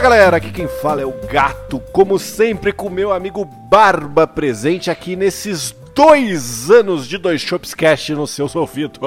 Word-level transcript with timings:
Fala 0.00 0.16
galera, 0.16 0.36
aqui 0.38 0.50
quem 0.50 0.66
fala 0.66 1.02
é 1.02 1.04
o 1.04 1.12
Gato, 1.30 1.78
como 1.92 2.18
sempre 2.18 2.72
com 2.72 2.88
meu 2.88 3.12
amigo 3.12 3.44
Barba 3.44 4.26
presente 4.26 4.90
aqui 4.90 5.14
nesses 5.14 5.76
dois 5.94 6.70
anos 6.70 7.06
de 7.06 7.18
Dois 7.18 7.42
Shops 7.42 7.74
Cast 7.74 8.14
nos 8.14 8.30
seus 8.30 8.56
ouvidos. 8.56 8.98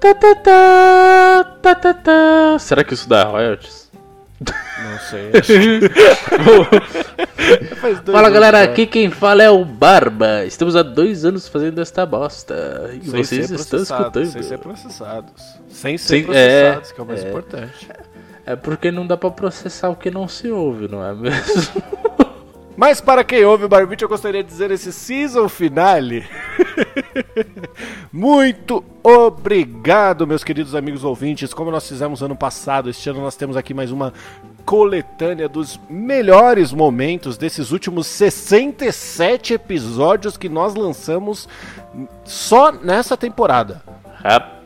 Tá, 0.00 0.14
tá, 0.14 0.34
tá, 0.36 1.44
tá, 1.60 1.74
tá, 1.74 1.92
tá. 1.92 2.56
Será 2.58 2.82
que 2.82 2.94
isso 2.94 3.06
dá 3.06 3.24
royalties? 3.24 3.90
Não 4.40 4.98
sei. 5.10 5.32
Fala 8.10 8.30
galera, 8.30 8.64
já. 8.64 8.72
aqui 8.72 8.86
quem 8.86 9.10
fala 9.10 9.42
é 9.42 9.50
o 9.50 9.66
Barba. 9.66 10.46
Estamos 10.46 10.76
há 10.76 10.82
dois 10.82 11.26
anos 11.26 11.46
fazendo 11.46 11.78
esta 11.78 12.06
bosta. 12.06 12.90
E 12.94 13.04
Sem 13.04 13.22
vocês 13.22 13.50
estão 13.50 13.82
escutando. 13.82 14.32
Sem 14.32 14.42
ser 14.42 14.58
processados. 14.58 15.42
Sem 15.68 15.98
ser 15.98 16.08
Sem- 16.08 16.24
processados, 16.24 16.90
é, 16.90 16.94
que 16.94 17.00
é 17.00 17.04
o 17.04 17.06
mais 17.06 17.22
é. 17.22 17.28
importante. 17.28 17.88
É 18.46 18.56
porque 18.56 18.90
não 18.90 19.06
dá 19.06 19.16
pra 19.16 19.30
processar 19.30 19.90
o 19.90 19.96
que 19.96 20.10
não 20.10 20.26
se 20.26 20.50
ouve, 20.50 20.88
não 20.88 21.04
é 21.04 21.14
mesmo? 21.14 21.82
Mas 22.76 22.98
para 22.98 23.22
quem 23.22 23.44
ouve 23.44 23.66
o 23.66 23.68
Barbite, 23.68 24.04
eu 24.04 24.08
gostaria 24.08 24.42
de 24.42 24.48
dizer 24.48 24.70
esse 24.70 24.90
season 24.90 25.50
finale. 25.50 26.24
Muito 28.10 28.82
obrigado, 29.02 30.26
meus 30.26 30.42
queridos 30.42 30.74
amigos 30.74 31.04
ouvintes. 31.04 31.52
Como 31.52 31.70
nós 31.70 31.86
fizemos 31.86 32.22
ano 32.22 32.34
passado, 32.34 32.88
este 32.88 33.10
ano 33.10 33.20
nós 33.20 33.36
temos 33.36 33.54
aqui 33.54 33.74
mais 33.74 33.92
uma 33.92 34.14
coletânea 34.64 35.46
dos 35.46 35.78
melhores 35.90 36.72
momentos 36.72 37.36
desses 37.36 37.70
últimos 37.70 38.06
67 38.06 39.52
episódios 39.52 40.38
que 40.38 40.48
nós 40.48 40.74
lançamos 40.74 41.46
só 42.24 42.72
nessa 42.72 43.14
temporada. 43.14 43.82
Rapaz, 44.22 44.59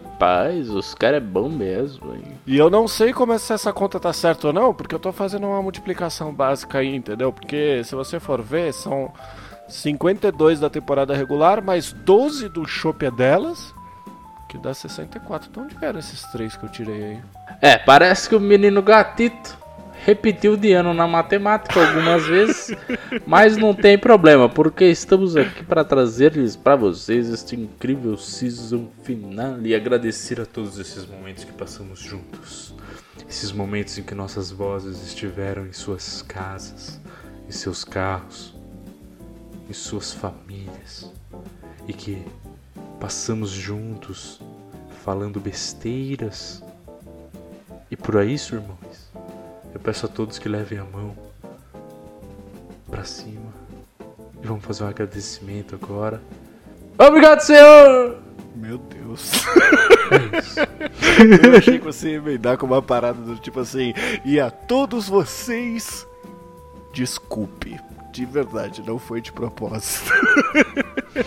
os 0.75 0.95
caras 0.95 1.19
é 1.19 1.21
bom 1.21 1.49
mesmo, 1.49 2.15
hein? 2.15 2.39
E 2.47 2.57
eu 2.57 2.71
não 2.71 2.87
sei 2.89 3.13
como 3.13 3.33
é 3.33 3.39
se 3.39 3.53
essa 3.53 3.73
conta 3.73 4.01
tá 4.01 4.13
certa 4.13 4.49
ou 4.49 4.53
não, 4.53 4.75
porque 4.75 4.95
eu 4.95 4.99
tô 4.99 5.13
fazendo 5.13 5.47
uma 5.47 5.63
multiplicação 5.63 6.33
básica 6.33 6.79
aí, 6.79 6.95
entendeu? 6.95 7.33
Porque 7.33 7.83
se 7.85 7.95
você 7.95 8.19
for 8.21 8.41
ver, 8.41 8.73
são 8.73 9.13
52 9.69 10.61
da 10.61 10.71
temporada 10.71 11.15
regular, 11.15 11.63
mais 11.63 11.93
12 11.93 12.49
do 12.49 12.67
Chopp 12.67 13.05
é 13.05 13.11
delas, 13.11 13.75
que 14.49 14.59
dá 14.59 14.73
64. 14.73 15.49
Então 15.51 15.65
onde 15.65 15.77
vieram 15.77 15.99
esses 15.99 16.23
três 16.31 16.57
que 16.57 16.65
eu 16.65 16.69
tirei 16.69 17.05
aí? 17.05 17.23
É, 17.61 17.79
parece 17.79 18.29
que 18.29 18.37
o 18.37 18.41
menino 18.41 18.83
gatito 18.83 19.64
repetiu 20.05 20.55
de 20.57 20.73
ano 20.73 20.93
na 20.93 21.09
matemática 21.09 21.81
algumas 21.81 22.27
vezes, 22.27 22.77
mas 23.27 23.57
não 23.57 23.75
tem 23.75 23.99
problema, 23.99 24.49
porque 24.49 24.85
estamos 24.85 25.35
aqui 25.35 25.65
para 25.65 25.83
trazer-lhes 25.83 26.55
para 26.55 26.77
vocês 26.77 27.31
este 27.31 27.57
incrível 27.57 28.17
season 28.19 28.89
final 29.03 29.61
e 29.63 29.75
agradecer 29.75 30.41
a 30.41 30.47
todos 30.47 30.79
esses 30.79 31.07
momentos 31.07 31.45
que 31.45 31.53
passamos 31.53 32.01
juntos. 32.01 32.75
Esses 33.27 33.51
momentos 33.51 33.97
em 33.97 34.03
que 34.03 34.15
nossas 34.15 34.51
vozes 34.51 35.03
estiveram 35.07 35.67
em 35.67 35.73
suas 35.73 36.21
casas, 36.21 37.01
em 37.49 37.53
seus 37.53 37.83
carros, 37.83 38.55
em 39.69 39.73
suas 39.73 40.13
famílias. 40.13 41.11
E 41.89 41.93
que 41.95 42.23
passamos 43.01 43.51
juntos 43.51 44.41
falando 45.03 45.41
besteiras. 45.41 46.63
E 47.91 47.97
por 47.97 48.23
isso, 48.25 48.55
irmãos, 48.55 49.04
eu 49.75 49.81
peço 49.81 50.07
a 50.07 50.09
todos 50.09 50.39
que 50.39 50.49
levem 50.49 50.79
a 50.79 50.85
mão 50.85 51.15
pra 52.89 53.05
cima 53.05 53.53
e 54.43 54.47
vamos 54.47 54.65
fazer 54.65 54.85
um 54.85 54.89
agradecimento 54.89 55.75
agora. 55.75 56.23
Obrigado, 56.97 57.41
Senhor! 57.41 58.23
Meu 58.55 58.79
Deus. 58.79 59.33
É 60.13 60.39
isso. 60.39 60.61
eu 61.45 61.57
achei 61.57 61.79
que 61.79 61.85
você 61.85 62.11
ia 62.11 62.17
emendar 62.17 62.57
com 62.57 62.67
uma 62.67 62.81
parada 62.81 63.21
do 63.21 63.37
tipo 63.37 63.61
assim, 63.61 63.93
e 64.25 64.39
a 64.39 64.51
todos 64.51 65.09
vocês, 65.09 66.07
desculpe. 66.93 67.81
De 68.13 68.25
verdade, 68.25 68.81
não 68.87 68.97
foi 68.97 69.21
de 69.21 69.33
propósito. 69.33 70.13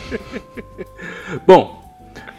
Bom, 1.45 1.83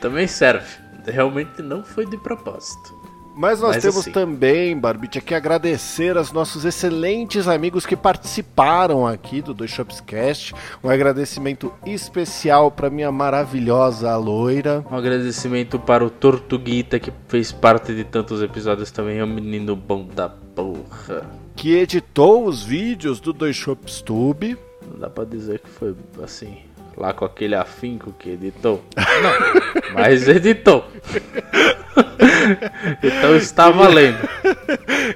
também 0.00 0.26
serve. 0.26 0.66
Realmente 1.04 1.60
não 1.60 1.84
foi 1.84 2.06
de 2.06 2.16
propósito. 2.16 2.97
Mas 3.40 3.60
nós 3.60 3.76
Mas 3.76 3.82
temos 3.84 3.98
assim- 3.98 4.10
também, 4.10 4.76
Barbite, 4.76 5.18
aqui 5.18 5.32
agradecer 5.32 6.16
aos 6.16 6.32
nossos 6.32 6.64
excelentes 6.64 7.46
amigos 7.46 7.86
que 7.86 7.94
participaram 7.96 9.06
aqui 9.06 9.40
do 9.40 9.54
Dois 9.54 9.70
Shops 9.70 10.00
Cast. 10.00 10.52
Um 10.82 10.90
agradecimento 10.90 11.72
especial 11.86 12.68
para 12.68 12.90
minha 12.90 13.12
maravilhosa 13.12 14.16
loira. 14.16 14.84
Um 14.90 14.96
agradecimento 14.96 15.78
para 15.78 16.04
o 16.04 16.10
Tortuguita 16.10 16.98
que 16.98 17.12
fez 17.28 17.52
parte 17.52 17.94
de 17.94 18.02
tantos 18.02 18.42
episódios 18.42 18.90
também. 18.90 19.18
É 19.18 19.24
um 19.24 19.28
menino 19.32 19.76
bom 19.76 20.04
da 20.04 20.28
porra. 20.28 21.24
Que 21.54 21.76
editou 21.76 22.44
os 22.44 22.64
vídeos 22.64 23.20
do 23.20 23.32
Dois 23.32 23.54
Shops 23.54 24.02
Tube. 24.02 24.58
Não 24.90 24.98
dá 24.98 25.08
pra 25.08 25.24
dizer 25.24 25.60
que 25.60 25.68
foi 25.70 25.94
assim, 26.24 26.58
lá 26.96 27.12
com 27.12 27.24
aquele 27.24 27.54
afinco 27.54 28.12
que 28.18 28.30
editou. 28.30 28.82
Não, 28.96 29.94
mas 29.94 30.26
editou. 30.26 30.84
então 33.02 33.36
está 33.36 33.70
valendo. 33.70 34.28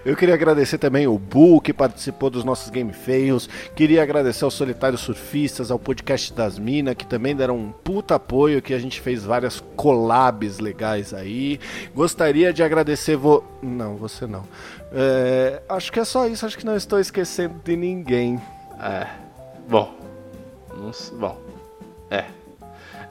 Eu 0.04 0.16
queria 0.16 0.34
agradecer 0.34 0.78
também 0.78 1.06
o 1.06 1.18
Bu, 1.18 1.60
que 1.60 1.72
participou 1.72 2.30
dos 2.30 2.44
nossos 2.44 2.70
Game 2.70 2.92
Fails. 2.92 3.48
Queria 3.74 4.02
agradecer 4.02 4.44
aos 4.44 4.54
Solitários 4.54 5.00
Surfistas, 5.00 5.70
ao 5.70 5.78
podcast 5.78 6.32
das 6.32 6.58
Minas, 6.58 6.94
que 6.94 7.06
também 7.06 7.34
deram 7.34 7.56
um 7.56 7.72
puta 7.72 8.16
apoio, 8.16 8.62
que 8.62 8.74
a 8.74 8.78
gente 8.78 9.00
fez 9.00 9.24
várias 9.24 9.62
collabs 9.76 10.58
legais 10.58 11.14
aí. 11.14 11.60
Gostaria 11.94 12.52
de 12.52 12.62
agradecer 12.62 13.16
vo... 13.16 13.44
Não, 13.62 13.96
você 13.96 14.26
não. 14.26 14.44
É, 14.92 15.62
acho 15.68 15.90
que 15.92 16.00
é 16.00 16.04
só 16.04 16.26
isso, 16.26 16.44
acho 16.44 16.58
que 16.58 16.66
não 16.66 16.76
estou 16.76 16.98
esquecendo 16.98 17.60
de 17.64 17.76
ninguém. 17.76 18.40
É. 18.80 19.06
Bom. 19.68 19.94
Não 20.76 20.90
bom. 21.18 21.38
É. 22.10 22.24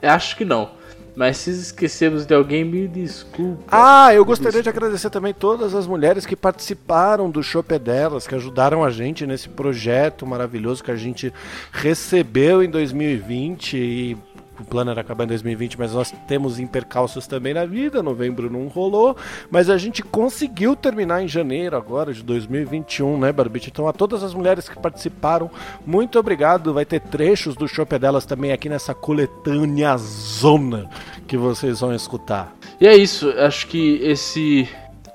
Eu 0.00 0.10
acho 0.10 0.36
que 0.36 0.44
não. 0.44 0.81
Mas 1.14 1.36
se 1.36 1.50
esquecemos 1.50 2.24
de 2.24 2.34
alguém, 2.34 2.64
me 2.64 2.88
desculpa. 2.88 3.62
Ah, 3.70 4.14
eu 4.14 4.24
gostaria 4.24 4.62
de 4.62 4.68
agradecer 4.68 5.10
também 5.10 5.34
todas 5.34 5.74
as 5.74 5.86
mulheres 5.86 6.24
que 6.24 6.34
participaram 6.34 7.30
do 7.30 7.42
Chopp 7.42 7.74
é 7.74 7.78
Delas, 7.78 8.26
que 8.26 8.34
ajudaram 8.34 8.82
a 8.82 8.90
gente 8.90 9.26
nesse 9.26 9.48
projeto 9.48 10.26
maravilhoso 10.26 10.82
que 10.82 10.90
a 10.90 10.96
gente 10.96 11.32
recebeu 11.70 12.62
em 12.62 12.70
2020 12.70 13.76
e 13.76 14.16
o 14.60 14.64
plano 14.64 14.90
era 14.90 15.00
acabar 15.00 15.24
em 15.24 15.28
2020, 15.28 15.78
mas 15.78 15.92
nós 15.92 16.12
temos 16.28 16.58
impercalços 16.58 17.26
também 17.26 17.54
na 17.54 17.64
vida, 17.64 18.02
novembro 18.02 18.50
não 18.50 18.68
rolou, 18.68 19.16
mas 19.50 19.70
a 19.70 19.78
gente 19.78 20.02
conseguiu 20.02 20.76
terminar 20.76 21.22
em 21.22 21.28
janeiro 21.28 21.76
agora 21.76 22.12
de 22.12 22.22
2021, 22.22 23.18
né, 23.18 23.32
Barbite? 23.32 23.70
Então 23.70 23.88
a 23.88 23.92
todas 23.92 24.22
as 24.22 24.34
mulheres 24.34 24.68
que 24.68 24.78
participaram, 24.78 25.50
muito 25.86 26.18
obrigado, 26.18 26.74
vai 26.74 26.84
ter 26.84 27.00
trechos 27.00 27.54
do 27.54 27.66
Chopp 27.66 27.98
Delas 27.98 28.26
também 28.26 28.52
aqui 28.52 28.68
nessa 28.68 28.94
coletânea 28.94 29.96
zona 29.96 30.88
que 31.26 31.36
vocês 31.36 31.80
vão 31.80 31.94
escutar. 31.94 32.54
E 32.80 32.86
é 32.86 32.96
isso. 32.96 33.30
Acho 33.38 33.66
que 33.68 34.00
esse. 34.02 34.68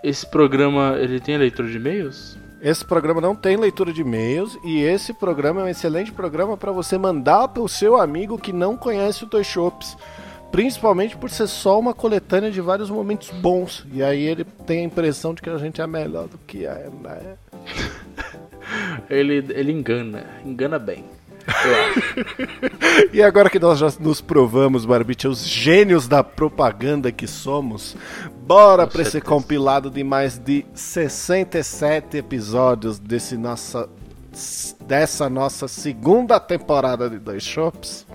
Esse 0.04 0.26
programa, 0.28 0.96
ele 1.00 1.20
tem 1.20 1.38
leitura 1.38 1.68
de 1.68 1.76
e-mails? 1.76 2.37
Esse 2.62 2.84
programa 2.84 3.22
não 3.22 3.36
tem 3.36 3.56
leitura 3.56 3.94
de 3.94 4.02
e-mails 4.02 4.58
e 4.64 4.82
esse 4.82 5.14
programa 5.14 5.62
é 5.62 5.64
um 5.66 5.68
excelente 5.68 6.12
programa 6.12 6.58
para 6.58 6.72
você 6.72 6.98
mandar 6.98 7.48
para 7.50 7.62
o 7.62 7.70
seu 7.70 7.98
amigo 7.98 8.38
que 8.38 8.52
não 8.52 8.76
conhece 8.76 9.24
o 9.24 9.28
Toy 9.28 9.44
Shops. 9.44 9.96
Principalmente 10.52 11.16
por 11.18 11.30
ser 11.30 11.48
só 11.48 11.80
uma 11.80 11.94
coletânea 11.94 12.50
de 12.50 12.62
vários 12.62 12.90
momentos 12.90 13.30
bons. 13.30 13.86
E 13.92 14.02
aí 14.02 14.24
ele 14.24 14.44
tem 14.66 14.80
a 14.80 14.84
impressão 14.84 15.34
de 15.34 15.42
que 15.42 15.50
a 15.50 15.58
gente 15.58 15.82
é 15.82 15.88
melhor 15.88 16.28
do 16.28 16.38
que 16.40 16.66
é, 16.66 16.90
né? 17.02 17.38
Ele, 19.10 19.36
ele 19.56 19.72
engana. 19.72 20.26
Engana 20.46 20.78
bem. 20.78 21.06
E 23.14 23.22
agora 23.22 23.50
que 23.50 23.60
nós 23.60 23.80
já 23.80 23.92
nos 24.00 24.22
provamos, 24.22 24.86
Barbite, 24.86 25.28
os 25.28 25.46
gênios 25.46 26.08
da 26.08 26.24
propaganda 26.24 27.12
que 27.12 27.28
somos, 27.28 27.96
bora 28.46 28.86
para 28.86 29.02
esse 29.02 29.22
compilado 29.22 29.90
de 29.90 30.04
mais 30.04 30.38
de 30.38 30.66
67 30.74 32.18
episódios 32.18 33.00
desse 33.00 33.38
nossa, 33.38 33.90
dessa 34.86 35.30
nossa 35.30 35.68
segunda 35.68 36.40
temporada 36.40 37.10
de 37.10 37.18
Dois 37.18 37.44
Shops. 37.44 38.06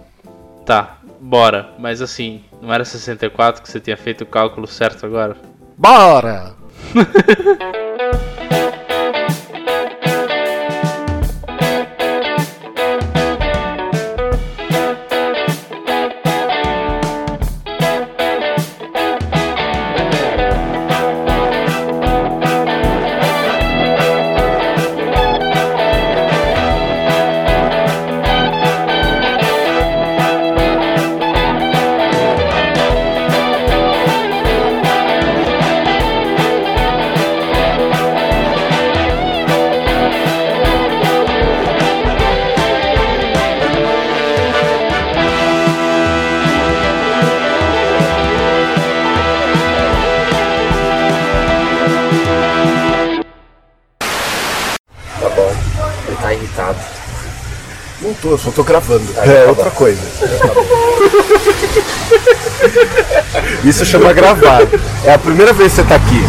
Tá, 0.67 0.99
bora. 1.21 1.71
Mas 1.79 2.01
assim, 2.03 2.45
não 2.61 2.73
era 2.73 2.85
64 2.85 3.63
que 3.63 3.69
você 3.71 3.81
tinha 3.81 3.97
feito 3.97 4.25
o 4.25 4.27
cálculo 4.27 4.67
certo 4.67 5.07
agora? 5.07 5.37
Bora! 5.77 6.55
Tô, 58.33 58.39
só 58.39 58.51
tô 58.51 58.65
gravando. 58.65 59.05
Ah, 59.19 59.27
é 59.27 59.43
tá 59.43 59.49
outra 59.51 59.69
bom. 59.69 59.77
coisa. 59.77 60.01
Isso 63.63 63.85
chama 63.85 64.11
gravar. 64.15 64.63
É 65.05 65.13
a 65.13 65.19
primeira 65.19 65.53
vez 65.53 65.75
que 65.75 65.83
você 65.83 65.87
tá 65.87 65.97
aqui. 65.97 66.25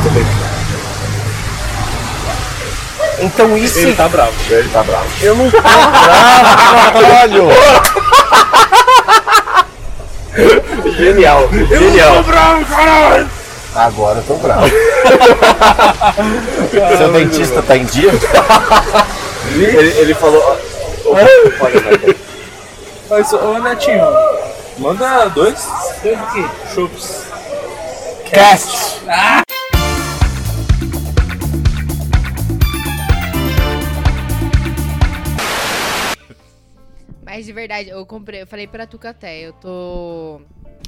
Então 3.19 3.57
isso. 3.57 3.79
Ele 3.79 3.95
tá 3.95 4.09
bravo. 4.09 4.33
Ele 4.49 4.67
tá 4.67 4.83
bravo. 4.83 5.05
Eu 5.21 5.33
não 5.33 5.49
tô 5.49 5.61
bravo, 5.61 6.99
caralho! 6.99 7.47
Genial, 10.97 11.47
genial. 11.69 12.21
bravo, 12.23 12.65
caralho! 12.65 13.29
Agora 13.75 14.19
eu 14.19 14.23
tô 14.23 14.33
bravo. 14.35 14.67
Seu 16.97 17.13
dentista 17.13 17.61
tá 17.61 17.77
em 17.77 17.85
dia? 17.85 18.11
ele, 19.55 19.99
ele 19.99 20.13
falou. 20.13 20.72
Mas, 23.09 23.31
ô 23.33 23.59
Netinho, 23.59 24.05
manda 24.79 25.27
dois. 25.29 25.63
Dois 26.01 26.19
o 26.19 26.25
quê? 26.33 26.43
Chups. 26.73 27.27
Cast! 28.29 29.01
Mas 37.23 37.45
de 37.45 37.53
verdade, 37.53 37.89
eu 37.89 38.05
comprei, 38.05 38.41
eu 38.41 38.47
falei 38.47 38.67
pra 38.67 38.87
Tuca 38.87 39.09
até, 39.09 39.39
eu 39.39 39.53
tô 39.53 40.41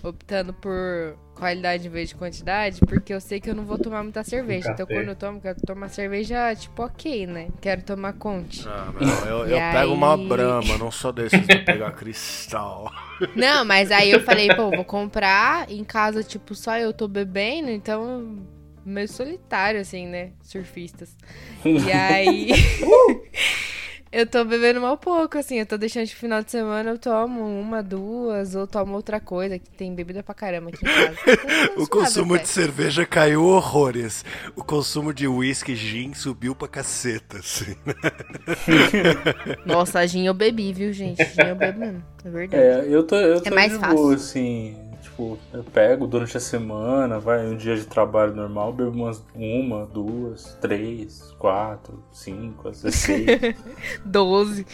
optando 0.07 0.53
por 0.53 1.17
qualidade 1.35 1.87
em 1.87 1.89
vez 1.89 2.09
de 2.09 2.15
quantidade, 2.15 2.79
porque 2.81 3.13
eu 3.13 3.19
sei 3.19 3.39
que 3.39 3.49
eu 3.49 3.55
não 3.55 3.65
vou 3.65 3.77
tomar 3.77 4.03
muita 4.03 4.23
cerveja. 4.23 4.71
Então 4.71 4.85
quando 4.85 5.09
eu 5.09 5.15
tomo, 5.15 5.41
quero 5.41 5.59
tomar 5.61 5.89
cerveja, 5.89 6.55
tipo, 6.55 6.83
ok, 6.83 7.27
né? 7.27 7.49
Quero 7.59 7.83
tomar 7.83 8.13
Conte. 8.13 8.65
Ah, 8.67 8.93
não, 8.99 9.27
eu, 9.27 9.47
eu 9.47 9.57
pego 9.57 9.93
uma 9.93 10.15
aí? 10.15 10.27
brama, 10.27 10.77
não 10.77 10.91
sou 10.91 11.11
desses 11.11 11.45
de 11.45 11.59
pegar 11.59 11.91
cristal. 11.91 12.91
Não, 13.33 13.63
mas 13.63 13.91
aí 13.91 14.11
eu 14.11 14.21
falei, 14.21 14.53
pô, 14.53 14.69
vou 14.71 14.83
comprar 14.83 15.71
em 15.71 15.85
casa, 15.85 16.21
tipo, 16.21 16.53
só 16.53 16.77
eu 16.77 16.91
tô 16.91 17.07
bebendo, 17.07 17.69
então 17.69 18.45
meio 18.85 19.07
solitário, 19.07 19.79
assim, 19.79 20.05
né? 20.05 20.31
Surfistas. 20.41 21.15
E 21.63 21.91
aí. 21.91 22.49
eu 24.19 24.25
tô 24.25 24.45
bebendo 24.45 24.79
mal 24.81 24.97
pouco, 24.97 25.37
assim. 25.37 25.59
Eu 25.59 25.65
tô 25.65 25.77
deixando 25.77 26.05
de 26.05 26.15
final 26.15 26.41
de 26.41 26.49
semana, 26.51 26.91
eu 26.91 26.97
tomo 26.97 27.41
uma, 27.59 27.83
duas, 27.83 28.55
ou 28.55 28.65
tomo 28.65 28.95
outra 28.95 29.19
coisa, 29.19 29.59
que 29.59 29.69
tem 29.71 29.93
bebida 29.93 30.23
pra 30.23 30.33
caramba 30.33 30.69
aqui 30.69 30.85
em 30.85 30.87
casa. 30.87 31.15
Então, 31.75 31.83
O 31.83 31.87
consumo 31.87 32.35
até. 32.35 32.43
de 32.43 32.49
cerveja 32.49 33.05
caiu 33.05 33.43
horrores. 33.45 34.23
O 34.55 34.63
consumo 34.63 35.13
de 35.13 35.27
uísque 35.27 35.75
gin 35.75 36.13
subiu 36.13 36.55
pra 36.55 36.67
caceta, 36.67 37.37
assim. 37.39 37.75
Nossa, 39.65 40.05
gin 40.07 40.25
eu 40.25 40.33
bebi, 40.33 40.71
viu, 40.73 40.91
gente? 40.93 41.23
Gin 41.23 41.47
eu 41.49 41.55
bebo 41.55 41.79
mesmo. 41.79 42.03
É 42.23 42.29
verdade. 42.29 42.63
É, 42.63 42.85
eu 42.89 43.03
tô, 43.03 43.15
eu 43.15 43.41
tô 43.41 43.53
mais 43.53 43.71
de 43.71 43.77
fácil. 43.79 43.95
boa, 43.95 44.15
assim. 44.15 44.77
Tipo, 45.15 45.39
eu 45.53 45.63
pego 45.63 46.07
durante 46.07 46.35
a 46.35 46.41
semana, 46.41 47.19
vai, 47.19 47.47
um 47.47 47.55
dia 47.55 47.77
de 47.77 47.85
trabalho 47.85 48.35
normal, 48.35 48.73
bebo 48.73 48.91
umas 48.91 49.25
uma, 49.33 49.85
duas, 49.85 50.57
três, 50.59 51.33
quatro, 51.39 52.03
cinco, 52.11 52.67
às 52.67 52.83
vezes 52.83 52.99
seis, 52.99 53.55
Doze. 54.03 54.67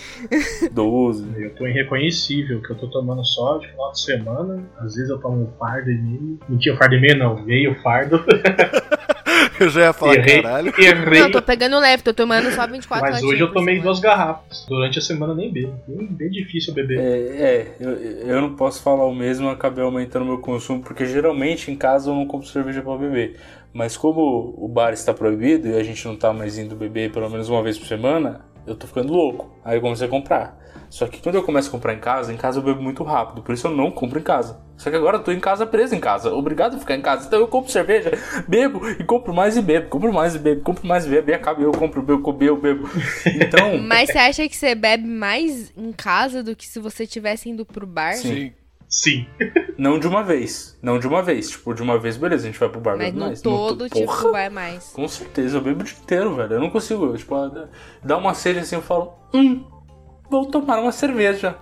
doze. 0.72 1.32
Eu 1.38 1.54
tô 1.54 1.68
irreconhecível, 1.68 2.60
que 2.60 2.72
eu 2.72 2.76
tô 2.76 2.88
tomando 2.88 3.24
só 3.24 3.60
de 3.60 3.68
final 3.68 3.92
de 3.92 4.02
semana. 4.02 4.64
Às 4.80 4.96
vezes 4.96 5.12
eu 5.12 5.20
tomo 5.20 5.44
um 5.44 5.52
fardo 5.60 5.92
e 5.92 6.02
meio. 6.02 6.40
Mentira, 6.50 6.76
fardo 6.76 6.96
e 6.96 7.02
meio 7.02 7.20
não, 7.20 7.40
meio 7.44 7.80
fardo. 7.84 8.20
Eu 9.60 9.70
já 9.70 9.82
ia 9.82 9.94
falar, 9.94 10.16
Errei. 10.16 10.42
caralho. 10.42 10.74
Errei. 10.78 11.20
Não, 11.20 11.28
eu 11.28 11.32
tô 11.32 11.42
pegando 11.42 11.80
leve, 11.80 12.04
tô 12.04 12.14
tomando 12.14 12.52
só 12.52 12.66
24 12.68 13.12
Mas 13.12 13.24
hoje 13.24 13.42
eu 13.42 13.52
tomei 13.52 13.80
duas 13.80 14.00
garrafas. 14.00 14.66
Durante 14.68 15.00
a 15.00 15.02
semana 15.02 15.34
nem 15.34 15.52
bebo. 15.52 15.74
Bem, 15.88 16.30
difícil 16.30 16.74
beber. 16.74 17.00
É, 17.00 17.04
é 17.04 17.76
eu, 17.80 17.92
eu 17.92 18.42
não 18.42 18.56
posso 18.56 18.82
falar 18.82 19.06
o 19.06 19.14
mesmo, 19.14 19.48
eu 19.48 19.52
acabei 19.52 19.84
aumentando 19.84 20.26
meu 20.26 20.40
consumo, 20.40 20.82
porque 20.82 21.06
geralmente 21.06 21.72
em 21.72 21.76
casa 21.76 22.10
eu 22.10 22.16
não 22.16 22.26
compro 22.26 22.48
cerveja 22.48 22.82
pra 22.82 22.98
beber. 22.98 23.38
Mas 23.74 23.96
como 23.96 24.54
o 24.58 24.68
bar 24.68 24.92
está 24.94 25.14
proibido 25.14 25.68
e 25.70 25.76
a 25.76 25.84
gente 25.84 26.06
não 26.06 26.16
tá 26.16 26.34
mais 26.34 26.58
indo 26.58 26.76
beber 26.76 27.12
pelo 27.12 27.30
menos 27.30 27.48
uma 27.48 27.64
vez 27.64 27.78
por 27.78 27.88
semana, 27.88 28.42
eu 28.66 28.76
tô 28.76 28.88
ficando 28.88 29.14
louco. 29.14 29.52
Aí 29.64 29.78
eu 29.78 29.82
comecei 29.82 30.08
a 30.08 30.10
comprar. 30.10 30.60
Só 30.90 31.08
que 31.08 31.22
quando 31.22 31.36
eu 31.36 31.44
começo 31.44 31.70
a 31.70 31.72
comprar 31.72 31.94
em 31.94 32.00
casa, 32.00 32.34
em 32.34 32.38
casa 32.38 32.60
eu 32.60 32.64
bebo 32.64 32.82
muito 32.82 33.02
rápido, 33.04 33.42
por 33.42 33.54
isso 33.54 33.66
eu 33.66 33.72
não 33.72 33.90
compro 33.90 34.20
em 34.20 34.24
casa. 34.24 34.60
Só 34.76 34.90
que 34.90 34.96
agora 34.96 35.18
eu 35.18 35.24
tô 35.24 35.32
em 35.32 35.40
casa 35.40 35.66
preso 35.66 35.96
em 35.96 36.00
casa, 36.00 36.34
obrigado 36.34 36.76
a 36.76 36.80
ficar 36.80 36.96
em 36.96 37.02
casa. 37.02 37.28
Então 37.28 37.40
eu 37.40 37.48
compro 37.48 37.72
cerveja, 37.72 38.12
bebo 38.46 38.90
e 38.90 39.04
compro 39.04 39.34
mais 39.34 39.56
e 39.56 39.62
bebo, 39.62 39.88
compro 39.88 40.12
mais 40.12 40.36
e 40.36 40.40
bebo, 40.40 40.62
compro 40.62 40.86
mais 40.86 41.06
e 41.06 41.10
bebo, 41.10 41.32
e 41.32 41.34
acaba 41.34 41.62
eu 41.62 41.72
compro, 41.72 42.02
bebo, 42.02 42.34
bebo, 42.34 42.44
eu 42.44 42.58
bebo. 42.60 42.90
Então, 43.26 43.78
Mas 43.80 44.10
você 44.10 44.18
acha 44.18 44.50
que 44.50 44.56
você 44.56 44.76
bebe 44.76 45.08
mais 45.08 45.72
em 45.78 45.94
casa 45.94 46.44
do 46.44 46.56
que 46.56 46.68
se 46.68 46.80
você 46.80 47.08
tivesse 47.08 47.50
indo 47.50 47.66
pro 47.66 47.88
bar? 47.88 48.16
Sim. 48.16 48.52
Sim. 48.92 49.26
não 49.80 49.98
de 49.98 50.06
uma 50.08 50.22
vez, 50.22 50.78
não 50.82 51.00
de 51.00 51.08
uma 51.08 51.24
vez. 51.24 51.50
Tipo, 51.50 51.74
de 51.74 51.82
uma 51.82 51.98
vez, 51.98 52.18
beleza, 52.18 52.44
a 52.44 52.52
gente 52.52 52.60
vai 52.60 52.68
pro 52.70 52.82
bar, 52.82 52.98
Mas 52.98 53.14
no 53.14 53.20
mais. 53.22 53.42
todo, 53.42 53.88
to- 53.88 53.96
tipo, 53.96 54.06
Porra! 54.06 54.32
vai 54.32 54.50
mais. 54.50 54.90
Com 54.90 55.08
certeza, 55.08 55.58
eu 55.58 55.62
bebo 55.62 55.82
o 55.82 55.84
dia 55.86 55.96
inteiro, 55.98 56.36
velho. 56.36 56.54
Eu 56.56 56.60
não 56.60 56.70
consigo, 56.70 57.06
eu, 57.06 57.18
tipo, 57.18 57.34
dá 58.04 58.18
uma 58.18 58.34
sede 58.34 58.60
assim, 58.60 58.76
eu 58.76 58.82
falo, 58.82 59.14
hum, 59.34 59.64
vou 60.30 60.46
tomar 60.46 60.80
uma 60.82 60.92
cerveja. 60.92 61.58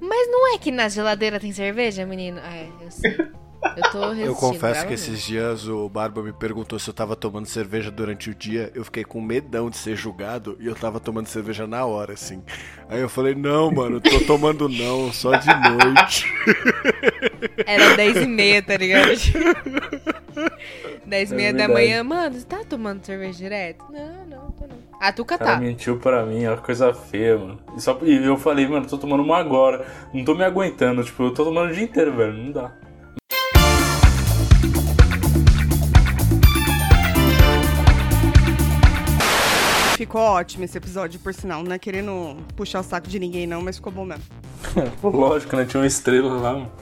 Mas 0.00 0.28
não 0.28 0.52
é 0.52 0.58
que 0.58 0.72
na 0.72 0.88
geladeira 0.88 1.38
tem 1.38 1.52
cerveja, 1.52 2.04
menino? 2.04 2.38
É, 2.40 2.68
eu 2.80 2.90
sei. 2.90 3.16
Eu 3.76 3.90
tô 3.90 4.00
resistindo. 4.00 4.26
Eu 4.26 4.34
confesso 4.34 4.86
que 4.86 4.94
esses 4.94 5.22
dias 5.22 5.68
o 5.68 5.88
Barba 5.88 6.22
me 6.22 6.32
perguntou 6.32 6.78
se 6.78 6.90
eu 6.90 6.94
tava 6.94 7.14
tomando 7.14 7.46
cerveja 7.46 7.90
durante 7.90 8.30
o 8.30 8.34
dia. 8.34 8.70
Eu 8.74 8.84
fiquei 8.84 9.04
com 9.04 9.20
medão 9.20 9.70
de 9.70 9.76
ser 9.76 9.96
julgado 9.96 10.56
e 10.60 10.66
eu 10.66 10.74
tava 10.74 10.98
tomando 10.98 11.26
cerveja 11.26 11.66
na 11.66 11.84
hora, 11.84 12.12
assim. 12.14 12.42
Aí 12.88 13.00
eu 13.00 13.08
falei, 13.08 13.34
não, 13.34 13.70
mano, 13.70 14.00
tô 14.00 14.20
tomando 14.20 14.68
não, 14.68 15.12
só 15.12 15.36
de 15.36 15.48
noite. 15.48 16.26
Era 17.66 17.96
10 17.96 18.16
e 18.18 18.26
meia, 18.26 18.62
tá 18.62 18.76
ligado? 18.76 19.12
10 21.06 21.32
e 21.32 21.34
meia 21.34 21.48
É 21.50 21.52
da 21.52 21.68
manhã. 21.68 22.02
Mano, 22.02 22.38
você 22.38 22.46
tá 22.46 22.62
tomando 22.68 23.04
cerveja 23.04 23.38
direto? 23.38 23.84
Não, 23.90 24.26
não, 24.26 24.50
tô 24.50 24.66
não. 24.66 24.82
A 25.00 25.12
Tuca 25.12 25.34
O 25.34 25.38
cara 25.38 25.52
tá. 25.52 25.60
mentiu 25.60 25.98
pra 25.98 26.24
mim, 26.24 26.44
é 26.44 26.50
uma 26.50 26.58
coisa 26.58 26.94
feia, 26.94 27.36
mano. 27.36 27.58
E, 27.76 27.80
só, 27.80 27.98
e 28.02 28.24
eu 28.24 28.36
falei, 28.36 28.66
mano, 28.68 28.86
tô 28.86 28.96
tomando 28.98 29.22
uma 29.22 29.38
agora. 29.38 29.84
Não 30.12 30.24
tô 30.24 30.34
me 30.34 30.44
aguentando, 30.44 31.02
tipo, 31.02 31.24
eu 31.24 31.34
tô 31.34 31.44
tomando 31.44 31.70
o 31.70 31.74
dia 31.74 31.84
inteiro, 31.84 32.12
velho. 32.16 32.32
Não 32.32 32.52
dá. 32.52 32.72
Ficou 40.12 40.26
ótimo 40.26 40.62
esse 40.62 40.76
episódio, 40.76 41.18
por 41.20 41.32
sinal. 41.32 41.62
Não 41.62 41.72
é 41.72 41.78
querendo 41.78 42.36
puxar 42.54 42.80
o 42.80 42.82
saco 42.82 43.08
de 43.08 43.18
ninguém, 43.18 43.46
não, 43.46 43.62
mas 43.62 43.76
ficou 43.76 43.90
bom 43.90 44.04
mesmo. 44.04 44.22
Lógico, 45.02 45.56
né? 45.56 45.64
Tinha 45.64 45.80
uma 45.80 45.86
estrela 45.86 46.34
lá, 46.38 46.52
mano. 46.52 46.72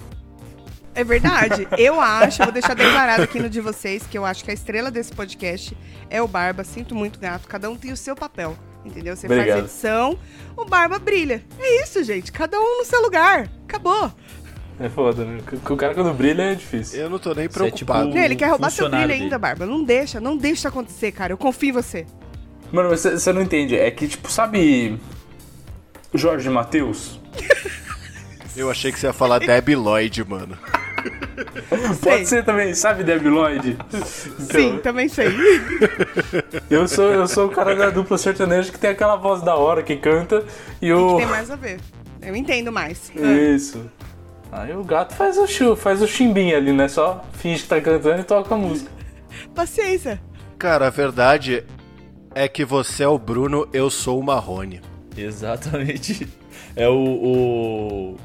É 0.97 1.05
verdade. 1.05 1.69
Eu 1.79 2.01
acho, 2.01 2.43
eu 2.43 2.47
vou 2.47 2.53
deixar 2.53 2.75
declarado 2.75 3.23
aqui 3.23 3.39
no 3.39 3.49
de 3.49 3.61
vocês, 3.61 4.03
que 4.03 4.19
eu 4.19 4.25
acho 4.25 4.43
que 4.45 4.51
a 4.51 4.55
estrela 4.55 4.91
desse 4.91 5.13
podcast 5.13 5.77
é 6.11 6.21
o 6.21 6.27
Barba. 6.27 6.65
Sinto 6.65 6.93
muito, 6.93 7.21
gato. 7.21 7.47
Cada 7.47 7.71
um 7.71 7.77
tem 7.77 7.93
o 7.93 7.97
seu 7.97 8.17
papel. 8.17 8.57
Entendeu? 8.85 9.15
Você 9.15 9.29
Obrigado. 9.29 9.59
faz 9.61 9.65
edição, 9.67 10.19
o 10.57 10.65
Barba 10.65 10.99
brilha. 10.99 11.45
É 11.61 11.85
isso, 11.85 12.03
gente. 12.03 12.33
Cada 12.33 12.59
um 12.59 12.79
no 12.79 12.85
seu 12.85 13.01
lugar. 13.01 13.49
Acabou. 13.63 14.11
É 14.81 14.89
foda, 14.89 15.25
né? 15.25 15.39
O 15.71 15.77
cara 15.77 15.95
quando 15.95 16.13
brilha 16.15 16.43
é 16.43 16.55
difícil. 16.57 16.99
Eu 16.99 17.09
não 17.09 17.21
tô 17.21 17.33
nem 17.33 17.45
Você 17.47 17.51
é 17.51 17.71
preocupado. 17.71 18.07
tipo- 18.07 18.17
Não, 18.17 18.25
ele 18.25 18.35
quer 18.35 18.49
roubar 18.49 18.71
seu 18.71 18.91
brilho 18.91 19.13
ainda, 19.13 19.25
dele. 19.27 19.39
Barba. 19.39 19.67
Não 19.67 19.85
deixa, 19.85 20.21
não 20.21 20.37
deixa 20.37 20.55
isso 20.55 20.69
acontecer, 20.69 21.13
cara. 21.13 21.33
Eu 21.33 21.39
confio 21.39 21.69
em 21.69 21.73
você. 21.73 22.05
Mano, 22.73 22.91
mas 22.91 23.01
você 23.03 23.33
não 23.33 23.43
entende. 23.43 23.77
É 23.77 23.91
que, 23.91 24.07
tipo, 24.09 24.31
sabe. 24.31 24.99
Jorge 26.13 26.49
Matheus? 26.51 27.21
Eu 28.57 28.71
achei 28.71 28.91
que 28.91 28.99
você 28.99 29.07
ia 29.07 29.13
falar 29.13 29.39
Debbie 29.39 29.77
Lloyd, 29.77 30.25
mano. 30.29 30.59
Sei. 32.03 32.13
Pode 32.13 32.27
ser 32.27 32.45
também, 32.45 32.75
sabe, 32.75 33.05
Debbie 33.05 33.29
Lloyd? 33.29 33.79
Sim, 33.93 34.67
Então, 34.67 34.79
também 34.79 35.09
sei. 35.09 35.29
eu 36.69 36.87
sou, 36.87 37.11
eu 37.11 37.27
sou 37.27 37.47
o 37.47 37.51
cara 37.51 37.75
da 37.75 37.91
dupla 37.91 38.19
sertaneja 38.19 38.71
que 38.71 38.79
tem 38.79 38.91
aquela 38.91 39.17
voz 39.17 39.41
da 39.43 39.55
hora 39.55 39.83
que 39.83 39.97
canta 39.97 40.45
e 40.83 40.93
o. 40.93 41.17
Tem 41.17 41.27
mais 41.27 41.51
a 41.51 41.57
ver. 41.57 41.81
Eu 42.21 42.37
entendo 42.37 42.71
mais. 42.71 43.11
Isso. 43.15 43.91
Aí 44.53 44.75
o 44.75 44.83
gato 44.83 45.15
faz 45.15 45.39
o 45.39 45.47
chu, 45.47 45.77
faz 45.77 46.03
o 46.03 46.09
chimbinho 46.09 46.57
ali, 46.57 46.73
né? 46.73 46.89
Só 46.89 47.25
finge 47.35 47.63
que 47.63 47.69
tá 47.69 47.81
cantando 47.81 48.21
e 48.21 48.25
toca 48.25 48.55
a 48.55 48.59
música. 48.59 48.91
Paciência. 49.55 50.21
Cara, 50.59 50.89
a 50.89 50.91
verdade 50.91 51.65
é 52.35 52.49
que 52.49 52.65
você 52.65 53.03
é 53.05 53.09
o 53.09 53.19
Bruno, 53.19 53.69
eu 53.73 53.91
sou 53.91 54.19
o 54.19 54.23
Marrone. 54.23 54.81
Exatamente. 55.17 56.29
É 56.77 56.89
o, 56.89 56.95
o- 56.95 58.17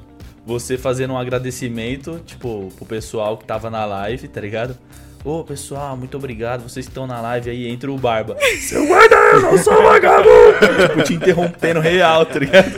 Você 0.45 0.77
fazendo 0.77 1.13
um 1.13 1.17
agradecimento, 1.17 2.21
tipo, 2.25 2.71
pro 2.75 2.85
pessoal 2.85 3.37
que 3.37 3.45
tava 3.45 3.69
na 3.69 3.85
live, 3.85 4.27
tá 4.27 4.39
ligado? 4.39 4.77
Ô 5.23 5.43
pessoal, 5.43 5.97
muito 5.97 6.15
obrigado. 6.17 6.61
Vocês 6.61 6.85
que 6.85 6.91
estão 6.91 7.07
na 7.07 7.19
live 7.19 7.49
aí, 7.49 7.67
entra 7.67 7.91
o 7.91 7.97
Barba. 7.97 8.37
Seu 8.61 8.85
guarda, 8.85 9.15
eu 9.15 9.57
sou 9.57 9.81
vagabundo! 9.81 10.29
tipo, 10.87 11.03
te 11.03 11.13
interrompendo 11.15 11.79
real, 11.79 12.25
tá 12.27 12.37
ligado? 12.39 12.69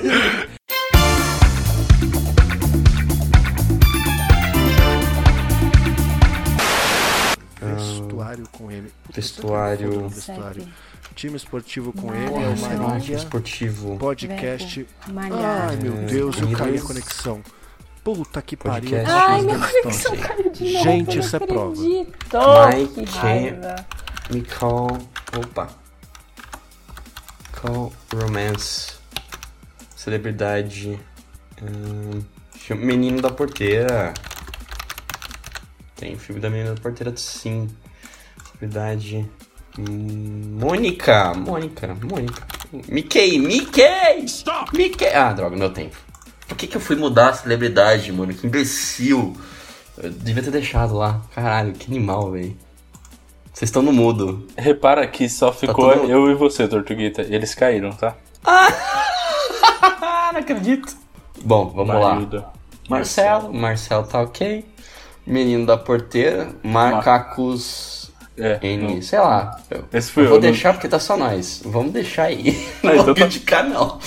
Vestuário 7.62 8.48
com 8.52 8.72
M. 8.72 8.88
Vestuário. 9.14 10.10
Vestuário. 10.10 10.68
Time 11.18 11.36
esportivo 11.36 11.92
com 11.92 12.14
ele, 12.14 12.32
é 12.32 12.96
o 12.96 13.02
time 13.02 13.18
esportivo. 13.18 13.98
Podcast. 13.98 14.86
Malhar. 15.08 15.70
Ai, 15.70 15.76
meu 15.78 15.94
Deus, 16.06 16.40
eu 16.40 16.52
caí 16.52 16.78
a 16.78 16.82
conexão. 16.82 17.42
Puta 18.04 18.40
que 18.42 18.56
pariu. 18.56 18.92
Podcast. 18.92 19.12
Ai, 19.12 19.42
minha 19.42 19.58
conexão 19.58 20.16
caiu 20.16 20.52
de 20.52 20.74
novo. 20.74 20.84
Gente, 20.84 21.20
isso 21.20 21.36
é 21.36 21.40
prova. 21.40 21.82
Mike. 21.82 23.02
Me 24.32 24.42
call. 24.44 24.98
Opa. 25.36 25.70
Call 27.54 27.92
Romance. 28.14 28.94
Celebridade. 29.96 31.00
Hum, 31.62 32.22
Menino 32.76 33.22
da 33.22 33.32
Porteira. 33.32 34.14
Tem 35.96 36.14
o 36.14 36.20
filme 36.20 36.40
da 36.40 36.50
Menina 36.50 36.76
da 36.76 36.82
Porteira, 36.82 37.12
sim. 37.18 37.68
Celebridade. 38.46 39.28
Mônica. 39.78 41.34
Mônica. 41.36 41.96
Mônica. 42.04 42.42
Mickey. 42.90 43.38
Mickey! 43.40 44.26
Stop! 44.26 44.76
Mickey! 44.76 45.08
Ah, 45.08 45.32
droga, 45.34 45.56
meu 45.56 45.70
tempo. 45.70 45.96
Por 46.48 46.58
que, 46.58 46.68
que 46.68 46.78
eu 46.78 46.82
fui 46.82 46.96
mudar 46.96 47.30
a 47.30 47.34
celebridade, 47.34 48.12
mano? 48.12 48.34
Que 48.34 48.48
imbecil. 48.48 49.36
Eu 49.98 50.10
devia 50.12 50.44
ter 50.44 50.52
deixado 50.52 50.96
lá. 50.96 51.22
Caralho, 51.34 51.74
que 51.74 51.90
animal, 51.92 52.32
velho. 52.32 52.56
Vocês 53.54 53.70
estão 53.70 53.82
no 53.82 53.92
mudo. 53.92 54.48
Repara 54.58 55.06
que 55.08 55.28
só 55.28 55.52
ficou 55.52 55.90
todo 55.90 56.02
mundo- 56.02 56.12
eu 56.12 56.30
e 56.32 56.36
você, 56.36 56.68
Tortuguita. 56.68 57.22
Eles 57.24 57.56
caíram, 57.56 57.92
tá? 57.92 58.16
Ah, 58.46 58.70
não 60.34 60.40
acredito. 60.40 60.96
Bom, 61.44 61.70
vamos 61.70 61.96
lá. 61.96 62.14
Marilda. 62.14 62.46
Marcelo, 62.90 63.54
Marcelo 63.54 64.06
tá 64.06 64.22
ok. 64.22 64.64
Menino 65.26 65.66
da 65.66 65.76
porteira, 65.76 66.50
macacos 66.64 67.97
É. 68.40 68.60
N, 68.62 68.96
não. 68.96 69.02
sei 69.02 69.20
lá. 69.20 69.60
Eu, 69.70 69.84
Esse 69.92 70.12
fui 70.12 70.24
eu 70.24 70.26
eu. 70.26 70.30
vou 70.32 70.40
não- 70.40 70.50
deixar 70.50 70.74
porque 70.74 70.88
tá 70.88 71.00
só 71.00 71.18
nós. 71.18 71.62
Vamos 71.66 71.92
deixar 71.92 72.24
aí. 72.26 72.68
Não 72.84 72.94
então 72.94 73.06
vou 73.06 73.16
tá. 73.16 73.22
criticar, 73.22 73.64
não. 73.68 74.00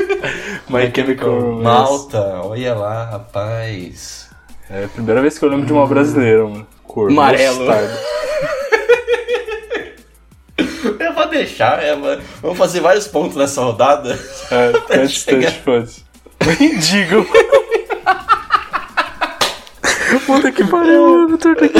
My 0.68 0.90
Chemical. 0.94 1.40
Malta, 1.62 2.40
olha 2.44 2.74
lá, 2.74 3.04
rapaz. 3.04 4.28
É 4.70 4.84
a 4.84 4.88
primeira 4.88 5.20
vez 5.22 5.38
que 5.38 5.44
eu 5.44 5.48
lembro 5.50 5.66
de 5.66 5.72
uma 5.72 5.86
brasileira, 5.86 6.44
mano. 6.44 6.66
Cor 6.84 7.10
Amarelo. 7.10 7.66
Eu 10.98 11.14
vou 11.14 11.28
deixar, 11.28 11.82
é, 11.82 11.94
mano. 11.94 12.22
Vamos 12.42 12.58
fazer 12.58 12.80
vários 12.80 13.06
pontos 13.06 13.36
nessa 13.36 13.62
rodada. 13.62 14.18
É, 14.90 15.06
chegar. 15.06 15.50
de 15.50 15.58
fãs. 15.60 16.04
Mendigo. 16.58 17.26
Puta 20.26 20.52
que 20.52 20.64
pariu, 20.64 21.08
mano, 21.08 21.38
Tortuguita. 21.38 21.78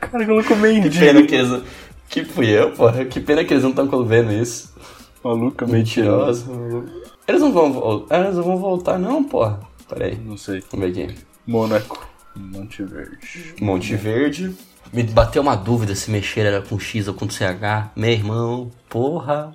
Cara, 0.00 0.26
colocou 0.26 0.56
Que 0.56 0.90
pena 0.90 1.22
que 1.22 1.34
eles. 1.34 1.62
Que 2.08 2.24
fui 2.24 2.48
eu, 2.48 2.72
porra. 2.72 3.04
Que 3.04 3.20
pena 3.20 3.44
que 3.44 3.52
eles 3.52 3.62
não 3.62 3.70
estão 3.70 4.04
vendo 4.04 4.32
isso. 4.32 4.74
Maluca, 5.22 5.66
mentirosa. 5.66 6.46
Mentiroso. 6.50 7.02
Eles 7.26 7.40
não 7.40 7.52
vão 7.52 7.72
voltar. 7.72 8.20
Eles 8.20 8.36
não 8.36 8.42
vão 8.42 8.56
voltar, 8.56 8.98
não, 8.98 9.22
porra. 9.24 9.60
Pera 9.88 10.06
aí. 10.06 10.16
Não 10.16 10.36
sei. 10.36 10.62
Vamos 10.70 10.94
ver 10.94 11.04
aqui. 11.04 11.16
Mônaco. 11.46 12.08
Monte 12.34 12.82
Verde. 12.84 13.54
Monte 13.60 13.96
Verde. 13.96 14.54
Me 14.92 15.02
bateu 15.02 15.42
uma 15.42 15.54
dúvida 15.56 15.94
se 15.94 16.10
mexer 16.10 16.46
era 16.46 16.62
com 16.62 16.78
X 16.78 17.08
ou 17.08 17.14
com 17.14 17.28
CH. 17.28 17.90
Meu 17.94 18.10
irmão, 18.10 18.70
porra. 18.88 19.54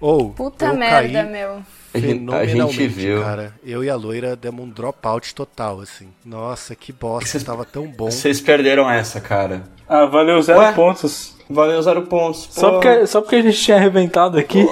Ou, 0.00 0.30
Puta 0.30 0.66
eu 0.66 0.76
merda, 0.76 1.22
caí 1.22 1.32
meu. 1.32 1.62
A 1.94 1.98
gente, 2.00 2.12
a 2.12 2.40
fenomenalmente, 2.40 2.72
gente 2.76 2.88
viu. 2.88 3.22
cara. 3.22 3.54
Eu 3.64 3.84
e 3.84 3.88
a 3.88 3.94
loira 3.94 4.34
demos 4.34 4.64
um 4.66 4.68
dropout 4.68 5.34
total, 5.34 5.80
assim. 5.80 6.08
Nossa, 6.24 6.74
que 6.74 6.92
bosta, 6.92 7.28
Vocês- 7.30 7.44
tava 7.44 7.64
tão 7.64 7.86
bom. 7.86 8.10
Vocês 8.10 8.40
perderam 8.40 8.90
essa, 8.90 9.20
cara. 9.20 9.62
Ah, 9.88 10.04
valeu 10.06 10.40
zero 10.42 10.58
Ué? 10.58 10.72
pontos. 10.72 11.36
Valeu 11.48 11.80
zero 11.82 12.02
pontos. 12.02 12.48
Só 12.50 12.72
porque, 12.72 13.06
só 13.06 13.20
porque 13.20 13.36
a 13.36 13.42
gente 13.42 13.58
tinha 13.60 13.76
arrebentado 13.76 14.38
aqui. 14.38 14.68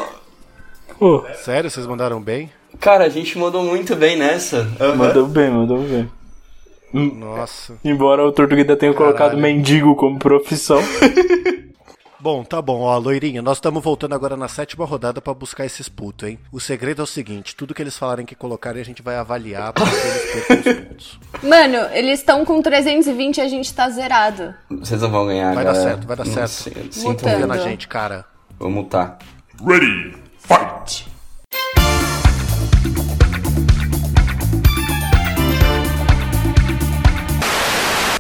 Pô, 0.99 1.25
Sério, 1.45 1.71
vocês 1.71 1.87
mandaram 1.87 2.21
bem? 2.21 2.51
Cara, 2.81 3.05
a 3.05 3.09
gente 3.09 3.39
mandou 3.39 3.63
muito 3.63 3.95
bem 3.95 4.17
nessa. 4.17 4.67
Aham. 4.81 4.97
mandou 4.97 5.27
bem, 5.27 5.51
mandou 5.51 5.79
bem. 5.79 6.11
Nossa. 6.93 7.75
Embora 7.85 8.25
o 8.27 8.33
Tortuguita 8.33 8.77
tenha 8.77 8.93
colocado 8.93 9.31
Caralho. 9.31 9.41
mendigo 9.43 9.95
como 9.97 10.19
profissão. 10.19 10.81
Bom, 12.23 12.45
tá 12.45 12.63
bom, 12.63 12.83
ó, 12.83 12.97
loirinha, 12.99 13.43
nós 13.43 13.57
estamos 13.57 13.83
voltando 13.83 14.15
agora 14.15 14.37
na 14.37 14.47
sétima 14.47 14.85
rodada 14.85 15.21
pra 15.21 15.35
buscar 15.35 15.67
esses 15.67 15.89
putos, 15.89 16.29
hein? 16.29 16.39
O 16.53 16.61
segredo 16.61 17.01
é 17.01 17.03
o 17.03 17.07
seguinte, 17.07 17.57
tudo 17.57 17.75
que 17.75 17.83
eles 17.83 17.99
falarem 17.99 18.25
que 18.25 18.37
colocarem 18.37 18.81
a 18.81 18.85
gente 18.85 19.03
vai 19.03 19.17
avaliar 19.17 19.73
pra 19.73 19.83
eles 19.85 20.37
os 20.37 20.73
pontos. 20.87 21.19
Mano, 21.43 21.79
eles 21.93 22.21
estão 22.21 22.45
com 22.45 22.63
320 22.63 23.39
e 23.39 23.41
a 23.41 23.49
gente 23.49 23.75
tá 23.75 23.91
zerado. 23.91 24.55
Vocês 24.71 25.03
não 25.03 25.11
vão 25.11 25.27
ganhar, 25.27 25.53
Vai 25.53 25.65
dar 25.65 25.73
galera. 25.73 25.91
certo, 25.91 26.07
vai 26.07 26.17
dar 26.17 26.25
Não 26.25 26.33
certo. 26.33 26.95
Sinto. 26.95 27.25
Confia 27.25 27.47
na 27.47 27.59
gente, 27.59 27.89
cara. 27.89 28.25
Vou 28.57 28.71
mutar. 28.71 29.19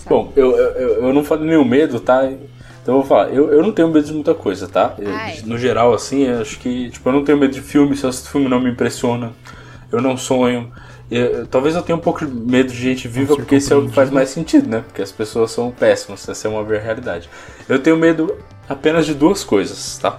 Bom, 0.08 0.32
eu, 0.36 0.50
eu, 0.56 0.70
eu- 0.72 1.06
eu 1.06 1.12
não 1.12 1.24
falei 1.24 1.46
nenhum 1.48 1.64
medo, 1.64 1.98
tá? 2.00 2.28
Então 2.82 2.94
eu 2.96 3.00
vou 3.00 3.08
falar, 3.08 3.28
eu, 3.32 3.50
eu 3.52 3.62
não 3.62 3.70
tenho 3.72 3.88
medo 3.88 4.04
de 4.06 4.12
muita 4.12 4.34
coisa, 4.34 4.66
tá? 4.68 4.94
Ai. 5.06 5.40
no 5.44 5.56
geral, 5.56 5.94
assim, 5.94 6.24
eu 6.24 6.40
acho 6.40 6.58
que, 6.58 6.90
tipo, 6.90 7.08
eu 7.08 7.12
não 7.12 7.24
tenho 7.24 7.38
medo 7.38 7.54
de 7.54 7.60
filme, 7.60 7.96
se 7.96 8.04
assisto 8.06 8.30
filme 8.30 8.48
não 8.48 8.60
me 8.60 8.70
impressiona, 8.70 9.32
eu 9.92 10.00
não 10.02 10.16
sonho. 10.16 10.72
Eu- 11.10 11.46
talvez 11.46 11.74
eu 11.76 11.82
tenha 11.82 11.94
um 11.96 12.00
pouco 12.00 12.24
de 12.26 12.32
medo 12.34 12.72
de 12.72 12.78
gente 12.80 13.06
viva, 13.06 13.36
porque 13.36 13.56
isso 13.56 13.72
é 13.72 13.76
o 13.76 13.86
que 13.86 13.94
faz 13.94 14.10
mais 14.10 14.30
sentido, 14.30 14.68
né? 14.68 14.82
Porque 14.86 15.02
as 15.02 15.12
pessoas 15.12 15.50
são 15.52 15.70
péssimas, 15.70 16.26
essa 16.28 16.48
é 16.48 16.50
uma 16.50 16.64
ver- 16.64 16.80
realidade. 16.80 17.28
Eu 17.68 17.78
tenho 17.78 17.96
medo 17.96 18.34
apenas 18.68 19.06
de 19.06 19.14
duas 19.14 19.44
coisas, 19.44 19.98
tá? 19.98 20.18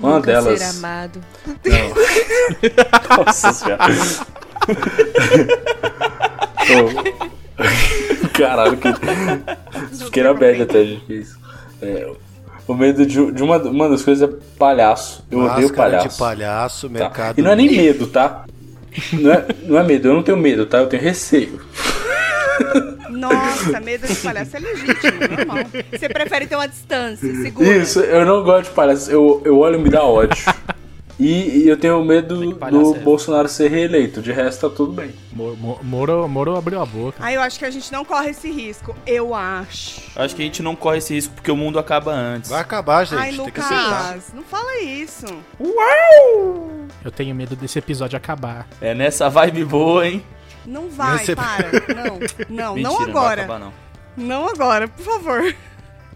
Uma 0.00 0.16
Nunca 0.16 0.26
delas. 0.32 0.58
ser 0.60 0.78
amado. 0.78 1.20
Nossa 3.24 3.52
senhora. 3.52 3.84
Caralho, 8.32 8.76
que. 8.76 8.88
Fiquei 10.04 10.22
na 10.22 10.34
bad 10.34 10.62
até 10.62 10.84
de 10.84 10.96
que 11.06 11.14
isso. 11.14 11.37
É, 11.80 12.10
o 12.66 12.74
medo 12.74 13.06
de, 13.06 13.32
de 13.32 13.42
uma, 13.42 13.56
uma 13.58 13.88
das 13.88 14.02
coisas 14.02 14.28
é 14.28 14.32
palhaço. 14.58 15.24
Eu 15.30 15.38
odeio 15.38 15.68
Máscara 15.68 15.90
palhaço. 15.90 16.08
de 16.08 16.18
palhaço, 16.18 16.88
tá? 16.88 16.92
mercado... 16.92 17.38
E 17.38 17.42
não 17.42 17.50
é 17.50 17.56
nem 17.56 17.70
medo, 17.70 18.06
tá? 18.06 18.44
Não 19.12 19.32
é, 19.32 19.46
não 19.64 19.78
é 19.78 19.82
medo, 19.84 20.08
eu 20.08 20.14
não 20.14 20.22
tenho 20.22 20.36
medo, 20.36 20.66
tá? 20.66 20.78
Eu 20.78 20.86
tenho 20.86 21.02
receio. 21.02 21.60
Nossa, 23.10 23.80
medo 23.80 24.06
de 24.06 24.14
palhaço 24.16 24.56
é 24.56 24.60
legítimo, 24.60 25.18
normal. 25.36 25.64
Você 25.92 26.08
prefere 26.08 26.46
ter 26.46 26.56
uma 26.56 26.68
distância, 26.68 27.34
segura. 27.42 27.76
Isso, 27.76 28.00
eu 28.00 28.26
não 28.26 28.42
gosto 28.42 28.68
de 28.68 28.74
palhaço. 28.74 29.10
Eu, 29.10 29.40
eu 29.44 29.58
olho 29.58 29.78
e 29.78 29.82
me 29.82 29.88
dá 29.88 30.02
ódio. 30.02 30.44
E, 31.18 31.64
e 31.64 31.68
eu 31.68 31.76
tenho 31.76 32.02
medo 32.04 32.36
do 32.54 32.94
é. 32.96 32.98
Bolsonaro 33.00 33.48
ser 33.48 33.68
reeleito. 33.68 34.22
De 34.22 34.30
resto, 34.30 34.70
tá 34.70 34.76
tudo 34.76 34.92
bem. 34.92 35.12
Mo- 35.32 35.56
Mo- 35.56 35.80
Moro, 35.82 36.28
Moro 36.28 36.56
abriu 36.56 36.80
a 36.80 36.86
boca. 36.86 37.16
Aí 37.18 37.34
eu 37.34 37.40
acho 37.42 37.58
que 37.58 37.64
a 37.64 37.70
gente 37.70 37.90
não 37.90 38.04
corre 38.04 38.30
esse 38.30 38.48
risco. 38.52 38.94
Eu 39.04 39.34
acho. 39.34 40.00
Acho 40.14 40.36
que 40.36 40.42
a 40.42 40.44
gente 40.44 40.62
não 40.62 40.76
corre 40.76 40.98
esse 40.98 41.12
risco 41.14 41.34
porque 41.34 41.50
o 41.50 41.56
mundo 41.56 41.76
acaba 41.78 42.12
antes. 42.12 42.48
Vai 42.50 42.60
acabar, 42.60 43.04
gente, 43.04 43.18
Ai, 43.18 43.32
tem 43.36 43.50
que 43.50 43.60
aceitar. 43.60 44.08
Lucas, 44.14 44.32
não 44.32 44.42
fala 44.44 44.80
isso. 44.80 45.26
Eu 47.04 47.10
tenho 47.10 47.34
medo 47.34 47.56
desse 47.56 47.78
episódio 47.80 48.16
acabar. 48.16 48.68
É 48.80 48.94
nessa 48.94 49.28
vibe 49.28 49.64
boa, 49.64 50.06
hein? 50.06 50.24
Não 50.64 50.88
vai, 50.88 51.24
Você- 51.24 51.34
para. 51.34 51.68
Não, 51.94 52.18
não, 52.48 52.74
Mentira, 52.74 52.82
não 52.90 52.96
vai 52.98 53.08
agora. 53.10 53.42
acabar, 53.42 53.58
não. 53.58 53.72
Não 54.16 54.48
agora, 54.48 54.86
por 54.86 55.04
favor. 55.04 55.54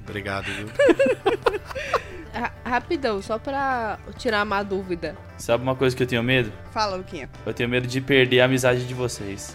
Obrigado, 0.01 0.45
viu? 0.45 0.67
Ra- 2.33 2.53
rapidão, 2.65 3.21
só 3.21 3.39
pra 3.39 3.99
tirar 4.17 4.43
uma 4.45 4.63
dúvida. 4.63 5.15
Sabe 5.37 5.63
uma 5.63 5.75
coisa 5.77 5.95
que 5.95 6.03
eu 6.03 6.07
tenho 6.07 6.23
medo? 6.23 6.51
Fala, 6.73 6.97
Luquinha. 6.97 7.29
Eu 7.45 7.53
tenho 7.53 7.69
medo 7.69 7.87
de 7.87 8.01
perder 8.01 8.41
a 8.41 8.47
amizade 8.47 8.87
de 8.87 8.95
vocês. 8.95 9.53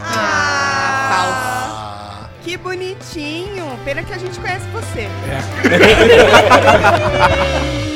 Ah, 1.09 2.29
Que 2.43 2.55
bonitinho. 2.57 3.65
Pena 3.83 4.03
que 4.03 4.13
a 4.13 4.17
gente 4.17 4.39
conhece 4.39 4.65
você. 4.67 5.07
A 7.81 7.83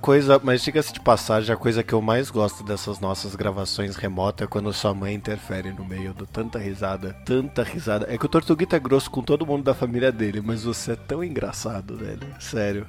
coisa, 0.00 0.40
mas 0.42 0.62
diga-se 0.62 0.92
de 0.92 1.00
passagem, 1.00 1.52
a 1.52 1.56
coisa 1.56 1.82
que 1.82 1.92
eu 1.92 2.00
mais 2.00 2.30
gosto 2.30 2.64
dessas 2.64 3.00
nossas 3.00 3.34
gravações 3.34 3.96
remotas 3.96 4.46
é 4.46 4.48
quando 4.48 4.72
sua 4.72 4.94
mãe 4.94 5.14
interfere 5.14 5.72
no 5.72 5.84
meio 5.84 6.14
do 6.14 6.26
tanta 6.26 6.58
risada, 6.58 7.14
tanta 7.24 7.62
risada. 7.62 8.06
É 8.08 8.16
que 8.16 8.24
o 8.24 8.28
Tortuguita 8.28 8.76
é 8.76 8.80
grosso 8.80 9.10
com 9.10 9.22
todo 9.22 9.46
mundo 9.46 9.64
da 9.64 9.74
família 9.74 10.10
dele, 10.10 10.40
mas 10.44 10.64
você 10.64 10.92
é 10.92 10.96
tão 10.96 11.22
engraçado, 11.22 11.96
velho. 11.96 12.20
Sério. 12.38 12.86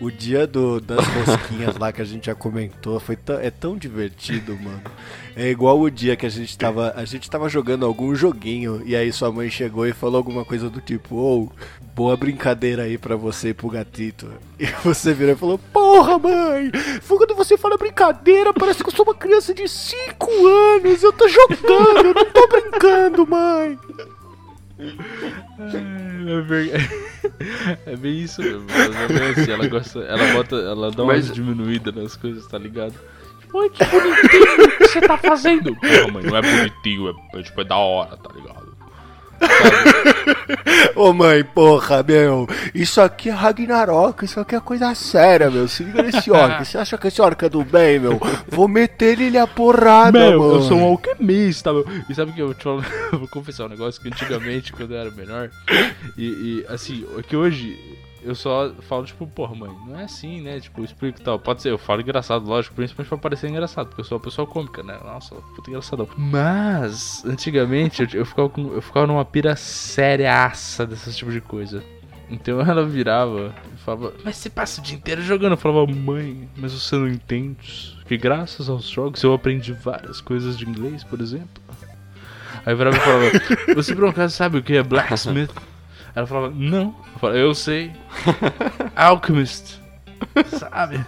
O 0.00 0.10
dia 0.10 0.46
do, 0.46 0.80
das 0.80 1.04
rosquinhas 1.26 1.76
lá 1.76 1.92
que 1.92 2.02
a 2.02 2.04
gente 2.04 2.26
já 2.26 2.34
comentou 2.34 3.00
foi 3.00 3.16
tão, 3.16 3.40
é 3.40 3.50
tão 3.50 3.76
divertido, 3.76 4.56
mano. 4.56 4.82
É 5.34 5.48
igual 5.48 5.80
o 5.80 5.90
dia 5.90 6.16
que 6.16 6.26
a 6.26 6.30
gente 6.30 6.56
tava, 6.56 6.92
a 6.96 7.04
gente 7.04 7.30
tava 7.30 7.48
jogando 7.48 7.86
algum 7.86 8.14
joguinho 8.14 8.82
e 8.84 8.94
aí 8.94 9.12
sua 9.12 9.32
mãe 9.32 9.50
chegou 9.50 9.86
e 9.86 9.92
falou 9.92 10.18
alguma 10.18 10.44
coisa 10.44 10.68
do 10.68 10.80
tipo, 10.80 11.14
ou 11.16 11.52
boa 11.94 12.16
brincadeira 12.16 12.84
aí 12.84 12.96
pra 12.96 13.16
você 13.16 13.50
e 13.50 13.54
pro 13.54 13.68
gatito. 13.68 14.30
E 14.60 14.66
você 14.84 15.14
virou 15.14 15.32
e 15.32 15.38
falou, 15.38 15.58
porra, 15.72 16.18
mãe! 16.18 16.49
Mãe. 16.50 16.70
Quando 17.06 17.34
você 17.34 17.56
fala 17.56 17.76
brincadeira, 17.76 18.52
parece 18.52 18.82
que 18.82 18.88
eu 18.90 18.94
sou 18.94 19.04
uma 19.04 19.14
criança 19.14 19.54
de 19.54 19.68
5 19.68 20.46
anos. 20.46 21.02
Eu 21.02 21.12
tô 21.12 21.28
jogando, 21.28 22.06
eu 22.06 22.14
não 22.14 22.24
tô 22.26 22.46
brincando, 22.48 23.26
mãe. 23.26 23.78
É, 24.78 26.40
bem, 26.42 26.70
é 27.86 27.96
bem 27.96 28.18
isso 28.20 28.40
mesmo. 28.42 28.66
Ela, 28.70 29.24
é 29.24 29.30
assim, 29.30 29.52
ela 29.52 29.66
gosta. 29.68 29.98
Ela 30.00 30.32
bota. 30.32 30.56
Ela 30.56 30.90
dá 30.90 31.04
Mas- 31.04 31.26
umas 31.26 31.34
diminuídas 31.34 31.94
nas 31.94 32.16
coisas, 32.16 32.46
tá 32.46 32.58
ligado? 32.58 32.94
Oi, 33.52 33.68
que 33.68 33.84
bonitinho 33.84 34.68
que 34.78 34.86
você 34.86 35.00
tá 35.00 35.18
fazendo. 35.18 35.74
Porra, 35.76 36.08
mãe, 36.12 36.22
não 36.22 36.36
é 36.36 36.40
bonitinho, 36.42 37.08
é, 37.34 37.38
é, 37.38 37.42
tipo, 37.42 37.60
é 37.60 37.64
da 37.64 37.76
hora, 37.76 38.16
tá 38.16 38.30
ligado? 38.34 38.69
Ô 40.94 41.12
mãe, 41.12 41.42
porra, 41.44 42.02
meu. 42.02 42.46
Isso 42.74 43.00
aqui 43.00 43.28
é 43.30 43.32
Ragnarok, 43.32 44.24
isso 44.24 44.38
aqui 44.40 44.54
é 44.54 44.60
coisa 44.60 44.94
séria, 44.94 45.50
meu. 45.50 45.66
Se 45.66 45.82
liga 45.82 46.02
nesse 46.02 46.30
orc. 46.32 46.64
Você 46.64 46.78
acha 46.78 46.98
que 46.98 47.08
esse 47.08 47.20
orc 47.22 47.42
é 47.44 47.48
do 47.48 47.64
bem, 47.64 47.98
meu? 47.98 48.20
Vou 48.48 48.68
meter 48.68 49.20
ele 49.20 49.38
a 49.38 49.46
porrada, 49.46 50.18
Meu, 50.18 50.38
mano. 50.38 50.54
eu 50.56 50.62
sou 50.62 50.78
um 50.78 50.84
alquimista, 50.84 51.72
meu. 51.72 51.86
E 52.08 52.14
sabe 52.14 52.32
que 52.32 52.40
eu 52.42 52.52
te 52.54 52.64
falo, 52.64 52.84
vou 53.12 53.28
confessar 53.28 53.64
um 53.64 53.68
negócio 53.68 54.00
que 54.00 54.08
antigamente, 54.08 54.72
quando 54.72 54.94
eu 54.94 55.00
era 55.00 55.10
menor, 55.10 55.50
e, 56.16 56.24
e, 56.24 56.66
assim, 56.68 57.06
é 57.18 57.22
que 57.22 57.36
hoje 57.36 57.78
eu 58.22 58.34
só 58.34 58.72
falo, 58.88 59.04
tipo, 59.04 59.26
porra, 59.26 59.54
mãe, 59.54 59.70
não 59.86 59.98
é 59.98 60.04
assim, 60.04 60.40
né? 60.40 60.60
Tipo, 60.60 60.84
explico 60.84 61.20
e 61.20 61.24
tal. 61.24 61.38
Pode 61.38 61.62
ser, 61.62 61.70
eu 61.70 61.78
falo 61.78 62.00
engraçado, 62.00 62.46
lógico, 62.46 62.74
principalmente 62.74 63.08
pra 63.08 63.18
parecer 63.18 63.48
engraçado, 63.48 63.88
porque 63.88 64.00
eu 64.00 64.04
sou 64.04 64.18
uma 64.18 64.24
pessoa 64.24 64.46
cômica, 64.46 64.82
né? 64.82 64.98
Nossa, 65.04 65.34
puta 65.34 65.70
engraçadão. 65.70 66.08
Mas, 66.16 67.24
antigamente, 67.24 68.02
eu, 68.02 68.20
eu, 68.20 68.26
ficava, 68.26 68.48
com, 68.48 68.72
eu 68.72 68.82
ficava 68.82 69.06
numa 69.06 69.24
pira 69.24 69.56
sériaça 69.56 70.86
desse 70.86 71.12
tipo 71.12 71.30
de 71.30 71.40
coisa. 71.40 71.82
Então 72.30 72.60
ela 72.62 72.86
virava 72.86 73.52
e 73.74 73.78
falava, 73.78 74.14
mas 74.24 74.36
você 74.36 74.48
passa 74.48 74.80
o 74.80 74.84
dia 74.84 74.96
inteiro 74.96 75.22
jogando. 75.22 75.52
Eu 75.52 75.58
falava, 75.58 75.90
mãe, 75.90 76.48
mas 76.56 76.72
você 76.72 76.96
não 76.96 77.08
entende 77.08 77.98
que 78.06 78.16
graças 78.16 78.68
aos 78.68 78.88
jogos 78.88 79.22
eu 79.22 79.32
aprendi 79.32 79.72
várias 79.72 80.20
coisas 80.20 80.56
de 80.56 80.68
inglês, 80.68 81.02
por 81.02 81.20
exemplo. 81.20 81.62
Aí 82.64 82.74
virava 82.74 82.96
e 82.96 83.00
falava, 83.00 83.74
você 83.74 83.94
por 83.94 84.04
um 84.04 84.08
acaso 84.08 84.34
sabe 84.34 84.58
o 84.58 84.62
que 84.62 84.74
é 84.74 84.82
blacksmith? 84.82 85.50
Ela 86.20 86.26
falava, 86.26 86.54
não. 86.54 86.94
Eu 87.14 87.18
falava, 87.18 87.38
eu 87.38 87.54
sei. 87.54 87.92
Alchemist. 88.94 89.80
Sabe? 90.58 91.04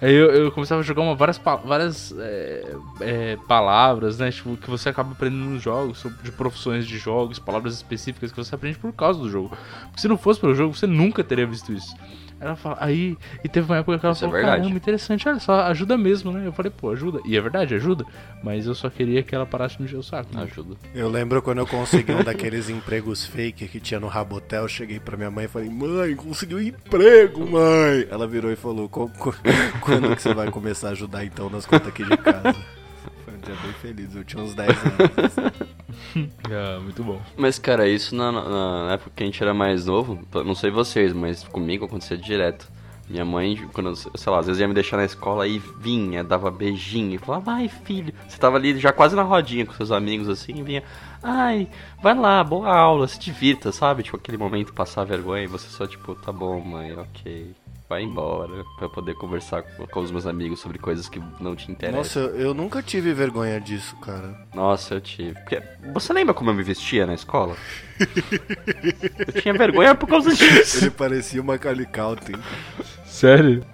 Aí 0.00 0.14
eu, 0.14 0.30
eu 0.30 0.52
começava 0.52 0.80
a 0.80 0.84
jogar 0.84 1.02
uma, 1.02 1.14
várias, 1.14 1.38
várias 1.38 2.14
é, 2.18 2.74
é, 3.00 3.38
palavras, 3.46 4.18
né? 4.18 4.30
Tipo, 4.30 4.56
que 4.56 4.70
você 4.70 4.88
acaba 4.88 5.12
aprendendo 5.12 5.44
nos 5.44 5.62
jogos, 5.62 6.04
de 6.22 6.32
profissões 6.32 6.86
de 6.86 6.96
jogos, 6.96 7.38
palavras 7.38 7.74
específicas 7.74 8.30
que 8.30 8.36
você 8.36 8.54
aprende 8.54 8.78
por 8.78 8.92
causa 8.92 9.18
do 9.18 9.28
jogo. 9.28 9.56
Porque 9.86 10.00
se 10.00 10.08
não 10.08 10.16
fosse 10.16 10.40
pelo 10.40 10.54
jogo, 10.54 10.74
você 10.74 10.86
nunca 10.86 11.22
teria 11.22 11.46
visto 11.46 11.72
isso. 11.72 11.94
Ela 12.38 12.54
fala, 12.54 12.76
aí, 12.80 13.16
e 13.42 13.48
teve 13.48 13.66
uma 13.66 13.78
época 13.78 13.98
que 13.98 14.04
ela 14.04 14.12
Isso 14.12 14.24
é 14.24 14.28
falou, 14.28 14.36
verdade. 14.40 14.60
caramba, 14.62 14.76
interessante, 14.76 15.26
olha 15.28 15.40
só, 15.40 15.60
ajuda 15.62 15.96
mesmo, 15.96 16.30
né? 16.32 16.46
Eu 16.46 16.52
falei, 16.52 16.70
pô, 16.70 16.90
ajuda. 16.90 17.18
E 17.24 17.34
é 17.36 17.40
verdade, 17.40 17.74
ajuda. 17.74 18.04
Mas 18.42 18.66
eu 18.66 18.74
só 18.74 18.90
queria 18.90 19.22
que 19.22 19.34
ela 19.34 19.46
parasse 19.46 19.76
de 19.76 19.82
me 19.82 19.88
encher 19.88 19.96
o 19.96 20.02
saco. 20.02 20.36
né? 20.36 20.42
Ajuda. 20.42 20.76
Eu 20.94 21.08
lembro 21.08 21.40
quando 21.40 21.58
eu 21.58 21.66
consegui 21.66 22.12
um 22.12 22.22
daqueles 22.22 22.68
empregos 22.68 23.24
fake 23.24 23.66
que 23.68 23.80
tinha 23.80 23.98
no 23.98 24.06
Rabotel, 24.06 24.62
eu 24.64 24.68
cheguei 24.68 25.00
pra 25.00 25.16
minha 25.16 25.30
mãe 25.30 25.46
e 25.46 25.48
falei, 25.48 25.70
mãe, 25.70 26.14
consegui 26.14 26.54
um 26.54 26.60
emprego, 26.60 27.40
mãe. 27.50 28.06
Ela 28.10 28.26
virou 28.26 28.52
e 28.52 28.56
falou, 28.56 28.86
"Co- 28.88 29.08
co- 29.18 29.34
quando 29.80 30.14
que 30.14 30.20
você 30.20 30.34
vai 30.34 30.50
começar 30.50 30.88
a 30.88 30.92
ajudar 30.92 31.24
então 31.24 31.48
nas 31.48 31.64
contas 31.64 31.88
aqui 31.88 32.04
de 32.04 32.16
casa? 32.18 32.54
Foi 33.24 33.34
um 33.34 33.38
dia 33.38 33.54
bem 33.62 33.72
feliz, 33.80 34.14
eu 34.14 34.24
tinha 34.24 34.42
uns 34.42 34.54
10 34.54 34.68
anos. 34.70 35.18
assim. 35.24 35.66
Ah, 36.50 36.78
muito 36.80 37.02
bom. 37.02 37.20
Mas, 37.36 37.58
cara, 37.58 37.88
isso 37.88 38.14
na, 38.14 38.30
na- 38.32 38.92
época 38.92 39.10
que 39.16 39.22
a 39.22 39.26
gente 39.26 39.42
era 39.42 39.52
mais 39.52 39.86
novo, 39.86 40.18
não 40.44 40.54
sei 40.54 40.70
vocês, 40.70 41.12
mas 41.12 41.44
comigo 41.44 41.84
acontecia 41.84 42.16
direto. 42.16 42.70
Minha 43.08 43.24
mãe, 43.24 43.56
quando, 43.72 43.94
sei 43.94 44.32
lá, 44.32 44.40
às 44.40 44.46
vezes 44.46 44.60
ia 44.60 44.66
me 44.66 44.74
deixar 44.74 44.96
na 44.96 45.04
escola 45.04 45.46
e 45.46 45.58
vinha, 45.58 46.24
dava 46.24 46.50
beijinho 46.50 47.14
e 47.14 47.18
falava, 47.18 47.52
ai 47.52 47.68
filho, 47.68 48.12
você 48.26 48.36
tava 48.36 48.56
ali 48.56 48.76
já 48.78 48.92
quase 48.92 49.14
na 49.14 49.22
rodinha 49.22 49.64
com 49.64 49.72
seus 49.74 49.92
amigos 49.92 50.28
assim, 50.28 50.54
e 50.58 50.62
vinha, 50.62 50.82
ai, 51.22 51.68
vai 52.02 52.16
lá, 52.16 52.42
boa 52.42 52.68
aula, 52.74 53.06
se 53.06 53.18
divirta, 53.20 53.70
sabe? 53.70 54.02
Tipo, 54.02 54.16
aquele 54.16 54.36
momento 54.36 54.72
passar 54.72 55.04
vergonha 55.04 55.44
e 55.44 55.46
você 55.46 55.68
só, 55.68 55.86
tipo, 55.86 56.16
tá 56.16 56.32
bom, 56.32 56.60
mãe, 56.60 56.94
ok. 56.98 57.54
Vai 57.88 58.02
embora, 58.02 58.64
pra 58.78 58.88
poder 58.88 59.14
conversar 59.14 59.62
com, 59.62 59.86
com 59.86 60.00
os 60.00 60.10
meus 60.10 60.26
amigos 60.26 60.58
sobre 60.58 60.76
coisas 60.76 61.08
que 61.08 61.22
não 61.40 61.54
te 61.54 61.70
interessam. 61.70 61.98
Nossa, 61.98 62.18
eu, 62.36 62.46
eu 62.48 62.54
nunca 62.54 62.82
tive 62.82 63.12
vergonha 63.14 63.60
disso, 63.60 63.94
cara. 64.00 64.34
Nossa, 64.52 64.94
eu 64.94 65.00
tive. 65.00 65.34
Porque- 65.34 65.62
você 65.92 66.12
lembra 66.12 66.34
como 66.34 66.50
eu 66.50 66.54
me 66.54 66.64
vestia 66.64 67.06
na 67.06 67.14
escola? 67.14 67.54
eu 69.34 69.40
tinha 69.40 69.54
vergonha 69.54 69.94
por 69.94 70.08
causa 70.08 70.34
disso. 70.34 70.84
Ele 70.84 70.90
parecia 70.90 71.40
uma 71.40 71.58
Calicalten. 71.58 72.34
Sério? 73.04 73.64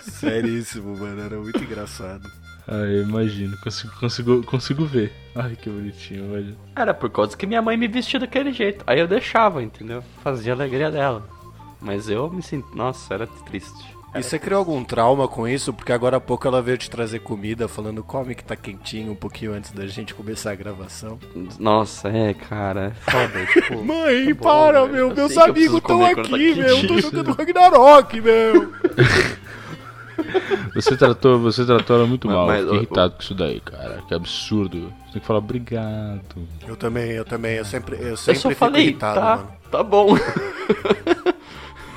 Seríssimo, 0.00 0.96
mano, 0.96 1.22
era 1.22 1.36
muito 1.36 1.62
engraçado. 1.62 2.28
Ah, 2.66 2.74
eu 2.84 3.02
imagino, 3.02 3.56
consigo, 3.60 3.92
consigo, 3.98 4.42
consigo 4.44 4.84
ver. 4.84 5.12
Ai, 5.34 5.56
que 5.56 5.68
bonitinho, 5.68 6.24
imagina. 6.26 6.56
Era 6.76 6.94
por 6.94 7.10
causa 7.10 7.36
que 7.36 7.46
minha 7.46 7.60
mãe 7.60 7.76
me 7.76 7.88
vestia 7.88 8.20
daquele 8.20 8.52
jeito. 8.52 8.84
Aí 8.86 9.00
eu 9.00 9.08
deixava, 9.08 9.62
entendeu? 9.62 10.02
Fazia 10.22 10.52
a 10.52 10.56
alegria 10.56 10.90
dela. 10.90 11.28
Mas 11.82 12.08
eu 12.08 12.30
me 12.30 12.42
sinto. 12.42 12.74
Nossa, 12.76 13.12
era 13.14 13.26
triste. 13.26 13.92
E 14.14 14.22
você 14.22 14.38
criou 14.38 14.58
algum 14.58 14.84
trauma 14.84 15.26
com 15.26 15.48
isso? 15.48 15.72
Porque 15.72 15.90
agora 15.90 16.18
há 16.18 16.20
pouco 16.20 16.46
ela 16.46 16.60
veio 16.60 16.76
te 16.76 16.90
trazer 16.90 17.20
comida, 17.20 17.66
falando 17.66 18.04
come 18.04 18.34
que 18.34 18.44
tá 18.44 18.54
quentinho 18.54 19.12
um 19.12 19.16
pouquinho 19.16 19.54
antes 19.54 19.72
da 19.72 19.86
gente 19.86 20.12
começar 20.14 20.50
a 20.52 20.54
gravação. 20.54 21.18
Nossa, 21.58 22.08
é, 22.10 22.34
cara. 22.34 22.94
É 23.06 23.10
foda. 23.10 23.46
tipo, 23.52 23.82
Mãe, 23.82 24.26
tá 24.28 24.34
bom, 24.34 24.40
para, 24.42 24.80
velho. 24.82 24.92
meu, 24.92 25.08
Eu 25.10 25.14
meus 25.16 25.32
eu 25.34 25.42
amigos 25.42 25.76
estão 25.78 25.98
tá 26.00 26.10
aqui, 26.10 26.54
meu, 26.54 26.68
eu 26.68 26.86
tô 26.86 27.00
jogando 27.00 27.32
Ragnarok, 27.32 28.20
meu. 28.20 28.72
Você 30.74 30.96
tratou, 30.96 31.38
você 31.38 31.64
tratou 31.64 31.96
ela 31.96 32.06
muito 32.06 32.26
Mas- 32.26 32.36
mal. 32.36 32.46
mas 32.46 32.60
Fiquei 32.62 32.76
irritado 32.78 33.14
com 33.14 33.20
isso 33.22 33.34
daí, 33.34 33.60
cara. 33.60 34.02
Que 34.08 34.14
absurdo. 34.14 34.92
Você 35.06 35.12
tem 35.14 35.20
que 35.20 35.26
falar 35.26 35.40
obrigado. 35.40 36.22
Eu 36.66 36.76
também, 36.76 37.10
eu 37.10 37.24
também, 37.24 37.56
eu 37.56 37.64
sempre, 37.64 37.96
eu 37.96 38.08
Eu 38.08 38.16
sempre 38.16 38.40
só 38.40 38.48
fico 38.50 38.58
falei, 38.58 38.82
irritado, 38.84 39.20
tá, 39.20 39.36
mano. 39.36 39.52
tá 39.70 39.82
bom. 39.82 40.16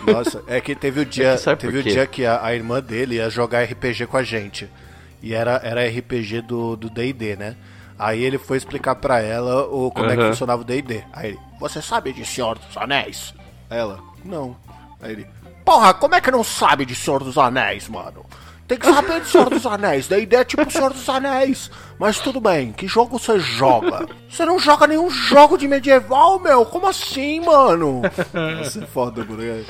Nossa, 0.06 0.44
é 0.48 0.60
que 0.62 0.76
teve 0.76 1.02
o 1.02 1.06
dia, 1.06 1.30
É 1.30 1.36
que 1.36 1.42
sabe 1.42 1.62
teve 1.62 1.80
o 1.80 1.84
dia 1.84 2.06
que 2.08 2.26
a, 2.26 2.44
a 2.44 2.54
irmã 2.54 2.82
dele 2.82 3.16
ia 3.16 3.30
jogar 3.30 3.64
RPG 3.64 4.08
com 4.08 4.18
a 4.18 4.24
gente. 4.24 4.70
E 5.22 5.34
era, 5.34 5.60
era 5.64 5.88
RPG 5.88 6.42
do 6.42 6.76
do 6.76 6.90
D&D, 6.90 7.36
né? 7.36 7.56
Aí 7.98 8.24
ele 8.24 8.38
foi 8.38 8.58
explicar 8.58 8.96
pra 8.96 9.20
ela 9.22 9.64
o, 9.68 9.90
como 9.90 10.10
é 10.10 10.16
que 10.18 10.24
funcionava 10.30 10.62
o 10.62 10.66
D&D. 10.66 11.04
Aí 11.14 11.30
ele, 11.30 11.40
você 11.60 11.82
sabe 11.82 12.12
de 12.14 12.26
Senhor 12.26 12.58
dos 12.60 12.76
Anéis? 12.78 13.34
Ela, 13.70 14.00
não. 14.24 14.56
Aí 15.02 15.14
ele, 15.14 15.28
porra, 15.64 15.94
como 15.94 16.14
é 16.16 16.22
que 16.22 16.30
não 16.30 16.44
sabe 16.44 16.86
de 16.86 16.94
Senhor 16.94 17.24
dos 17.24 17.38
Anéis, 17.38 17.88
mano? 17.88 18.26
Tem 18.68 18.80
que 18.80 18.86
saber 18.88 19.22
de 19.22 19.28
Senhor 19.28 19.50
dos 19.50 19.66
Anéis. 19.66 20.08
D&D 20.08 20.36
é 20.36 20.44
tipo 20.44 20.70
Senhor 20.72 20.92
dos 20.92 21.08
Anéis. 21.08 21.70
Mas 22.00 22.20
tudo 22.20 22.40
bem, 22.42 22.72
que 22.72 22.88
jogo 22.88 23.20
você 23.20 23.40
joga? 23.40 24.08
Você 24.28 24.44
não 24.44 24.58
joga 24.58 24.88
nenhum 24.88 25.10
jogo 25.10 25.56
de 25.58 25.68
medieval, 25.68 26.40
meu? 26.40 26.66
Como 26.66 26.88
assim, 26.88 27.40
mano? 27.42 28.02
Nossa, 28.34 28.84
é 28.84 28.86
foda, 28.88 29.24
mano. 29.24 29.44
Ele 29.44 29.66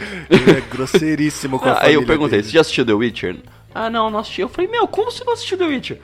é 0.57 0.61
grosseiríssimo 0.61 1.59
com 1.59 1.67
a 1.67 1.73
Ah, 1.73 1.79
aí 1.87 1.93
eu 1.95 2.05
perguntei, 2.05 2.37
dele. 2.37 2.43
você 2.43 2.53
já 2.53 2.61
assistiu 2.61 2.85
The 2.85 2.93
Witcher? 2.93 3.35
Ah, 3.73 3.89
não, 3.89 4.09
não 4.09 4.19
assisti. 4.19 4.39
Eu 4.41 4.47
falei, 4.49 4.71
meu, 4.71 4.87
como 4.87 5.11
você 5.11 5.23
não 5.25 5.33
assistiu 5.33 5.57
The 5.57 5.65
Witcher? 5.65 5.99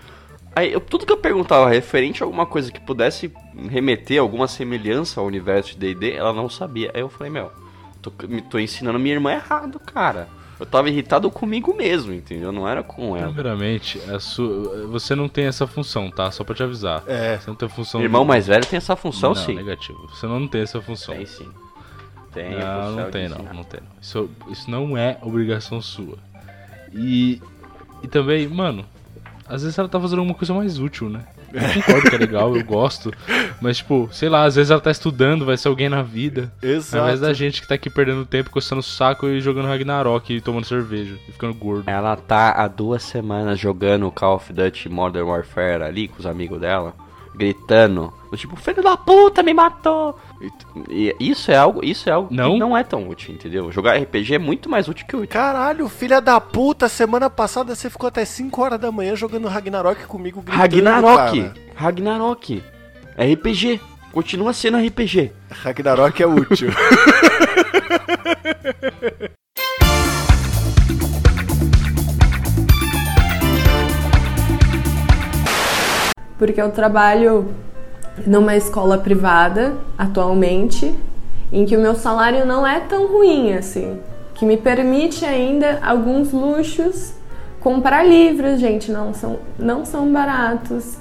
Aí, 0.54 0.74
eu- 0.74 0.82
tudo 0.82 1.06
que 1.06 1.14
eu 1.14 1.18
perguntava 1.18 1.70
referente 1.70 2.22
a 2.22 2.26
alguma 2.26 2.46
coisa 2.46 2.70
que 2.74 2.80
pudesse 2.82 3.32
remeter 3.70 4.20
alguma 4.20 4.50
semelhança 4.50 5.22
ao 5.22 5.26
universo 5.28 5.72
de 5.72 5.78
D&D, 5.94 6.12
ela 6.14 6.34
não 6.34 6.50
sabia. 6.50 6.92
Aí 6.94 7.00
eu 7.00 7.08
falei, 7.08 7.32
meu, 7.32 7.50
tô, 8.02 8.12
tô 8.50 8.60
ensinando 8.60 9.00
minha 9.00 9.16
irmã 9.16 9.32
errado, 9.32 9.80
cara. 9.80 10.28
Eu 10.62 10.66
tava 10.68 10.90
irritado 10.90 11.30
comigo 11.32 11.76
mesmo, 11.76 12.14
entendeu? 12.14 12.52
Não 12.52 12.68
era 12.68 12.84
com 12.84 13.18
ela. 13.18 13.34
Primeiramente, 13.34 14.00
a 14.12 14.20
sua, 14.20 14.86
você 14.86 15.16
não 15.16 15.28
tem 15.28 15.46
essa 15.46 15.66
função, 15.66 16.12
tá? 16.12 16.30
Só 16.30 16.44
pra 16.44 16.54
te 16.54 16.62
avisar. 16.62 17.02
É. 17.08 17.38
Você 17.40 17.50
não 17.50 17.56
tem 17.56 17.68
função. 17.68 18.00
Irmão 18.00 18.22
de- 18.22 18.28
mais 18.28 18.46
velho 18.46 18.64
tem 18.66 18.78
essa 18.78 18.96
função, 18.96 19.30
não, 19.34 19.36
sim. 19.36 19.56
negativo. 19.56 20.08
Você 20.10 20.28
não 20.28 20.48
tem 20.48 20.62
essa 20.62 20.80
função. 20.80 21.16
Tem 21.16 21.26
sim. 21.26 21.50
Tem 22.32 22.54
a 22.54 22.60
Não, 22.60 22.82
função 22.84 22.96
não 22.96 23.06
de 23.06 23.12
tem 23.12 23.28
não, 23.28 23.38
não 23.54 23.64
tem 23.64 23.80
não. 23.82 23.88
Isso, 24.00 24.30
isso 24.50 24.70
não 24.70 24.96
é 24.96 25.18
obrigação 25.24 25.82
sua. 25.82 26.18
E, 26.94 27.42
e 28.04 28.08
também, 28.08 28.48
mano, 28.48 28.86
às 29.50 29.64
vezes 29.64 29.78
ela 29.80 29.90
tá 29.90 30.00
fazendo 30.00 30.20
alguma 30.20 30.38
coisa 30.38 30.54
mais 30.54 30.78
útil, 30.78 31.10
né? 31.10 31.26
Eu 31.54 31.82
concordo 31.82 32.10
que 32.10 32.16
é 32.16 32.20
legal, 32.20 32.56
eu 32.56 32.64
gosto. 32.64 33.12
Mas, 33.62 33.78
tipo, 33.78 34.10
sei 34.12 34.30
lá, 34.30 34.44
às 34.44 34.56
vezes 34.56 34.72
ela 34.72 34.80
tá 34.80 34.92
estudando, 34.92 35.46
vai 35.46 35.58
ser 35.58 35.68
alguém 35.68 35.90
na 35.90 36.02
vida. 36.02 36.52
Ao 36.62 36.68
invés 36.68 36.94
Exato. 36.94 37.20
da 37.20 37.34
gente 37.34 37.62
que 37.62 37.68
tá 37.68 37.76
aqui 37.76 37.90
perdendo 37.90 38.26
tempo, 38.26 38.50
coçando 38.50 38.80
o 38.80 38.84
saco 38.84 39.28
e 39.28 39.42
jogando 39.42 39.68
Ragnarok 39.68 40.34
e 40.34 40.42
tomando 40.42 40.66
cerveja 40.66 41.16
e 41.28 41.32
ficando 41.32 41.54
gordo. 41.54 41.90
Ela 41.90 42.16
tá 42.16 42.52
há 42.52 42.68
duas 42.68 43.04
semanas 43.04 43.60
jogando 43.60 44.12
Call 44.12 44.36
of 44.36 44.52
Duty 44.52 44.90
Modern 44.90 45.28
Warfare 45.28 45.84
ali 45.84 46.08
com 46.08 46.20
os 46.20 46.26
amigos 46.26 46.60
dela, 46.60 46.94
gritando, 47.34 48.14
do 48.30 48.38
tipo, 48.38 48.56
filho 48.56 48.82
da 48.84 48.96
puta, 48.98 49.42
me 49.44 49.54
matou! 49.54 50.18
E, 50.90 51.16
e 51.20 51.30
isso 51.30 51.52
é 51.52 51.56
algo, 51.58 51.84
isso 51.84 52.10
é 52.10 52.12
algo 52.12 52.28
Não? 52.34 52.54
que 52.54 52.60
não 52.60 52.76
é 52.78 52.84
tão 52.84 53.08
útil, 53.08 53.34
entendeu? 53.34 53.72
Jogar 53.72 53.98
RPG 53.98 54.36
é 54.36 54.40
muito 54.40 54.70
mais 54.70 54.88
útil 54.88 55.06
que 55.08 55.16
útil. 55.16 55.28
Caralho, 55.30 55.88
filha 55.90 56.20
da 56.22 56.40
puta, 56.42 56.88
semana 56.90 57.30
passada 57.30 57.76
você 57.76 57.90
ficou 57.90 58.08
até 58.08 58.26
5 58.26 58.62
horas 58.62 58.80
da 58.80 58.92
manhã 58.92 59.16
jogando 59.16 59.48
Ragnarok 59.48 60.06
comigo 60.06 60.42
gritando, 60.42 60.60
Ragnarok! 60.62 61.42
cara. 61.42 61.54
Ragnarok! 61.76 62.64
É 63.18 63.34
RPG! 63.34 63.80
Continua 64.12 64.52
sendo 64.54 64.78
RPG! 64.78 65.32
Ragnarok 65.50 66.22
é 66.22 66.28
útil. 66.28 66.70
Porque 76.42 76.60
eu 76.60 76.72
trabalho 76.72 77.54
numa 78.26 78.56
escola 78.56 78.98
privada 78.98 79.76
atualmente, 79.96 80.92
em 81.54 81.68
que 81.68 81.78
o 81.78 81.80
meu 81.80 81.94
salário 81.94 82.48
não 82.48 82.66
é 82.66 82.80
tão 82.80 83.06
ruim 83.06 83.54
assim, 83.54 84.00
que 84.34 84.44
me 84.44 84.58
permite 84.58 85.24
ainda 85.24 85.78
alguns 85.84 86.32
luxos, 86.32 87.14
comprar 87.60 88.04
livros, 88.04 88.60
gente, 88.60 88.92
não 88.92 89.14
são, 89.14 89.38
não 89.60 89.86
são 89.86 90.12
baratos. 90.12 90.98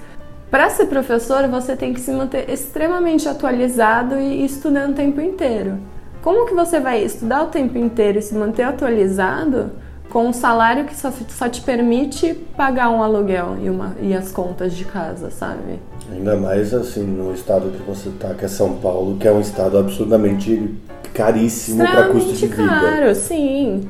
Para 0.51 0.69
ser 0.69 0.85
professor, 0.89 1.49
você 1.49 1.75
tem 1.75 1.95
que 1.95 2.01
se 2.01 2.13
manter 2.13 2.51
extremamente 2.51 3.27
atualizado 3.27 4.21
e 4.21 4.45
estudando 4.45 4.91
o 4.91 4.95
tempo 4.95 5.23
inteiro. 5.23 5.79
Como 6.21 6.45
que 6.45 6.53
você 6.53 6.79
vai 6.79 7.03
estudar 7.03 7.45
o 7.45 7.47
tempo 7.47 7.79
inteiro 7.79 8.19
e 8.19 8.23
se 8.23 8.35
manter 8.35 8.65
atualizado 8.65 9.71
com 10.11 10.27
um 10.27 10.33
salário 10.33 10.85
que 10.85 10.95
só, 10.95 11.13
só 11.29 11.49
te 11.49 11.63
permite 11.63 12.35
pagar 12.57 12.91
um 12.91 13.03
aluguel 13.03 13.57
e, 13.63 13.71
uma, 13.71 13.95
e 14.03 14.13
as 14.13 14.33
contas 14.33 14.75
de 14.75 14.85
casa, 14.85 15.31
sabe? 15.31 15.79
Ainda 16.13 16.37
mais 16.37 16.75
assim 16.75 17.05
no 17.05 17.33
estado 17.33 17.71
que 17.71 17.83
você 17.83 18.11
tá, 18.19 18.35
que 18.35 18.45
é 18.45 18.49
São 18.49 18.77
Paulo, 18.77 19.17
que 19.17 19.27
é 19.27 19.33
um 19.33 19.41
estado 19.41 19.79
absurdamente 19.79 20.75
caríssimo 21.15 21.79
para 21.79 22.09
custo 22.09 22.33
de 22.33 22.47
vida. 22.47 22.69
caro, 22.69 23.15
sim. 23.15 23.89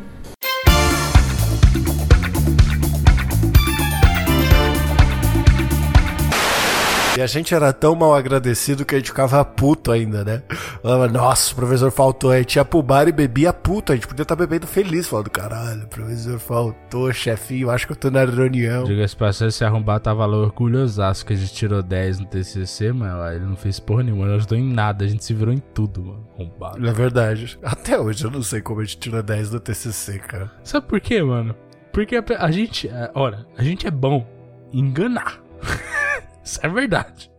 E 7.21 7.23
a 7.23 7.27
gente 7.27 7.55
era 7.55 7.71
tão 7.71 7.95
mal 7.95 8.15
agradecido 8.15 8.83
que 8.83 8.95
a 8.95 8.99
gente 8.99 9.11
ficava 9.11 9.45
puto 9.45 9.93
ainda, 9.93 10.25
né? 10.25 10.43
Falava, 10.81 11.07
nossa, 11.07 11.53
o 11.53 11.55
professor 11.55 11.91
faltou. 11.91 12.31
A 12.31 12.39
gente 12.39 12.57
ia 12.57 12.65
pro 12.65 12.83
bar 12.83 13.07
e 13.09 13.13
bebia 13.13 13.53
puto. 13.53 13.93
A 13.93 13.95
gente 13.95 14.07
podia 14.07 14.23
estar 14.23 14.35
tá 14.35 14.43
bebendo 14.43 14.67
feliz, 14.67 15.07
falando, 15.07 15.29
caralho, 15.29 15.83
o 15.83 15.87
professor 15.87 16.39
faltou, 16.39 17.13
chefinho, 17.13 17.69
acho 17.69 17.87
que 17.87 17.93
eu 17.93 17.97
tô 17.97 18.11
na 18.11 18.25
reunião. 18.25 18.85
Diga-se 18.85 19.15
você, 19.15 19.51
se 19.51 19.63
arrombar 19.63 20.01
tava 20.01 20.25
lá 20.25 20.35
orgulhosaço 20.35 21.27
que 21.27 21.35
a 21.35 21.37
gente 21.37 21.53
tirou 21.53 21.83
10 21.83 22.21
no 22.21 22.25
TCC, 22.25 22.91
mas 22.91 23.37
ele 23.37 23.45
não 23.45 23.57
fez 23.57 23.79
porra 23.79 24.03
nenhuma, 24.03 24.25
não 24.25 24.37
ajudou 24.37 24.57
em 24.57 24.73
nada, 24.73 25.05
a 25.05 25.09
gente 25.09 25.23
se 25.23 25.35
virou 25.35 25.53
em 25.53 25.63
tudo, 25.75 26.03
mano. 26.03 26.27
Arrombado. 26.39 26.89
É 26.89 26.93
verdade. 26.95 27.59
Até 27.63 28.01
hoje 28.01 28.25
eu 28.25 28.31
não 28.31 28.43
sei 28.43 28.63
como 28.63 28.81
a 28.81 28.85
gente 28.85 28.97
tirou 28.97 29.23
10 29.23 29.51
no 29.51 29.61
TCC, 29.61 30.21
cara. 30.21 30.51
Sabe 30.65 30.87
por 30.87 30.99
quê, 30.99 31.23
mano? 31.23 31.55
Porque 31.93 32.17
a, 32.17 32.25
a 32.39 32.51
gente, 32.51 32.89
é, 32.89 33.11
olha, 33.15 33.47
a 33.59 33.63
gente 33.63 33.87
é 33.87 33.91
bom 33.91 34.27
em 34.73 34.79
enganar. 34.79 35.39
Isso 36.43 36.59
é 36.63 36.69
verdade. 36.69 37.31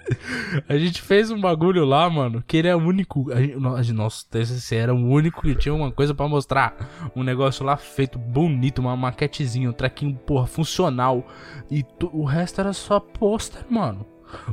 A 0.68 0.78
gente 0.78 1.02
fez 1.02 1.32
um 1.32 1.40
bagulho 1.40 1.86
lá, 1.86 2.10
mano, 2.10 2.44
que 2.46 2.58
ele 2.58 2.68
é 2.68 2.76
o 2.76 2.80
único. 2.80 3.32
A 3.32 3.42
gente, 3.42 3.94
nosso 3.94 4.28
TCC 4.30 4.76
era 4.76 4.94
o 4.94 4.98
único 4.98 5.42
que 5.42 5.56
tinha 5.56 5.74
uma 5.74 5.92
coisa 5.92 6.14
para 6.14 6.28
mostrar. 6.28 6.76
Um 7.16 7.24
negócio 7.24 7.66
lá 7.66 7.78
feito 7.78 8.18
bonito, 8.20 8.80
uma 8.80 8.96
maquetezinha, 8.96 9.70
um 9.70 9.74
trequinho, 9.74 10.16
porra, 10.16 10.48
funcional. 10.48 11.26
E 11.70 11.86
o 12.12 12.24
resto 12.24 12.62
era 12.62 12.74
só 12.74 13.00
pôster, 13.00 13.64
mano. 13.70 14.06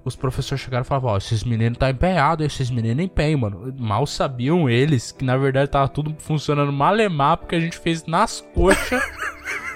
Os 0.04 0.16
professores 0.16 0.62
chegaram 0.62 0.82
e 0.82 0.86
falavam: 0.86 1.10
Ó, 1.10 1.16
esses 1.16 1.44
meninos 1.44 1.78
tá 1.78 1.90
empenhado, 1.90 2.44
esses 2.44 2.70
meninos 2.70 3.04
empenham, 3.04 3.40
mano. 3.40 3.74
Mal 3.78 4.06
sabiam 4.06 4.68
eles 4.68 5.12
que 5.12 5.24
na 5.24 5.36
verdade 5.36 5.70
tava 5.70 5.88
tudo 5.88 6.14
funcionando 6.18 6.72
malemar 6.72 7.36
porque 7.36 7.54
a 7.54 7.60
gente 7.60 7.78
fez 7.78 8.04
nas 8.04 8.40
coxas. 8.54 9.02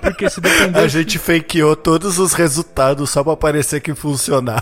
Porque 0.00 0.28
se 0.28 0.40
dependesse... 0.40 0.84
A 0.84 0.88
gente 0.88 1.18
fakeou 1.18 1.74
todos 1.74 2.18
os 2.18 2.34
resultados 2.34 3.10
só 3.10 3.24
pra 3.24 3.36
parecer 3.36 3.80
que 3.80 3.94
funcionava. 3.94 4.60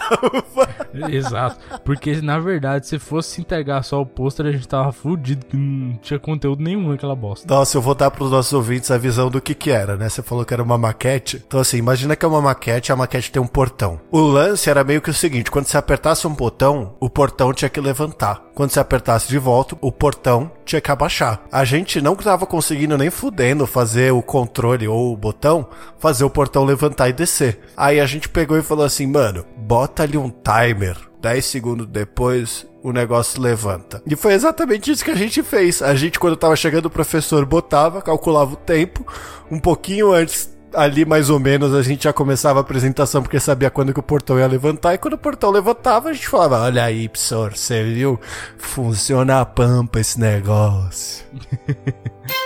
Exato. 1.10 1.58
Porque 1.84 2.20
na 2.20 2.38
verdade, 2.38 2.86
se 2.86 2.98
fosse 2.98 3.40
entregar 3.40 3.82
só 3.82 4.00
o 4.00 4.06
pôster, 4.06 4.46
a 4.46 4.52
gente 4.52 4.68
tava 4.68 4.92
fudido, 4.92 5.46
que 5.46 5.56
não 5.56 5.96
tinha 5.98 6.18
conteúdo 6.18 6.62
nenhum 6.62 6.90
naquela 6.90 7.16
bosta. 7.16 7.46
Nossa, 7.52 7.76
eu 7.76 7.82
vou 7.82 7.94
dar 7.94 8.10
pros 8.10 8.30
nossos 8.30 8.52
ouvintes 8.52 8.90
a 8.90 8.98
visão 8.98 9.30
do 9.30 9.40
que 9.40 9.54
que 9.54 9.70
era, 9.70 9.96
né? 9.96 10.08
Você 10.08 10.22
falou 10.22 10.44
que 10.44 10.54
era 10.54 10.62
uma 10.62 10.78
maquete. 10.78 11.42
Então 11.46 11.60
assim, 11.60 11.78
imagina 11.78 12.14
que 12.14 12.24
é 12.24 12.28
uma 12.28 12.40
maquete, 12.40 12.92
a 12.92 12.96
maquete 12.96 13.30
tem 13.30 13.42
um 13.42 13.46
portão. 13.46 14.00
O 14.10 14.20
lance 14.20 14.70
era 14.70 14.84
meio 14.84 15.00
que 15.02 15.10
o 15.10 15.14
seguinte, 15.14 15.50
quando 15.50 15.66
você 15.66 15.76
apertasse 15.76 16.26
um 16.26 16.34
botão, 16.34 16.94
o 17.00 17.10
portão 17.10 17.52
tinha 17.52 17.68
que 17.68 17.80
levantar. 17.80 18.42
Quando 18.54 18.70
você 18.70 18.80
apertasse 18.80 19.28
de 19.28 19.38
volta, 19.38 19.76
o 19.80 19.90
portão 19.90 20.50
tinha 20.64 20.80
que 20.80 20.90
abaixar. 20.90 21.40
A 21.50 21.64
gente 21.64 22.00
não 22.00 22.14
tava 22.14 22.46
conseguindo 22.46 22.98
nem 22.98 23.10
fudendo 23.10 23.66
fazer 23.66 24.12
o 24.12 24.22
controle 24.22 24.86
ou 24.86 25.12
o 25.12 25.16
botão, 25.16 25.66
fazer 25.98 26.24
o 26.24 26.30
portão 26.30 26.64
levantar 26.64 27.08
e 27.08 27.12
descer. 27.12 27.60
Aí 27.76 27.98
a 27.98 28.06
gente 28.06 28.28
pegou 28.28 28.58
e 28.58 28.62
falou 28.62 28.84
assim, 28.84 29.06
mano, 29.06 29.44
bota 29.56 30.02
ali 30.02 30.18
um 30.18 30.30
timer. 30.30 30.96
10 31.20 31.44
segundos 31.44 31.86
depois, 31.86 32.66
o 32.82 32.92
negócio 32.92 33.40
levanta. 33.40 34.02
E 34.04 34.16
foi 34.16 34.34
exatamente 34.34 34.90
isso 34.90 35.04
que 35.04 35.10
a 35.12 35.16
gente 35.16 35.42
fez. 35.42 35.80
A 35.80 35.94
gente, 35.94 36.18
quando 36.18 36.36
tava 36.36 36.56
chegando, 36.56 36.86
o 36.86 36.90
professor 36.90 37.46
botava, 37.46 38.02
calculava 38.02 38.54
o 38.54 38.56
tempo. 38.56 39.06
Um 39.50 39.58
pouquinho 39.58 40.12
antes 40.12 40.51
ali 40.74 41.04
mais 41.04 41.30
ou 41.30 41.38
menos 41.38 41.74
a 41.74 41.82
gente 41.82 42.04
já 42.04 42.12
começava 42.12 42.60
a 42.60 42.62
apresentação 42.62 43.22
porque 43.22 43.40
sabia 43.40 43.70
quando 43.70 43.92
que 43.92 44.00
o 44.00 44.02
portão 44.02 44.38
ia 44.38 44.46
levantar 44.46 44.94
e 44.94 44.98
quando 44.98 45.14
o 45.14 45.18
portão 45.18 45.50
levantava 45.50 46.10
a 46.10 46.12
gente 46.12 46.28
falava, 46.28 46.62
olha 46.62 46.84
aí, 46.84 47.08
professor, 47.08 47.56
você 47.56 47.82
viu? 47.84 48.20
Funciona 48.58 49.40
a 49.40 49.44
pampa 49.44 50.00
esse 50.00 50.18
negócio. 50.18 51.24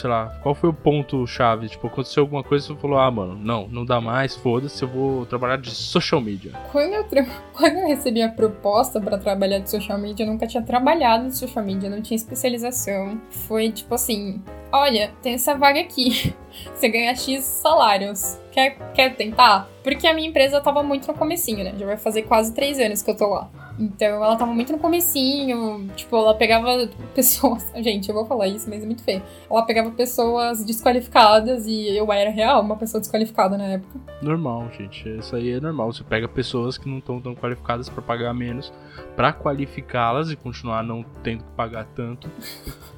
sei 0.00 0.08
lá, 0.08 0.26
qual 0.42 0.54
foi 0.54 0.70
o 0.70 0.72
ponto 0.72 1.26
chave? 1.26 1.68
Tipo, 1.68 1.86
aconteceu 1.88 2.22
alguma 2.22 2.42
coisa 2.42 2.64
e 2.64 2.68
você 2.68 2.80
falou, 2.80 2.98
ah, 2.98 3.10
mano, 3.10 3.34
não, 3.36 3.66
não 3.68 3.84
dá 3.84 4.00
mais, 4.00 4.36
foda-se, 4.36 4.82
eu 4.82 4.88
vou 4.88 5.26
trabalhar 5.26 5.56
de 5.56 5.70
social 5.70 6.20
media. 6.20 6.52
Quando 6.70 6.94
eu, 6.94 7.04
tra... 7.04 7.26
Quando 7.52 7.76
eu 7.76 7.88
recebi 7.88 8.22
a 8.22 8.28
proposta 8.28 9.00
para 9.00 9.18
trabalhar 9.18 9.58
de 9.58 9.68
social 9.68 9.98
media, 9.98 10.24
eu 10.24 10.30
nunca 10.30 10.46
tinha 10.46 10.62
trabalhado 10.62 11.26
de 11.26 11.36
social 11.36 11.64
media, 11.64 11.90
não 11.90 12.00
tinha 12.00 12.16
especialização. 12.16 13.20
Foi 13.30 13.70
tipo 13.72 13.94
assim, 13.94 14.40
olha, 14.72 15.10
tem 15.22 15.34
essa 15.34 15.54
vaga 15.54 15.80
aqui, 15.80 16.34
você 16.74 16.88
ganha 16.88 17.14
X 17.14 17.44
salários, 17.44 18.38
quer, 18.52 18.76
quer 18.92 19.16
tentar? 19.16 19.68
Porque 19.82 20.06
a 20.06 20.14
minha 20.14 20.28
empresa 20.28 20.60
tava 20.60 20.82
muito 20.82 21.08
no 21.08 21.14
comecinho, 21.14 21.64
né? 21.64 21.74
Já 21.78 21.86
vai 21.86 21.96
fazer 21.96 22.22
quase 22.22 22.52
três 22.54 22.78
anos 22.78 23.02
que 23.02 23.10
eu 23.10 23.16
tô 23.16 23.28
lá. 23.28 23.48
Então 23.78 24.24
ela 24.24 24.36
tava 24.36 24.52
muito 24.52 24.72
no 24.72 24.78
comecinho, 24.78 25.88
tipo, 25.94 26.16
ela 26.16 26.34
pegava 26.34 26.88
pessoas. 27.14 27.64
Gente, 27.76 28.08
eu 28.08 28.14
vou 28.14 28.26
falar 28.26 28.48
isso, 28.48 28.68
mas 28.68 28.82
é 28.82 28.86
muito 28.86 29.04
feio. 29.04 29.22
Ela 29.48 29.62
pegava 29.62 29.90
pessoas 29.92 30.64
desqualificadas 30.64 31.66
e 31.66 31.96
eu 31.96 32.12
era 32.12 32.30
real 32.30 32.60
uma 32.60 32.76
pessoa 32.76 33.00
desqualificada 33.00 33.56
na 33.56 33.64
época. 33.64 34.00
Normal, 34.20 34.68
gente. 34.76 35.08
Isso 35.08 35.36
aí 35.36 35.52
é 35.52 35.60
normal. 35.60 35.92
Você 35.92 36.02
pega 36.02 36.26
pessoas 36.26 36.76
que 36.76 36.88
não 36.88 36.98
estão 36.98 37.20
tão 37.20 37.34
qualificadas 37.36 37.88
para 37.88 38.02
pagar 38.02 38.34
menos, 38.34 38.72
para 39.14 39.32
qualificá-las 39.32 40.30
e 40.30 40.36
continuar 40.36 40.82
não 40.82 41.04
tendo 41.22 41.44
que 41.44 41.50
pagar 41.52 41.84
tanto, 41.94 42.28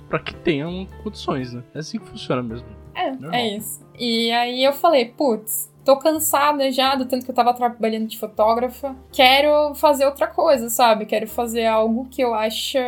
para 0.09 0.18
que 0.18 0.35
tenham 0.35 0.87
condições, 1.03 1.53
né? 1.53 1.62
É 1.75 1.81
assim 1.81 1.99
que 1.99 2.07
funciona 2.07 2.42
mesmo. 2.42 2.80
É, 2.94 3.11
normal. 3.11 3.33
é 3.33 3.48
isso. 3.57 3.81
E 3.98 4.31
aí 4.33 4.64
eu 4.64 4.72
falei, 4.72 5.07
putz, 5.07 5.70
tô 5.85 5.96
cansada 5.96 6.70
já 6.70 6.94
do 6.94 7.07
tanto 7.07 7.24
que 7.24 7.31
eu 7.31 7.35
tava 7.35 7.55
trabalhando 7.55 8.07
de 8.07 8.18
fotógrafa. 8.18 8.96
Quero 9.12 9.74
fazer 9.74 10.07
outra 10.07 10.26
coisa, 10.26 10.68
sabe? 10.68 11.07
Quero 11.07 11.26
fazer 11.26 11.66
algo 11.66 12.09
que 12.11 12.22
eu 12.22 12.35
ache, 12.35 12.79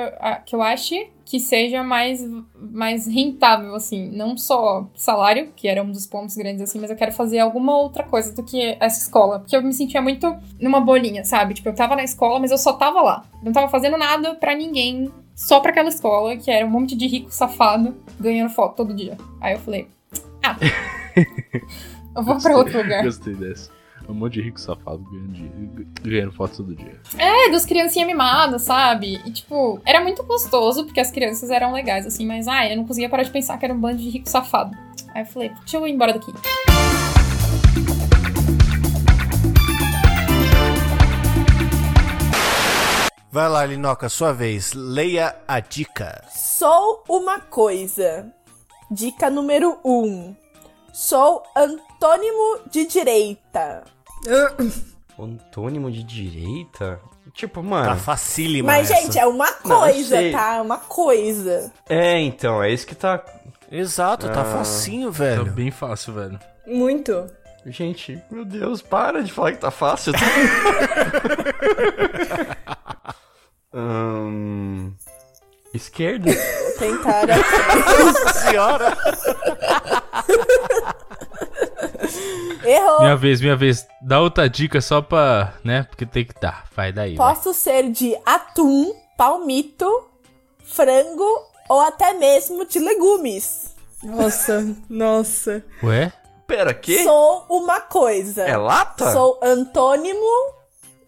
que 0.46 0.54
eu 0.54 0.62
ache 0.62 1.10
que 1.32 1.40
seja 1.40 1.82
mais, 1.82 2.22
mais 2.54 3.06
rentável, 3.06 3.74
assim. 3.74 4.10
Não 4.10 4.36
só 4.36 4.86
salário, 4.94 5.50
que 5.56 5.66
era 5.66 5.82
um 5.82 5.90
dos 5.90 6.06
pontos 6.06 6.36
grandes, 6.36 6.60
assim, 6.60 6.78
mas 6.78 6.90
eu 6.90 6.96
quero 6.96 7.10
fazer 7.10 7.38
alguma 7.38 7.74
outra 7.78 8.04
coisa 8.04 8.34
do 8.34 8.42
que 8.42 8.76
essa 8.78 9.00
escola. 9.00 9.38
Porque 9.38 9.56
eu 9.56 9.62
me 9.62 9.72
sentia 9.72 10.02
muito 10.02 10.26
numa 10.60 10.78
bolinha, 10.78 11.24
sabe? 11.24 11.54
Tipo, 11.54 11.70
eu 11.70 11.74
tava 11.74 11.96
na 11.96 12.04
escola, 12.04 12.38
mas 12.38 12.50
eu 12.50 12.58
só 12.58 12.74
tava 12.74 13.00
lá. 13.00 13.24
Não 13.42 13.50
tava 13.50 13.68
fazendo 13.68 13.96
nada 13.96 14.34
para 14.34 14.54
ninguém, 14.54 15.10
só 15.34 15.60
pra 15.60 15.70
aquela 15.70 15.88
escola, 15.88 16.36
que 16.36 16.50
era 16.50 16.64
um 16.64 16.70
monte 16.70 16.96
de 16.96 17.06
rico 17.06 17.30
safado 17.30 17.96
ganhando 18.18 18.50
foto 18.50 18.76
todo 18.76 18.94
dia. 18.94 19.16
Aí 19.40 19.54
eu 19.54 19.58
falei, 19.58 19.88
ah. 20.42 20.56
Eu 22.14 22.22
vou 22.22 22.38
pra 22.38 22.56
outro 22.56 22.76
lugar. 22.76 23.02
Gostei 23.04 23.34
dessa. 23.34 23.70
Um 24.08 24.14
monte 24.14 24.34
de 24.34 24.42
rico 24.42 24.60
safado 24.60 24.98
ganhando, 25.10 25.86
ganhando 26.02 26.32
fotos 26.32 26.56
todo 26.56 26.74
dia. 26.74 27.00
É, 27.16 27.50
dos 27.50 27.64
criancinhas 27.64 28.06
mimadas, 28.06 28.62
sabe? 28.62 29.20
E, 29.24 29.30
tipo, 29.30 29.80
era 29.84 30.02
muito 30.02 30.22
gostoso, 30.24 30.84
porque 30.84 31.00
as 31.00 31.10
crianças 31.10 31.50
eram 31.50 31.72
legais, 31.72 32.04
assim, 32.04 32.26
mas, 32.26 32.48
ai, 32.48 32.72
eu 32.72 32.76
não 32.76 32.84
conseguia 32.84 33.08
parar 33.08 33.22
de 33.22 33.30
pensar 33.30 33.56
que 33.58 33.64
era 33.64 33.72
um 33.72 33.80
bando 33.80 33.98
de 33.98 34.10
rico 34.10 34.28
safado. 34.28 34.76
Aí 35.14 35.22
eu 35.22 35.26
falei, 35.26 35.50
deixa 35.60 35.76
eu 35.76 35.86
ir 35.86 35.92
embora 35.92 36.12
daqui. 36.12 36.32
Vai 43.32 43.48
lá, 43.48 43.64
Linoca, 43.64 44.10
sua 44.10 44.30
vez. 44.30 44.74
Leia 44.74 45.34
a 45.48 45.58
dica. 45.58 46.22
Sou 46.28 47.02
uma 47.08 47.40
coisa. 47.40 48.30
Dica 48.90 49.30
número 49.30 49.78
1. 49.82 49.90
Um. 49.90 50.36
Sou 50.92 51.42
antônimo 51.56 52.60
de 52.70 52.84
direita. 52.84 53.84
Antônimo 55.18 55.90
de 55.90 56.02
direita? 56.02 57.00
Tipo, 57.32 57.62
mano. 57.62 57.86
Tá 57.86 57.96
facílimo, 57.96 58.66
Mas, 58.66 58.90
essa. 58.90 59.00
gente, 59.00 59.18
é 59.18 59.24
uma 59.24 59.50
coisa, 59.50 60.20
Não, 60.20 60.32
tá? 60.32 60.54
É 60.56 60.60
uma 60.60 60.76
coisa. 60.78 61.72
É, 61.88 62.20
então, 62.20 62.62
é 62.62 62.70
isso 62.70 62.86
que 62.86 62.94
tá. 62.94 63.24
Exato, 63.70 64.26
tá 64.26 64.32
ah, 64.32 64.36
tá 64.36 64.44
facinho, 64.44 65.10
velho. 65.10 65.46
Tá 65.46 65.50
bem 65.52 65.70
fácil, 65.70 66.12
velho. 66.12 66.38
Muito. 66.66 67.26
Gente, 67.66 68.20
meu 68.30 68.44
Deus, 68.44 68.82
para 68.82 69.22
de 69.22 69.32
falar 69.32 69.52
que 69.52 69.58
tá 69.58 69.70
fácil. 69.70 70.12
Tá? 73.72 73.78
hum... 73.78 74.92
Esquerda? 75.72 76.30
Tentaram. 76.78 77.34
senhora! 78.34 78.96
Errou! 82.64 83.00
Minha 83.00 83.16
vez, 83.16 83.40
minha 83.40 83.56
vez. 83.56 83.86
Dá 84.02 84.20
outra 84.20 84.48
dica 84.48 84.80
só 84.80 85.00
pra. 85.00 85.54
né? 85.64 85.84
Porque 85.84 86.04
tem 86.04 86.24
que 86.24 86.38
dar. 86.38 86.66
Vai 86.76 86.92
daí. 86.92 87.16
Posso 87.16 87.52
vai. 87.52 87.54
ser 87.54 87.90
de 87.90 88.14
atum, 88.26 88.94
palmito, 89.16 90.08
frango 90.64 91.26
ou 91.68 91.80
até 91.80 92.12
mesmo 92.12 92.66
de 92.66 92.78
legumes. 92.78 93.74
Nossa, 94.02 94.76
nossa. 94.90 95.64
Ué? 95.82 96.12
Pera, 96.54 96.74
quê? 96.74 97.02
Sou 97.02 97.46
uma 97.48 97.80
coisa. 97.80 98.42
É 98.42 98.56
lata? 98.58 99.10
Sou 99.10 99.40
antônimo 99.42 100.52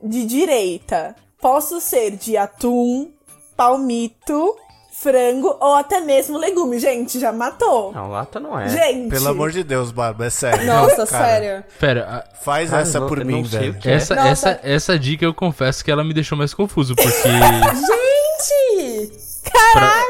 de 0.02 0.24
direita. 0.24 1.14
Posso 1.38 1.83
ser 1.83 2.12
de 2.12 2.35
atum, 2.35 3.11
palmito, 3.54 4.57
frango 4.90 5.54
ou 5.61 5.74
até 5.74 6.00
mesmo 6.00 6.38
legume. 6.38 6.78
Gente, 6.78 7.20
já 7.20 7.30
matou. 7.30 7.92
Não, 7.92 8.09
lata 8.11 8.40
não 8.40 8.59
é. 8.59 8.68
Gente. 8.70 9.11
Pelo 9.11 9.28
amor 9.28 9.50
de 9.52 9.62
Deus, 9.62 9.90
Barba, 9.90 10.24
é 10.24 10.30
sério. 10.30 10.64
Nossa, 10.66 11.07
Cara, 11.07 11.26
sério. 11.26 11.64
Pera, 11.78 12.07
a- 12.09 12.37
Faz 12.37 12.70
Cara, 12.70 12.80
essa 12.80 13.02
por 13.02 13.22
mim, 13.22 13.42
velho. 13.42 13.78
que 13.78 13.87
é. 13.90 13.92
essa, 13.96 14.14
essa, 14.14 14.61
essa 14.62 14.98
dica 14.98 15.26
eu 15.26 15.35
confesso 15.35 15.85
que 15.85 15.90
ela 15.90 16.02
me 16.02 16.14
deixou 16.14 16.38
mais 16.38 16.54
confuso, 16.54 16.94
porque. 16.96 17.11
Gente! 18.48 19.24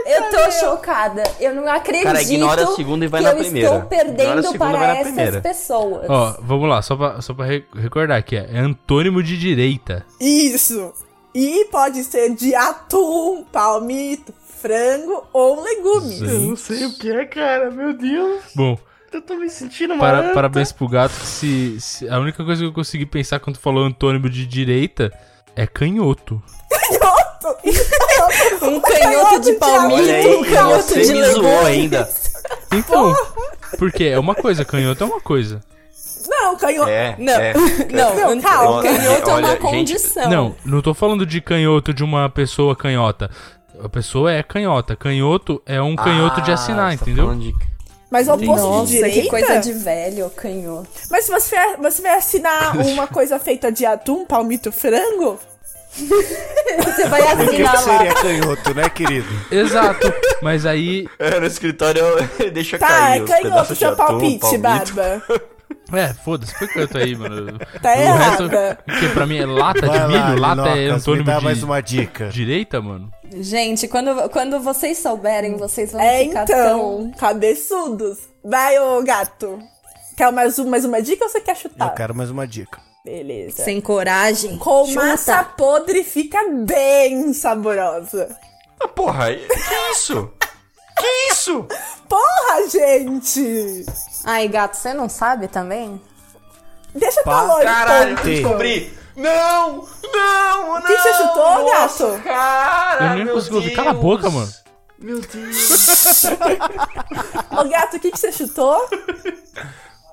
Eu 0.07 0.31
tô 0.31 0.51
chocada. 0.53 1.23
Eu 1.41 1.55
não 1.55 1.67
acredito 1.69 2.05
Cara, 2.05 2.23
ignora 2.23 2.65
a 2.65 2.67
segunda 2.75 3.05
e 3.05 3.09
vai 3.09 3.21
que 3.21 3.27
na 3.27 3.33
eu 3.33 3.39
primeira. 3.39 3.69
estou 3.75 3.89
perdendo 3.89 4.43
segunda 4.43 4.71
para 4.71 4.93
essas 4.97 5.07
primeira. 5.13 5.41
pessoas. 5.41 6.07
Ó, 6.09 6.37
vamos 6.41 6.69
lá, 6.69 6.83
só 6.83 6.97
pra, 6.97 7.21
só 7.21 7.35
pra 7.35 7.47
re- 7.47 7.65
recordar 7.75 8.19
aqui. 8.19 8.37
É 8.37 8.59
antônimo 8.59 9.23
de 9.23 9.39
direita. 9.39 10.05
Isso. 10.21 10.93
E 11.35 11.65
pode 11.71 12.05
ser 12.05 12.31
de 12.35 12.55
atum, 12.55 13.45
palmito, 13.53 14.33
frango 14.61 15.25
ou 15.33 15.63
legumes. 15.63 16.21
Eu 16.21 16.41
não 16.41 16.57
sei 16.57 16.87
o 16.87 16.95
que 16.97 17.11
é, 17.11 17.25
cara. 17.25 17.71
Meu 17.71 17.93
Deus. 17.93 18.43
Bom, 18.55 18.79
Eu 19.13 19.21
tô 19.23 19.35
me 19.37 19.49
sentindo 19.51 19.97
para, 19.99 20.23
mal. 20.23 20.33
parabéns 20.35 20.71
pro 20.73 20.89
gato 20.89 21.13
que 21.13 21.27
se, 21.27 21.81
se- 21.81 22.09
A 22.09 22.19
única 22.19 22.45
coisa 22.45 22.63
que 22.63 22.69
eu 22.69 22.73
consegui 22.73 23.07
pensar 23.07 23.41
quando 23.41 23.57
tu 23.57 23.63
falou 23.63 23.85
antônimo 23.85 24.29
de 24.31 24.47
direita 24.47 25.13
é 25.57 25.67
canhoto. 25.67 26.43
Um 28.63 28.81
canhoto 28.81 29.41
de 29.41 29.53
palmito, 29.55 30.11
aí, 30.11 30.35
um 30.35 30.45
canhoto 30.45 30.83
você 30.83 31.03
de 31.03 31.13
me 31.13 31.21
legumes. 31.21 31.35
zoou 31.35 31.67
ainda. 31.67 32.09
Então, 32.73 33.15
porque 33.79 34.05
é 34.05 34.19
uma 34.19 34.35
coisa, 34.35 34.65
canhoto 34.65 35.05
é 35.05 35.07
uma 35.07 35.21
coisa. 35.21 35.61
Não, 36.27 36.57
canhoto. 36.57 36.89
É, 36.89 37.15
Não, 37.19 37.33
é. 37.35 37.53
não, 37.93 38.35
Não, 38.35 38.41
calma. 38.41 38.83
canhoto 38.83 39.31
é 39.31 39.33
Olha, 39.35 39.45
uma 39.47 39.51
gente, 39.53 39.61
condição. 39.61 40.31
Não, 40.31 40.57
não 40.65 40.81
tô 40.81 40.95
falando 40.95 41.27
de 41.27 41.41
canhoto 41.43 41.93
de 41.93 42.03
uma 42.03 42.29
pessoa 42.31 42.75
canhota. 42.75 43.31
A 43.83 43.89
pessoa 43.91 44.33
é 44.33 44.43
canhota. 44.43 44.97
Canhoto 44.97 45.61
é 45.67 45.83
um 45.83 45.95
canhoto 45.97 46.41
de 46.41 46.51
Ah, 46.51 46.55
assinar, 46.55 46.93
você 46.93 46.97
tá 46.99 47.03
entendeu? 47.05 47.27
falando 47.27 47.43
de- 47.43 47.55
Mas 48.15 48.29
oposto 48.29 48.45
de 48.55 48.61
Nossa, 48.63 48.87
direita? 48.93 49.21
que 49.23 49.29
coisa 49.29 49.59
de 49.59 49.73
velho, 49.73 50.31
canhoto. 50.37 50.89
Mas 51.11 51.25
se 51.25 51.33
você, 51.33 51.57
vai- 51.57 51.77
você 51.79 52.01
vai 52.01 52.15
assinar 52.17 52.77
uma 52.79 53.09
coisa 53.09 53.41
feita 53.41 53.73
de 53.73 53.85
atum, 53.85 54.25
palmito, 54.25 54.71
frango? 54.71 55.37
Você 55.97 57.07
vai 57.09 57.23
assinar 57.27 57.75
lá. 57.75 57.81
seria 57.99 58.15
canhoto, 58.15 58.73
né, 58.75 58.89
querido? 58.89 59.27
Exato. 59.51 60.13
Mas 60.43 60.65
aí. 60.65 61.09
É, 61.19 61.41
no 61.41 61.47
escritório 61.47 62.01
eu- 62.39 62.51
deixa 62.53 62.79
Tá, 62.79 62.87
cair 62.89 63.19
é 63.19 63.23
os 63.25 63.29
canhoto, 63.31 63.49
pedaços 63.49 63.79
de 63.79 63.85
seu 63.85 63.93
atum, 63.93 63.97
palpite, 64.07 64.39
palmito. 64.39 64.61
Barba. 64.95 65.23
É, 65.97 66.13
foda-se, 66.15 66.53
põe 66.59 66.69
canhoto 66.69 66.99
aí, 66.99 67.17
mano. 67.17 67.59
Tá 67.83 67.91
o 67.93 68.17
resto, 68.17 68.43
errada. 68.45 68.79
que 69.01 69.09
pra 69.11 69.27
mim 69.27 69.39
é 69.39 69.47
lata 69.47 69.87
Vai 69.87 69.99
de 70.01 70.07
milho, 70.07 70.41
lá, 70.41 70.55
lata 70.55 70.69
é 70.71 70.75
Linocas, 70.83 71.03
antônimo 71.03 71.25
me 71.25 71.33
dá 71.33 71.39
de 71.39 71.45
mais 71.45 71.63
uma 71.63 71.81
dica. 71.81 72.29
direita, 72.29 72.81
mano. 72.81 73.11
Gente, 73.41 73.89
quando, 73.89 74.29
quando 74.31 74.61
vocês 74.61 74.99
souberem, 74.99 75.57
vocês 75.57 75.93
vão 75.93 76.01
É 76.01 76.25
ficar 76.25 76.43
então, 76.45 77.13
cabeçudos. 77.19 78.19
Vai, 78.45 78.79
ô 78.79 79.03
gato. 79.03 79.59
Quer 80.17 80.31
mais, 80.33 80.59
um- 80.59 80.69
mais 80.69 80.85
uma 80.85 81.03
dica 81.03 81.25
ou 81.25 81.31
você 81.31 81.41
quer 81.41 81.53
Eu 81.53 81.57
chutar? 81.57 81.95
quero 81.95 82.15
mais 82.15 82.31
uma 82.31 82.47
dica. 82.47 82.79
Beleza. 83.05 83.57
tão 83.57 83.65
sem 83.67 83.81
coragem. 83.81 84.57
Com 84.59 84.87
Chuta. 84.87 85.05
massa 85.07 85.45
podre 85.45 86.03
fica 86.05 86.39
bem 86.65 87.33
saborosa. 87.35 88.35
Ah, 88.81 88.89
porra, 88.89 89.33
que 89.35 89.93
isso? 89.93 90.31
Que 90.97 91.33
isso? 91.33 91.67
Porra, 92.09 92.69
gente! 92.69 93.85
Ai, 94.25 94.49
gato, 94.49 94.75
você 94.77 94.95
não 94.95 95.09
sabe 95.09 95.49
também? 95.49 96.01
Deixa 96.95 97.23
pra 97.23 97.43
longe. 97.43 97.65
Caralho, 97.65 98.17
ponto. 98.17 98.29
eu 98.29 98.35
descobri. 98.35 98.99
Não, 99.17 99.87
não, 100.13 100.67
não. 100.69 100.79
O 100.79 100.83
que 100.83 100.97
você 100.97 101.15
chutou, 101.15 101.65
Nossa, 101.65 102.07
gato? 102.11 102.23
Cara, 102.23 103.05
Eu 103.19 103.25
nem 103.25 103.35
consigo 103.35 103.57
ouvir. 103.57 103.75
Cala 103.75 103.91
a 103.91 103.95
boca, 103.95 104.31
mano. 104.31 104.53
Meu 104.99 105.21
Deus. 105.27 106.25
Ô, 107.51 107.65
gato, 107.69 107.97
o 107.97 108.01
que, 108.01 108.11
que 108.11 108.19
você 108.19 108.33
chutou? 108.33 108.89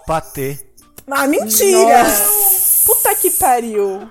Patê. 0.06 0.60
Ah, 1.10 1.28
mentira! 1.28 2.04
Puta 2.86 3.14
que 3.16 3.30
pariu! 3.32 4.10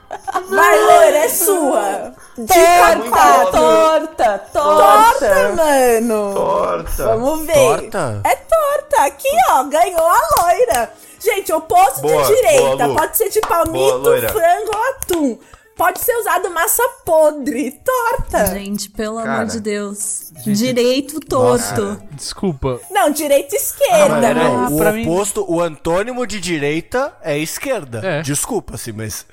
Vai, 0.48 0.80
loira, 0.80 1.18
é 1.18 1.28
sua! 1.28 2.12
Dica 2.38 3.08
quatro. 3.10 3.50
torta, 3.52 4.38
Torta, 4.52 5.52
mano! 5.56 6.34
Torta. 6.34 7.04
Vamos 7.04 7.46
ver! 7.46 7.54
Torta? 7.54 8.20
É 8.24 8.36
torta! 8.36 9.02
Aqui, 9.06 9.28
ó, 9.50 9.64
ganhou 9.64 10.06
a 10.06 10.20
loira! 10.42 10.92
Gente, 11.18 11.52
oposto 11.52 12.00
Boa, 12.00 12.22
de 12.22 12.34
direita. 12.34 12.86
boa. 12.86 12.96
Pode 13.00 13.16
ser 13.16 13.28
de 13.28 13.40
Boa, 13.40 13.48
palmito, 13.56 13.96
loira. 13.98 14.28
frango 14.30 14.70
ou 14.74 14.88
atum. 14.90 15.38
Pode 15.80 15.98
ser 16.00 16.14
usado 16.16 16.50
massa 16.50 16.82
podre. 17.06 17.70
Torta! 17.82 18.46
Gente, 18.48 18.90
pelo 18.90 19.16
Cara. 19.16 19.32
amor 19.32 19.46
de 19.46 19.60
Deus. 19.60 20.30
Direito 20.44 21.18
torto. 21.20 21.98
Desculpa. 22.12 22.78
Não, 22.90 23.08
direita 23.10 23.54
e 23.54 23.58
Ah, 23.58 23.62
esquerda. 23.62 24.20
mas 24.20 24.36
não, 24.36 24.74
o 24.74 24.76
pra 24.76 24.92
mim- 24.92 25.08
oposto, 25.08 25.42
o 25.48 25.58
antônimo 25.58 26.26
de 26.26 26.38
direita 26.38 27.16
é 27.22 27.38
esquerda. 27.38 28.02
É. 28.04 28.20
Desculpa, 28.20 28.74
assim, 28.74 28.92
mas. 28.92 29.24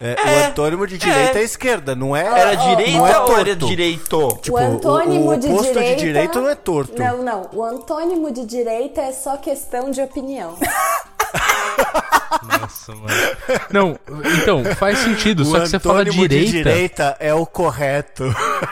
é, 0.00 0.14
o 0.14 0.48
antônimo 0.48 0.86
de 0.86 0.96
direita 0.96 1.38
é, 1.38 1.42
esquerda, 1.42 1.94
não 1.94 2.16
é. 2.16 2.24
Era 2.24 2.54
não 2.54 2.62
é 2.62 2.74
direita 2.76 2.98
ou 2.98 3.06
era 3.06 3.20
torto. 3.26 3.66
direito? 3.66 4.38
Tipo, 4.40 4.56
o 4.56 4.60
antônimo 4.60 5.26
o, 5.26 5.34
o 5.34 5.36
de 5.38 5.46
oposto 5.48 5.72
direita. 5.74 5.96
de 5.96 6.02
direita 6.06 6.40
não 6.40 6.48
é 6.48 6.54
torto. 6.54 6.98
Não, 6.98 7.22
não. 7.22 7.50
O 7.52 7.62
antônimo 7.62 8.32
de 8.32 8.46
direita 8.46 9.02
é 9.02 9.12
só 9.12 9.36
questão 9.36 9.90
de 9.90 10.00
opinião. 10.00 10.56
Nossa, 12.60 12.92
mano. 12.94 13.06
Não, 13.70 13.98
então, 14.40 14.64
faz 14.76 14.98
sentido. 14.98 15.42
O 15.42 15.44
Só 15.46 15.60
que 15.60 15.68
você 15.68 15.78
fala 15.78 16.04
direita. 16.04 16.50
direita 16.50 17.16
é 17.20 17.32
o 17.34 17.44
correto. 17.46 18.24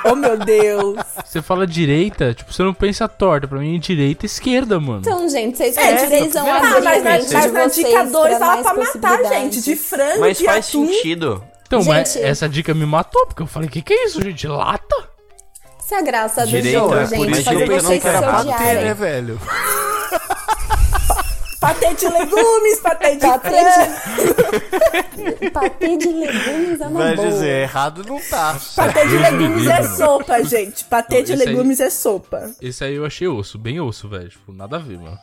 Oh, 0.04 0.14
meu 0.14 0.36
Deus. 0.38 0.96
Você 1.24 1.40
fala 1.42 1.66
direita, 1.66 2.34
tipo, 2.34 2.52
você 2.52 2.62
não 2.62 2.74
pensa 2.74 3.08
torta. 3.08 3.46
Pra 3.46 3.58
mim 3.58 3.76
é 3.76 3.78
direita 3.78 4.24
e 4.24 4.28
esquerda, 4.28 4.80
mano. 4.80 5.00
Então, 5.00 5.28
gente, 5.28 5.56
vocês 5.58 5.76
É, 5.76 6.06
precisam 6.06 6.46
Ah, 6.50 6.56
abrir 6.56 6.82
mas 6.82 7.04
mas 7.04 7.28
de 7.28 7.34
na 7.52 7.66
dica 7.66 8.04
2 8.06 8.12
pra 8.12 8.38
dava 8.38 8.74
mais 8.74 8.90
pra 8.92 9.00
matar, 9.10 9.24
gente. 9.28 9.62
De 9.62 9.76
frango, 9.76 10.20
Mas 10.20 10.38
de 10.38 10.44
faz 10.44 10.68
atum. 10.68 10.86
sentido. 10.86 11.44
Então, 11.66 11.84
mas 11.84 12.12
Gente- 12.14 12.24
essa 12.24 12.48
dica 12.48 12.74
me 12.74 12.84
matou, 12.86 13.26
porque 13.26 13.42
eu 13.42 13.46
falei, 13.46 13.68
que 13.68 13.80
que 13.82 13.92
é 13.92 14.06
isso, 14.06 14.20
gente? 14.20 14.46
Lata? 14.48 14.96
Essa 15.78 15.94
é 15.94 15.98
a 15.98 16.02
graça 16.02 16.40
do 16.42 16.48
Direita, 16.48 16.78
jogo, 16.78 16.94
é, 16.94 17.06
gente. 17.06 17.16
por 17.18 17.30
isso 17.30 17.42
fazer 17.44 17.66
vocês 17.66 18.02
se 18.02 18.08
errado. 18.08 18.46
Patê, 18.46 18.64
né, 18.64 18.70
odiarem. 18.70 18.94
velho? 18.94 19.40
Patê 21.60 21.92
de 21.94 22.08
legumes, 22.08 22.80
patê 22.82 23.16
de 23.16 23.26
Patê 23.26 23.50
frango. 23.50 23.92
de... 25.40 25.50
Patê 25.52 25.96
de 25.98 26.08
legumes 26.08 26.80
é 26.80 26.86
uma 26.86 27.00
Vai 27.04 27.16
boa. 27.16 27.28
dizer, 27.28 27.62
errado 27.62 28.02
não 28.08 28.18
tá. 28.18 28.56
Patê 28.74 29.06
de 29.06 29.18
legumes 29.18 29.66
é 29.66 29.82
sopa, 29.82 30.42
gente. 30.42 30.84
Patê 30.86 31.16
Não, 31.18 31.22
de 31.24 31.32
esse 31.34 31.42
aí- 31.42 31.48
legumes 31.48 31.80
é 31.80 31.90
sopa. 31.90 32.50
Esse 32.62 32.84
aí 32.84 32.94
eu 32.94 33.04
achei 33.04 33.28
osso, 33.28 33.58
bem 33.58 33.78
osso, 33.80 34.08
velho. 34.08 34.28
Tipo, 34.30 34.52
nada 34.52 34.76
a 34.76 34.78
ver, 34.78 34.98
mano. 34.98 35.18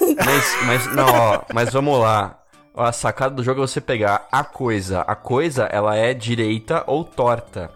Mas, 0.00 0.56
mas 0.66 0.86
não, 0.94 1.06
ó, 1.06 1.40
mas 1.52 1.72
vamos 1.72 2.00
lá. 2.00 2.38
A 2.76 2.90
sacada 2.90 3.34
do 3.36 3.44
jogo 3.44 3.62
é 3.62 3.66
você 3.66 3.80
pegar 3.80 4.26
a 4.32 4.42
coisa. 4.42 5.02
A 5.02 5.14
coisa, 5.14 5.64
ela 5.70 5.94
é 5.96 6.12
direita 6.12 6.82
ou 6.88 7.04
torta, 7.04 7.70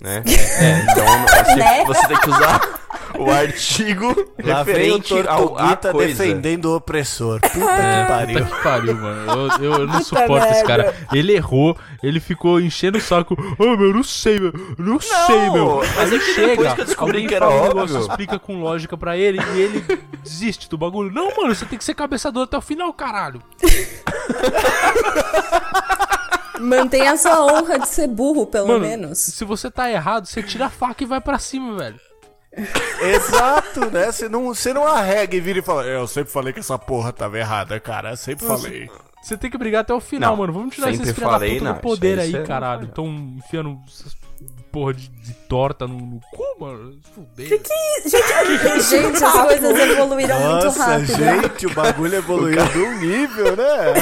né? 0.00 0.22
É, 0.60 0.82
então 0.92 1.04
você, 1.44 1.54
Né? 1.56 1.84
você 1.84 2.06
tem 2.06 2.16
que 2.20 2.30
usar 2.30 2.77
o 3.18 3.30
artigo 3.30 4.06
Lá 4.42 4.62
vem 4.62 4.92
o 4.92 4.96
referente 4.96 5.14
ao, 5.14 5.22
a 5.22 5.36
Tortuguita 5.36 5.92
coisa. 5.92 6.22
defendendo 6.24 6.64
o 6.66 6.76
opressor. 6.76 7.40
Puta 7.52 7.70
É, 7.72 8.02
que 8.04 8.08
pariu. 8.12 8.38
Puta 8.44 8.56
que 8.56 8.62
pariu, 8.62 8.94
mano. 8.94 9.32
Eu, 9.58 9.64
eu, 9.64 9.72
eu 9.80 9.86
não 9.86 10.02
suporto 10.02 10.46
esse 10.46 10.64
cara. 10.64 10.94
Ele 11.12 11.32
errou, 11.34 11.76
ele 12.02 12.20
ficou 12.20 12.60
enchendo 12.60 12.98
o 12.98 13.00
saco. 13.00 13.36
Ô, 13.58 13.76
meu, 13.76 13.92
não 13.92 14.02
sei, 14.02 14.38
meu. 14.38 14.52
Não, 14.78 15.00
sei, 15.00 15.50
meu. 15.50 15.82
mas 15.96 16.12
Aí 16.12 16.16
é 16.16 16.18
que 16.20 16.34
chega, 16.34 16.48
depois 16.48 16.72
que 16.74 16.80
eu 16.80 16.84
descobri 16.84 17.26
que 17.26 17.34
era 17.34 17.48
óbvio. 17.48 17.68
negócio, 17.74 17.98
explica 18.00 18.38
com 18.38 18.60
lógica 18.60 18.96
pra 18.96 19.16
ele 19.16 19.38
e 19.54 19.60
ele 19.60 19.84
desiste 20.22 20.68
do 20.68 20.78
bagulho. 20.78 21.12
Não, 21.12 21.34
mano, 21.36 21.54
você 21.54 21.64
tem 21.66 21.78
que 21.78 21.84
ser 21.84 21.94
cabeçador 21.94 22.44
até 22.44 22.56
o 22.56 22.60
final, 22.60 22.92
caralho. 22.92 23.42
Mantenha 26.60 27.12
a 27.12 27.16
sua 27.16 27.44
honra 27.44 27.78
de 27.78 27.88
ser 27.88 28.08
burro, 28.08 28.44
pelo 28.46 28.66
Mano, 28.66 28.80
menos. 28.80 29.18
se 29.18 29.44
você 29.44 29.70
tá 29.70 29.88
errado, 29.90 30.26
você 30.26 30.42
tira 30.42 30.66
a 30.66 30.70
faca 30.70 31.04
e 31.04 31.06
vai 31.06 31.20
pra 31.20 31.38
cima, 31.38 31.76
velho. 31.76 32.00
Exato, 33.00 33.90
né? 33.90 34.10
Você 34.10 34.28
não, 34.28 34.46
você 34.54 34.72
não 34.72 34.86
arrega 34.86 35.36
e 35.36 35.40
vira 35.40 35.58
e 35.58 35.62
fala, 35.62 35.86
"É, 35.86 35.96
eu 35.96 36.06
sempre 36.06 36.32
falei 36.32 36.52
que 36.52 36.60
essa 36.60 36.78
porra 36.78 37.12
tava 37.12 37.38
errada, 37.38 37.78
cara. 37.78 38.10
Eu 38.12 38.16
sempre 38.16 38.46
falei. 38.46 38.90
Você 39.22 39.36
tem 39.36 39.50
que 39.50 39.58
brigar 39.58 39.82
até 39.82 39.92
o 39.92 40.00
final, 40.00 40.30
Não, 40.30 40.36
mano. 40.38 40.52
Vamos 40.52 40.74
tirar 40.74 40.90
esses 40.90 41.12
filha 41.12 41.26
da 41.28 41.38
puta 41.38 41.64
não, 41.64 41.74
do 41.74 41.80
poder 41.80 42.18
aí 42.18 42.32
caralho. 42.44 42.82
fala. 42.82 42.92
Tão 42.94 43.06
enfiando 43.36 43.78
essas 43.86 44.16
porra 44.70 44.94
de, 44.94 45.08
de 45.08 45.32
torta 45.48 45.86
no, 45.86 45.96
no 45.98 46.20
cu, 46.32 46.44
mano. 46.60 46.98
Fudeu. 47.14 47.46
Que 47.48 47.58
que 47.58 47.72
é 47.72 48.08
Gente, 48.08 48.82
Gente, 48.82 49.24
as 49.24 49.32
coisas 49.32 49.78
evoluíram 49.90 50.38
muito 50.40 50.64
Nossa, 50.64 50.84
rápido. 50.84 51.16
gente, 51.16 51.66
o 51.66 51.74
bagulho 51.74 52.14
evoluiu 52.14 52.64
de 52.66 52.78
um 52.78 52.98
nível, 53.00 53.56
né? 53.56 53.94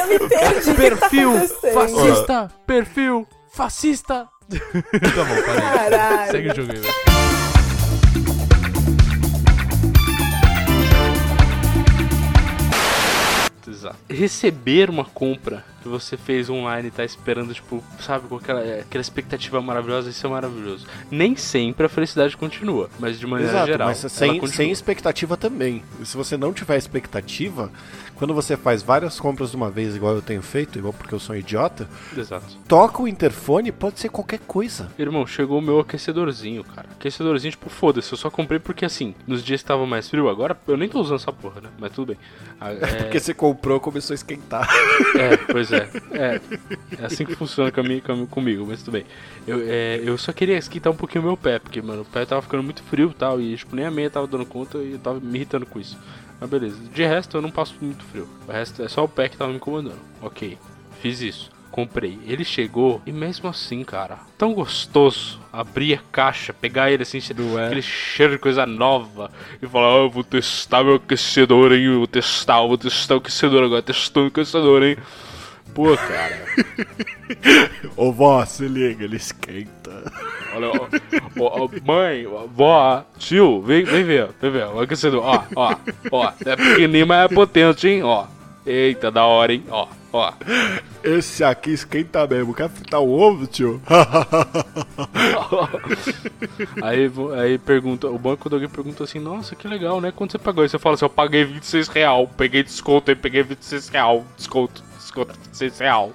Eu 0.00 0.06
me 0.06 0.18
perdi. 0.28 0.74
Perfil 0.74 1.36
O 1.36 1.40
que 1.40 1.48
tá 1.48 1.72
fascista! 1.72 2.48
Perfil 2.66 3.26
fascista! 3.52 4.28
tá 4.50 5.24
bom, 5.24 5.42
parei. 5.46 5.60
Caralho. 5.90 6.30
Segue 6.30 6.50
o 6.50 6.54
jogo 6.54 6.72
aí, 6.72 6.78
velho. 6.78 7.07
Receber 14.08 14.90
uma 14.90 15.04
compra 15.04 15.64
que 15.88 15.92
você 15.92 16.16
fez 16.16 16.48
online 16.50 16.88
e 16.88 16.90
tá 16.90 17.04
esperando, 17.04 17.52
tipo, 17.54 17.82
sabe, 18.00 18.28
com 18.28 18.36
aquela, 18.36 18.60
aquela 18.60 19.00
expectativa 19.02 19.60
maravilhosa, 19.60 20.10
isso 20.10 20.26
é 20.26 20.30
maravilhoso. 20.30 20.86
Nem 21.10 21.34
sempre 21.36 21.86
a 21.86 21.88
felicidade 21.88 22.36
continua, 22.36 22.88
mas 22.98 23.18
de 23.18 23.26
maneira 23.26 23.52
Exato, 23.52 23.66
geral. 23.66 23.88
mas 23.88 23.98
sem, 23.98 24.46
sem 24.46 24.70
expectativa 24.70 25.36
também. 25.36 25.82
Se 26.04 26.16
você 26.16 26.36
não 26.36 26.52
tiver 26.52 26.76
expectativa, 26.76 27.70
quando 28.14 28.34
você 28.34 28.56
faz 28.56 28.82
várias 28.82 29.18
compras 29.18 29.50
de 29.50 29.56
uma 29.56 29.70
vez, 29.70 29.96
igual 29.96 30.14
eu 30.14 30.22
tenho 30.22 30.42
feito, 30.42 30.78
igual 30.78 30.92
porque 30.92 31.14
eu 31.14 31.20
sou 31.20 31.34
um 31.34 31.38
idiota, 31.38 31.88
Exato. 32.16 32.46
toca 32.66 33.02
o 33.02 33.08
interfone, 33.08 33.70
pode 33.72 34.00
ser 34.00 34.08
qualquer 34.08 34.40
coisa. 34.40 34.90
Irmão, 34.98 35.26
chegou 35.26 35.58
o 35.58 35.62
meu 35.62 35.80
aquecedorzinho, 35.80 36.64
cara. 36.64 36.88
Aquecedorzinho, 36.98 37.52
tipo, 37.52 37.70
foda-se, 37.70 38.12
eu 38.12 38.18
só 38.18 38.28
comprei 38.30 38.58
porque 38.58 38.84
assim, 38.84 39.14
nos 39.26 39.42
dias 39.44 39.62
que 39.62 39.68
tava 39.68 39.86
mais 39.86 40.08
frio, 40.08 40.28
agora 40.28 40.56
eu 40.66 40.76
nem 40.76 40.88
tô 40.88 41.00
usando 41.00 41.16
essa 41.20 41.32
porra, 41.32 41.60
né? 41.60 41.68
Mas 41.78 41.92
tudo 41.92 42.08
bem. 42.08 42.18
Ah, 42.60 42.72
é- 42.74 43.02
Porque 43.02 43.20
você 43.20 43.32
comprou, 43.32 43.78
começou 43.78 44.14
a 44.14 44.16
esquentar. 44.16 44.68
É, 45.16 45.36
pois 45.36 45.70
é. 45.72 45.77
É, 46.12 46.40
é 47.00 47.04
assim 47.06 47.24
que 47.24 47.34
funciona 47.34 47.70
com 47.70 47.80
a 47.80 47.82
minha- 47.82 48.00
com 48.00 48.12
a- 48.12 48.26
comigo, 48.26 48.64
mas 48.66 48.82
tudo 48.82 48.92
bem. 48.94 49.04
Eu, 49.46 49.60
é, 49.66 50.00
eu 50.04 50.16
só 50.18 50.32
queria 50.32 50.56
esquentar 50.56 50.92
um 50.92 50.96
pouquinho 50.96 51.22
o 51.24 51.26
meu 51.26 51.36
pé, 51.36 51.58
porque, 51.58 51.80
mano, 51.82 52.02
o 52.02 52.04
pé 52.04 52.24
tava 52.24 52.42
ficando 52.42 52.62
muito 52.62 52.82
frio 52.82 53.10
e 53.10 53.14
tal, 53.14 53.40
e, 53.40 53.56
tipo, 53.56 53.74
nem 53.76 53.84
a 53.86 53.90
meia 53.90 54.10
tava 54.10 54.26
dando 54.26 54.46
conta 54.46 54.78
e 54.78 54.92
eu 54.92 54.98
tava 54.98 55.20
me 55.20 55.36
irritando 55.36 55.66
com 55.66 55.78
isso. 55.78 55.96
Mas 56.40 56.48
beleza. 56.50 56.76
De 56.94 57.04
resto, 57.04 57.36
eu 57.36 57.42
não 57.42 57.50
passo 57.50 57.74
muito 57.80 58.04
frio. 58.04 58.28
O 58.46 58.52
resto 58.52 58.82
é 58.82 58.88
só 58.88 59.04
o 59.04 59.08
pé 59.08 59.28
que 59.28 59.36
tava 59.36 59.50
me 59.50 59.56
incomodando. 59.56 59.98
Ok, 60.22 60.56
fiz 61.00 61.20
isso. 61.20 61.50
Comprei. 61.70 62.18
Ele 62.26 62.44
chegou 62.44 63.00
e 63.06 63.12
mesmo 63.12 63.48
assim, 63.48 63.84
cara, 63.84 64.18
tão 64.38 64.54
gostoso 64.54 65.38
abrir 65.52 65.94
a 65.94 66.00
caixa, 66.10 66.52
pegar 66.52 66.90
ele 66.90 67.02
assim, 67.02 67.18
aquele 67.18 67.82
cheiro 67.82 68.32
de 68.32 68.38
coisa 68.38 68.64
nova 68.66 69.30
e 69.62 69.66
falar: 69.66 69.94
Ah, 69.94 69.98
eu 69.98 70.10
vou 70.10 70.24
testar 70.24 70.82
meu 70.82 70.94
aquecedor, 70.94 71.72
hein? 71.72 71.84
Eu 71.84 71.98
vou 71.98 72.06
testar, 72.06 72.62
eu 72.62 72.68
vou 72.68 72.78
testar 72.78 73.14
o 73.14 73.18
aquecedor 73.18 73.62
agora, 73.64 73.82
testando 73.82 74.26
o 74.26 74.28
aquecedor, 74.28 74.82
hein? 74.82 74.96
Pô, 75.78 75.96
cara. 75.96 76.44
Ô 77.96 78.10
vó, 78.10 78.44
se 78.44 78.66
liga, 78.66 79.04
ele 79.04 79.14
esquenta. 79.14 80.12
Olha, 80.52 80.70
ó, 80.70 80.88
ó, 81.38 81.66
ó, 81.66 81.68
mãe, 81.84 82.26
vó, 82.52 83.04
tio, 83.16 83.62
vem, 83.62 83.84
vem 83.84 84.02
ver, 84.02 84.28
vem 84.42 84.50
ver, 84.50 84.66
o 84.66 84.80
aquecedor, 84.80 85.22
ó, 85.24 85.44
ó, 85.54 85.76
ó, 86.10 86.32
é 86.44 86.56
pequenininho, 86.56 87.06
mas 87.06 87.30
é 87.30 87.32
potente, 87.32 87.86
hein, 87.86 88.02
ó. 88.02 88.26
Eita, 88.66 89.08
da 89.08 89.24
hora, 89.24 89.54
hein, 89.54 89.62
ó, 89.70 89.86
ó. 90.12 90.32
Esse 91.04 91.44
aqui 91.44 91.70
esquenta 91.70 92.26
mesmo. 92.26 92.52
Quer 92.52 92.68
fritar 92.68 93.00
o 93.00 93.08
ovo, 93.08 93.46
tio? 93.46 93.80
Aí, 96.82 97.10
aí 97.40 97.58
pergunta, 97.58 98.08
o 98.08 98.18
banco 98.18 98.42
quando 98.42 98.54
alguém 98.54 98.68
pergunta 98.68 99.04
assim, 99.04 99.20
nossa, 99.20 99.54
que 99.54 99.68
legal, 99.68 100.00
né? 100.00 100.10
Quanto 100.10 100.32
você 100.32 100.38
pagou? 100.38 100.62
Aí 100.62 100.68
você 100.68 100.78
fala 100.78 100.96
assim, 100.96 101.04
eu 101.04 101.10
paguei 101.10 101.44
26 101.44 101.88
real, 101.88 102.28
peguei 102.36 102.62
desconto 102.62 103.10
aí, 103.10 103.14
peguei 103.14 103.42
26 103.42 103.88
real, 103.88 104.24
desconto, 104.36 104.82
desconto 105.24 105.32
26 105.32 105.78
real. 105.78 106.12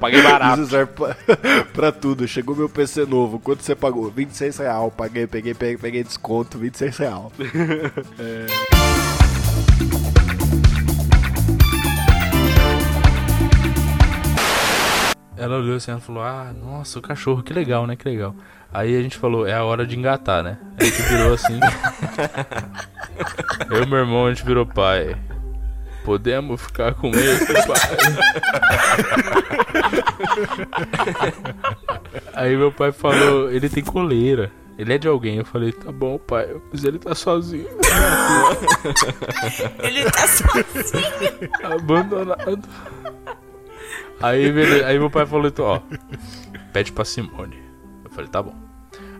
paguei 0.00 0.22
barato. 0.22 0.62
Isso 0.62 0.70
serve 0.70 0.92
pra, 0.92 1.16
pra 1.72 1.92
tudo. 1.92 2.26
Chegou 2.28 2.56
meu 2.56 2.68
PC 2.68 3.06
novo. 3.06 3.38
Quanto 3.38 3.62
você 3.62 3.74
pagou? 3.74 4.10
26 4.10 4.58
real. 4.58 4.90
Paguei, 4.90 5.26
peguei, 5.26 5.54
peguei, 5.54 5.78
peguei 5.78 6.04
desconto, 6.04 6.58
26 6.58 6.98
real. 6.98 7.32
Ela 15.34 15.56
olhou 15.56 15.74
assim, 15.74 15.90
ela 15.90 15.98
falou, 15.98 16.22
ah, 16.22 16.52
nossa, 16.52 17.00
o 17.00 17.02
cachorro, 17.02 17.42
que 17.42 17.52
legal, 17.52 17.84
né, 17.84 17.96
que 17.96 18.08
legal. 18.08 18.32
Aí 18.72 18.96
a 18.96 19.02
gente 19.02 19.18
falou, 19.18 19.44
é 19.44 19.52
a 19.52 19.64
hora 19.64 19.84
de 19.84 19.98
engatar, 19.98 20.40
né? 20.40 20.56
Aí 20.78 20.86
a 20.86 20.90
gente 20.90 21.02
virou 21.02 21.34
assim. 21.34 21.58
Eu 23.68 23.82
e 23.82 23.86
meu 23.86 23.98
irmão, 23.98 24.26
a 24.26 24.32
gente 24.32 24.44
virou 24.44 24.64
pai. 24.64 25.16
Podemos 26.04 26.60
ficar 26.60 26.94
com 26.94 27.08
ele, 27.08 27.46
pai? 27.46 27.76
Aí 32.34 32.56
meu 32.56 32.72
pai 32.72 32.92
falou, 32.92 33.50
ele 33.50 33.68
tem 33.68 33.84
coleira. 33.84 34.50
Ele 34.78 34.94
é 34.94 34.98
de 34.98 35.06
alguém. 35.06 35.36
Eu 35.36 35.44
falei, 35.44 35.72
tá 35.72 35.92
bom, 35.92 36.18
pai, 36.18 36.48
mas 36.72 36.84
ele 36.84 36.98
tá 36.98 37.14
sozinho. 37.14 37.68
Ele 39.82 40.04
tá 40.10 40.26
sozinho. 40.26 41.50
Abandonado. 41.62 42.68
Aí, 44.20 44.50
beleza. 44.50 44.86
Aí 44.86 44.98
meu 44.98 45.10
pai 45.10 45.26
falou, 45.26 45.46
então, 45.46 45.64
ó, 45.64 45.80
pede 46.72 46.92
pra 46.92 47.04
Simone. 47.04 47.58
Eu 48.04 48.10
falei, 48.10 48.28
tá 48.30 48.42
bom. 48.42 48.54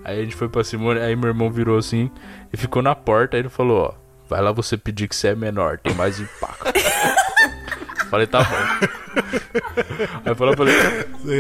Aí 0.05 0.21
a 0.21 0.23
gente 0.25 0.35
foi 0.35 0.49
pra 0.49 0.64
Simone, 0.64 1.01
aí 1.01 1.14
meu 1.14 1.29
irmão 1.29 1.51
virou 1.51 1.79
assim 1.79 2.11
e 2.53 2.57
ficou 2.57 2.83
na 2.83 2.95
porta, 2.95 3.37
aí 3.37 3.42
ele 3.42 3.49
falou, 3.49 3.83
ó, 3.83 4.02
vai 4.33 4.40
lá 4.40 4.51
você 4.51 4.79
pedir 4.79 5.09
que 5.09 5.14
você 5.14 5.29
é 5.29 5.35
menor, 5.35 5.79
tem 5.79 5.92
mais 5.95 6.18
impacto. 6.18 6.73
falei, 8.09 8.27
tá 8.27 8.42
bom. 8.42 8.87
Aí 10.25 10.33
eu 10.33 10.37
falei, 10.37 10.75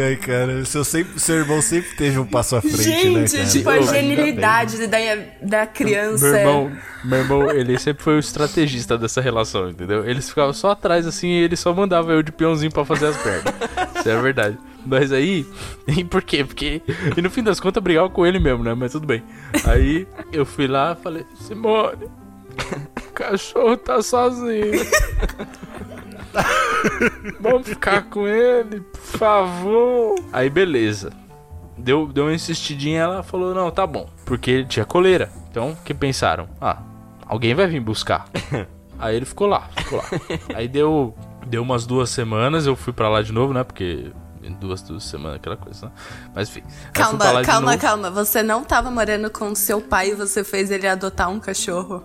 Ai, 0.06 0.16
cara, 0.16 0.62
seu, 0.66 0.84
sempre, 0.84 1.18
seu 1.18 1.36
irmão 1.36 1.62
sempre 1.62 1.96
teve 1.96 2.18
um 2.18 2.26
passo 2.26 2.56
à 2.56 2.60
frente, 2.60 2.82
Gente, 2.82 3.36
né, 3.36 3.46
tipo, 3.46 3.70
a 3.70 3.80
genialidade 3.80 4.86
da, 4.86 4.98
da 5.40 5.66
criança. 5.66 6.26
Meu 6.26 6.36
irmão, 6.36 6.72
meu 7.04 7.18
irmão, 7.18 7.50
ele 7.50 7.78
sempre 7.78 8.02
foi 8.02 8.16
o 8.16 8.18
estrategista 8.18 8.98
dessa 8.98 9.22
relação, 9.22 9.70
entendeu? 9.70 10.06
Eles 10.06 10.28
ficavam 10.28 10.52
só 10.52 10.72
atrás 10.72 11.06
assim 11.06 11.28
e 11.28 11.44
ele 11.44 11.56
só 11.56 11.72
mandava 11.72 12.12
eu 12.12 12.22
de 12.22 12.30
peãozinho 12.30 12.72
pra 12.72 12.84
fazer 12.84 13.06
as 13.06 13.16
pernas. 13.16 13.54
Isso 13.96 14.08
é 14.10 14.20
verdade. 14.20 14.58
Mas 14.84 15.12
aí, 15.12 15.46
e 15.88 16.04
por 16.04 16.22
quê? 16.22 16.44
Porque, 16.44 16.82
e 17.16 17.22
no 17.22 17.30
fim 17.30 17.42
das 17.42 17.58
contas, 17.58 17.76
eu 17.76 17.82
brigava 17.82 18.10
com 18.10 18.26
ele 18.26 18.38
mesmo, 18.38 18.62
né? 18.62 18.74
Mas 18.74 18.92
tudo 18.92 19.06
bem. 19.06 19.22
Aí 19.64 20.06
eu 20.32 20.44
fui 20.44 20.66
lá 20.66 20.96
e 20.98 21.02
falei: 21.02 21.26
Simone, 21.40 22.08
cachorro 23.14 23.76
tá 23.76 24.02
sozinho. 24.02 24.84
Vamos 27.40 27.68
ficar 27.68 28.02
com 28.04 28.26
ele, 28.26 28.80
por 28.80 29.00
favor. 29.00 30.14
Aí 30.32 30.48
beleza. 30.48 31.12
Deu, 31.76 32.06
deu 32.06 32.24
uma 32.24 32.34
insistidinha, 32.34 33.02
ela 33.02 33.22
falou, 33.22 33.54
não, 33.54 33.70
tá 33.70 33.86
bom. 33.86 34.08
Porque 34.24 34.50
ele 34.50 34.64
tinha 34.66 34.84
coleira. 34.84 35.30
Então, 35.50 35.70
o 35.72 35.76
que 35.76 35.92
pensaram? 35.92 36.48
Ah, 36.60 36.78
alguém 37.26 37.54
vai 37.54 37.66
vir 37.66 37.80
buscar. 37.80 38.26
Aí 38.98 39.16
ele 39.16 39.24
ficou 39.24 39.48
lá, 39.48 39.68
ficou 39.76 39.98
lá. 39.98 40.04
Aí 40.54 40.68
deu, 40.68 41.12
deu 41.46 41.62
umas 41.62 41.84
duas 41.84 42.08
semanas, 42.08 42.66
eu 42.66 42.76
fui 42.76 42.92
pra 42.92 43.08
lá 43.08 43.20
de 43.20 43.32
novo, 43.32 43.52
né? 43.52 43.64
Porque 43.64 44.12
em 44.44 44.52
duas, 44.52 44.80
duas 44.82 45.02
semanas, 45.02 45.36
aquela 45.36 45.56
coisa, 45.56 45.86
né? 45.86 45.92
Mas 46.34 46.48
enfim. 46.48 46.62
Calma, 46.92 47.42
calma, 47.42 47.76
calma. 47.76 48.10
Você 48.10 48.42
não 48.42 48.62
tava 48.62 48.90
morando 48.90 49.28
com 49.28 49.54
seu 49.54 49.80
pai 49.80 50.10
e 50.10 50.14
você 50.14 50.44
fez 50.44 50.70
ele 50.70 50.86
adotar 50.86 51.28
um 51.30 51.40
cachorro. 51.40 52.04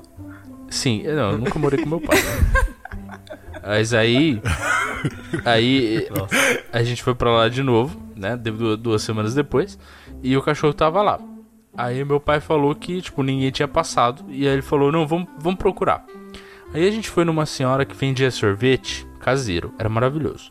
Sim, 0.70 1.02
eu 1.04 1.16
não, 1.16 1.32
eu 1.32 1.38
nunca 1.38 1.58
morei 1.58 1.82
com 1.82 1.90
meu 1.90 2.02
pai. 2.02 2.18
né? 2.18 2.68
Mas 3.66 3.94
aí. 3.94 4.42
Aí. 5.44 6.08
A 6.72 6.84
gente 6.84 7.04
foi 7.04 7.14
pra 7.16 7.30
lá 7.32 7.50
de 7.50 7.62
novo, 7.62 8.02
né? 8.16 8.38
Duas 8.80 9.02
semanas 9.02 9.34
depois. 9.34 9.78
E 10.24 10.36
o 10.38 10.42
cachorro 10.42 10.74
tava 10.74 11.02
lá. 11.02 11.20
Aí 11.76 12.04
meu 12.04 12.20
pai 12.20 12.40
falou 12.40 12.74
que, 12.74 13.02
tipo, 13.02 13.22
ninguém 13.22 13.52
tinha 13.52 13.68
passado. 13.68 14.24
E 14.30 14.48
aí 14.48 14.54
ele 14.54 14.62
falou: 14.62 14.92
não, 14.92 15.06
vamos, 15.06 15.28
vamos 15.38 15.60
procurar. 15.60 16.06
Aí 16.74 16.88
a 16.88 16.92
gente 16.92 17.10
foi 17.10 17.24
numa 17.24 17.46
senhora 17.46 17.86
que 17.86 17.96
vendia 17.96 18.32
sorvete 18.32 19.08
caseiro. 19.20 19.74
Era 19.78 19.90
maravilhoso. 19.90 20.50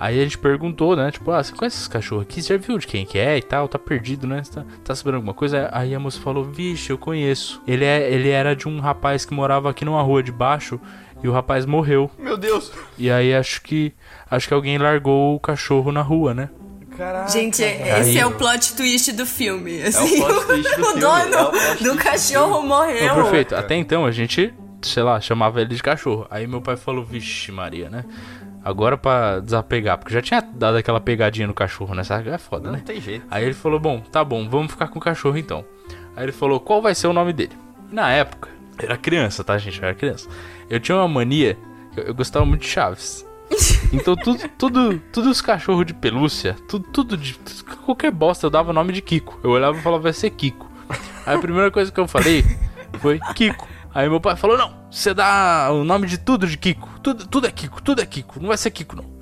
Aí 0.00 0.20
a 0.20 0.22
gente 0.22 0.38
perguntou, 0.38 0.94
né? 0.94 1.10
Tipo, 1.10 1.30
ah, 1.32 1.42
você 1.42 1.52
conhece 1.52 1.78
esse 1.78 1.90
cachorro 1.90 2.22
aqui? 2.22 2.40
Você 2.42 2.54
já 2.54 2.58
viu 2.58 2.78
de 2.78 2.86
quem 2.86 3.04
que 3.04 3.18
é 3.18 3.36
e 3.36 3.42
tal? 3.42 3.66
Tá 3.68 3.78
perdido, 3.78 4.26
né? 4.26 4.42
Tá, 4.52 4.64
tá 4.84 4.94
sabendo 4.94 5.16
alguma 5.16 5.34
coisa? 5.34 5.68
Aí 5.72 5.94
a 5.94 5.98
moça 6.00 6.20
falou, 6.20 6.44
vixe, 6.44 6.90
eu 6.90 6.98
conheço. 6.98 7.60
Ele, 7.66 7.84
é, 7.84 8.08
ele 8.12 8.28
era 8.28 8.54
de 8.54 8.68
um 8.68 8.78
rapaz 8.80 9.24
que 9.24 9.34
morava 9.34 9.68
aqui 9.70 9.84
numa 9.84 10.00
rua 10.02 10.22
de 10.22 10.30
baixo 10.30 10.80
e 11.22 11.26
o 11.28 11.32
rapaz 11.32 11.66
morreu. 11.66 12.08
Meu 12.18 12.36
Deus! 12.36 12.70
E 12.96 13.10
aí 13.10 13.34
acho 13.34 13.60
que 13.62 13.92
acho 14.30 14.46
que 14.46 14.54
alguém 14.54 14.78
largou 14.78 15.34
o 15.34 15.40
cachorro 15.40 15.90
na 15.90 16.00
rua, 16.02 16.32
né? 16.32 16.48
Caraca. 16.96 17.28
Gente, 17.30 17.62
Aí- 17.62 18.00
esse 18.00 18.18
é 18.18 18.26
o 18.26 18.32
plot 18.32 18.74
twist 18.76 19.12
do 19.12 19.24
filme. 19.26 19.78
É 19.80 19.84
o 19.84 19.88
Assim, 19.88 20.20
plot 20.20 20.46
twist 20.46 20.76
do 20.76 20.82
o 20.82 20.84
filme, 20.86 21.00
dono 21.00 21.34
é 21.34 21.42
o 21.42 21.76
do 21.76 21.84
do 21.92 21.96
cachorro 21.96 22.62
morreu. 22.66 23.06
Não, 23.08 23.14
perfeito. 23.22 23.54
Até 23.56 23.74
então 23.76 24.04
a 24.04 24.10
gente, 24.10 24.52
sei 24.82 25.02
lá, 25.02 25.20
chamava 25.20 25.60
ele 25.60 25.74
de 25.74 25.82
cachorro. 25.82 26.26
Aí 26.30 26.46
meu 26.46 26.60
pai 26.60 26.76
falou, 26.76 27.04
vixe 27.04 27.50
Maria, 27.52 27.88
né? 27.88 28.04
Agora 28.68 28.98
pra 28.98 29.40
desapegar, 29.40 29.96
porque 29.96 30.12
já 30.12 30.20
tinha 30.20 30.42
dado 30.42 30.76
aquela 30.76 31.00
pegadinha 31.00 31.46
no 31.46 31.54
cachorro, 31.54 31.94
né? 31.94 32.04
Sabe? 32.04 32.28
É 32.28 32.36
foda, 32.36 32.66
Não 32.66 32.72
né? 32.72 32.82
tem 32.84 33.00
jeito. 33.00 33.24
Aí 33.30 33.42
ele 33.42 33.54
falou, 33.54 33.80
bom, 33.80 33.98
tá 34.00 34.22
bom, 34.22 34.46
vamos 34.46 34.72
ficar 34.72 34.88
com 34.88 34.98
o 34.98 35.02
cachorro 35.02 35.38
então. 35.38 35.64
Aí 36.14 36.24
ele 36.24 36.32
falou, 36.32 36.60
qual 36.60 36.82
vai 36.82 36.94
ser 36.94 37.06
o 37.06 37.14
nome 37.14 37.32
dele? 37.32 37.52
Na 37.90 38.10
época, 38.12 38.50
era 38.78 38.98
criança, 38.98 39.42
tá, 39.42 39.56
gente? 39.56 39.80
Eu 39.80 39.88
era 39.88 39.94
criança. 39.94 40.28
Eu 40.68 40.78
tinha 40.78 40.98
uma 40.98 41.08
mania, 41.08 41.56
eu, 41.96 42.04
eu 42.08 42.14
gostava 42.14 42.44
muito 42.44 42.60
de 42.60 42.68
Chaves. 42.68 43.26
Então 43.90 44.14
tudo, 44.14 44.46
tudo, 44.58 44.98
tudo 45.10 45.30
os 45.30 45.40
cachorros 45.40 45.86
de 45.86 45.94
pelúcia, 45.94 46.54
tudo, 46.68 46.86
tudo 46.92 47.16
de 47.16 47.38
qualquer 47.86 48.10
bosta 48.10 48.44
eu 48.44 48.50
dava 48.50 48.68
o 48.68 48.74
nome 48.74 48.92
de 48.92 49.00
Kiko. 49.00 49.40
Eu 49.42 49.48
olhava 49.48 49.78
e 49.78 49.80
falava 49.80 50.02
vai 50.02 50.12
ser 50.12 50.28
Kiko. 50.28 50.70
Aí 51.24 51.34
a 51.34 51.38
primeira 51.38 51.70
coisa 51.70 51.90
que 51.90 51.98
eu 51.98 52.06
falei 52.06 52.44
foi 53.00 53.18
Kiko. 53.34 53.66
Aí 53.94 54.08
meu 54.08 54.20
pai 54.20 54.36
falou: 54.36 54.56
"Não, 54.56 54.72
você 54.90 55.12
dá 55.14 55.68
o 55.72 55.84
nome 55.84 56.06
de 56.06 56.18
tudo 56.18 56.46
de 56.46 56.56
Kiko. 56.56 56.88
Tudo, 57.02 57.26
tudo 57.26 57.46
é 57.46 57.50
Kiko, 57.50 57.82
tudo 57.82 58.00
é 58.00 58.06
Kiko. 58.06 58.40
Não 58.40 58.48
vai 58.48 58.56
ser 58.56 58.70
Kiko 58.70 58.96
não". 58.96 59.18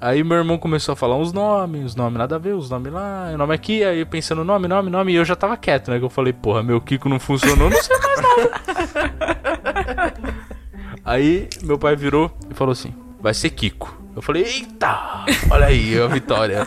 Aí 0.00 0.22
meu 0.22 0.36
irmão 0.36 0.58
começou 0.58 0.92
a 0.92 0.96
falar 0.96 1.16
uns 1.16 1.32
nomes, 1.32 1.84
os 1.84 1.96
nomes 1.96 2.18
nada 2.18 2.36
a 2.36 2.38
ver, 2.38 2.54
os 2.54 2.68
nomes 2.68 2.92
lá, 2.92 3.30
o 3.32 3.38
nome 3.38 3.54
aqui, 3.54 3.82
aí 3.82 4.00
eu 4.00 4.06
pensando 4.06 4.44
nome, 4.44 4.68
nome, 4.68 4.90
nome, 4.90 5.12
e 5.12 5.16
eu 5.16 5.24
já 5.24 5.34
tava 5.34 5.56
quieto, 5.56 5.90
né? 5.90 5.98
Que 5.98 6.04
eu 6.04 6.10
falei, 6.10 6.34
porra, 6.34 6.62
meu 6.62 6.80
Kiko 6.80 7.08
não 7.08 7.18
funcionou, 7.18 7.70
não 7.70 7.82
sei 7.82 7.96
mais 7.98 8.20
nada. 8.20 10.14
aí 11.04 11.48
meu 11.62 11.78
pai 11.78 11.96
virou 11.96 12.30
e 12.50 12.54
falou 12.54 12.72
assim: 12.72 12.94
vai 13.18 13.32
ser 13.32 13.50
Kiko. 13.50 13.96
Eu 14.14 14.22
falei, 14.22 14.44
eita, 14.44 15.24
olha 15.50 15.66
aí 15.66 16.00
a 16.00 16.06
vitória. 16.06 16.66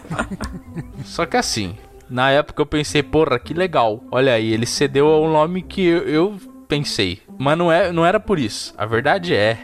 Só 1.03 1.25
que 1.25 1.37
assim, 1.37 1.75
na 2.09 2.29
época 2.31 2.61
eu 2.61 2.65
pensei, 2.65 3.01
porra, 3.01 3.39
que 3.39 3.53
legal. 3.53 4.03
Olha 4.11 4.33
aí, 4.33 4.53
ele 4.53 4.65
cedeu 4.65 5.07
ao 5.07 5.27
nome 5.27 5.61
que 5.61 5.83
eu, 5.83 6.03
eu 6.03 6.37
pensei. 6.67 7.21
Mas 7.41 7.57
não, 7.57 7.71
é, 7.71 7.89
não 7.89 8.05
era 8.05 8.19
por 8.19 8.37
isso. 8.37 8.73
A 8.77 8.85
verdade 8.85 9.33
é 9.33 9.57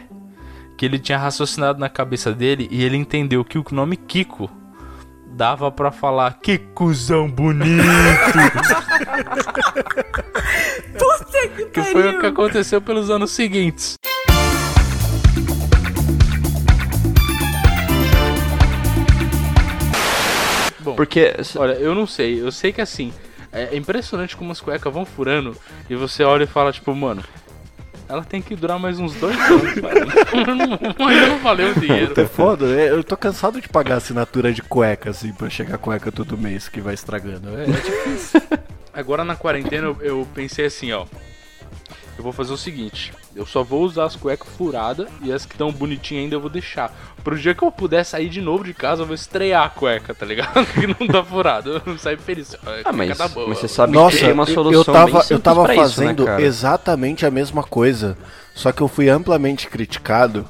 que 0.78 0.86
ele 0.86 0.98
tinha 0.98 1.18
raciocinado 1.18 1.78
na 1.78 1.90
cabeça 1.90 2.32
dele 2.32 2.66
e 2.70 2.82
ele 2.82 2.96
entendeu 2.96 3.44
que 3.44 3.58
o 3.58 3.64
nome 3.70 3.98
Kiko 3.98 4.50
dava 5.26 5.70
pra 5.70 5.92
falar 5.92 6.38
que 6.40 6.56
cuzão 6.56 7.30
bonito. 7.30 7.84
Puta 10.98 11.48
que 11.48 11.66
que 11.66 11.82
foi 11.82 12.16
o 12.16 12.18
que 12.18 12.24
aconteceu 12.24 12.80
pelos 12.80 13.10
anos 13.10 13.32
seguintes. 13.32 13.96
Bom, 20.80 20.94
Porque. 20.94 21.34
Olha, 21.56 21.74
eu 21.74 21.94
não 21.94 22.06
sei. 22.06 22.40
Eu 22.40 22.50
sei 22.50 22.72
que 22.72 22.80
assim. 22.80 23.12
É 23.52 23.76
impressionante 23.76 24.34
como 24.34 24.52
as 24.52 24.62
cuecas 24.62 24.90
vão 24.92 25.04
furando 25.04 25.54
e 25.88 25.94
você 25.94 26.24
olha 26.24 26.44
e 26.44 26.46
fala, 26.46 26.72
tipo, 26.72 26.94
mano. 26.94 27.22
Ela 28.08 28.22
tem 28.24 28.40
que 28.40 28.54
durar 28.54 28.78
mais 28.78 28.98
uns 29.00 29.14
dois 29.14 29.36
anos. 29.38 29.72
Ainda 30.98 31.26
não 31.28 31.38
valeu 31.38 31.72
o 31.72 31.80
dinheiro. 31.80 32.14
É 32.20 32.24
foda. 32.26 32.66
é, 32.80 32.90
Eu 32.90 33.02
tô 33.02 33.16
cansado 33.16 33.60
de 33.60 33.68
pagar 33.68 33.96
assinatura 33.96 34.52
de 34.52 34.62
cueca, 34.62 35.10
assim, 35.10 35.32
pra 35.32 35.50
chegar 35.50 35.76
cueca 35.78 36.12
todo 36.12 36.38
mês 36.38 36.68
que 36.68 36.80
vai 36.80 36.94
estragando. 36.94 37.48
É, 37.58 37.64
é 37.64 37.66
difícil. 37.66 38.40
Agora 38.92 39.24
na 39.24 39.34
quarentena 39.36 39.88
eu, 39.88 39.96
eu 40.00 40.28
pensei 40.34 40.66
assim, 40.66 40.92
ó. 40.92 41.04
Eu 42.16 42.22
vou 42.24 42.32
fazer 42.32 42.52
o 42.52 42.56
seguinte: 42.56 43.12
eu 43.34 43.44
só 43.44 43.62
vou 43.62 43.82
usar 43.82 44.04
as 44.04 44.16
cuecas 44.16 44.48
furadas 44.56 45.08
e 45.22 45.32
as 45.32 45.44
que 45.44 45.52
estão 45.54 45.70
bonitinhas 45.70 46.24
ainda 46.24 46.36
eu 46.36 46.40
vou 46.40 46.50
deixar. 46.50 46.92
Pro 47.22 47.36
dia 47.38 47.54
que 47.54 47.62
eu 47.62 47.70
puder 47.72 48.04
sair 48.04 48.28
de 48.28 48.40
novo 48.40 48.64
de 48.64 48.72
casa, 48.72 49.02
eu 49.02 49.06
vou 49.06 49.14
estrear 49.14 49.64
a 49.64 49.68
cueca, 49.68 50.14
tá 50.14 50.24
ligado? 50.24 50.64
que 50.72 50.86
não 50.86 51.06
tá 51.08 51.22
furado. 51.22 51.82
Eu 51.84 51.98
saio 51.98 52.18
feliz. 52.18 52.56
Ah, 52.84 52.92
mas, 52.92 53.18
tá 53.18 53.28
boa. 53.28 53.48
mas 53.48 53.58
você 53.58 53.68
sabe 53.68 53.92
Nossa, 53.92 54.16
que 54.16 54.24
tem 54.24 54.32
uma 54.32 54.44
eu- 54.44 54.54
solução 54.54 54.80
eu 54.80 54.84
tava, 54.84 55.18
bem 55.20 55.26
eu 55.30 55.38
tava 55.40 55.64
pra 55.64 55.74
isso, 55.74 55.82
né, 55.82 55.88
fazendo 56.06 56.24
cara? 56.24 56.42
exatamente 56.42 57.26
a 57.26 57.30
mesma 57.30 57.62
coisa, 57.62 58.16
só 58.54 58.72
que 58.72 58.80
eu 58.80 58.88
fui 58.88 59.08
amplamente 59.08 59.68
criticado 59.68 60.48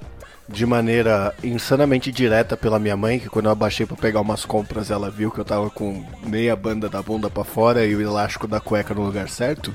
de 0.49 0.65
maneira 0.65 1.35
insanamente 1.43 2.13
direta 2.13 2.57
pela 2.57 2.79
minha 2.79 2.97
mãe, 2.97 3.19
que 3.19 3.29
quando 3.29 3.47
eu 3.47 3.53
abaixei 3.53 3.85
pra 3.85 3.97
pegar 3.97 4.21
umas 4.21 4.45
compras, 4.45 4.91
ela 4.91 5.11
viu 5.11 5.31
que 5.31 5.39
eu 5.41 5.45
tava 5.45 5.69
com 5.71 6.05
meia 6.25 6.55
banda 6.55 6.89
da 6.89 7.03
bunda 7.03 7.29
pra 7.29 7.45
fora 7.45 7.85
e 7.85 7.95
o 7.95 8.01
elástico 8.01 8.47
da 8.47 8.61
cueca 8.61 8.95
no 8.95 9.05
lugar 9.05 9.29
certo, 9.29 9.75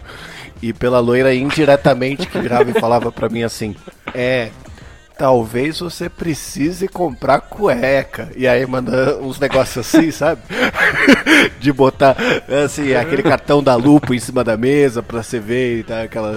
e 0.62 0.72
pela 0.72 1.00
loira 1.00 1.34
indiretamente 1.34 2.28
que 2.28 2.40
virava 2.40 2.70
e 2.70 2.80
falava 2.80 3.12
pra 3.12 3.28
mim 3.30 3.44
assim: 3.44 3.76
"É, 4.14 4.50
talvez 5.22 5.80
você 5.80 6.10
precise 6.10 6.88
comprar 6.88 7.42
cueca". 7.42 8.30
E 8.36 8.48
aí 8.48 8.66
manda 8.66 9.18
uns 9.22 9.40
negócios 9.40 9.86
assim, 9.86 10.10
sabe? 10.12 10.42
de 11.60 11.72
botar 11.72 12.18
assim, 12.66 12.96
aquele 12.96 13.22
cartão 13.22 13.62
da 13.62 13.76
lupo 13.76 14.14
em 14.16 14.20
cima 14.20 14.44
da 14.44 14.58
mesa 14.58 15.04
pra 15.04 15.22
você 15.22 15.40
ver 15.40 15.80
e 15.80 15.84
tal, 15.84 16.02
aquela, 16.04 16.34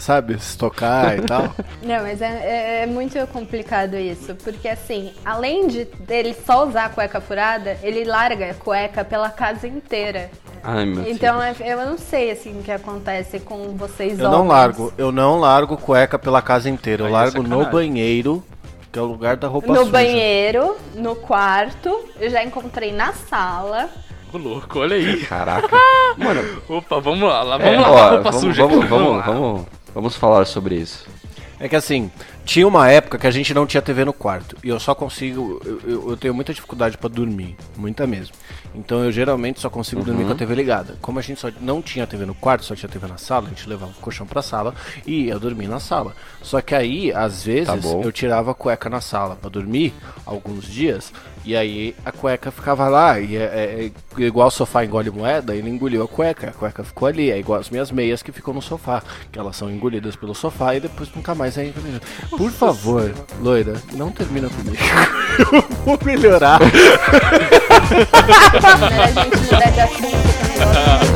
sabe, 0.00 0.34
estocar 0.34 1.18
e 1.18 1.22
tal. 1.22 1.52
Não, 1.82 2.02
mas 2.02 2.22
é, 2.22 2.26
é- 2.26 2.82
é 2.82 2.86
muito 2.86 3.18
complicado 3.28 3.96
isso, 3.96 4.34
porque 4.44 4.68
assim, 4.68 5.12
além 5.24 5.66
de 5.66 5.84
dele 5.84 6.36
só 6.46 6.66
usar 6.68 6.84
a 6.84 6.88
cueca 6.90 7.20
furada, 7.20 7.76
ele 7.82 8.04
larga 8.04 8.50
a 8.50 8.54
cueca 8.54 9.04
pela 9.04 9.28
casa 9.30 9.66
inteira. 9.66 10.30
Ai, 10.62 10.86
meu 10.86 11.06
Então 11.10 11.42
é- 11.42 11.54
eu 11.60 11.76
não 11.84 11.98
sei 11.98 12.30
assim 12.30 12.58
o 12.58 12.62
que 12.62 12.72
acontece 12.72 13.38
com 13.40 13.76
vocês 13.76 14.18
Eu 14.18 14.30
não 14.30 14.38
homens. 14.40 14.48
largo, 14.52 14.92
eu 14.96 15.12
não 15.12 15.38
largo 15.38 15.76
cueca 15.76 16.18
pela 16.18 16.40
casa 16.40 16.70
inteira, 16.70 17.02
eu 17.02 17.06
Aí 17.06 17.12
é 17.12 17.14
largo 17.14 17.42
no 17.42 17.48
sacanagem. 17.48 17.70
Banheiro, 18.04 18.44
que 18.92 18.98
é 18.98 19.02
o 19.02 19.06
lugar 19.06 19.36
da 19.36 19.48
roupa 19.48 19.68
No 19.68 19.78
suja. 19.80 19.90
banheiro, 19.90 20.76
no 20.94 21.16
quarto, 21.16 22.04
eu 22.20 22.28
já 22.30 22.44
encontrei 22.44 22.92
na 22.92 23.12
sala. 23.12 23.88
Ô, 24.32 24.36
louco, 24.38 24.80
olha 24.80 24.96
aí. 24.96 25.24
Caraca. 25.24 25.76
Mano. 26.18 26.62
Opa, 26.68 27.00
vamos 27.00 27.28
lá, 27.28 27.42
lá 27.42 27.56
É, 27.56 27.70
vamos 27.76 27.80
lá, 27.90 27.90
ó, 28.06 28.10
roupa 28.10 28.30
vamos, 28.30 28.40
suja. 28.40 28.62
Vamos, 28.66 28.88
vamos, 28.88 29.16
lá. 29.16 29.22
vamos, 29.22 29.66
vamos 29.94 30.16
falar 30.16 30.44
sobre 30.44 30.76
isso. 30.76 31.06
É 31.58 31.68
que 31.68 31.76
assim, 31.76 32.10
tinha 32.44 32.66
uma 32.66 32.90
época 32.90 33.16
que 33.16 33.26
a 33.26 33.30
gente 33.30 33.54
não 33.54 33.64
tinha 33.66 33.80
TV 33.80 34.04
no 34.04 34.12
quarto. 34.12 34.56
E 34.62 34.68
eu 34.68 34.78
só 34.78 34.94
consigo. 34.94 35.60
Eu, 35.64 35.80
eu- 35.86 36.10
eu 36.10 36.16
tenho 36.16 36.34
muita 36.34 36.52
dificuldade 36.52 36.98
pra 36.98 37.08
dormir. 37.08 37.56
Muita 37.76 38.06
mesmo. 38.06 38.34
Então 38.74 39.04
eu 39.04 39.12
geralmente 39.12 39.60
só 39.60 39.70
consigo 39.70 40.02
dormir 40.02 40.22
Uhum. 40.22 40.28
com 40.28 40.32
a 40.34 40.36
TV 40.36 40.54
ligada. 40.54 40.96
Como 41.00 41.18
a 41.18 41.22
gente 41.22 41.40
só 41.40 41.48
não 41.60 41.80
tinha 41.80 42.06
TV 42.06 42.26
no 42.26 42.34
quarto, 42.34 42.64
só 42.64 42.74
tinha 42.74 42.88
TV 42.88 43.06
na 43.06 43.16
sala, 43.18 43.46
a 43.46 43.48
gente 43.50 43.68
levava 43.68 43.92
o 43.92 44.00
colchão 44.00 44.26
pra 44.26 44.42
sala 44.42 44.74
e 45.06 45.26
ia 45.26 45.38
dormir 45.38 45.68
na 45.68 45.78
sala. 45.78 46.12
Só 46.42 46.60
que 46.60 46.74
aí, 46.74 47.12
às 47.12 47.44
vezes, 47.44 47.66
Tá 47.68 47.76
eu 48.02 48.10
tirava 48.10 48.50
a 48.50 48.54
cueca 48.54 48.90
na 48.90 49.00
sala 49.00 49.36
pra 49.40 49.48
dormir, 49.48 49.94
alguns 50.26 50.64
dias, 50.64 51.12
e 51.44 51.54
aí 51.56 51.94
a 52.04 52.10
cueca 52.10 52.50
ficava 52.50 52.88
lá. 52.88 53.20
E 53.20 53.36
é, 53.36 53.40
é- 53.40 53.90
é 54.18 54.22
igual 54.22 54.48
o 54.48 54.50
sofá 54.50 54.84
engole 54.84 55.10
moeda, 55.10 55.54
ele 55.54 55.70
engoliu 55.70 56.02
a 56.02 56.08
cueca, 56.08 56.48
a 56.48 56.52
cueca 56.52 56.82
ficou 56.82 57.06
ali. 57.06 57.30
É 57.30 57.38
igual 57.38 57.60
as 57.60 57.70
minhas 57.70 57.90
meias 57.92 58.22
que 58.22 58.32
ficam 58.32 58.52
no 58.52 58.60
sofá, 58.62 59.02
que 59.30 59.38
elas 59.38 59.56
são 59.56 59.70
engolidas 59.70 60.16
pelo 60.16 60.34
sofá 60.34 60.74
e 60.74 60.80
depois 60.80 61.08
nunca 61.14 61.34
mais 61.34 61.56
é 61.58 61.66
engolida. 61.66 62.00
Por 62.30 62.50
favor, 62.50 63.14
loira, 63.40 63.74
não 63.92 64.10
termina 64.10 64.48
comigo. 64.50 64.76
eu 65.52 65.62
vou 65.84 65.98
melhorar. 66.04 66.58
Melhor 67.90 69.04
a 69.04 69.12
gente 69.12 69.36
mudar 69.38 69.70
de 69.70 69.80
assunto, 69.80 70.16
que 70.54 71.10
o 71.10 71.13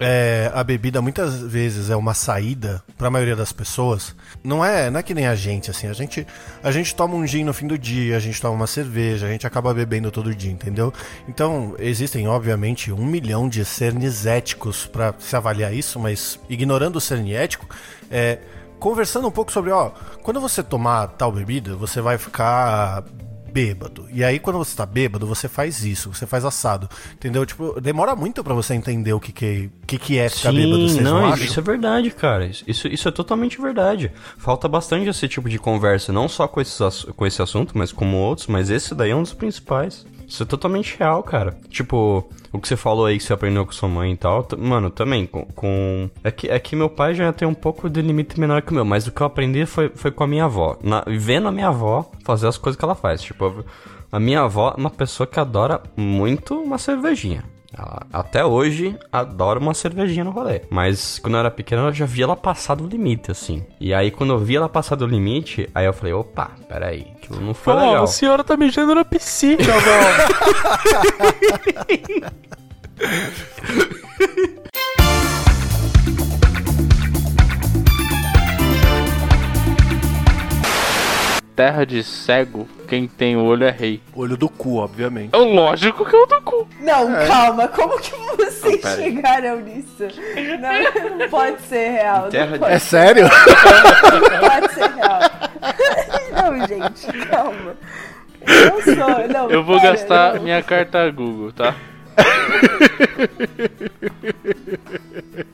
é, 0.00 0.50
a 0.54 0.62
bebida 0.62 1.02
muitas 1.02 1.40
vezes 1.40 1.90
é 1.90 1.96
uma 1.96 2.14
saída 2.14 2.82
pra 2.96 3.10
maioria 3.10 3.34
das 3.34 3.52
pessoas, 3.52 4.14
não 4.44 4.64
é, 4.64 4.90
não 4.90 5.00
é 5.00 5.02
que 5.02 5.12
nem 5.12 5.26
a 5.26 5.34
gente, 5.34 5.70
assim, 5.70 5.88
a 5.88 5.92
gente, 5.92 6.26
a 6.62 6.70
gente 6.70 6.94
toma 6.94 7.14
um 7.14 7.26
gin 7.26 7.44
no 7.44 7.52
fim 7.52 7.66
do 7.66 7.76
dia, 7.76 8.16
a 8.16 8.20
gente 8.20 8.40
toma 8.40 8.54
uma 8.54 8.66
cerveja, 8.66 9.26
a 9.26 9.30
gente 9.30 9.46
acaba 9.46 9.74
bebendo 9.74 10.10
todo 10.10 10.34
dia, 10.34 10.52
entendeu? 10.52 10.92
Então, 11.28 11.74
existem, 11.78 12.28
obviamente, 12.28 12.92
um 12.92 13.04
milhão 13.04 13.48
de 13.48 13.64
cernes 13.64 14.24
éticos 14.24 14.86
pra 14.86 15.14
se 15.18 15.34
avaliar 15.34 15.74
isso, 15.74 15.98
mas 15.98 16.38
ignorando 16.48 16.96
o 16.96 17.00
cerne 17.00 17.34
ético, 17.34 17.66
é, 18.10 18.38
conversando 18.78 19.26
um 19.26 19.32
pouco 19.32 19.50
sobre, 19.50 19.70
ó, 19.72 19.90
quando 20.22 20.40
você 20.40 20.62
tomar 20.62 21.08
tal 21.08 21.32
bebida, 21.32 21.74
você 21.74 22.00
vai 22.00 22.18
ficar 22.18 23.04
bêbado. 23.52 24.06
E 24.12 24.22
aí, 24.22 24.38
quando 24.38 24.58
você 24.58 24.76
tá 24.76 24.86
bêbado, 24.86 25.26
você 25.26 25.48
faz 25.48 25.84
isso, 25.84 26.12
você 26.12 26.26
faz 26.26 26.44
assado. 26.44 26.88
Entendeu? 27.14 27.44
Tipo, 27.44 27.80
demora 27.80 28.14
muito 28.14 28.42
pra 28.44 28.54
você 28.54 28.74
entender 28.74 29.12
o 29.12 29.20
que, 29.20 29.32
que, 29.32 29.70
que, 29.86 29.98
que 29.98 30.18
é 30.18 30.28
ficar 30.28 30.52
bêbado, 30.52 30.88
vocês 30.88 31.02
não, 31.02 31.20
não, 31.20 31.32
acham? 31.32 31.44
isso 31.44 31.58
é 31.58 31.62
verdade, 31.62 32.10
cara. 32.10 32.46
Isso, 32.66 32.88
isso 32.88 33.08
é 33.08 33.10
totalmente 33.10 33.60
verdade. 33.60 34.12
Falta 34.36 34.68
bastante 34.68 35.08
esse 35.08 35.28
tipo 35.28 35.48
de 35.48 35.58
conversa, 35.58 36.12
não 36.12 36.28
só 36.28 36.46
com, 36.46 36.60
esses, 36.60 37.04
com 37.16 37.26
esse 37.26 37.40
assunto, 37.42 37.76
mas 37.76 37.92
como 37.92 38.16
outros, 38.16 38.46
mas 38.46 38.70
esse 38.70 38.94
daí 38.94 39.10
é 39.10 39.16
um 39.16 39.22
dos 39.22 39.32
principais. 39.34 40.06
Isso 40.28 40.42
é 40.42 40.46
totalmente 40.46 40.94
real, 40.98 41.22
cara. 41.22 41.56
Tipo, 41.70 42.28
o 42.52 42.60
que 42.60 42.68
você 42.68 42.76
falou 42.76 43.06
aí 43.06 43.16
que 43.16 43.24
você 43.24 43.32
aprendeu 43.32 43.64
com 43.64 43.72
sua 43.72 43.88
mãe 43.88 44.12
e 44.12 44.16
tal, 44.16 44.46
mano, 44.58 44.90
também 44.90 45.26
com. 45.26 45.46
com- 45.46 46.10
É, 46.22 46.30
que, 46.30 46.48
é 46.48 46.58
que 46.58 46.76
meu 46.76 46.90
pai 46.90 47.14
já 47.14 47.32
tem 47.32 47.48
um 47.48 47.54
pouco 47.54 47.88
de 47.88 48.02
limite 48.02 48.38
menor 48.38 48.60
que 48.60 48.70
o 48.70 48.74
meu, 48.74 48.84
mas 48.84 49.06
o 49.06 49.10
que 49.12 49.22
eu 49.22 49.26
aprendi 49.26 49.64
foi, 49.64 49.88
foi 49.94 50.10
com 50.10 50.22
a 50.22 50.26
minha 50.26 50.44
avó. 50.44 50.76
Na- 50.82 51.02
vendo 51.06 51.48
a 51.48 51.52
minha 51.52 51.68
avó 51.68 52.10
fazer 52.24 52.46
as 52.46 52.58
coisas 52.58 52.78
que 52.78 52.84
ela 52.84 52.94
faz. 52.94 53.22
Tipo, 53.22 53.64
a 54.12 54.20
minha 54.20 54.42
avó 54.42 54.74
é 54.76 54.78
uma 54.78 54.90
pessoa 54.90 55.26
que 55.26 55.40
adora 55.40 55.82
muito 55.96 56.54
uma 56.60 56.76
cervejinha. 56.76 57.42
Ela, 57.76 58.06
até 58.12 58.44
hoje, 58.44 58.96
adora 59.12 59.58
uma 59.58 59.74
cervejinha 59.74 60.24
no 60.24 60.30
rolê. 60.30 60.62
Mas 60.70 61.18
quando 61.18 61.34
eu 61.34 61.40
era 61.40 61.50
pequeno, 61.50 61.82
eu 61.88 61.92
já 61.92 62.06
via 62.06 62.24
ela 62.24 62.36
passar 62.36 62.74
do 62.74 62.86
limite, 62.86 63.30
assim. 63.30 63.62
E 63.78 63.92
aí, 63.92 64.10
quando 64.10 64.32
eu 64.32 64.38
vi 64.38 64.56
ela 64.56 64.68
passar 64.68 64.96
do 64.96 65.06
limite, 65.06 65.68
aí 65.74 65.84
eu 65.84 65.92
falei, 65.92 66.14
opa, 66.14 66.50
peraí, 66.66 67.06
aquilo 67.16 67.40
não 67.40 67.52
foi 67.52 67.74
Pô, 67.74 67.80
legal. 67.80 68.04
a 68.04 68.06
senhora 68.06 68.42
tá 68.42 68.56
mijando 68.56 68.94
na 68.94 69.04
piscina, 69.04 69.58
avó. 69.62 69.90
terra 81.58 81.84
de 81.84 82.04
cego, 82.04 82.68
quem 82.86 83.08
tem 83.08 83.36
olho 83.36 83.64
é 83.64 83.70
rei. 83.72 84.00
Olho 84.14 84.36
do 84.36 84.48
cu, 84.48 84.76
obviamente. 84.76 85.34
É 85.34 85.38
lógico 85.38 86.04
que 86.08 86.14
é 86.14 86.18
o 86.20 86.24
do 86.24 86.40
cu. 86.42 86.68
Não, 86.78 87.16
É. 87.16 87.26
calma, 87.26 87.66
como 87.66 87.98
que 87.98 88.12
vocês 88.36 88.80
Não, 88.84 88.94
chegaram 88.94 89.60
nisso? 89.62 90.06
Não, 90.60 91.16
não 91.18 91.28
pode 91.28 91.60
ser 91.62 91.88
real. 91.90 92.28
Terra 92.28 92.58
de- 92.58 92.64
É 92.64 92.78
sério? 92.78 93.24
Não 93.24 94.48
pode 94.48 94.72
ser 94.72 94.88
real. 94.88 95.20
Não, 96.38 96.66
gente, 96.68 97.26
calma. 97.26 97.74
Eu 98.46 98.70
não 98.70 98.80
sou, 98.82 99.28
não. 99.28 99.50
Eu 99.50 99.64
vou 99.64 99.80
pera, 99.80 99.90
gastar 99.90 100.34
não. 100.34 100.42
minha 100.44 100.62
carta 100.62 101.10
Google, 101.10 101.50
tá? 101.52 101.74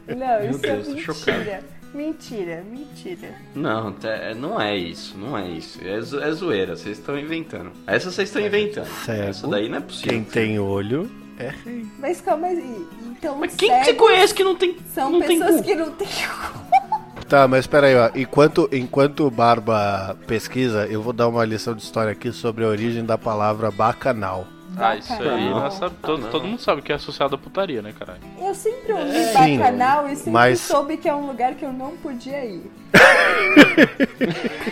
Não, 0.06 0.40
Meu 0.42 0.50
isso 0.50 0.58
Deus, 0.60 0.88
é 0.88 0.92
tô 0.92 0.98
chocado. 0.98 1.64
Mentira. 1.94 2.64
Mentira. 2.70 3.34
Não, 3.54 3.92
te- 3.92 4.34
não 4.36 4.60
é 4.60 4.76
isso, 4.76 5.16
não 5.16 5.36
é 5.38 5.48
isso. 5.48 5.78
É, 5.82 6.00
zo- 6.00 6.20
é 6.20 6.30
zoeira, 6.32 6.76
vocês 6.76 6.98
estão 6.98 7.18
inventando. 7.18 7.70
Essa 7.86 8.10
vocês 8.10 8.28
estão 8.28 8.42
inventando. 8.44 8.86
Cego, 9.04 9.22
Essa 9.28 9.46
daí 9.48 9.68
não 9.68 9.78
é 9.78 9.80
possível. 9.80 10.10
Quem 10.10 10.24
tem 10.24 10.58
olho 10.58 11.10
é 11.38 11.52
rei. 11.64 11.86
Mas 11.98 12.20
calma 12.20 12.48
aí. 12.48 12.86
Então, 13.16 13.38
Mas 13.38 13.54
quem 13.54 13.70
que 13.70 13.84
você 13.84 13.94
conhece 13.94 14.34
que 14.34 14.44
não 14.44 14.54
tem 14.54 14.76
São 14.92 15.10
não 15.10 15.20
tem 15.20 15.38
pessoas 15.38 15.60
cu? 15.60 15.66
que 15.66 15.74
não 15.74 15.90
têm 15.92 16.08
Tá, 17.28 17.48
mas 17.48 17.66
peraí, 17.66 17.94
ó. 17.96 18.10
Enquanto, 18.14 18.68
enquanto 18.70 19.26
o 19.26 19.30
Barba 19.30 20.14
pesquisa, 20.26 20.86
eu 20.86 21.00
vou 21.02 21.12
dar 21.12 21.26
uma 21.26 21.42
lição 21.44 21.74
de 21.74 21.82
história 21.82 22.12
aqui 22.12 22.30
sobre 22.30 22.64
a 22.64 22.68
origem 22.68 23.02
da 23.04 23.16
palavra 23.16 23.70
bacanal. 23.70 24.46
Ah, 24.76 24.96
isso 24.96 25.12
aí, 25.12 25.18
Bacanal. 25.18 25.50
nós 25.60 25.74
sabe- 25.74 25.94
todo, 26.02 26.30
todo 26.30 26.46
mundo 26.46 26.60
sabe 26.60 26.82
que 26.82 26.90
é 26.92 26.96
associado 26.96 27.34
à 27.34 27.38
putaria, 27.38 27.80
né, 27.82 27.92
caralho? 27.98 28.20
Eu 28.40 28.54
sempre 28.54 28.92
ouvi 28.92 29.24
Sim, 29.26 29.58
bacanal 29.58 30.08
e 30.08 30.16
sempre 30.16 30.32
mas- 30.32 30.60
soube 30.60 30.96
que 30.96 31.08
é 31.08 31.14
um 31.14 31.26
lugar 31.26 31.54
que 31.54 31.64
eu 31.64 31.72
não 31.72 31.96
podia 31.96 32.44
ir. 32.44 32.70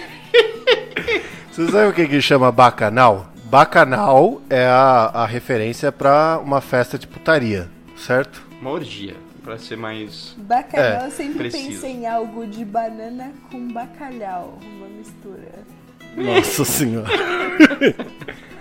Você 1.50 1.68
sabe 1.70 1.90
o 1.90 1.92
que 1.92 2.08
que 2.08 2.20
chama 2.22 2.50
bacanal? 2.50 3.26
Bacanal 3.44 4.40
é 4.48 4.64
a, 4.66 5.10
a 5.12 5.26
referência 5.26 5.92
pra 5.92 6.40
uma 6.42 6.60
festa 6.62 6.98
de 6.98 7.06
putaria, 7.06 7.68
certo? 7.96 8.42
Uma 8.60 8.70
orgia, 8.70 9.14
pra 9.44 9.58
ser 9.58 9.76
mais. 9.76 10.34
Bacanal, 10.38 11.02
É, 11.02 11.06
eu 11.06 11.10
sempre 11.10 11.38
preciso. 11.38 11.68
pensei 11.82 11.90
em 11.92 12.06
algo 12.06 12.46
de 12.46 12.64
banana 12.64 13.32
com 13.50 13.68
bacalhau, 13.68 14.58
uma 14.62 14.86
mistura. 14.88 15.52
Nossa 16.16 16.64
senhora. 16.64 17.08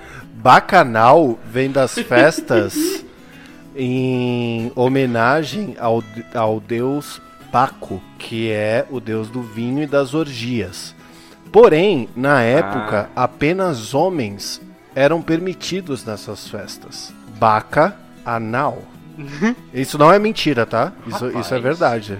Bacanal 0.41 1.37
vem 1.45 1.71
das 1.71 1.93
festas 1.93 2.73
em 3.75 4.71
homenagem 4.75 5.75
ao, 5.79 6.03
ao 6.33 6.59
deus 6.59 7.21
Baco, 7.51 8.01
que 8.17 8.49
é 8.49 8.87
o 8.89 8.99
deus 8.99 9.29
do 9.29 9.43
vinho 9.43 9.83
e 9.83 9.85
das 9.85 10.15
orgias. 10.15 10.95
Porém, 11.51 12.09
na 12.15 12.41
época, 12.41 13.09
apenas 13.15 13.93
homens 13.93 14.59
eram 14.95 15.21
permitidos 15.21 16.03
nessas 16.03 16.47
festas. 16.47 17.13
Baca 17.37 17.95
anal. 18.25 18.81
Isso 19.71 19.97
não 19.97 20.11
é 20.11 20.17
mentira, 20.17 20.65
tá? 20.65 20.91
Isso, 21.05 21.27
isso 21.37 21.53
é 21.53 21.59
verdade. 21.59 22.17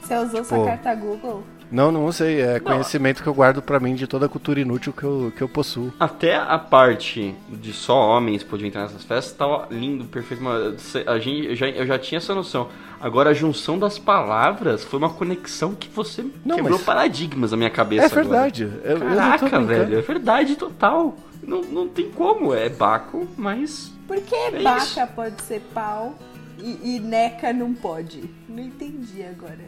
Você 0.00 0.16
usou 0.16 0.42
Tipo, 0.42 0.44
sua 0.44 0.66
carta 0.66 0.94
Google? 0.94 1.42
Não, 1.70 1.90
não 1.90 2.10
sei. 2.12 2.40
É 2.40 2.60
conhecimento 2.60 3.22
que 3.22 3.28
eu 3.28 3.34
guardo 3.34 3.60
pra 3.62 3.80
mim 3.80 3.94
de 3.94 4.06
toda 4.06 4.26
a 4.26 4.28
cultura 4.28 4.60
inútil 4.60 4.92
que 4.92 5.02
eu, 5.04 5.32
que 5.36 5.42
eu 5.42 5.48
possuo. 5.48 5.92
Até 5.98 6.36
a 6.36 6.58
parte 6.58 7.34
de 7.48 7.72
só 7.72 7.98
homens 8.16 8.42
podiam 8.42 8.68
entrar 8.68 8.82
nessas 8.82 9.04
festas 9.04 9.32
tava 9.36 9.66
lindo, 9.70 10.04
perfeito. 10.04 10.42
mas 10.42 10.94
A 11.06 11.18
gente, 11.18 11.46
eu, 11.48 11.56
já, 11.56 11.68
eu 11.68 11.86
já 11.86 11.98
tinha 11.98 12.18
essa 12.18 12.34
noção. 12.34 12.68
Agora 13.00 13.30
a 13.30 13.34
junção 13.34 13.78
das 13.78 13.98
palavras 13.98 14.84
foi 14.84 14.98
uma 14.98 15.10
conexão 15.10 15.74
que 15.74 15.88
você 15.88 16.24
Não, 16.44 16.56
quebrou 16.56 16.76
mas- 16.78 16.86
paradigmas 16.86 17.50
na 17.50 17.56
minha 17.56 17.70
cabeça. 17.70 18.06
É 18.06 18.08
verdade. 18.08 18.64
agora. 18.64 18.80
Eu- 18.84 18.98
eu 18.98 19.08
não 19.10 19.16
Caraca, 19.16 19.38
brincando. 19.40 19.66
velho, 19.66 19.98
é 19.98 20.00
verdade 20.02 20.56
total. 20.56 21.16
Não, 21.42 21.60
não 21.62 21.88
tem 21.88 22.08
como, 22.10 22.54
é 22.54 22.68
Baco, 22.70 23.26
mas. 23.36 23.92
Por 24.08 24.16
que 24.20 24.34
É 24.34 24.62
baca 24.62 24.78
isso. 24.84 25.06
pode 25.14 25.42
ser 25.42 25.60
pau 25.74 26.14
e, 26.58 26.96
e 26.96 27.00
neca 27.00 27.52
não 27.52 27.74
pode? 27.74 28.24
Não 28.48 28.62
entendi 28.62 29.22
agora 29.22 29.58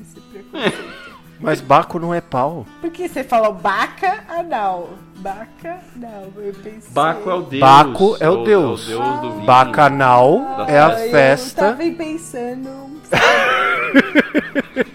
esse 0.00 0.20
preconceito. 0.30 1.13
Mas 1.40 1.60
Baco 1.60 1.98
não 1.98 2.14
é 2.14 2.20
pau. 2.20 2.64
Porque 2.80 3.08
você 3.08 3.24
falou 3.24 3.52
baca 3.54 4.24
anal. 4.28 4.90
Baca, 5.16 5.78
não, 5.96 6.30
eu 6.42 6.52
pensei. 6.54 6.90
Baco 6.92 7.30
é 7.30 7.34
o 7.34 7.42
deus. 7.42 7.60
Baco 7.60 8.16
é 8.20 8.28
o 8.28 8.44
deus. 8.44 8.90
É 8.90 8.94
o 8.96 8.98
deus 9.00 9.20
do 9.20 9.32
vinho. 9.32 9.46
Bacanal 9.46 10.38
Da 10.58 10.66
é 10.68 10.78
a 10.78 10.86
Ah, 10.88 11.06
Eu 11.06 11.10
festa. 11.10 11.62
tava 11.62 11.82
pensando. 11.92 12.84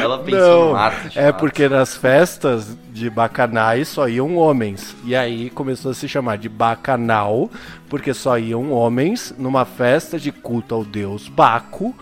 Ela 0.00 0.18
pensou 0.18 0.74
Não, 0.74 0.90
no 1.02 1.10
de 1.10 1.18
é 1.18 1.32
porque 1.32 1.68
nas 1.68 1.96
festas 1.96 2.76
de 2.92 3.08
bacanais 3.10 3.88
só 3.88 4.08
iam 4.08 4.36
homens. 4.36 4.94
E 5.04 5.14
aí 5.16 5.50
começou 5.50 5.90
a 5.90 5.94
se 5.94 6.08
chamar 6.08 6.38
de 6.38 6.48
bacanal, 6.48 7.50
porque 7.88 8.12
só 8.14 8.38
iam 8.38 8.70
homens 8.72 9.34
numa 9.38 9.64
festa 9.64 10.18
de 10.18 10.30
culto 10.32 10.74
ao 10.74 10.84
deus 10.84 11.28
Baco, 11.28 11.94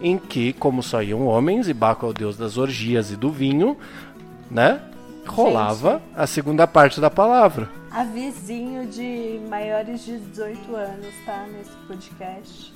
em 0.00 0.18
que, 0.18 0.52
como 0.54 0.82
só 0.82 1.02
iam 1.02 1.26
homens, 1.26 1.68
e 1.68 1.74
Baco 1.74 2.06
é 2.06 2.08
o 2.08 2.12
deus 2.12 2.36
das 2.36 2.56
orgias 2.58 3.10
e 3.10 3.16
do 3.16 3.30
vinho, 3.30 3.76
né? 4.50 4.80
Rolava 5.26 6.02
a 6.14 6.26
segunda 6.26 6.66
parte 6.66 7.00
da 7.00 7.10
palavra. 7.10 7.68
Avizinho 7.90 8.86
de 8.86 9.40
maiores 9.48 10.04
de 10.04 10.18
18 10.18 10.74
anos, 10.76 11.06
tá? 11.24 11.46
Nesse 11.52 11.70
podcast. 11.86 12.74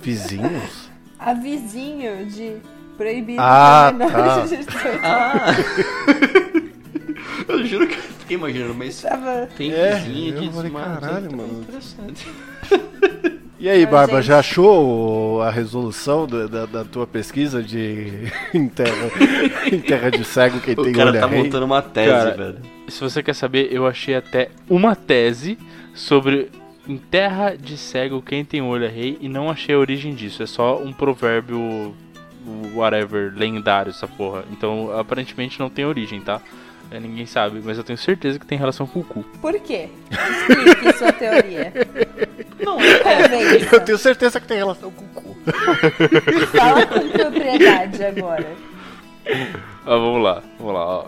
Vizinhos? 0.00 0.90
Avizinho 1.18 2.26
de 2.26 2.56
proibido 2.96 3.40
Ah, 3.40 3.92
para 3.96 4.06
menores 4.06 4.50
tá. 4.50 4.56
de 4.56 4.56
18 4.56 5.00
Ah. 5.04 5.32
anos. 5.46 6.72
Eu 7.48 7.66
juro 7.66 7.86
que 7.88 7.94
eu 7.94 8.02
fiquei 8.02 8.36
imaginando, 8.36 8.74
mas 8.74 9.00
Tava- 9.02 9.48
tem 9.56 9.72
É, 9.72 9.96
de 9.98 10.50
falei, 10.52 10.70
mano, 10.70 11.00
caralho, 11.00 11.28
tá 11.30 11.36
mano. 11.36 11.60
Interessante. 11.62 12.28
E 13.62 13.68
aí, 13.68 13.86
Barba, 13.86 14.16
gente- 14.16 14.26
já 14.26 14.38
achou 14.40 15.40
a 15.40 15.48
resolução 15.50 16.26
da, 16.26 16.46
da, 16.48 16.66
da 16.66 16.84
tua 16.84 17.06
pesquisa 17.06 17.62
de 17.62 18.08
em 18.52 18.68
terra, 18.68 19.10
em 19.70 19.78
terra 19.78 20.10
de 20.10 20.24
cego 20.24 20.58
quem 20.60 20.74
O 20.74 20.82
tem 20.82 20.92
cara 20.92 21.10
olho 21.10 21.16
é 21.18 21.20
tá 21.20 21.26
rei? 21.28 21.42
montando 21.44 21.64
uma 21.66 21.80
tese, 21.80 22.10
Cara, 22.10 22.30
velho. 22.34 22.58
Se 22.88 23.00
você 23.00 23.22
quer 23.22 23.34
saber, 23.34 23.68
eu 23.72 23.86
achei 23.86 24.16
até 24.16 24.50
uma 24.68 24.96
tese 24.96 25.56
sobre 25.94 26.50
em 26.88 26.96
terra 26.98 27.54
de 27.56 27.76
cego 27.76 28.20
quem 28.20 28.44
tem 28.44 28.60
olho 28.60 28.84
é 28.84 28.88
rei 28.88 29.16
e 29.20 29.28
não 29.28 29.48
achei 29.48 29.76
a 29.76 29.78
origem 29.78 30.12
disso. 30.12 30.42
É 30.42 30.46
só 30.46 30.78
um 30.82 30.92
provérbio 30.92 31.94
whatever, 32.74 33.32
lendário 33.36 33.90
essa 33.90 34.08
porra. 34.08 34.42
Então, 34.50 34.90
aparentemente 34.98 35.60
não 35.60 35.70
tem 35.70 35.84
origem, 35.86 36.20
tá? 36.20 36.40
É, 36.92 37.00
Ninguém 37.00 37.24
sabe, 37.24 37.62
mas 37.64 37.78
eu 37.78 37.84
tenho 37.84 37.96
certeza 37.98 38.38
que 38.38 38.44
tem 38.44 38.58
relação 38.58 38.86
com 38.86 39.00
o 39.00 39.04
cu. 39.04 39.22
Por 39.40 39.58
quê? 39.60 39.88
Explique 40.10 40.98
sua 40.98 41.12
teoria. 41.12 41.72
Não, 42.60 42.74
Convença. 42.76 43.74
Eu 43.76 43.80
tenho 43.80 43.98
certeza 43.98 44.38
que 44.38 44.46
tem 44.46 44.58
relação 44.58 44.90
com 44.90 45.04
o 45.04 45.08
cu. 45.08 45.36
Fala 46.54 46.86
com 46.86 47.08
propriedade 47.08 48.04
agora. 48.04 48.52
Ah, 49.26 49.96
vamos 49.96 50.22
lá, 50.22 50.42
vamos 50.58 50.74
lá, 50.74 50.86
ó. 50.86 51.06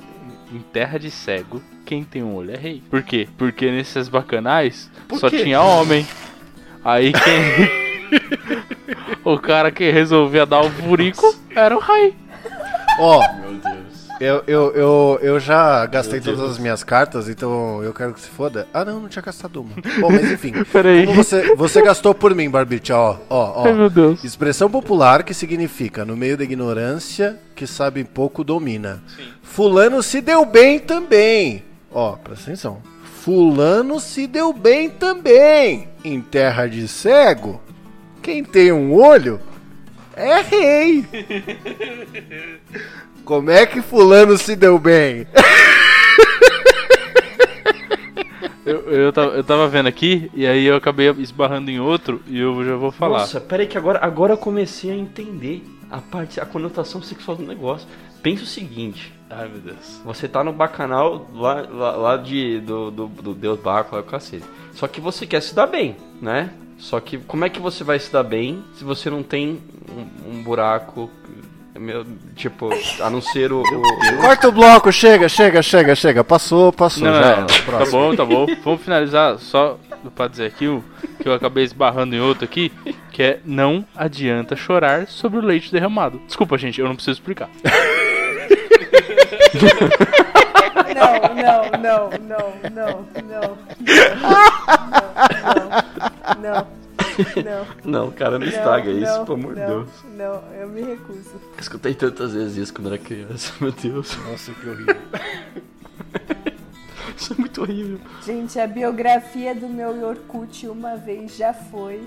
Em 0.50 0.60
terra 0.60 0.98
de 0.98 1.10
cego, 1.10 1.60
quem 1.84 2.02
tem 2.02 2.22
um 2.22 2.34
olho 2.34 2.52
é 2.52 2.56
rei. 2.56 2.82
Por 2.88 3.02
quê? 3.02 3.28
Porque 3.36 3.70
nesses 3.70 4.08
bacanais 4.08 4.90
Por 5.06 5.18
só 5.18 5.28
quê? 5.28 5.42
tinha 5.42 5.60
homem. 5.60 6.06
Aí 6.82 7.12
quem. 7.12 7.84
o 9.24 9.38
cara 9.38 9.70
que 9.70 9.90
resolvia 9.90 10.46
dar 10.46 10.60
o 10.60 10.70
furico 10.70 11.34
era 11.54 11.76
o 11.76 11.80
rei. 11.80 12.14
Ó. 12.98 13.20
eu, 14.20 14.44
eu, 14.46 14.72
eu, 14.74 15.18
eu 15.22 15.40
já 15.40 15.84
gastei 15.86 16.20
todas 16.20 16.40
as 16.40 16.58
minhas 16.58 16.84
cartas, 16.84 17.28
então 17.28 17.82
eu 17.82 17.92
quero 17.92 18.14
que 18.14 18.20
se 18.20 18.28
foda. 18.28 18.66
Ah, 18.72 18.84
não, 18.84 19.00
não 19.00 19.08
tinha 19.08 19.22
gastado 19.22 19.60
uma. 19.60 19.74
Bom, 20.00 20.10
mas 20.10 20.30
enfim. 20.30 20.52
Peraí. 20.72 21.06
Como 21.06 21.22
você, 21.22 21.54
você 21.56 21.82
gastou 21.82 22.14
por 22.14 22.34
mim, 22.34 22.48
Barbicha, 22.48 22.96
ó, 22.96 23.16
ó, 23.28 23.66
Ai, 23.66 23.72
meu 23.72 23.86
ó. 23.86 23.88
Deus. 23.88 24.22
Expressão 24.22 24.70
popular 24.70 25.22
que 25.22 25.34
significa, 25.34 26.04
no 26.04 26.16
meio 26.16 26.36
da 26.36 26.44
ignorância, 26.44 27.38
que 27.54 27.66
sabe 27.66 28.04
pouco 28.04 28.44
domina. 28.44 29.02
Fulano 29.42 30.02
se 30.02 30.20
deu 30.20 30.44
bem 30.44 30.78
também. 30.78 31.64
Ó, 31.90 32.12
presta 32.12 32.50
atenção. 32.50 32.78
Fulano 33.22 33.98
se 34.00 34.26
deu 34.26 34.52
bem 34.52 34.90
também. 34.90 35.88
Em 36.04 36.20
terra 36.20 36.66
de 36.66 36.86
cego, 36.86 37.60
quem 38.22 38.44
tem 38.44 38.72
um 38.72 38.92
olho 38.92 39.40
é 40.16 40.40
rei. 40.42 41.04
Como 43.24 43.50
é 43.50 43.64
que 43.64 43.80
fulano 43.80 44.36
se 44.36 44.54
deu 44.54 44.78
bem? 44.78 45.26
Eu, 48.66 48.80
eu, 48.90 49.12
tava, 49.12 49.32
eu 49.32 49.44
tava 49.44 49.68
vendo 49.68 49.88
aqui 49.88 50.30
e 50.32 50.46
aí 50.46 50.64
eu 50.64 50.76
acabei 50.76 51.10
esbarrando 51.18 51.70
em 51.70 51.78
outro 51.78 52.22
e 52.26 52.38
eu 52.40 52.64
já 52.64 52.76
vou 52.76 52.90
falar. 52.90 53.18
Nossa, 53.18 53.38
peraí 53.38 53.66
que 53.66 53.76
agora, 53.76 53.98
agora 54.02 54.32
eu 54.32 54.38
comecei 54.38 54.90
a 54.90 54.96
entender 54.96 55.62
a 55.90 55.98
parte, 55.98 56.40
a 56.40 56.46
conotação 56.46 57.02
sexual 57.02 57.36
do 57.36 57.42
negócio. 57.42 57.86
Pensa 58.22 58.42
o 58.42 58.46
seguinte. 58.46 59.12
Ai, 59.28 59.48
meu 59.48 59.60
Deus. 59.60 60.00
Você 60.04 60.26
tá 60.26 60.42
no 60.42 60.50
bacanal 60.50 61.28
lá, 61.34 61.66
lá, 61.70 61.90
lá 61.96 62.16
de, 62.16 62.58
do, 62.60 62.90
do, 62.90 63.06
do 63.06 63.34
Deus 63.34 63.60
Baco, 63.60 63.96
lá 63.96 64.02
com 64.02 64.08
o 64.08 64.10
cacete. 64.10 64.46
Só 64.72 64.88
que 64.88 64.98
você 64.98 65.26
quer 65.26 65.42
se 65.42 65.54
dar 65.54 65.66
bem, 65.66 65.96
né? 66.22 66.50
Só 66.78 66.98
que 67.00 67.18
como 67.18 67.44
é 67.44 67.50
que 67.50 67.60
você 67.60 67.84
vai 67.84 67.98
se 67.98 68.10
dar 68.10 68.22
bem 68.22 68.64
se 68.76 68.84
você 68.84 69.10
não 69.10 69.22
tem 69.22 69.60
um, 69.90 70.38
um 70.38 70.42
buraco 70.42 71.10
meu, 71.78 72.06
tipo, 72.36 72.70
a 73.00 73.10
não 73.10 73.20
ser 73.20 73.52
o. 73.52 73.60
o- 73.62 74.16
Corta 74.20 74.48
o 74.48 74.52
bloco, 74.52 74.92
chega, 74.92 75.28
chega, 75.28 75.60
chega, 75.62 75.94
chega. 75.94 76.22
Passou, 76.24 76.72
passou. 76.72 77.04
Não, 77.04 77.12
já 77.14 77.20
não, 77.20 77.26
era. 77.28 77.40
não. 77.40 77.46
tá 77.46 77.84
bom, 77.90 78.14
tá 78.16 78.24
bom. 78.24 78.46
Vamos 78.64 78.82
finalizar 78.82 79.38
só 79.38 79.78
pra 80.14 80.28
dizer 80.28 80.46
aqui 80.46 80.68
o 80.68 80.84
que 81.20 81.28
eu 81.28 81.32
acabei 81.34 81.64
esbarrando 81.64 82.14
em 82.14 82.20
outro 82.20 82.44
aqui, 82.44 82.70
que 83.10 83.22
é 83.22 83.40
não 83.44 83.84
adianta 83.96 84.54
chorar 84.56 85.06
sobre 85.08 85.38
o 85.38 85.42
leite 85.42 85.72
derramado. 85.72 86.20
Desculpa, 86.26 86.56
gente, 86.58 86.80
eu 86.80 86.86
não 86.86 86.94
preciso 86.94 87.18
explicar. 87.18 87.48
Não, 90.94 91.34
não, 91.34 91.70
não, 91.82 92.10
não, 92.18 92.52
não, 92.70 93.06
não. 93.24 93.24
Não, 93.24 93.58
não, 95.42 96.42
não. 96.42 96.64
Não, 96.64 96.66
cara, 98.16 98.38
não 98.38 98.38
Não, 98.38 98.46
estraga 98.46 98.90
isso, 98.90 99.18
não, 99.18 99.24
pelo 99.24 99.38
amor 99.38 99.54
de 99.54 99.60
não, 99.60 99.68
Deus. 99.68 99.88
Não, 100.16 100.42
eu 100.54 100.68
me 100.68 100.82
recuso. 100.82 101.30
Escutei 101.58 101.94
tantas 101.94 102.32
vezes 102.32 102.56
isso 102.56 102.74
quando 102.74 102.88
era 102.88 102.98
criança, 102.98 103.52
meu 103.60 103.72
Deus. 103.72 104.16
Nossa, 104.28 104.52
que 104.52 104.68
horrível. 104.68 104.96
Isso 107.16 107.32
é 107.32 107.36
muito 107.36 107.62
horrível. 107.62 108.00
Gente, 108.24 108.58
a 108.58 108.66
biografia 108.66 109.54
do 109.54 109.68
meu 109.68 109.96
Yorkut 109.96 110.66
uma 110.66 110.96
vez 110.96 111.36
já 111.36 111.54
foi. 111.54 112.02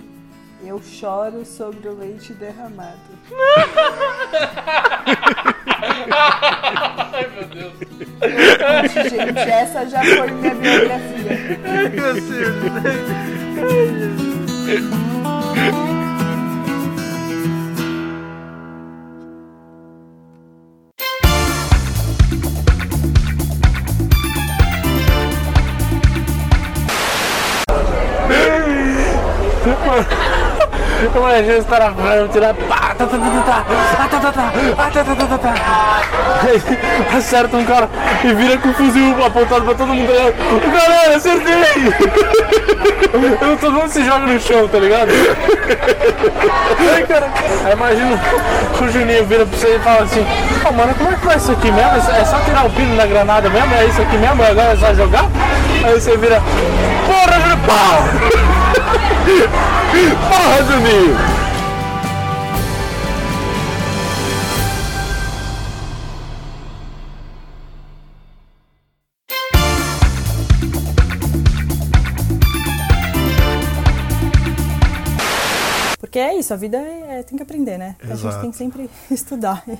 Eu 0.61 0.81
choro 0.83 1.45
sobre 1.45 1.87
o 1.87 1.97
leite 1.97 2.33
derramado. 2.33 2.99
Ai, 6.11 7.29
meu 7.33 7.45
Deus. 7.47 7.73
Yorkut, 8.19 9.09
gente, 9.09 9.39
essa 9.39 9.87
já 9.87 10.03
foi 10.03 10.29
minha 10.31 10.55
biografia. 10.55 11.59
Ai, 11.63 11.89
meu 11.89 12.17
Imagina 13.57 14.26
Yeah. 14.67 15.87
os 31.59 31.65
caras 31.65 31.93
falando, 31.95 32.31
tirar 32.31 32.53
pá, 32.53 32.95
tá, 32.97 33.05
tá, 33.05 33.17
tá, 33.17 33.17
tá, 33.17 33.41
tá, 33.45 33.65
ah, 33.99 34.07
tá, 34.07 34.19
tá, 34.19 34.31
tá, 34.31 34.53
ah, 34.77 34.91
tá, 34.91 35.03
tá, 35.03 35.15
tá, 35.15 35.25
tá, 35.25 35.37
tá. 35.37 35.53
Aí 36.43 37.17
acerta 37.17 37.57
um 37.57 37.65
cara 37.65 37.89
e 38.23 38.33
vira 38.33 38.57
com 38.57 38.69
o 38.69 38.73
fuzil 38.73 39.25
apontado 39.25 39.65
pra 39.65 39.75
todo 39.75 39.93
mundo. 39.93 40.07
tá? 40.07 40.77
Galera, 40.79 41.15
acertei! 41.15 41.93
Eu, 43.41 43.57
todo 43.57 43.73
mundo 43.73 43.89
se 43.89 44.03
joga 44.03 44.25
no 44.25 44.39
chão, 44.39 44.67
tá 44.67 44.79
ligado? 44.79 45.09
Aí, 46.95 47.05
cara, 47.05 47.29
imagina 47.71 48.19
o 48.79 48.87
Juninho 48.89 49.25
vira 49.25 49.45
pra 49.45 49.57
você 49.57 49.75
e 49.75 49.79
fala 49.79 50.03
assim: 50.03 50.25
Ô 50.67 50.71
mano, 50.71 50.93
como 50.95 51.11
é 51.11 51.15
que 51.15 51.25
faz 51.25 51.43
isso 51.43 51.51
aqui 51.51 51.71
mesmo? 51.71 51.97
É 51.97 52.25
só 52.25 52.39
tirar 52.39 52.65
o 52.65 52.69
pino 52.69 52.95
da 52.95 53.05
granada 53.05 53.49
mesmo? 53.49 53.73
É 53.75 53.85
isso 53.85 54.01
aqui 54.01 54.17
mesmo? 54.17 54.43
Agora 54.43 54.73
é 54.73 54.75
só 54.75 54.93
jogar? 54.93 55.25
Aí 55.83 55.93
você 55.93 56.17
vira: 56.17 56.41
Porra! 57.05 57.37
Pau! 57.67 58.66
Porra, 60.29 60.63
Juninho! 60.63 61.37
Porque 75.99 76.19
é 76.19 76.35
isso, 76.39 76.53
a 76.53 76.57
vida 76.57 76.77
é, 76.77 77.06
é- 77.19 77.23
tem 77.23 77.37
que 77.37 77.43
aprender, 77.43 77.77
né? 77.77 77.95
A 78.01 78.05
Exato. 78.13 78.19
gente 78.33 78.41
tem 78.41 78.51
que 78.51 78.57
sempre 78.57 78.89
estudar 79.11 79.63
e 79.67 79.77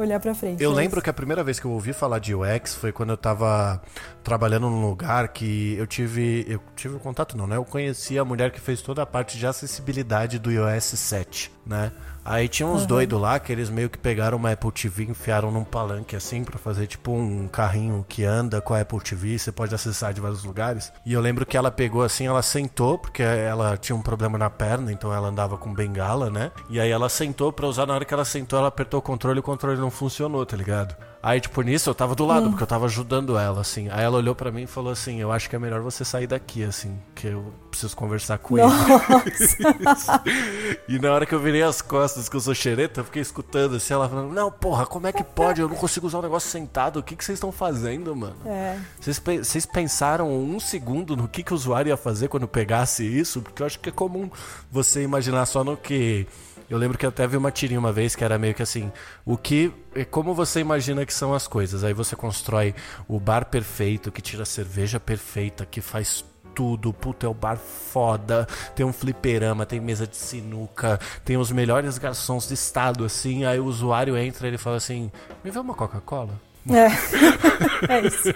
olhar 0.00 0.18
pra 0.20 0.34
frente. 0.34 0.62
Eu 0.62 0.72
É 0.72 0.74
lembro 0.74 1.00
que 1.02 1.10
a 1.10 1.12
primeira 1.12 1.42
vez 1.44 1.60
que 1.60 1.66
eu 1.66 1.70
ouvi 1.70 1.92
falar 1.92 2.18
de 2.18 2.34
UX 2.34 2.74
foi 2.74 2.92
quando 2.92 3.10
eu 3.10 3.16
tava 3.16 3.80
trabalhando 4.22 4.68
num 4.70 4.86
lugar 4.88 5.28
que 5.28 5.74
eu 5.76 5.86
tive. 5.86 6.44
Eu 6.48 6.60
tive 6.76 6.96
um 6.96 6.98
contato, 6.98 7.36
não, 7.36 7.46
né? 7.46 7.56
Eu 7.56 7.64
conheci 7.64 8.18
a 8.18 8.24
mulher 8.24 8.50
que 8.50 8.60
fez 8.60 8.80
toda 8.82 9.02
a 9.02 9.06
parte 9.06 9.38
de 9.38 9.46
acessibilidade 9.46 10.38
do 10.38 10.50
iOS 10.50 10.84
7, 10.98 11.52
né? 11.66 11.92
Aí 12.24 12.48
tinha 12.48 12.66
uns 12.68 12.82
Uhum. 12.82 12.86
doidos 12.86 13.20
lá 13.20 13.38
que 13.38 13.50
eles 13.50 13.70
meio 13.70 13.88
que 13.88 13.96
pegaram 13.98 14.36
uma 14.36 14.52
Apple 14.52 14.70
TV 14.70 15.04
e 15.04 15.10
enfiaram 15.10 15.50
num 15.50 15.64
palanque 15.64 16.14
assim 16.14 16.44
pra 16.44 16.58
fazer 16.58 16.86
tipo 16.86 17.12
um 17.12 17.48
carrinho 17.48 18.04
que 18.08 18.24
anda 18.24 18.60
com 18.60 18.74
a 18.74 18.80
Apple 18.80 19.00
TV, 19.00 19.38
você 19.38 19.50
pode 19.50 19.74
acessar 19.74 20.12
de 20.12 20.20
vários 20.20 20.44
lugares. 20.44 20.92
E 21.04 21.12
eu 21.12 21.20
lembro 21.20 21.46
que 21.46 21.56
ela 21.56 21.70
pegou 21.70 22.02
assim, 22.02 22.26
ela 22.26 22.42
sentou, 22.42 22.98
porque 22.98 23.22
ela 23.22 23.76
tinha 23.76 23.96
um 23.96 24.02
problema 24.02 24.36
na 24.36 24.50
perna, 24.50 24.92
então 24.92 25.12
ela 25.12 25.28
andava 25.28 25.56
com 25.56 25.72
bengala, 25.72 26.30
né? 26.30 26.50
E 26.68 26.78
aí 26.78 26.90
ela 26.90 27.08
sentou 27.08 27.52
pra 27.52 27.66
usar, 27.66 27.86
na 27.86 27.94
hora 27.94 28.04
que 28.04 28.12
ela 28.14 28.24
sentou, 28.24 28.58
ela 28.58 28.68
apertou 28.68 29.00
o 29.00 29.02
controle 29.02 29.38
e 29.38 29.40
o 29.40 29.42
controle 29.42 29.80
não 29.80 29.90
funcionou, 29.90 30.44
tá 30.44 30.56
ligado? 30.56 30.94
Aí, 31.22 31.38
tipo, 31.38 31.60
nisso 31.60 31.90
eu 31.90 31.94
tava 31.94 32.14
do 32.14 32.24
lado, 32.24 32.46
Hum. 32.46 32.50
porque 32.50 32.62
eu 32.62 32.66
tava 32.66 32.86
ajudando 32.86 33.36
ela, 33.36 33.60
assim. 33.60 33.88
Aí 33.90 34.02
ela 34.02 34.16
olhou 34.16 34.34
pra 34.34 34.50
mim 34.50 34.62
e 34.62 34.66
falou 34.66 34.90
assim: 34.90 35.20
Eu 35.20 35.30
acho 35.30 35.50
que 35.50 35.54
é 35.56 35.58
melhor 35.58 35.80
você 35.82 36.02
sair 36.04 36.26
daqui, 36.26 36.64
assim, 36.64 36.98
que 37.14 37.26
eu 37.26 37.52
preciso 37.70 37.94
conversar 37.94 38.38
com 38.38 38.56
ele. 38.56 38.66
Nossa. 38.66 40.22
e 40.88 40.98
na 40.98 41.12
hora 41.12 41.26
que 41.26 41.34
eu 41.34 41.40
virei 41.40 41.62
as 41.62 41.82
costas, 41.82 42.28
que 42.28 42.36
eu 42.36 42.40
sou 42.40 42.54
xereta, 42.54 43.00
eu 43.00 43.04
fiquei 43.04 43.20
escutando 43.22 43.76
assim, 43.76 43.92
ela 43.92 44.08
falando: 44.08 44.32
Não, 44.32 44.50
porra, 44.50 44.86
como 44.86 45.06
é 45.06 45.12
que 45.12 45.22
pode? 45.22 45.60
Eu 45.60 45.68
não 45.68 45.76
consigo 45.76 46.06
usar 46.06 46.18
o 46.18 46.22
negócio 46.22 46.48
sentado. 46.50 46.98
O 46.98 47.02
que, 47.02 47.14
que 47.14 47.24
vocês 47.24 47.36
estão 47.36 47.52
fazendo, 47.52 48.14
mano? 48.16 48.36
É. 48.46 48.78
Vocês, 48.98 49.18
pe- 49.18 49.38
vocês 49.44 49.66
pensaram 49.66 50.32
um 50.32 50.58
segundo 50.58 51.16
no 51.16 51.28
que, 51.28 51.42
que 51.42 51.52
o 51.52 51.54
usuário 51.56 51.90
ia 51.90 51.96
fazer 51.96 52.28
quando 52.28 52.48
pegasse 52.48 53.04
isso? 53.04 53.42
Porque 53.42 53.62
eu 53.62 53.66
acho 53.66 53.78
que 53.78 53.90
é 53.90 53.92
comum 53.92 54.30
você 54.70 55.02
imaginar 55.02 55.44
só 55.46 55.62
no 55.62 55.76
que. 55.76 56.26
Eu 56.70 56.78
lembro 56.78 56.96
que 56.96 57.04
até 57.04 57.26
vi 57.26 57.36
uma 57.36 57.50
tirinha 57.50 57.80
uma 57.80 57.92
vez 57.92 58.14
que 58.14 58.22
era 58.22 58.38
meio 58.38 58.54
que 58.54 58.62
assim: 58.62 58.92
o 59.26 59.36
que. 59.36 59.72
é 59.92 60.04
Como 60.04 60.32
você 60.32 60.60
imagina 60.60 61.04
que 61.04 61.12
são 61.12 61.34
as 61.34 61.48
coisas? 61.48 61.82
Aí 61.82 61.92
você 61.92 62.14
constrói 62.14 62.72
o 63.08 63.18
bar 63.18 63.46
perfeito, 63.46 64.12
que 64.12 64.22
tira 64.22 64.44
a 64.44 64.46
cerveja 64.46 65.00
perfeita, 65.00 65.66
que 65.66 65.80
faz 65.80 66.24
tudo, 66.54 66.92
puta, 66.92 67.26
é 67.26 67.28
o 67.28 67.34
bar 67.34 67.56
foda, 67.56 68.46
tem 68.74 68.86
um 68.86 68.92
fliperama, 68.92 69.66
tem 69.66 69.80
mesa 69.80 70.06
de 70.06 70.16
sinuca, 70.16 70.98
tem 71.24 71.36
os 71.36 71.50
melhores 71.50 71.98
garçons 71.98 72.46
do 72.46 72.54
estado, 72.54 73.04
assim, 73.04 73.44
aí 73.44 73.58
o 73.58 73.64
usuário 73.64 74.16
entra 74.16 74.46
e 74.46 74.50
ele 74.50 74.58
fala 74.58 74.76
assim, 74.76 75.10
me 75.44 75.50
vê 75.50 75.58
uma 75.58 75.74
Coca-Cola? 75.74 76.49
É. 76.68 77.94
é 77.94 78.06
isso. 78.06 78.34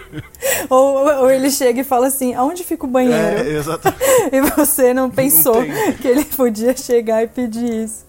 Ou, 0.69 1.05
ou 1.21 1.29
ele 1.31 1.49
chega 1.51 1.81
e 1.81 1.83
fala 1.83 2.07
assim: 2.07 2.33
aonde 2.33 2.63
fica 2.63 2.85
o 2.85 2.89
banheiro? 2.89 3.39
É, 3.39 3.49
exatamente. 3.49 4.03
e 4.31 4.41
você 4.41 4.93
não 4.93 5.09
pensou 5.09 5.61
tem. 5.63 5.93
que 5.93 6.07
ele 6.07 6.25
podia 6.25 6.75
chegar 6.75 7.23
e 7.23 7.27
pedir 7.27 7.83
isso. 7.83 8.05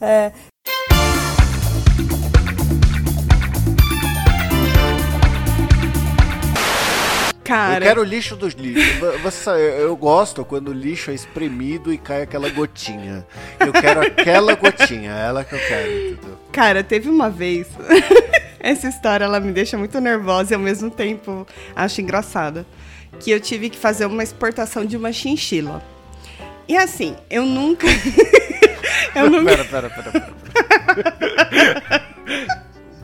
É. 0.00 0.30
Cara. 7.44 7.76
Eu 7.76 7.80
quero 7.82 8.00
o 8.00 8.04
lixo 8.04 8.34
dos 8.34 8.54
lixos. 8.54 8.96
Vo- 8.98 9.18
Você, 9.22 9.50
eu 9.50 9.86
eu 9.86 9.96
gosto 9.96 10.44
quando 10.44 10.68
o 10.68 10.72
lixo 10.72 11.12
é 11.12 11.14
espremido 11.14 11.92
e 11.92 11.98
cai 11.98 12.22
aquela 12.22 12.48
gotinha. 12.50 13.24
Eu 13.60 13.72
quero 13.72 14.00
aquela 14.00 14.54
gotinha, 14.56 15.12
é 15.12 15.26
ela 15.28 15.44
que 15.44 15.54
eu 15.54 15.58
quero, 15.60 15.90
entendeu? 15.92 16.36
Cara, 16.50 16.82
teve 16.82 17.08
uma 17.08 17.30
vez. 17.30 17.68
Essa 18.60 18.88
história 18.88 19.24
ela 19.24 19.40
me 19.40 19.52
deixa 19.52 19.76
muito 19.76 20.00
nervosa 20.00 20.52
e 20.52 20.54
ao 20.54 20.60
mesmo 20.60 20.90
tempo 20.90 21.46
acho 21.74 22.00
engraçada. 22.00 22.66
Que 23.20 23.30
eu 23.30 23.40
tive 23.40 23.70
que 23.70 23.78
fazer 23.78 24.06
uma 24.06 24.22
exportação 24.22 24.84
de 24.84 24.96
uma 24.96 25.12
chinchila. 25.12 25.82
E 26.68 26.76
assim, 26.76 27.16
eu 27.30 27.46
nunca. 27.46 27.86
eu 29.14 29.30
nunca. 29.30 29.64
Pera, 29.64 29.64
pera, 29.64 29.90
pera, 29.90 30.10
pera. 30.12 32.06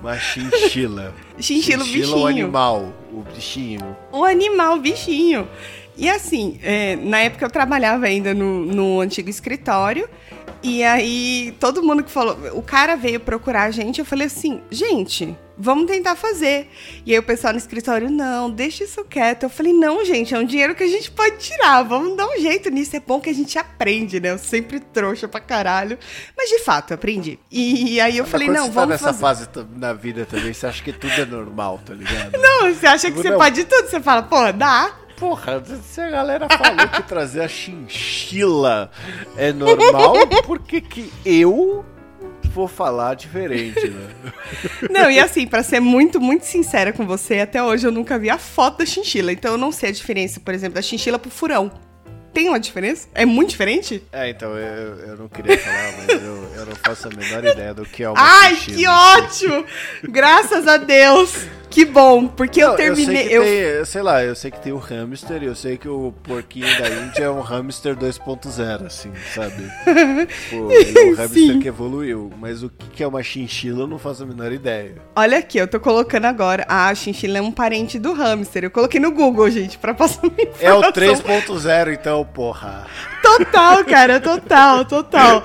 Uma 0.00 0.18
chinchila. 0.18 1.14
Chinchila, 1.38 1.84
o 1.84 2.22
o 2.22 2.26
animal, 2.26 2.92
o 3.12 3.22
bichinho. 3.22 3.96
o 4.10 4.24
animal, 4.24 4.76
o 4.76 4.80
bichinho. 4.80 5.48
E 5.96 6.08
assim, 6.08 6.58
é, 6.62 6.96
na 6.96 7.20
época 7.20 7.44
eu 7.44 7.50
trabalhava 7.50 8.06
ainda 8.06 8.34
no, 8.34 8.64
no 8.64 9.00
antigo 9.00 9.30
escritório. 9.30 10.08
E 10.62 10.82
aí, 10.84 11.54
todo 11.58 11.82
mundo 11.82 12.04
que 12.04 12.10
falou. 12.10 12.36
O 12.54 12.62
cara 12.62 12.96
veio 12.96 13.18
procurar 13.20 13.64
a 13.64 13.70
gente. 13.70 13.98
Eu 13.98 14.04
falei 14.04 14.28
assim: 14.28 14.60
gente, 14.70 15.36
vamos 15.58 15.86
tentar 15.86 16.14
fazer. 16.14 16.68
E 17.04 17.12
aí, 17.12 17.18
o 17.18 17.22
pessoal 17.22 17.52
no 17.52 17.58
escritório: 17.58 18.08
não, 18.10 18.48
deixa 18.48 18.84
isso 18.84 19.04
quieto. 19.04 19.42
Eu 19.42 19.50
falei: 19.50 19.72
não, 19.72 20.04
gente, 20.04 20.32
é 20.34 20.38
um 20.38 20.44
dinheiro 20.44 20.74
que 20.74 20.84
a 20.84 20.88
gente 20.88 21.10
pode 21.10 21.38
tirar. 21.38 21.82
Vamos 21.82 22.16
dar 22.16 22.26
um 22.28 22.38
jeito 22.38 22.70
nisso. 22.70 22.94
É 22.96 23.00
bom 23.00 23.20
que 23.20 23.28
a 23.28 23.34
gente 23.34 23.58
aprende, 23.58 24.20
né? 24.20 24.30
Eu 24.30 24.38
sempre 24.38 24.78
trouxa 24.78 25.26
pra 25.26 25.40
caralho. 25.40 25.98
Mas 26.36 26.48
de 26.48 26.60
fato, 26.60 26.94
aprendi. 26.94 27.40
E, 27.50 28.00
aí, 28.00 28.16
eu 28.18 28.24
falei: 28.24 28.46
Quando 28.46 28.56
não, 28.58 28.66
você 28.66 28.68
tá 28.72 28.74
vamos 28.80 28.90
nessa 28.90 29.04
fazer. 29.06 29.20
fase 29.20 29.48
na 29.76 29.92
vida 29.92 30.24
também, 30.26 30.52
você 30.52 30.66
acha 30.66 30.82
que 30.82 30.92
tudo 30.92 31.12
é 31.12 31.24
normal, 31.26 31.80
tá 31.84 31.92
ligado? 31.92 32.32
Não, 32.40 32.72
você 32.72 32.86
acha 32.86 33.08
que 33.10 33.16
Tipo, 33.16 33.22
você 33.22 33.30
não. 33.30 33.38
pode 33.38 33.64
tudo? 33.64 33.88
Você 33.88 34.00
fala: 34.00 34.22
pô, 34.22 34.52
dá. 34.52 34.92
Porra, 35.22 35.62
se 35.84 36.00
a 36.00 36.10
galera 36.10 36.48
falou 36.48 36.88
que 36.88 37.02
trazer 37.04 37.42
a 37.42 37.48
chinchila 37.48 38.90
é 39.36 39.52
normal, 39.52 40.14
por 40.44 40.58
que 40.58 40.80
que 40.80 41.12
eu 41.24 41.84
vou 42.52 42.66
falar 42.66 43.14
diferente, 43.14 43.88
né? 43.88 44.08
Não, 44.90 45.08
e 45.08 45.20
assim, 45.20 45.46
pra 45.46 45.62
ser 45.62 45.78
muito, 45.78 46.20
muito 46.20 46.44
sincera 46.44 46.92
com 46.92 47.06
você, 47.06 47.38
até 47.38 47.62
hoje 47.62 47.86
eu 47.86 47.92
nunca 47.92 48.18
vi 48.18 48.30
a 48.30 48.36
foto 48.36 48.78
da 48.78 48.86
chinchila. 48.86 49.32
Então 49.32 49.52
eu 49.52 49.58
não 49.58 49.70
sei 49.70 49.90
a 49.90 49.92
diferença, 49.92 50.40
por 50.40 50.52
exemplo, 50.52 50.74
da 50.74 50.82
chinchila 50.82 51.20
pro 51.20 51.30
furão. 51.30 51.70
Tem 52.32 52.48
uma 52.48 52.58
diferença? 52.60 53.08
É 53.14 53.24
muito 53.26 53.50
diferente? 53.50 54.02
É, 54.12 54.28
então, 54.30 54.56
eu, 54.56 54.94
eu 55.08 55.16
não 55.16 55.28
queria 55.28 55.58
falar, 55.58 55.92
mas 55.98 56.08
eu, 56.08 56.48
eu 56.56 56.66
não 56.66 56.76
faço 56.76 57.08
a 57.08 57.10
menor 57.10 57.44
ideia 57.44 57.74
do 57.74 57.84
que 57.84 58.02
é 58.02 58.08
uma 58.08 58.16
Ai, 58.20 58.56
que 58.56 58.86
ótimo! 58.86 59.64
Graças 60.04 60.66
a 60.66 60.76
Deus! 60.78 61.46
Que 61.68 61.86
bom, 61.86 62.28
porque 62.28 62.62
eu 62.62 62.68
Não, 62.68 62.76
terminei. 62.76 63.16
sei, 63.16 63.28
que 63.28 63.34
Eu, 63.34 63.42
tem, 63.76 63.84
sei 63.86 64.02
lá, 64.02 64.22
eu 64.22 64.34
sei 64.34 64.50
que 64.50 64.60
tem 64.60 64.74
o 64.74 64.76
hamster 64.76 65.42
e 65.42 65.46
eu 65.46 65.54
sei 65.54 65.78
que 65.78 65.88
o 65.88 66.12
porquinho 66.22 66.66
da 66.78 66.86
Índia 66.86 67.24
é 67.24 67.30
um 67.30 67.40
hamster 67.40 67.96
2.0, 67.96 68.84
assim, 68.84 69.10
sabe? 69.34 69.54
Pô, 70.50 70.70
e 70.70 71.12
o 71.12 71.16
hamster 71.16 71.28
Sim. 71.54 71.60
que 71.60 71.68
evoluiu. 71.68 72.30
Mas 72.38 72.62
o 72.62 72.70
que 72.92 73.02
é 73.02 73.06
uma 73.06 73.22
chinchila 73.22 73.84
eu 73.84 73.86
não 73.86 73.98
faço 73.98 74.22
a 74.22 74.26
menor 74.26 74.52
ideia. 74.52 74.96
Olha 75.16 75.38
aqui, 75.38 75.56
eu 75.56 75.66
tô 75.66 75.80
colocando 75.80 76.26
agora. 76.26 76.66
Ah, 76.68 76.88
a 76.88 76.94
chinchila 76.94 77.38
é 77.38 77.40
um 77.40 77.50
parente 77.50 77.98
do 77.98 78.12
hamster. 78.12 78.64
Eu 78.64 78.70
coloquei 78.70 79.00
no 79.00 79.10
Google, 79.10 79.48
gente, 79.48 79.78
pra 79.78 79.94
passar 79.94 80.24
uma 80.24 80.34
É 80.60 80.74
o 80.74 80.80
informação. 80.86 81.24
3.0, 81.56 81.94
então, 81.94 82.21
porra. 82.24 82.86
Total, 83.22 83.84
cara, 83.84 84.20
total, 84.20 84.84
total. 84.84 85.42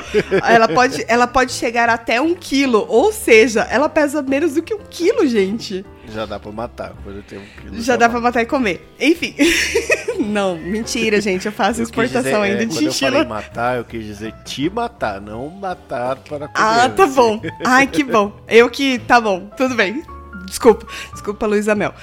Ela 0.47 0.67
pode, 0.67 1.05
ela 1.07 1.27
pode 1.27 1.51
chegar 1.53 1.89
até 1.89 2.19
um 2.19 2.33
quilo, 2.33 2.85
ou 2.89 3.11
seja, 3.11 3.61
ela 3.69 3.87
pesa 3.87 4.21
menos 4.21 4.55
do 4.55 4.61
que 4.61 4.73
um 4.73 4.79
quilo, 4.89 5.25
gente. 5.27 5.85
Já 6.09 6.25
dá 6.25 6.39
pra 6.39 6.51
matar 6.51 6.93
quando 7.03 7.21
tem 7.23 7.37
um 7.37 7.45
quilo. 7.61 7.81
Já 7.81 7.95
dá 7.95 8.07
pra 8.07 8.19
matar 8.19 8.41
e 8.41 8.45
comer. 8.45 8.87
Enfim. 8.99 9.35
Não, 10.19 10.55
mentira, 10.55 11.19
gente. 11.19 11.45
Eu 11.45 11.51
faço 11.51 11.81
Eu 11.81 11.83
exportação 11.83 12.23
dizer, 12.23 12.35
ainda 12.35 12.63
é, 12.63 12.65
de 12.65 12.73
quando 12.73 12.85
eu 12.85 12.93
falei 12.93 13.19
chinchila. 13.19 13.25
matar, 13.25 13.77
eu 13.77 13.85
quis 13.85 14.05
dizer 14.05 14.33
te 14.45 14.69
matar, 14.69 15.21
não 15.21 15.49
matar 15.49 16.15
para 16.17 16.47
comer. 16.47 16.51
Ah, 16.55 16.89
tá 16.89 17.05
bom. 17.05 17.41
Ai, 17.65 17.87
que 17.87 18.03
bom. 18.03 18.31
Eu 18.47 18.69
que. 18.69 18.99
Tá 18.99 19.19
bom, 19.19 19.47
tudo 19.57 19.75
bem. 19.75 20.01
Desculpa, 20.47 20.87
desculpa, 21.11 21.45
Luísa 21.45 21.75
Mel. 21.75 21.93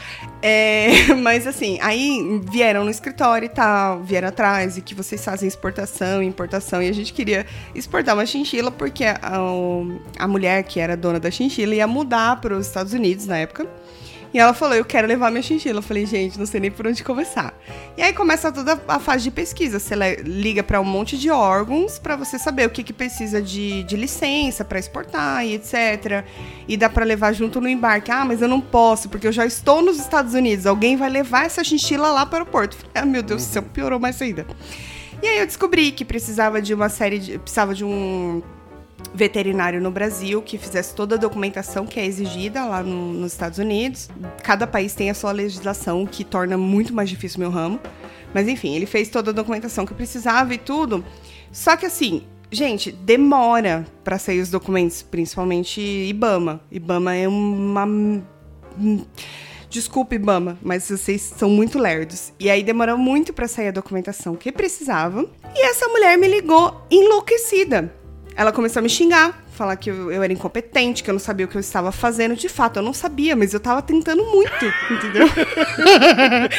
É, 0.43 1.13
mas 1.17 1.47
assim, 1.47 1.79
aí 1.81 2.41
vieram 2.53 2.85
no 2.85 2.91
escritório 2.91 3.47
e 3.47 3.49
tal, 3.49 4.03
vieram 4.03 4.29
atrás 4.29 4.77
e 4.77 4.83
que 4.83 4.95
vocês 4.95 5.25
fazem 5.25 5.49
exportação 5.49 6.23
e 6.23 6.27
importação. 6.27 6.83
E 6.83 6.89
a 6.89 6.93
gente 6.93 7.13
queria 7.13 7.47
exportar 7.75 8.15
uma 8.15 8.27
chinchila 8.27 8.71
porque 8.71 9.05
a, 9.05 9.41
o- 9.43 9.99
a 10.19 10.29
mulher 10.29 10.63
que 10.65 10.79
era 10.79 10.97
dona 10.97 11.19
da 11.19 11.31
chinchila 11.31 11.75
ia 11.75 11.87
mudar 11.87 12.41
para 12.41 12.55
os 12.55 12.67
Estados 12.67 12.93
Unidos 12.93 13.27
na 13.27 13.39
época. 13.39 13.67
E 14.35 14.39
ela 14.41 14.53
falou, 14.53 14.75
eu 14.75 14.85
quero 14.85 15.07
levar 15.07 15.31
minha 15.31 15.41
chinchila. 15.41 15.79
Eu 15.79 15.83
falei, 15.83 16.05
gente, 16.05 16.37
não 16.37 16.45
sei 16.45 16.59
nem 16.59 16.69
por 16.69 16.85
onde 16.89 17.05
começar. 17.05 17.55
E 17.97 18.03
aí 18.03 18.13
começa 18.13 18.51
toda 18.51 18.83
a 18.89 18.99
fase 18.99 19.23
de 19.23 19.31
pesquisa. 19.31 19.79
Você 19.79 19.95
liga 20.25 20.61
para 20.61 20.81
um 20.81 20.85
monte 20.85 21.17
de 21.17 21.31
órgãos 21.31 22.01
para 22.01 22.17
você 22.17 22.37
saber 22.37 22.67
o 22.67 22.71
que, 22.71 22.83
que 22.83 22.93
precisa 22.93 23.41
de, 23.41 23.85
de 23.85 23.97
licença 23.97 24.65
para 24.65 24.77
exportar 24.77 25.47
e 25.47 25.55
etc. 25.55 26.25
E 26.67 26.77
dá 26.77 26.91
para 26.91 27.05
levar 27.05 27.33
junto 27.33 27.61
no 27.61 27.69
embarque. 27.69 28.11
Ah, 28.11 28.25
mas 28.25 28.43
eu 28.43 28.49
não 28.49 28.61
posso, 28.61 29.09
porque 29.09 29.29
eu 29.29 29.33
já 29.33 29.47
estou 29.47 29.81
nos 29.81 30.01
Estados 30.01 30.35
Unidos. 30.35 30.67
Alguém 30.67 30.97
vai 30.97 31.09
levar 31.09 31.47
essa 31.47 31.63
chinchila 31.63 32.09
lá 32.09 32.27
para 32.27 32.43
o 32.43 32.47
porto. 32.47 32.73
Eu 32.73 32.79
Falei, 32.79 32.93
ah, 32.97 33.07
meu 33.07 33.23
Deus 33.23 33.47
do 33.47 33.49
céu, 33.49 33.63
piorou 33.63 34.01
mais 34.01 34.21
ainda. 34.21 34.45
E 35.23 35.29
aí 35.29 35.39
eu 35.39 35.47
descobri 35.47 35.93
que 35.93 36.05
precisava 36.05 36.61
de 36.61 36.75
uma 36.75 36.89
série 36.89 37.21
de. 37.21 37.39
Precisava 37.39 37.73
de 37.73 37.85
um 37.85 38.43
veterinário 39.13 39.81
no 39.81 39.91
Brasil 39.91 40.41
que 40.43 40.57
fizesse 40.59 40.95
toda 40.95 41.15
a 41.17 41.19
documentação 41.19 41.87
que 41.87 41.99
é 42.01 42.07
exigida 42.07 42.65
lá 42.65 42.83
no- 42.83 43.13
nos 43.13 43.33
Estados 43.33 43.59
Unidos. 43.59 44.09
Cada 44.43 44.67
país 44.67 44.95
tem 44.95 45.11
a 45.11 45.15
sua 45.15 45.33
legislação, 45.33 46.07
que 46.07 46.25
torna 46.25 46.57
muito 46.57 46.93
mais 46.95 47.09
difícil 47.09 47.39
o 47.39 47.41
meu 47.41 47.51
ramo. 47.51 47.79
Mas 48.33 48.49
enfim, 48.49 48.75
ele 48.75 48.87
fez 48.87 49.09
toda 49.09 49.31
a 49.31 49.35
documentação 49.35 49.87
que 49.87 49.95
precisava 49.95 50.55
e 50.55 50.59
tudo. 50.59 51.05
Só 51.53 51.77
que 51.77 51.87
assim, 51.87 52.23
gente, 52.51 52.91
demora 52.91 53.87
para 54.03 54.19
sair 54.19 54.41
os 54.41 54.51
documentos, 54.51 55.03
principalmente 55.03 55.81
IBAMA. 55.81 56.61
IBAMA 56.71 57.15
é 57.15 57.29
uma 57.29 57.85
hum, 57.87 58.23
Desculpe, 59.71 60.15
Ibama, 60.15 60.57
mas 60.63 60.89
vocês 60.89 61.21
são 61.37 61.51
muito 61.51 61.81
lerdos. 61.81 62.33
E 62.39 62.49
aí 62.49 62.63
demorou 62.63 62.97
muito 62.97 63.33
pra 63.33 63.49
sair 63.49 63.69
a 63.69 63.73
documentação 63.73 64.37
que 64.37 64.53
precisava. 64.53 65.29
E 65.53 65.67
essa 65.67 65.89
mulher 65.89 66.17
me 66.17 66.29
ligou 66.29 66.81
enlouquecida. 66.89 67.93
Ela 68.37 68.51
começou 68.53 68.81
a 68.81 68.83
me 68.83 68.89
xingar, 68.89 69.45
falar 69.57 69.77
que 69.77 69.91
eu, 69.91 70.11
eu 70.11 70.23
era 70.23 70.33
incompetente, 70.33 71.03
que 71.05 71.11
eu 71.11 71.13
não 71.13 71.21
sabia 71.21 71.47
o 71.47 71.49
que 71.49 71.57
eu 71.57 71.61
estava 71.61 71.93
fazendo. 71.93 72.35
De 72.35 72.49
fato, 72.49 72.79
eu 72.79 72.83
não 72.83 72.93
sabia, 72.93 73.37
mas 73.37 73.55
eu 73.55 73.61
tava 73.61 73.81
tentando 73.81 74.25
muito, 74.25 74.65
entendeu? 74.91 75.29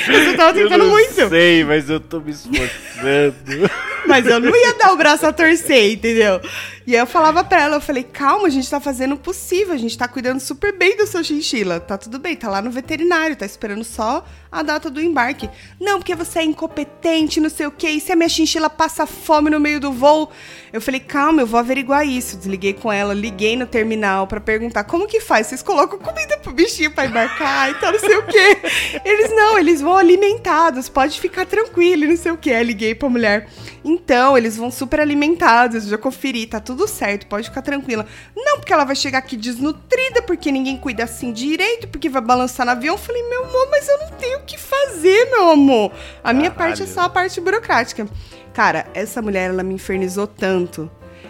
mas 0.07 0.27
eu 0.27 0.37
tava 0.37 0.53
tentando 0.53 0.73
eu 0.73 0.77
não 0.77 0.89
muito. 0.89 1.29
sei, 1.29 1.63
mas 1.65 1.89
eu 1.89 1.99
tô 1.99 2.19
me 2.19 2.31
esforçando. 2.31 3.69
Mas 4.07 4.25
eu 4.25 4.39
não 4.39 4.55
ia 4.55 4.73
dar 4.75 4.93
o 4.93 4.97
braço 4.97 5.25
a 5.25 5.33
torcer, 5.33 5.91
entendeu? 5.93 6.39
E 6.87 6.93
aí 6.93 7.01
eu 7.01 7.07
falava 7.07 7.43
pra 7.43 7.61
ela, 7.61 7.77
eu 7.77 7.81
falei, 7.81 8.03
calma, 8.03 8.45
a 8.45 8.49
gente 8.49 8.69
tá 8.69 8.79
fazendo 8.79 9.15
o 9.15 9.17
possível, 9.17 9.73
a 9.73 9.77
gente 9.77 9.97
tá 9.97 10.07
cuidando 10.07 10.39
super 10.39 10.71
bem 10.71 10.95
do 10.95 11.07
seu 11.07 11.23
chinchila. 11.23 11.79
Tá 11.79 11.97
tudo 11.97 12.19
bem, 12.19 12.35
tá 12.35 12.47
lá 12.47 12.61
no 12.61 12.69
veterinário, 12.69 13.35
tá 13.35 13.45
esperando 13.45 13.83
só 13.83 14.23
a 14.51 14.61
data 14.61 14.89
do 14.89 15.01
embarque. 15.01 15.49
Não, 15.81 15.97
porque 15.97 16.13
você 16.13 16.39
é 16.39 16.43
incompetente, 16.43 17.39
não 17.39 17.49
sei 17.49 17.65
o 17.65 17.71
quê, 17.71 17.89
e 17.89 17.99
se 17.99 18.11
a 18.11 18.15
minha 18.15 18.29
chinchila 18.29 18.69
passa 18.69 19.07
fome 19.07 19.49
no 19.49 19.59
meio 19.59 19.79
do 19.79 19.91
voo? 19.91 20.29
Eu 20.71 20.79
falei, 20.79 20.99
calma, 20.99 21.41
eu 21.41 21.47
vou 21.47 21.59
averiguar 21.59 22.07
isso. 22.07 22.37
Desliguei 22.37 22.73
com 22.73 22.91
ela, 22.91 23.13
liguei 23.13 23.55
no 23.55 23.65
terminal 23.65 24.27
pra 24.27 24.39
perguntar 24.39 24.83
como 24.83 25.07
que 25.07 25.19
faz? 25.19 25.47
Vocês 25.47 25.63
colocam 25.63 25.97
comida 25.97 26.37
pro 26.37 26.53
bichinho 26.53 26.91
pra 26.91 27.07
embarcar 27.07 27.71
e 27.71 27.73
tal, 27.75 27.93
não 27.93 27.99
sei 27.99 28.15
o 28.15 28.23
quê. 28.27 28.57
Eles 29.03 29.31
não, 29.31 29.57
eles 29.57 29.81
vão 29.81 29.97
alimentados, 29.97 30.87
pode 30.87 31.19
ficar 31.19 31.45
tranquilo, 31.45 32.05
não 32.05 32.17
sei 32.17 32.31
o 32.31 32.37
quê. 32.37 32.51
Aí 32.51 32.63
liguei 32.63 32.93
pra 32.93 33.09
mulher. 33.09 33.47
Então, 33.83 34.37
eles 34.37 34.57
vão 34.57 34.71
super 34.71 34.99
alimentados, 34.99 35.85
já 35.87 35.97
conferi, 35.97 36.47
tá 36.47 36.59
tudo 36.59 36.74
certo, 36.87 37.27
pode 37.27 37.49
ficar 37.49 37.61
tranquila. 37.61 38.05
Não, 38.35 38.57
porque 38.57 38.73
ela 38.73 38.83
vai 38.83 38.95
chegar 38.95 39.19
aqui 39.19 39.37
desnutrida, 39.37 40.21
porque 40.21 40.51
ninguém 40.51 40.77
cuida 40.77 41.03
assim 41.03 41.31
direito, 41.31 41.87
porque 41.87 42.09
vai 42.09 42.21
balançar 42.21 42.65
no 42.65 42.73
avião. 42.73 42.95
Eu 42.95 42.99
falei, 42.99 43.23
meu 43.29 43.45
amor, 43.45 43.67
mas 43.71 43.87
eu 43.87 43.97
não 43.99 44.11
tenho 44.11 44.39
o 44.39 44.43
que 44.43 44.57
fazer, 44.57 45.29
meu 45.31 45.51
amor. 45.51 45.91
A 46.23 46.33
minha 46.33 46.51
parte 46.51 46.83
é 46.83 46.85
só 46.85 47.01
a 47.01 47.09
parte 47.09 47.39
burocrática. 47.39 48.07
Cara, 48.53 48.87
essa 48.93 49.21
mulher, 49.21 49.49
ela 49.49 49.63
me 49.63 49.75
infernizou 49.75 50.27
tanto. 50.27 50.89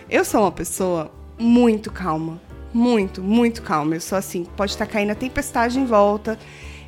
Eu 0.09 0.25
sou 0.25 0.41
uma 0.41 0.51
pessoa 0.51 1.11
muito 1.37 1.91
calma. 1.91 2.41
Muito, 2.73 3.21
muito 3.21 3.61
calma. 3.61 3.95
Eu 3.95 4.01
sou 4.01 4.17
assim, 4.17 4.45
pode 4.57 4.71
estar 4.71 4.85
caindo 4.85 5.11
a 5.11 5.15
tempestade 5.15 5.79
em 5.79 5.85
volta. 5.85 6.37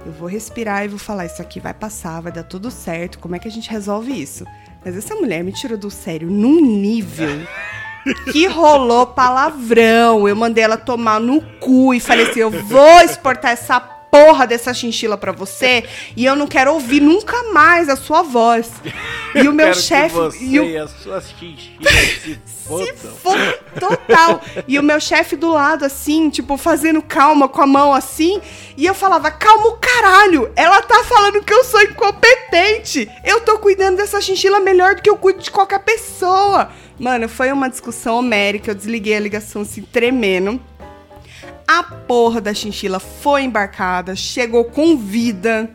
Eu 0.06 0.12
vou 0.12 0.28
respirar 0.28 0.86
e 0.86 0.88
vou 0.88 1.00
falar: 1.00 1.26
Isso 1.26 1.42
aqui 1.42 1.60
vai 1.60 1.74
passar, 1.74 2.22
vai 2.22 2.32
dar 2.32 2.44
tudo 2.44 2.70
certo. 2.70 3.20
Como 3.20 3.36
é 3.36 3.40
que 3.40 3.48
a 3.48 3.52
gente 3.52 3.70
resolve 3.70 4.12
isso? 4.12 4.46
Mas 4.86 4.96
essa 4.96 5.16
mulher 5.16 5.44
me 5.44 5.52
tirou 5.52 5.78
do 5.78 5.90
sério 5.90 6.30
num 6.30 6.62
nível 6.62 7.46
que 8.32 8.48
rolou 8.48 9.08
palavrão. 9.08 10.28
Eu 10.28 10.36
mandei 10.36 10.64
ela 10.64 10.78
tomar 10.78 11.20
no 11.20 11.42
cu 11.60 11.94
e 11.94 12.00
falei 12.00 12.30
assim: 12.30 12.40
Eu 12.40 12.52
vou 12.52 13.02
exportar 13.02 13.52
essa 13.52 13.97
porra 14.12 14.48
dessa 14.48 14.74
chinchila 14.74 15.18
pra 15.18 15.32
você 15.32 15.84
e 16.16 16.26
eu 16.26 16.36
não 16.36 16.48
quero 16.48 16.74
ouvir 16.74 17.00
nunca 17.02 17.52
mais 17.54 17.90
a 17.90 17.96
sua 17.96 18.22
voz. 18.24 18.72
E 19.36 19.48
o 19.48 19.54
meu 19.54 19.74
chefe. 19.74 20.16
E 20.42 20.60
o- 20.60 20.66
e 20.66 20.78
as 20.78 20.92
suas 20.92 21.26
chinchilas 21.30 21.94
se 22.22 22.40
fodam. 23.22 23.54
Total. 23.80 24.42
E 24.68 24.80
o 24.80 24.84
meu 24.84 25.00
chefe 25.00 25.36
do 25.36 25.50
lado, 25.52 25.86
assim, 25.86 26.30
tipo, 26.30 26.58
fazendo 26.58 27.02
calma 27.02 27.48
com 27.48 27.62
a 27.62 27.68
mão 27.68 27.94
assim. 27.94 28.42
E 28.76 28.86
eu 28.86 28.94
falava, 28.94 29.30
calma 29.32 29.68
o 29.70 29.78
caralho. 29.78 30.52
Ela 30.56 30.82
tá 30.82 31.04
falando 31.04 31.44
que 31.44 31.54
eu 31.54 31.64
sou 31.64 31.82
incompetente. 31.82 33.10
Eu 33.24 33.42
tô 33.42 33.60
cuidando 33.60 33.98
dessa 33.98 34.20
chinchila 34.22 34.60
melhor 34.60 34.96
do 34.96 35.02
que 35.02 35.10
eu 35.10 35.18
cuido 35.18 35.40
de 35.40 35.52
qualquer 35.52 35.80
pessoa. 35.80 36.70
Mano, 37.00 37.30
foi 37.30 37.52
uma 37.52 37.70
discussão 37.70 38.18
homérica. 38.18 38.72
Eu 38.72 38.76
desliguei 38.76 39.16
a 39.16 39.20
ligação 39.20 39.62
assim, 39.62 39.82
tremendo. 39.84 40.60
A 41.68 41.84
porra 41.84 42.40
da 42.40 42.54
chinchila 42.54 43.00
foi 43.00 43.44
embarcada, 43.44 44.16
chegou 44.16 44.64
com 44.66 44.98
vida. 44.98 45.70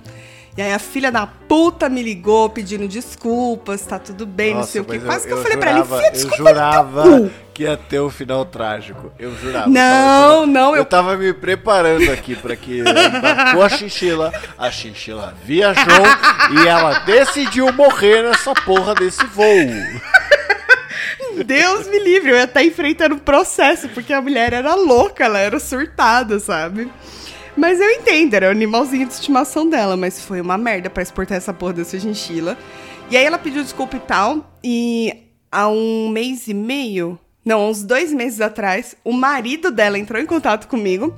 E 0.56 0.60
aí 0.60 0.72
a 0.72 0.78
filha 0.78 1.10
da 1.10 1.26
puta 1.26 1.88
me 1.88 2.02
ligou 2.02 2.48
pedindo 2.50 2.86
desculpas, 2.86 3.80
tá 3.86 3.98
tudo 3.98 4.26
bem, 4.26 4.54
não 4.54 4.64
sei 4.64 4.82
o 4.82 4.84
quê. 4.84 4.98
Quase 4.98 5.26
que 5.26 5.32
eu 5.32 5.42
falei 5.42 5.56
pra 5.56 5.70
jurava- 5.72 5.94
ela, 5.96 6.06
enfia 6.06 6.08
Eu 6.08 6.12
desculpa 6.12 6.36
teu 6.36 6.46
jurava 6.46 7.30
que 7.54 7.62
ia 7.62 7.76
ter 7.76 8.00
um 8.02 8.10
final 8.10 8.44
trágico. 8.44 9.10
Eu 9.18 9.34
jurava. 9.36 9.66
Não, 9.68 9.80
Eu 9.80 10.30
tava- 10.40 10.46
não, 10.46 10.70
Eu 10.72 10.76
eu- 10.76 10.84
tava 10.84 11.16
me 11.16 11.32
preparando 11.32 12.10
aqui 12.12 12.36
pra 12.36 12.54
que 12.54 12.80
embarcou 12.80 13.62
a 13.62 13.68
chinchila, 13.70 14.30
a 14.58 14.70
chinchila 14.70 15.34
viajou 15.42 15.84
e 16.62 16.66
ela 16.68 16.98
decidiu 17.00 17.72
morrer 17.72 18.22
nessa 18.22 18.52
porra 18.54 18.94
desse 18.94 19.24
voo. 19.26 19.46
Deus 21.44 21.88
me 21.88 21.98
livre, 21.98 22.30
eu 22.30 22.36
ia 22.36 22.44
estar 22.44 22.62
enfrentando 22.64 23.14
um 23.14 23.18
processo, 23.18 23.88
porque 23.90 24.12
a 24.12 24.20
mulher 24.20 24.52
era 24.52 24.74
louca, 24.74 25.24
ela 25.24 25.38
era 25.38 25.58
surtada, 25.58 26.38
sabe? 26.38 26.90
Mas 27.56 27.80
eu 27.80 27.90
entendo, 27.90 28.34
era 28.34 28.48
o 28.48 28.50
animalzinho 28.50 29.06
de 29.06 29.12
estimação 29.12 29.68
dela, 29.68 29.96
mas 29.96 30.20
foi 30.20 30.40
uma 30.40 30.56
merda 30.56 30.88
pra 30.88 31.02
exportar 31.02 31.36
essa 31.36 31.52
porra 31.52 31.74
dessa 31.74 31.98
chinchila. 31.98 32.56
E 33.10 33.16
aí 33.16 33.24
ela 33.24 33.38
pediu 33.38 33.62
desculpa 33.62 33.96
e 33.96 34.00
tal, 34.00 34.58
e 34.64 35.14
há 35.50 35.68
um 35.68 36.08
mês 36.08 36.48
e 36.48 36.54
meio, 36.54 37.18
não, 37.44 37.68
uns 37.68 37.82
dois 37.82 38.12
meses 38.12 38.40
atrás, 38.40 38.96
o 39.04 39.12
marido 39.12 39.70
dela 39.70 39.98
entrou 39.98 40.20
em 40.20 40.26
contato 40.26 40.66
comigo, 40.66 41.14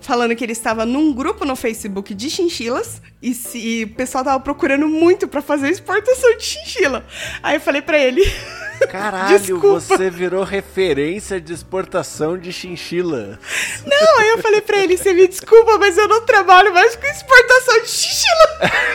falando 0.00 0.36
que 0.36 0.44
ele 0.44 0.52
estava 0.52 0.84
num 0.84 1.12
grupo 1.12 1.44
no 1.44 1.56
Facebook 1.56 2.14
de 2.14 2.30
chinchilas 2.30 3.00
e, 3.22 3.34
se, 3.34 3.58
e 3.58 3.84
o 3.84 3.94
pessoal 3.94 4.22
tava 4.22 4.38
procurando 4.38 4.86
muito 4.86 5.26
pra 5.26 5.40
fazer 5.40 5.70
exportação 5.70 6.36
de 6.36 6.44
chinchila. 6.44 7.04
Aí 7.42 7.56
eu 7.56 7.60
falei 7.60 7.82
pra 7.82 7.98
ele. 7.98 8.22
Caralho, 8.90 9.38
Desculpa. 9.38 9.80
você 9.80 10.10
virou 10.10 10.44
referência 10.44 11.40
de 11.40 11.52
exportação 11.52 12.38
de 12.38 12.52
chinchila. 12.52 13.38
Não, 13.84 14.18
aí 14.20 14.28
eu 14.30 14.38
falei 14.38 14.60
pra 14.60 14.78
ele, 14.78 14.96
você 14.96 15.12
me 15.12 15.26
desculpa, 15.26 15.78
mas 15.78 15.96
eu 15.98 16.06
não 16.08 16.24
trabalho 16.24 16.72
mais 16.72 16.94
com 16.96 17.06
exportação 17.06 17.80
de 17.82 17.88
chinchila. 17.88 18.44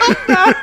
Não 0.00 0.16
dá. 0.34 0.56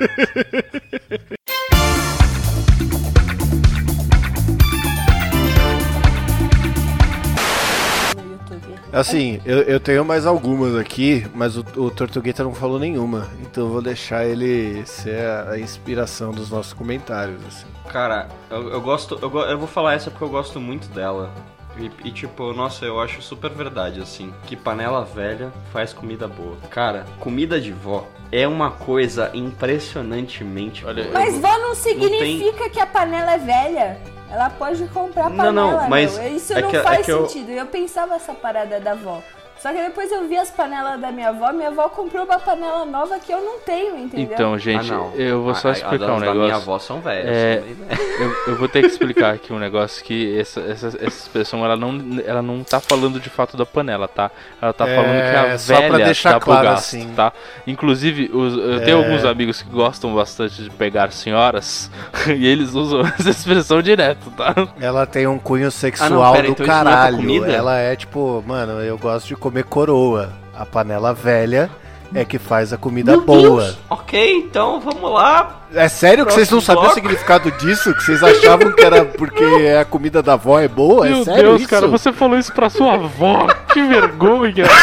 Assim, 8.92 9.42
eu, 9.46 9.60
eu 9.64 9.80
tenho 9.80 10.04
mais 10.06 10.26
algumas 10.26 10.76
aqui, 10.76 11.26
mas 11.36 11.58
o, 11.58 11.66
o 11.76 11.92
Tortugueta 11.92 12.44
não 12.44 12.54
falou 12.54 12.80
nenhuma. 12.80 13.28
Então 13.42 13.66
eu 13.66 13.70
vou 13.72 13.82
deixar 13.82 14.26
ele 14.26 14.86
ser 14.86 15.20
a, 15.26 15.52
a 15.52 15.60
inspiração 15.60 16.32
dos 16.32 16.50
nossos 16.50 16.74
comentários. 16.74 17.40
Assim. 17.46 17.66
Cara, 17.90 18.28
eu, 18.50 18.70
eu 18.70 18.82
gosto. 18.82 19.20
Eu, 19.22 19.36
eu 19.42 19.58
vou 19.58 19.68
falar 19.68 19.94
essa 19.94 20.10
porque 20.10 20.24
eu 20.24 20.30
gosto 20.30 20.60
muito 20.60 20.88
dela. 20.90 21.32
E, 21.80 21.92
e, 22.08 22.12
tipo, 22.12 22.54
nossa, 22.54 22.86
eu 22.86 23.00
acho 23.00 23.22
super 23.22 23.52
verdade, 23.52 24.02
assim. 24.02 24.34
Que 24.48 24.56
panela 24.56 25.06
velha 25.06 25.52
faz 25.72 25.94
comida 25.94 26.28
boa. 26.28 26.56
Cara, 26.72 27.06
comida 27.20 27.62
de 27.62 27.72
vó 27.72 28.08
é 28.32 28.48
uma 28.48 28.72
coisa 28.72 29.30
impressionantemente 29.34 30.84
boa. 30.84 30.96
Mas 31.14 31.38
vó 31.38 31.58
não 31.60 31.76
tem- 31.76 31.76
significa 31.76 32.70
que 32.70 32.80
a 32.80 32.86
panela 32.88 33.34
é 33.34 33.38
velha. 33.38 34.16
Ela 34.30 34.50
pode 34.50 34.86
comprar 34.88 35.30
Não, 35.30 35.38
panela, 35.38 35.82
não, 35.84 35.90
mas 35.90 36.18
meu. 36.18 36.36
Isso 36.36 36.54
é 36.54 36.62
não 36.62 36.70
que- 36.70 36.78
é 36.78 36.84
faz 36.84 37.08
eu- 37.08 37.28
sentido. 37.28 37.50
Eu... 37.52 37.66
pensava 37.66 38.16
essa 38.16 38.34
parada 38.34 38.80
da 38.80 38.92
avó. 38.92 39.22
Só 39.62 39.72
que 39.74 39.82
depois 39.82 40.12
eu 40.12 40.28
vi 40.28 40.38
as 40.38 40.51
panelas 40.51 40.99
da 40.99 41.12
minha 41.12 41.30
avó. 41.30 41.51
Minha 41.51 41.70
avó 41.70 41.89
comprou 41.89 42.26
uma 42.26 42.39
panela 42.39 42.86
nova 42.86 43.20
que 43.20 43.32
eu 43.34 43.41
não 43.41 43.60
tenho, 43.60 43.97
entendeu? 43.97 44.34
Então, 44.34 44.58
gente, 44.58 44.91
Ah, 44.91 44.97
não. 44.97 45.12
eu 45.16 45.41
vou 45.41 45.55
só 45.55 45.70
A- 45.70 45.72
a- 45.72 45.74
explicar 45.74 46.05
as 46.05 46.12
um 46.12 46.14
da 46.20 46.20
negócio. 46.28 46.41
minha 46.41 46.55
avó 46.55 46.80
são 46.80 47.01
velhas, 47.01 47.26
É, 47.36 47.55
velhas. 47.62 47.99
eu, 48.20 48.53
eu 48.53 48.58
vou 48.58 48.68
ter 48.68 48.82
que 48.82 48.88
explicar 48.88 49.34
aqui 49.34 49.51
um 49.51 49.60
negócio 49.60 50.03
que 50.03 50.39
essa, 50.39 50.60
essa, 50.62 50.88
essa 50.88 51.08
expressão 51.08 51.66
ela 51.66 51.76
não, 51.76 51.97
ela 52.26 52.41
não 52.41 52.64
tá 52.64 52.80
falando 52.80 53.20
de 53.20 53.30
fato 53.30 53.58
da 53.58 53.66
panela, 53.66 54.08
tá? 54.08 54.30
Ela 54.62 54.74
tá 54.74 54.88
É, 54.88 54.95
falando 54.95 55.12
que 55.32 55.36
a 55.53 55.58
só 55.58 55.76
pra 55.78 55.89
velha 55.89 56.05
deixar 56.05 56.34
dá 56.34 56.39
claro 56.39 56.62
pro 56.62 56.70
gasto, 56.70 56.95
assim. 56.95 57.14
tá? 57.16 57.34
Inclusive, 57.66 58.30
os- 58.34 58.53
eu 58.58 58.84
tenho 58.84 59.01
É. 59.01 59.03
alguns 59.05 59.26
amigos 59.26 59.62
que 59.62 59.70
gostam 59.70 60.14
bastante 60.14 60.64
de 60.64 60.70
pegar 60.70 61.12
senhoras 61.12 61.89
e 62.28 62.45
eles 62.47 62.74
usam 62.74 63.01
essa 63.20 63.30
expressão 63.30 63.82
direto, 63.82 64.32
tá? 64.32 64.53
Ela 64.80 65.05
tem 65.05 65.28
um 65.28 65.38
cunho 65.39 65.70
sexual 65.72 66.22
Ah, 66.24 66.26
não, 66.28 66.32
pera, 66.34 66.47
do 66.47 66.51
então 66.51 66.64
é 66.64 66.68
pra 66.68 66.76
caralho. 66.84 67.18
comida? 67.18 67.51
Ela 67.51 67.78
é 67.80 67.95
tipo, 67.95 68.43
mano, 68.45 68.82
eu 68.82 68.97
gosto 68.97 69.28
de 69.28 69.36
comer 69.50 69.64
coroa. 69.64 70.30
A 70.58 70.66
panela 70.66 71.14
velha 71.14 71.70
é 72.14 72.26
que 72.26 72.38
faz 72.39 72.72
a 72.74 72.78
comida 72.78 73.12
Meu 73.14 73.22
boa. 73.22 73.64
Deus! 73.64 73.78
Ok, 73.89 74.34
então 74.38 74.80
vamos 74.80 75.12
lá. 75.12 75.62
É 75.74 75.88
sério 75.88 76.26
que 76.26 76.34
vocês 76.34 76.50
não 76.50 76.60
Próximo 76.62 76.76
sabiam 76.76 76.82
o 76.82 76.86
bloco? 76.86 76.95
significado 76.95 77.52
disso? 77.52 77.93
Que 77.93 78.04
vocês 78.04 78.24
achavam 78.24 78.72
que 78.72 78.84
era 78.84 79.06
porque 79.06 79.43
a 79.80 79.86
comida 79.86 80.22
da 80.24 80.34
avó 80.34 80.60
é 80.60 80.68
boa? 80.68 81.06
Meu 81.06 81.22
é 81.22 81.24
sério 81.24 81.43
Deus, 81.50 81.62
isso? 81.62 81.70
cara, 81.70 81.88
você 81.88 82.12
falou 82.12 82.38
isso 82.38 82.52
pra 82.54 82.70
sua 82.70 82.93
avó. 82.95 83.48
que 83.72 83.82
vergonha. 83.84 84.66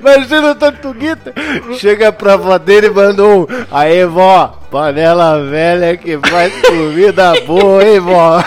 Imagina 0.00 0.50
o 0.50 0.54
Tortuguita. 0.54 1.32
Chega 1.78 2.12
pra 2.12 2.34
avó 2.34 2.58
dele 2.58 2.88
e 2.88 2.90
manda 2.90 3.24
um. 3.24 3.46
Aí, 3.70 4.04
vó, 4.04 4.58
panela 4.70 5.42
velha 5.42 5.96
que 5.96 6.18
faz 6.18 6.52
comida 6.60 7.32
boa, 7.46 7.82
hein, 7.82 8.00
vó? 8.00 8.42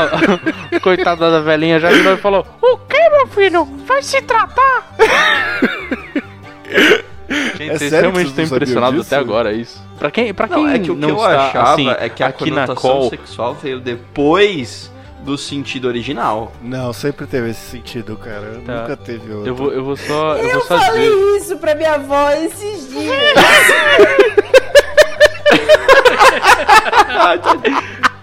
Coitada 0.82 1.30
da 1.30 1.40
velhinha 1.40 1.78
já 1.80 1.88
virou 1.90 2.14
e 2.14 2.16
falou: 2.16 2.46
O 2.60 2.76
que, 2.78 3.08
meu 3.10 3.26
filho? 3.28 3.64
Vai 3.86 4.02
se 4.02 4.20
tratar! 4.22 4.94
Gente, 7.56 7.70
É 7.70 7.78
vocês 7.78 7.92
realmente 7.92 8.28
estão 8.28 8.42
não 8.42 8.48
sabiam 8.48 8.56
impressionados 8.56 9.00
disso? 9.02 9.14
até 9.14 9.22
agora, 9.22 9.52
é 9.52 9.56
isso. 9.56 9.82
Pra 9.98 10.10
quem, 10.10 10.34
pra 10.34 10.46
Não, 10.46 10.64
quem 10.64 10.74
é 10.74 10.78
que 10.78 10.90
o 10.90 10.94
que 10.94 11.00
não 11.00 11.08
eu 11.10 11.16
está, 11.16 11.46
achava 11.48 11.72
assim, 11.72 11.88
é 11.88 12.08
que 12.08 12.22
a 12.22 12.26
aqui 12.28 12.50
na 12.50 12.66
conotação 12.66 12.90
call, 12.90 13.10
sexual 13.10 13.54
veio 13.54 13.80
depois 13.80 14.90
do 15.20 15.38
sentido 15.38 15.88
original. 15.88 16.52
Não, 16.60 16.92
sempre 16.92 17.26
teve 17.26 17.50
esse 17.50 17.70
sentido, 17.70 18.16
cara. 18.16 18.60
Tá. 18.66 18.82
Nunca 18.82 18.96
teve 18.96 19.32
outro. 19.32 19.48
eu 19.48 19.54
vou, 19.54 19.72
eu 19.72 19.84
vou 19.84 19.96
só, 19.96 20.36
eu 20.36 20.44
Eu, 20.44 20.52
vou 20.58 20.68
só 20.68 20.78
falei 20.78 21.08
dizer. 21.08 21.36
isso 21.38 21.56
pra 21.56 21.74
minha 21.74 21.94
avó 21.94 22.30
esses 22.32 22.88
dias. 22.90 23.34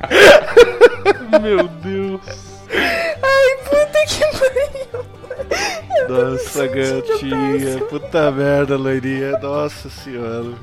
Meu 1.42 1.68
Deus. 1.68 2.20
Ai, 2.70 3.56
puta 3.64 4.04
que 4.06 4.24
pariu. 4.38 5.04
Nossa, 6.08 6.66
gatinha. 6.66 7.78
Puta 7.88 8.30
merda, 8.30 8.76
loirinha. 8.76 9.38
Nossa 9.38 9.88
senhora. 9.90 10.54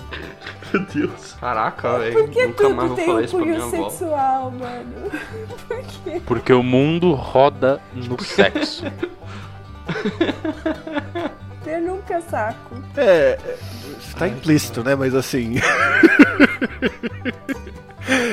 Meu 0.74 0.86
Deus. 0.94 1.34
Caraca, 1.40 2.00
velho. 2.00 2.14
Por 2.14 2.30
que 2.30 2.46
Nunca 2.48 2.70
mais 2.70 2.78
tudo 2.80 2.88
vou 2.88 2.96
tem 2.96 3.06
falar 3.06 3.20
um 3.20 3.24
isso 3.24 3.36
pra 3.38 3.46
minha 3.46 3.60
cunho 3.62 3.76
avó. 3.80 3.90
sexual, 3.90 4.52
mano? 4.52 5.12
Por 5.68 5.82
quê? 6.04 6.22
Porque 6.26 6.54
o 6.54 6.64
mundo 6.64 7.14
roda 7.14 7.80
no 7.94 8.22
sexo. 8.24 8.86
Eu 11.66 11.82
nunca 11.82 12.22
saco. 12.22 12.76
É, 12.96 13.40
tá 14.18 14.28
implícito, 14.28 14.84
né? 14.84 14.96
Mas 14.96 15.16
assim. 15.16 15.56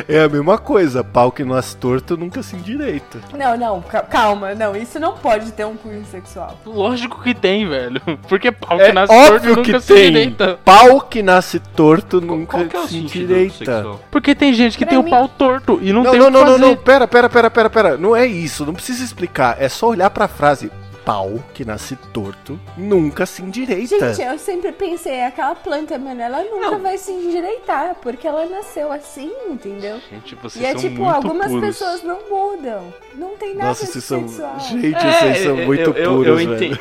É 0.08 0.20
a 0.24 0.28
mesma 0.28 0.58
coisa. 0.58 1.02
Pau 1.04 1.30
que 1.32 1.44
nasce 1.44 1.76
torto 1.76 2.16
nunca 2.16 2.42
se 2.42 2.56
endireita. 2.56 3.18
Não, 3.36 3.56
não, 3.56 3.80
ca- 3.82 4.02
calma, 4.02 4.54
não, 4.54 4.76
isso 4.76 4.98
não 5.00 5.12
pode 5.14 5.52
ter 5.52 5.64
um 5.66 5.76
cunho 5.76 6.04
sexual. 6.10 6.58
Lógico 6.66 7.22
que 7.22 7.34
tem, 7.34 7.68
velho. 7.68 8.00
Porque 8.28 8.50
pau 8.52 8.76
que 8.76 8.84
É 8.84 8.92
nasce 8.92 9.12
torto 9.14 9.34
óbvio 9.34 9.56
nunca 9.56 9.72
que 9.72 9.80
se 9.80 9.94
tem. 9.94 10.12
direita. 10.12 10.58
Pau 10.64 11.00
que 11.00 11.22
nasce 11.22 11.58
torto 11.58 12.20
nunca 12.20 12.58
Qual 12.58 12.66
que 12.68 12.76
é 12.76 12.80
o 12.80 12.86
se 12.88 12.98
endireita. 12.98 13.56
sexual? 13.64 14.00
Porque 14.10 14.34
tem 14.34 14.52
gente 14.52 14.76
que 14.78 14.84
Pra 14.84 14.90
tem 14.90 14.98
o 14.98 15.02
mim- 15.02 15.10
pau 15.10 15.28
torto 15.28 15.78
e 15.82 15.92
não, 15.92 16.02
Não, 16.02 16.10
tem 16.10 16.20
não, 16.20 16.26
o 16.28 16.30
que 16.30 16.34
não, 16.38 16.44
não, 16.44 16.52
fazer. 16.52 16.64
não, 16.64 16.76
pera, 16.76 17.08
pera, 17.08 17.28
pera, 17.30 17.50
pera, 17.50 17.70
pera. 17.70 17.96
Não 17.96 18.14
é 18.14 18.26
isso, 18.26 18.66
não 18.66 18.74
precisa 18.74 19.02
explicar. 19.04 19.56
É 19.58 19.68
só 19.68 19.88
olhar 19.88 20.10
pra 20.10 20.28
frase. 20.28 20.70
Pau 21.04 21.42
que 21.52 21.64
nasce 21.64 21.96
torto 22.12 22.58
nunca 22.76 23.26
se 23.26 23.42
endireita. 23.42 24.14
Gente, 24.14 24.22
eu 24.22 24.38
sempre 24.38 24.70
pensei, 24.70 25.22
aquela 25.24 25.54
planta, 25.54 25.98
mano, 25.98 26.20
ela 26.20 26.44
nunca 26.44 26.78
vai 26.78 26.96
se 26.96 27.10
endireitar, 27.10 27.96
porque 28.00 28.26
ela 28.26 28.46
nasceu 28.46 28.92
assim, 28.92 29.32
entendeu? 29.48 29.98
Gente, 30.10 30.34
vocês 30.36 30.62
E 30.62 30.66
é 30.66 30.72
são 30.72 30.80
tipo, 30.80 31.02
muito 31.02 31.14
algumas 31.16 31.48
puros. 31.48 31.66
pessoas 31.66 32.02
não 32.04 32.18
mudam. 32.30 32.94
Não 33.16 33.36
tem 33.36 33.54
nada 33.54 33.70
Nossa, 33.70 33.84
de 33.84 33.90
vocês 33.92 34.04
são. 34.04 34.28
sexual. 34.28 34.60
Gente, 34.60 34.94
É, 34.94 35.12
vocês 35.12 35.38
são 35.38 35.58
eu- 35.58 35.66
muito 35.66 35.80
eu, 35.90 35.92
eu, 35.94 36.10
puros, 36.12 36.26
eu 36.28 36.36
velho. 36.36 36.54
entendi. 36.54 36.80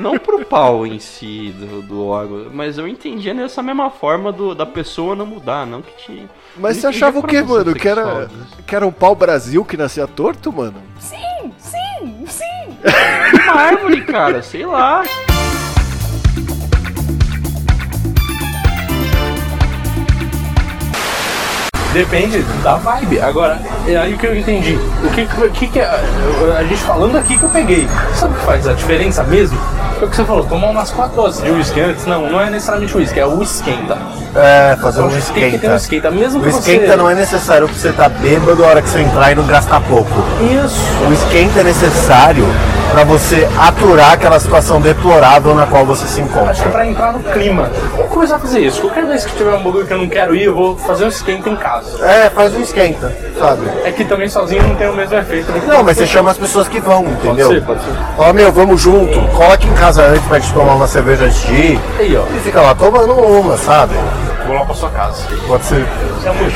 Não 0.00 0.18
pro 0.18 0.42
pau 0.46 0.86
em 0.86 0.98
si 0.98 1.54
do, 1.58 1.82
do 1.82 2.06
órgão, 2.06 2.46
mas 2.50 2.78
eu 2.78 2.88
entendia 2.88 3.34
nessa 3.34 3.62
mesma 3.62 3.90
forma 3.90 4.32
do, 4.32 4.54
da 4.54 4.64
pessoa 4.64 5.14
não 5.14 5.26
mudar, 5.26 5.66
não 5.66 5.82
que 5.82 5.92
te. 5.98 6.28
Mas 6.56 6.76
não 6.76 6.80
você 6.80 6.86
achava 6.86 7.18
o 7.18 7.22
quê, 7.22 7.42
mano? 7.42 7.74
Que 7.74 7.86
era, 7.86 8.02
sexual. 8.22 8.46
que 8.66 8.74
era 8.74 8.86
um 8.86 8.90
pau 8.92 9.14
Brasil 9.14 9.62
que 9.62 9.76
nascia 9.76 10.06
torto, 10.06 10.50
mano? 10.50 10.80
Sim, 10.98 11.52
sim. 11.58 11.76
Uma 13.44 13.52
árvore, 13.54 14.00
cara, 14.02 14.42
sei 14.42 14.66
lá. 14.66 15.02
Depende 21.92 22.42
da 22.62 22.76
vibe. 22.76 23.20
Agora, 23.20 23.60
é 23.86 23.96
aí 23.96 24.16
que 24.16 24.26
eu 24.26 24.36
entendi. 24.36 24.78
O 25.04 25.10
que, 25.10 25.26
que, 25.50 25.66
que 25.68 25.78
é. 25.78 25.84
A 26.58 26.64
gente 26.64 26.80
falando 26.82 27.16
aqui 27.18 27.36
que 27.36 27.44
eu 27.44 27.50
peguei. 27.50 27.86
Sabe 28.14 28.34
o 28.34 28.38
que 28.38 28.46
faz 28.46 28.66
a 28.66 28.72
diferença 28.72 29.22
mesmo? 29.24 29.58
É 30.00 30.04
o 30.04 30.08
que 30.08 30.16
você 30.16 30.24
falou, 30.24 30.44
tomar 30.46 30.70
umas 30.70 30.90
quatro 30.90 31.16
doses 31.16 31.44
de 31.44 31.50
uísque 31.50 31.80
antes. 31.80 32.06
Não, 32.06 32.30
não 32.30 32.40
é 32.40 32.48
necessariamente 32.48 32.96
uísque, 32.96 33.20
é 33.20 33.26
o 33.26 33.42
esquenta. 33.42 33.98
É, 34.34 34.76
fazer 34.80 35.02
um 35.02 35.08
Tem 35.08 35.20
que 35.50 35.58
ter 35.58 35.68
um 35.70 35.76
esquenta. 35.76 35.76
esquenta, 35.76 36.10
mesmo 36.10 36.40
O 36.40 36.42
que 36.42 36.50
você. 36.52 36.72
esquenta 36.76 36.96
não 36.96 37.08
é 37.08 37.14
necessário 37.14 37.68
pra 37.68 37.76
você 37.76 37.88
estar 37.90 38.08
bêbado 38.08 38.64
a 38.64 38.68
hora 38.68 38.82
que 38.82 38.88
você 38.88 39.00
entrar 39.00 39.30
e 39.32 39.34
não 39.34 39.44
gastar 39.46 39.80
pouco. 39.82 40.10
Isso. 40.64 40.80
O 41.08 41.12
esquenta 41.12 41.60
é 41.60 41.64
necessário 41.64 42.46
pra 42.92 43.04
você 43.04 43.48
aturar 43.58 44.12
aquela 44.12 44.38
situação 44.40 44.80
deplorável 44.80 45.54
na 45.54 45.66
qual 45.66 45.84
você 45.84 46.06
se 46.06 46.20
Acho 46.20 46.30
que 46.30 46.38
é 46.38 46.42
encontra. 46.44 46.70
pra 46.70 46.86
entrar 46.86 47.12
no 47.12 47.20
clima. 47.20 47.70
Vou 47.96 48.04
começar 48.04 48.36
a 48.36 48.38
fazer 48.38 48.60
isso. 48.60 48.80
Qualquer 48.82 49.04
vez 49.06 49.24
que 49.24 49.36
tiver 49.36 49.54
um 49.54 49.62
bagulho 49.62 49.86
que 49.86 49.92
eu 49.92 49.98
não 49.98 50.08
quero 50.08 50.34
ir, 50.34 50.44
eu 50.44 50.54
vou 50.54 50.76
fazer 50.78 51.04
um 51.04 51.08
esquenta 51.08 51.48
em 51.50 51.56
casa. 51.56 52.04
É, 52.04 52.30
faz 52.30 52.54
um 52.54 52.60
esquenta, 52.60 53.14
sabe? 53.38 53.66
É 53.84 53.92
que 53.92 54.04
também 54.04 54.28
sozinho 54.28 54.62
não 54.62 54.74
tem 54.76 54.88
o 54.88 54.94
mesmo 54.94 55.16
efeito. 55.18 55.50
Não, 55.66 55.82
mas 55.82 55.96
você 55.98 56.06
chama 56.06 56.30
as 56.30 56.38
pessoas 56.38 56.68
que 56.68 56.80
vão, 56.80 57.04
entendeu? 57.04 57.48
ser, 57.48 57.62
pode 57.62 57.80
ser. 57.82 57.92
Fala, 58.16 58.32
meu, 58.32 58.50
vamos 58.52 58.80
junto, 58.80 59.18
cola 59.36 59.54
aqui 59.54 59.66
em 59.68 59.74
casa 59.74 60.04
antes 60.06 60.24
pra 60.26 60.38
gente 60.38 60.52
tomar 60.54 60.74
uma 60.74 60.86
cerveja 60.86 61.24
antes 61.26 61.42
de 61.46 61.52
ir. 61.54 61.80
Aí, 61.98 62.16
ó. 62.16 62.22
E 62.36 62.40
fica 62.40 62.60
lá 62.62 62.74
tomando 62.74 63.12
uma, 63.14 63.56
sabe? 63.56 63.94
Vou 64.46 64.56
lá 64.56 64.64
pra 64.64 64.74
sua 64.74 64.88
casa. 64.90 65.22
Pode 65.46 65.64
ser. 65.64 65.86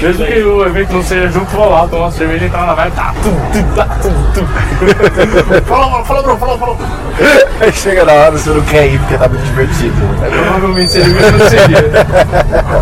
Mesmo 0.02 0.26
que 0.26 0.42
o 0.42 0.66
evento 0.66 0.92
não 0.92 1.02
seja 1.02 1.28
junto, 1.28 1.50
vou 1.50 1.68
lá 1.68 1.86
tomar 1.86 2.04
uma 2.04 2.10
cerveja 2.10 2.44
e 2.44 2.48
entrar 2.48 2.66
na 2.66 2.74
vibe. 2.74 2.92
Tá, 2.92 3.14
tum, 3.22 3.34
tum, 3.52 3.62
tá, 3.74 3.84
tum, 4.02 4.10
tum. 4.32 4.46
fala, 5.66 5.90
mano, 5.90 6.04
fala, 6.04 6.22
bro, 6.22 6.36
fala, 6.36 6.58
fala. 6.58 6.76
Aí 7.60 7.72
chega 7.72 8.04
na 8.04 8.12
hora 8.12 8.32
você 8.32 8.50
não 8.50 8.60
quer 8.62 8.86
ir 8.86 8.98
porque 8.98 9.16
tá 9.16 9.28
muito 9.28 9.44
divertido. 9.44 9.94
É, 10.22 10.28
provavelmente 10.28 10.92
seria 10.92 11.14
mesmo 11.14 11.38
não 11.38 11.48
seria. 11.48 11.78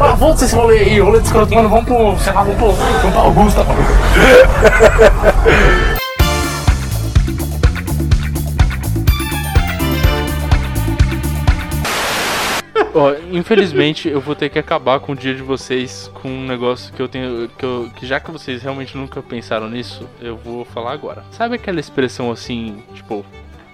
Ah, 0.03 0.15
volta 0.15 0.45
esse 0.45 0.55
rolê 0.55 0.79
aí, 0.79 1.01
rolê 1.01 1.21
de 1.21 1.27
escroto, 1.27 1.55
mano, 1.55 1.69
vamos 1.69 1.85
pro, 1.85 2.17
sei 2.19 2.33
lá, 2.33 2.43
vamos 2.43 2.57
pro, 2.57 2.73
vamos 2.73 3.13
pro 3.13 3.21
Augusta. 3.21 3.65
Ó, 12.95 13.13
infelizmente 13.33 14.09
eu 14.09 14.21
vou 14.21 14.37
ter 14.37 14.49
que 14.49 14.59
acabar 14.59 15.01
com 15.01 15.13
o 15.13 15.17
dia 15.17 15.35
de 15.35 15.43
vocês 15.43 16.09
com 16.15 16.29
um 16.29 16.47
negócio 16.47 16.93
que 16.93 17.03
eu 17.03 17.09
tenho. 17.09 17.49
Que, 17.59 17.65
eu, 17.65 17.91
que 17.97 18.07
já 18.07 18.21
que 18.21 18.31
vocês 18.31 18.63
realmente 18.63 18.97
nunca 18.97 19.21
pensaram 19.21 19.69
nisso, 19.69 20.09
eu 20.21 20.37
vou 20.37 20.65
falar 20.65 20.93
agora. 20.93 21.25
Sabe 21.33 21.57
aquela 21.57 21.81
expressão 21.81 22.31
assim, 22.31 22.83
tipo, 22.95 23.27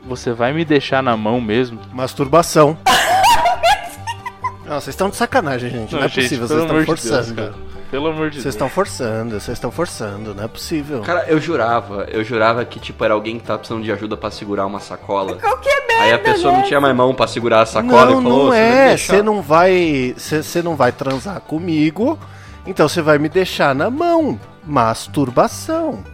você 0.06 0.32
vai 0.32 0.52
me 0.54 0.64
deixar 0.64 1.02
na 1.02 1.16
mão 1.16 1.40
mesmo? 1.40 1.78
Masturbação. 1.92 2.78
Não, 4.64 4.80
vocês 4.80 4.94
estão 4.94 5.10
de 5.10 5.16
sacanagem, 5.16 5.68
gente. 5.68 5.92
Não, 5.92 5.98
Não, 6.00 6.06
é 6.06 6.08
gente, 6.08 6.22
possível, 6.22 6.46
vocês 6.46 6.60
estão 6.60 6.78
de 6.80 6.86
Deus, 6.86 7.00
forçando. 7.00 7.34
cara. 7.34 7.54
Pelo 7.90 8.06
amor 8.06 8.30
de 8.30 8.36
Vocês 8.36 8.44
Deus. 8.44 8.54
estão 8.54 8.68
forçando, 8.68 9.40
vocês 9.40 9.56
estão 9.56 9.70
forçando, 9.72 10.32
não 10.34 10.44
é 10.44 10.48
possível. 10.48 11.00
Cara, 11.00 11.24
eu 11.26 11.40
jurava, 11.40 12.06
eu 12.08 12.22
jurava 12.22 12.64
que, 12.64 12.78
tipo, 12.78 13.04
era 13.04 13.14
alguém 13.14 13.36
que 13.38 13.44
tava 13.44 13.58
precisando 13.58 13.82
de 13.82 13.90
ajuda 13.90 14.16
pra 14.16 14.30
segurar 14.30 14.64
uma 14.66 14.78
sacola. 14.78 15.34
Qualquer 15.36 15.86
merda, 15.88 16.04
Aí 16.04 16.12
a 16.12 16.18
pessoa 16.18 16.52
não 16.52 16.62
tinha 16.62 16.80
mais 16.80 16.94
mão 16.94 17.12
pra 17.12 17.26
segurar 17.26 17.62
a 17.62 17.66
sacola 17.66 18.06
não, 18.12 18.20
e 18.20 18.22
falou, 18.22 18.38
não 18.44 18.44
"Você 18.44 18.50
vai 18.50 18.60
é. 18.60 18.88
deixar?" 18.90 19.14
Você 19.16 19.22
não 19.22 19.42
vai. 19.42 20.14
Você 20.16 20.62
não 20.62 20.76
vai 20.76 20.92
transar 20.92 21.40
comigo, 21.40 22.16
então 22.64 22.88
você 22.88 23.02
vai 23.02 23.18
me 23.18 23.28
deixar 23.28 23.74
na 23.74 23.90
mão. 23.90 24.38
Masturbação. 24.64 26.04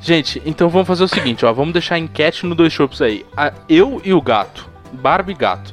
Gente, 0.00 0.40
então 0.46 0.68
vamos 0.68 0.86
fazer 0.86 1.02
o 1.02 1.08
seguinte, 1.08 1.44
ó. 1.44 1.52
Vamos 1.52 1.72
deixar 1.72 1.96
a 1.96 1.98
enquete 1.98 2.46
no 2.46 2.54
Dois 2.54 2.72
Chopps 2.72 3.02
aí. 3.02 3.26
A- 3.36 3.52
eu 3.68 4.00
e 4.04 4.12
o 4.14 4.20
gato, 4.22 4.68
Barbie 4.92 5.32
e 5.32 5.34
gato, 5.34 5.72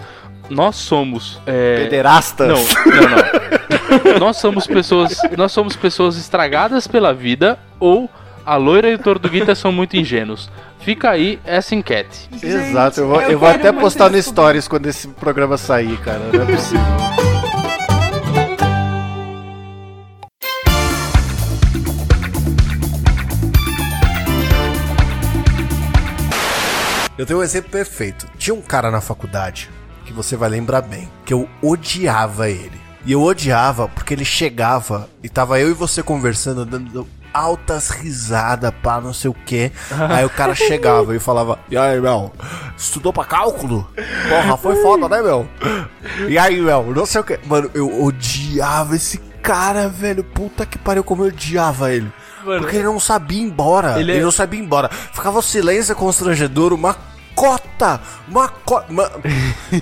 nós 0.50 0.78
somos... 0.78 1.40
É... 1.46 1.84
Pederastas? 1.84 2.48
Não, 2.48 2.56
não, 2.58 3.02
não. 3.10 3.81
nós 4.20 4.38
somos 4.38 4.68
pessoas... 4.68 5.18
Nós 5.38 5.52
somos 5.52 5.76
pessoas 5.76 6.18
estragadas 6.18 6.88
pela 6.88 7.14
vida 7.14 7.58
ou 7.80 8.10
a 8.46 8.56
loira 8.56 8.90
e 8.90 8.96
o 8.96 9.00
Tortuguita 9.00 9.54
são 9.56 9.72
muito 9.72 9.96
ingênuos. 9.96 10.50
Fica 10.80 11.12
aí 11.12 11.40
essa 11.46 11.76
enquete. 11.76 12.28
Exato, 12.42 13.02
eu 13.02 13.08
vou, 13.08 13.22
eu 13.22 13.40
vou 13.40 13.48
até 13.48 13.72
postar 13.72 14.10
no 14.10 14.22
Stories 14.22 14.68
quando 14.68 14.88
esse 14.88 15.08
programa 15.08 15.58
sair, 15.58 15.98
cara. 16.00 16.20
Não 16.34 16.42
é 16.42 16.46
possível. 16.46 16.82
Eu 27.16 27.26
tenho 27.28 27.40
um 27.40 27.44
exemplo 27.44 27.70
perfeito. 27.70 28.28
Tinha 28.40 28.56
um 28.56 28.62
cara 28.64 28.90
na 28.90 29.00
faculdade 29.00 29.70
que 30.06 30.12
você 30.12 30.36
vai 30.36 30.50
lembrar 30.50 30.82
bem, 30.82 31.08
que 31.24 31.32
eu 31.32 31.48
odiava 31.62 32.50
ele. 32.50 32.81
E 33.06 33.12
eu 33.14 33.22
odiava 33.22 33.88
porque 33.88 34.14
ele 34.14 34.26
chegava 34.26 35.10
e 35.24 35.30
tava 35.30 35.60
eu 35.60 35.70
e 35.70 35.74
você 35.74 36.04
conversando, 36.04 36.66
dando 36.66 37.08
altas 37.34 37.90
risadas, 37.90 38.72
pá, 38.84 39.00
não 39.02 39.14
sei 39.14 39.30
o 39.32 39.34
que. 39.34 39.72
Aí 40.10 40.24
o 40.26 40.30
cara 40.30 40.54
chegava 40.54 41.16
e 41.16 41.20
falava: 41.20 41.58
E 41.70 41.78
aí, 41.78 42.00
meu, 42.00 42.32
estudou 42.78 43.12
pra 43.14 43.26
cálculo? 43.26 43.90
Porra, 44.30 44.58
foi 44.58 44.76
foda, 44.82 45.08
né, 45.10 45.22
meu? 45.22 45.48
E 46.28 46.38
aí, 46.38 46.62
meu, 46.62 46.94
não 46.94 47.06
sei 47.06 47.22
o 47.22 47.24
que. 47.24 47.40
Mano, 47.46 47.72
eu 47.74 48.04
odiava 48.04 48.96
esse 48.96 49.18
cara, 49.42 49.88
velho. 49.88 50.24
Puta 50.24 50.66
que 50.66 50.78
pariu, 50.78 51.04
como 51.04 51.24
eu 51.24 51.28
odiava 51.30 51.92
ele. 51.92 52.12
Porque 52.44 52.76
ele 52.78 52.86
não 52.86 53.00
sabia 53.00 53.40
ir 53.40 53.44
embora. 53.44 54.00
Ele 54.00 54.12
Ele, 54.12 54.20
é- 54.20 54.24
não 54.24 54.32
sabia 54.32 54.60
ir 54.60 54.64
embora. 54.64 54.90
Ficava 54.90 55.40
um 55.40 55.44
silêncio 55.44 55.96
constrangedor, 55.96 56.74
uma 56.74 56.96
cota. 57.42 58.00
Uma 58.28 58.48
cota. 58.48 58.86
Uma, 58.92 59.12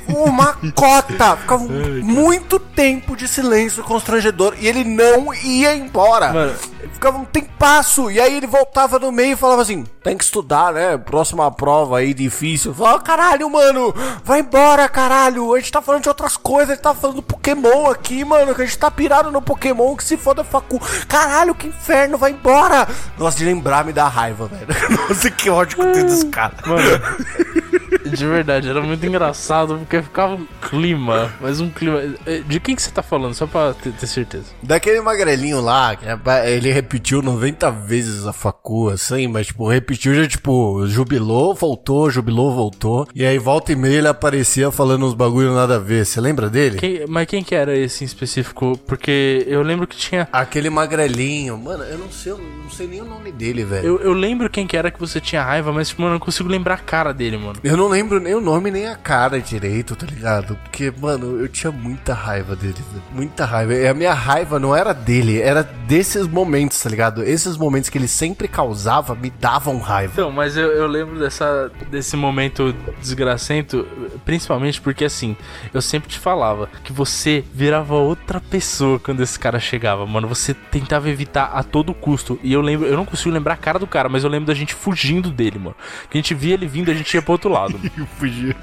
uma 0.07 0.57
cota. 0.73 1.35
Ficava 1.35 1.63
muito 2.01 2.57
tempo 2.57 3.17
de 3.17 3.27
silêncio 3.27 3.83
constrangedor. 3.83 4.55
E 4.57 4.65
ele 4.65 4.85
não 4.85 5.33
ia 5.33 5.75
embora. 5.75 6.31
Mano. 6.31 6.55
Ficava 6.93 7.17
um 7.17 7.25
tempasso. 7.25 8.09
E 8.09 8.19
aí 8.19 8.37
ele 8.37 8.47
voltava 8.47 8.97
no 8.97 9.11
meio 9.11 9.33
e 9.33 9.35
falava 9.35 9.61
assim: 9.61 9.83
tem 10.01 10.17
que 10.17 10.23
estudar, 10.23 10.71
né? 10.71 10.97
Próxima 10.97 11.51
prova 11.51 11.97
aí 11.97 12.13
difícil. 12.13 12.73
Falava, 12.73 13.01
caralho, 13.01 13.49
mano. 13.49 13.93
Vai 14.23 14.39
embora, 14.39 14.87
caralho. 14.87 15.53
A 15.53 15.59
gente 15.59 15.71
tá 15.71 15.81
falando 15.81 16.03
de 16.03 16.09
outras 16.09 16.37
coisas. 16.37 16.69
A 16.69 16.73
gente 16.75 16.83
tá 16.83 16.93
falando 16.93 17.17
do 17.17 17.23
Pokémon 17.23 17.89
aqui, 17.89 18.23
mano. 18.23 18.55
Que 18.55 18.61
a 18.61 18.65
gente 18.65 18.77
tá 18.77 18.89
pirado 18.89 19.31
no 19.31 19.41
Pokémon. 19.41 19.97
Que 19.97 20.03
se 20.03 20.15
foda 20.15 20.45
facu. 20.45 20.79
Caralho, 21.07 21.53
que 21.53 21.67
inferno. 21.67 22.17
Vai 22.17 22.31
embora. 22.31 22.87
Nossa, 23.17 23.37
de 23.37 23.43
lembrar 23.43 23.83
me 23.83 23.91
dá 23.91 24.07
raiva, 24.07 24.47
velho. 24.47 24.67
Nossa, 25.09 25.29
que 25.29 25.49
ódio 25.49 25.77
que 25.77 25.83
eu 25.83 25.91
tenho 25.91 26.05
desse 26.05 26.25
cara. 26.27 26.53
Mano, 26.65 26.81
de 27.89 28.25
verdade, 28.25 28.69
era 28.69 28.81
muito 28.81 29.05
engraçado 29.05 29.77
porque 29.79 30.01
ficava 30.01 30.35
um 30.35 30.45
clima, 30.69 31.31
mas 31.41 31.59
um 31.59 31.69
clima. 31.69 31.99
De 32.47 32.59
quem 32.59 32.75
que 32.75 32.81
você 32.81 32.91
tá 32.91 33.01
falando? 33.03 33.33
Só 33.33 33.47
pra 33.47 33.73
ter, 33.73 33.91
ter 33.93 34.07
certeza. 34.07 34.45
Daquele 34.61 35.01
magrelinho 35.01 35.61
lá, 35.61 35.97
é- 36.01 36.51
ele 36.55 36.71
repetiu 36.71 37.21
90 37.21 37.69
vezes 37.71 38.25
a 38.25 38.33
facu, 38.33 38.89
assim, 38.89 39.27
mas, 39.27 39.47
tipo, 39.47 39.67
repetiu 39.67 40.13
já, 40.15 40.27
tipo, 40.27 40.85
jubilou, 40.87 41.53
voltou, 41.55 42.09
jubilou, 42.09 42.53
voltou. 42.53 43.07
E 43.13 43.25
aí, 43.25 43.37
volta 43.37 43.71
e 43.71 43.75
meia, 43.75 43.97
ele 43.99 44.07
aparecia 44.07 44.71
falando 44.71 45.05
uns 45.05 45.13
bagulho 45.13 45.53
nada 45.53 45.75
a 45.75 45.79
ver. 45.79 46.05
Você 46.05 46.19
lembra 46.21 46.49
dele? 46.49 46.77
Quem- 46.77 47.05
mas 47.07 47.27
quem 47.27 47.43
que 47.43 47.55
era 47.55 47.75
esse 47.77 48.03
em 48.03 48.07
específico? 48.07 48.77
Porque 48.87 49.43
eu 49.47 49.61
lembro 49.61 49.87
que 49.87 49.95
tinha. 49.97 50.27
Aquele 50.31 50.69
magrelinho. 50.69 51.57
Mano, 51.57 51.83
eu 51.83 51.97
não 51.97 52.11
sei, 52.11 52.31
eu 52.31 52.37
não 52.37 52.69
sei 52.69 52.87
nem 52.87 53.01
o 53.01 53.05
nome 53.05 53.31
dele, 53.31 53.63
velho. 53.63 53.85
Eu, 53.87 53.99
eu 53.99 54.13
lembro 54.13 54.49
quem 54.49 54.65
que 54.67 54.77
era 54.77 54.91
que 54.91 54.99
você 54.99 55.19
tinha 55.19 55.43
raiva, 55.43 55.71
mas, 55.71 55.89
tipo, 55.89 56.01
mano, 56.01 56.13
eu 56.15 56.19
não 56.19 56.25
consigo 56.25 56.49
lembrar 56.49 56.75
a 56.75 56.77
cara 56.77 57.13
dele, 57.13 57.37
mano. 57.37 57.59
Eu 57.63 57.75
não 57.79 57.87
lembro 57.87 58.19
nem 58.19 58.35
o 58.35 58.41
nome 58.41 58.69
nem 58.69 58.87
a 58.87 58.95
cara 58.95 59.39
direito, 59.39 59.95
tá 59.95 60.05
ligado? 60.05 60.57
Porque, 60.63 60.91
mano, 60.99 61.39
eu 61.39 61.47
tinha 61.47 61.71
muita 61.71 62.13
raiva 62.13 62.53
dele, 62.53 62.75
velho. 62.91 63.03
Muita 63.13 63.45
raiva. 63.45 63.73
E 63.73 63.87
a 63.87 63.93
minha 63.93 64.13
raiva 64.13 64.59
não 64.59 64.75
era 64.75 64.93
dele, 64.93 65.41
era 65.41 65.63
desses 65.63 66.27
momentos, 66.27 66.81
tá 66.81 66.89
ligado? 66.89 67.23
Esses 67.23 67.55
momentos 67.55 67.89
que 67.89 67.97
ele 67.97 68.07
sempre 68.07 68.49
causava 68.49 69.15
me 69.15 69.29
davam 69.29 69.79
raiva. 69.79 70.11
Então, 70.11 70.29
mas 70.29 70.57
eu, 70.57 70.67
eu 70.71 70.87
lembro 70.87 71.19
dessa, 71.19 71.71
desse 71.89 72.17
momento 72.17 72.75
desgracento, 72.99 73.87
principalmente 74.25 74.81
porque 74.81 75.05
assim, 75.05 75.37
eu 75.73 75.81
sempre 75.81 76.09
te 76.09 76.19
falava 76.19 76.69
que 76.83 76.91
você 76.91 77.43
virava 77.53 77.95
outra 77.95 78.41
pessoa 78.41 78.99
quando 78.99 79.23
esse 79.23 79.39
cara 79.39 79.59
chegava, 79.59 80.05
mano. 80.05 80.27
Você 80.27 80.53
tentava 80.53 81.09
evitar 81.09 81.51
a 81.53 81.63
todo 81.63 81.93
custo. 81.93 82.37
E 82.43 82.51
eu 82.51 82.61
lembro, 82.61 82.87
eu 82.87 82.97
não 82.97 83.05
consigo 83.05 83.33
lembrar 83.33 83.53
a 83.53 83.57
cara 83.57 83.79
do 83.79 83.87
cara, 83.87 84.09
mas 84.09 84.25
eu 84.25 84.29
lembro 84.29 84.47
da 84.47 84.53
gente 84.53 84.73
fugindo 84.73 85.31
dele, 85.31 85.57
mano. 85.57 85.75
Que 86.09 86.17
a 86.17 86.21
gente 86.21 86.33
via 86.33 86.55
ele 86.55 86.67
vindo, 86.67 86.91
a 86.91 86.93
gente 86.93 87.13
ia 87.13 87.21
pro 87.21 87.31
outro 87.31 87.49
lado. 87.49 87.68
Eu 87.97 88.05
fugia. 88.05 88.55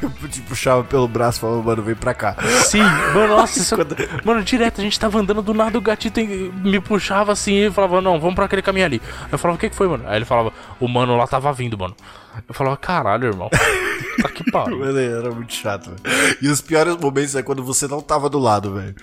Eu 0.00 0.28
te 0.28 0.40
puxava 0.42 0.84
pelo 0.84 1.08
braço 1.08 1.38
e 1.38 1.40
falava, 1.40 1.62
mano, 1.62 1.82
vem 1.82 1.94
pra 1.94 2.14
cá. 2.14 2.36
Sim, 2.64 2.80
mano, 2.80 3.36
nossa, 3.36 3.58
isso... 3.58 3.74
mano, 4.24 4.42
direto, 4.42 4.80
a 4.80 4.84
gente 4.84 4.98
tava 4.98 5.18
andando 5.18 5.42
do 5.42 5.52
nada, 5.52 5.76
o 5.76 5.80
gatito 5.80 6.20
me 6.20 6.80
puxava 6.80 7.32
assim 7.32 7.66
e 7.66 7.70
falava, 7.70 8.00
não, 8.00 8.20
vamos 8.20 8.36
pra 8.36 8.44
aquele 8.44 8.62
caminho 8.62 8.86
ali. 8.86 9.02
Eu 9.32 9.38
falava, 9.38 9.56
o 9.56 9.60
que 9.60 9.68
que 9.68 9.74
foi, 9.74 9.88
mano? 9.88 10.04
Aí 10.06 10.16
ele 10.16 10.24
falava, 10.24 10.52
o 10.78 10.86
mano 10.86 11.16
lá 11.16 11.26
tava 11.26 11.52
vindo, 11.52 11.76
mano. 11.76 11.94
Eu 12.48 12.54
falava, 12.54 12.76
caralho, 12.76 13.26
irmão. 13.26 13.50
Tá 14.20 14.28
que 14.28 14.50
pariu. 14.50 14.80
Mano, 14.80 14.98
era 14.98 15.30
muito 15.30 15.52
chato, 15.54 15.90
velho. 15.90 16.38
E 16.42 16.48
os 16.48 16.60
piores 16.60 16.96
momentos 16.96 17.36
é 17.36 17.42
quando 17.42 17.62
você 17.62 17.86
não 17.86 18.00
tava 18.00 18.28
do 18.28 18.38
lado, 18.38 18.74
velho. 18.74 18.96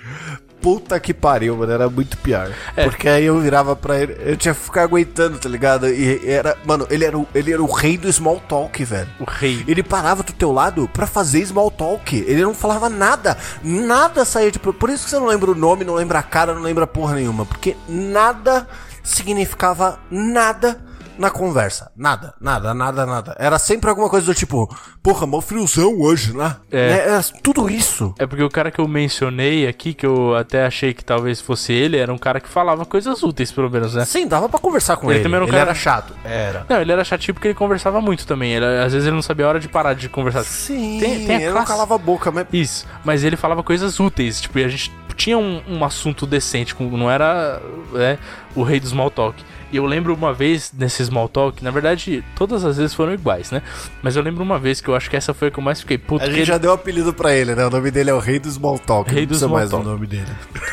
Puta 0.65 0.99
que 0.99 1.13
pariu, 1.13 1.55
mano, 1.55 1.71
era 1.71 1.87
muito 1.87 2.17
pior. 2.17 2.51
Porque 2.73 3.07
aí 3.07 3.25
eu 3.25 3.39
virava 3.39 3.75
pra 3.75 3.99
ele, 3.99 4.17
eu 4.19 4.35
tinha 4.35 4.51
que 4.51 4.59
ficar 4.59 4.81
aguentando, 4.81 5.37
tá 5.37 5.47
ligado? 5.47 5.87
E 5.87 6.27
era, 6.27 6.57
mano, 6.65 6.87
ele 6.89 7.05
era, 7.05 7.15
o, 7.15 7.27
ele 7.35 7.53
era 7.53 7.61
o 7.61 7.71
rei 7.71 7.99
do 7.99 8.11
small 8.11 8.39
talk, 8.39 8.83
velho. 8.83 9.07
O 9.19 9.25
rei. 9.25 9.63
Ele 9.67 9.83
parava 9.83 10.23
do 10.23 10.33
teu 10.33 10.51
lado 10.51 10.89
pra 10.91 11.05
fazer 11.05 11.45
small 11.45 11.69
talk. 11.69 12.15
Ele 12.15 12.41
não 12.41 12.55
falava 12.55 12.89
nada. 12.89 13.37
Nada 13.63 14.25
saía 14.25 14.51
de. 14.51 14.57
Por 14.57 14.89
isso 14.89 15.03
que 15.03 15.11
você 15.11 15.19
não 15.19 15.27
lembra 15.27 15.51
o 15.51 15.55
nome, 15.55 15.85
não 15.85 15.93
lembra 15.93 16.17
a 16.17 16.23
cara, 16.23 16.55
não 16.55 16.63
lembra 16.63 16.87
porra 16.87 17.13
nenhuma. 17.13 17.45
Porque 17.45 17.77
nada 17.87 18.67
significava 19.03 19.99
nada 20.09 20.83
na 21.17 21.29
conversa. 21.29 21.91
Nada, 21.95 22.33
nada, 22.39 22.73
nada, 22.73 23.05
nada. 23.05 23.35
Era 23.39 23.57
sempre 23.59 23.89
alguma 23.89 24.09
coisa 24.09 24.25
do 24.25 24.33
tipo, 24.35 24.67
porra, 25.01 25.25
mó 25.25 25.41
friozão 25.41 25.99
hoje, 25.99 26.35
né? 26.35 26.55
É. 26.71 26.89
Né? 26.89 26.99
Era 27.07 27.23
tudo 27.43 27.69
isso. 27.69 28.13
É 28.19 28.25
porque 28.25 28.43
o 28.43 28.49
cara 28.49 28.71
que 28.71 28.79
eu 28.79 28.87
mencionei 28.87 29.67
aqui, 29.67 29.93
que 29.93 30.05
eu 30.05 30.35
até 30.35 30.65
achei 30.65 30.93
que 30.93 31.03
talvez 31.03 31.39
fosse 31.41 31.73
ele, 31.73 31.97
era 31.97 32.13
um 32.13 32.17
cara 32.17 32.39
que 32.39 32.49
falava 32.49 32.85
coisas 32.85 33.21
úteis, 33.23 33.51
pelo 33.51 33.69
menos, 33.69 33.95
né? 33.95 34.05
Sim, 34.05 34.27
dava 34.27 34.49
pra 34.49 34.59
conversar 34.59 34.97
com 34.97 35.11
ele. 35.11 35.21
também 35.23 35.35
era 35.35 35.45
um 35.45 35.47
ele 35.47 35.57
cara... 35.57 35.69
era 35.71 35.75
chato. 35.75 36.13
Era. 36.23 36.65
Não, 36.69 36.81
ele 36.81 36.91
era 36.91 37.03
chatinho 37.03 37.33
porque 37.33 37.47
ele 37.49 37.55
conversava 37.55 38.01
muito 38.01 38.25
também. 38.25 38.53
Ele, 38.53 38.65
às 38.65 38.91
vezes 38.93 39.07
ele 39.07 39.15
não 39.15 39.21
sabia 39.23 39.45
a 39.45 39.49
hora 39.49 39.59
de 39.59 39.67
parar 39.69 39.93
de 39.93 40.09
conversar. 40.09 40.43
Sim, 40.43 40.97
tem, 40.99 41.25
tem 41.25 41.35
a 41.35 41.39
ele 41.39 41.45
não 41.47 41.53
classe- 41.53 41.67
calava 41.67 41.95
a 41.95 41.97
boca, 41.97 42.31
mas... 42.31 42.45
Isso, 42.51 42.85
mas 43.03 43.23
ele 43.23 43.35
falava 43.35 43.63
coisas 43.63 43.99
úteis. 43.99 44.41
Tipo, 44.41 44.59
e 44.59 44.63
a 44.63 44.67
gente 44.67 44.91
tinha 45.25 45.39
um, 45.39 45.59
um 45.67 45.83
assunto 45.83 46.27
decente, 46.27 46.75
com- 46.75 46.83
não 46.95 47.09
era 47.09 47.59
é, 47.95 48.15
o 48.55 48.61
rei 48.61 48.79
do 48.79 48.85
small 48.87 49.09
talk. 49.09 49.43
E 49.71 49.77
eu 49.77 49.85
lembro 49.87 50.13
uma 50.13 50.31
vez 50.31 50.71
nesse 50.71 51.03
small 51.03 51.27
talk, 51.27 51.63
na 51.63 51.71
verdade, 51.71 52.23
todas 52.35 52.63
as 52.63 52.77
vezes 52.77 52.93
foram 52.93 53.11
iguais, 53.11 53.49
né? 53.49 53.63
Mas 54.03 54.15
eu 54.15 54.21
lembro 54.21 54.43
uma 54.43 54.59
vez 54.59 54.79
que 54.79 54.87
eu 54.87 54.95
acho 54.95 55.09
que 55.09 55.17
essa 55.17 55.33
foi 55.33 55.47
a 55.47 55.51
que 55.51 55.57
eu 55.57 55.63
mais 55.63 55.79
fiquei 55.81 55.97
puto. 55.97 56.23
A 56.23 56.27
gente 56.27 56.35
ele- 56.37 56.45
já 56.45 56.59
deu 56.59 56.69
um 56.69 56.75
apelido 56.75 57.11
pra 57.11 57.33
ele, 57.33 57.55
né? 57.55 57.65
O 57.65 57.71
nome 57.71 57.89
dele 57.89 58.11
é 58.11 58.13
o 58.13 58.19
Rei 58.19 58.37
do 58.37 58.49
Small 58.51 58.77
Talk. 58.77 59.11
Rei 59.11 59.25
do 59.25 59.33
Small 59.33 59.49
mais 59.57 59.71
Talk. 59.71 59.83
o 59.83 59.89
nome 59.89 60.05
dele. 60.05 60.27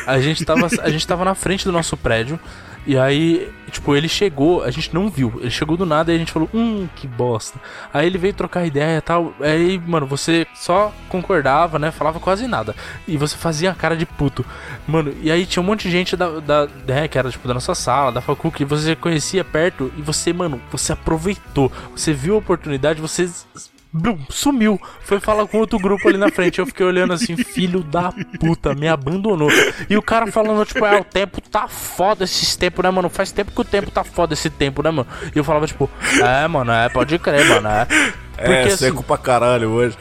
A 0.05 0.19
gente, 0.21 0.45
tava, 0.45 0.67
a 0.83 0.89
gente 0.91 1.07
tava 1.07 1.25
na 1.25 1.33
frente 1.33 1.65
do 1.65 1.71
nosso 1.71 1.97
prédio. 1.97 2.39
E 2.85 2.97
aí, 2.97 3.49
tipo, 3.71 3.95
ele 3.95 4.09
chegou, 4.09 4.63
a 4.63 4.69
gente 4.69 4.93
não 4.93 5.09
viu. 5.09 5.33
Ele 5.39 5.49
chegou 5.49 5.77
do 5.77 5.85
nada 5.85 6.11
e 6.11 6.15
a 6.15 6.17
gente 6.17 6.31
falou, 6.31 6.49
hum, 6.53 6.87
que 6.95 7.07
bosta. 7.07 7.59
Aí 7.93 8.05
ele 8.05 8.17
veio 8.17 8.33
trocar 8.33 8.65
ideia 8.65 8.97
e 8.97 9.01
tal. 9.01 9.33
Aí, 9.39 9.79
mano, 9.79 10.05
você 10.05 10.45
só 10.53 10.93
concordava, 11.07 11.79
né? 11.79 11.91
Falava 11.91 12.19
quase 12.19 12.47
nada. 12.47 12.75
E 13.07 13.17
você 13.17 13.37
fazia 13.37 13.71
a 13.71 13.75
cara 13.75 13.95
de 13.95 14.05
puto. 14.05 14.45
Mano, 14.87 15.13
e 15.21 15.31
aí 15.31 15.45
tinha 15.45 15.63
um 15.63 15.65
monte 15.65 15.83
de 15.83 15.91
gente 15.91 16.15
da, 16.17 16.39
da 16.39 16.67
né, 16.85 17.07
que 17.07 17.17
era 17.17 17.31
tipo 17.31 17.47
da 17.47 17.53
nossa 17.53 17.73
sala, 17.73 18.11
da 18.11 18.21
facu, 18.21 18.51
que 18.51 18.65
você 18.65 18.95
conhecia 18.95 19.43
perto. 19.43 19.91
E 19.97 20.01
você, 20.01 20.33
mano, 20.33 20.61
você 20.71 20.91
aproveitou. 20.91 21.71
Você 21.95 22.11
viu 22.13 22.35
a 22.35 22.39
oportunidade, 22.39 23.01
você 23.01 23.29
blum, 23.93 24.17
sumiu. 24.29 24.81
Foi 25.01 25.19
falar 25.19 25.45
com 25.47 25.59
outro 25.59 25.77
grupo 25.77 26.07
ali 26.09 26.17
na 26.17 26.29
frente. 26.29 26.59
Eu 26.59 26.65
fiquei 26.65 26.85
olhando 26.85 27.13
assim, 27.13 27.37
filho 27.37 27.83
da 27.83 28.11
puta, 28.39 28.73
me 28.73 28.87
abandonou. 28.87 29.49
E 29.89 29.95
o 29.95 30.01
cara 30.01 30.27
falando, 30.31 30.65
tipo, 30.65 30.83
ah, 30.83 30.99
o 30.99 31.03
tempo 31.03 31.39
tá 31.39 31.67
foda 31.67 32.23
esses 32.23 32.55
tempos, 32.55 32.83
né, 32.83 32.89
mano? 32.89 33.09
Faz 33.09 33.31
tempo 33.31 33.51
que 33.51 33.61
o 33.61 33.65
tempo 33.65 33.91
tá 33.91 34.03
foda 34.03 34.33
esse 34.33 34.49
tempo, 34.49 34.81
né, 34.81 34.89
mano? 34.89 35.07
E 35.33 35.37
eu 35.37 35.43
falava, 35.43 35.67
tipo, 35.67 35.89
é, 36.21 36.47
mano, 36.47 36.71
é, 36.71 36.89
pode 36.89 37.17
crer, 37.19 37.47
mano, 37.47 37.67
é. 37.69 37.87
É, 38.37 38.61
Porque, 38.61 38.77
seco 38.77 39.03
pra 39.03 39.17
caralho 39.17 39.69
hoje. 39.69 39.97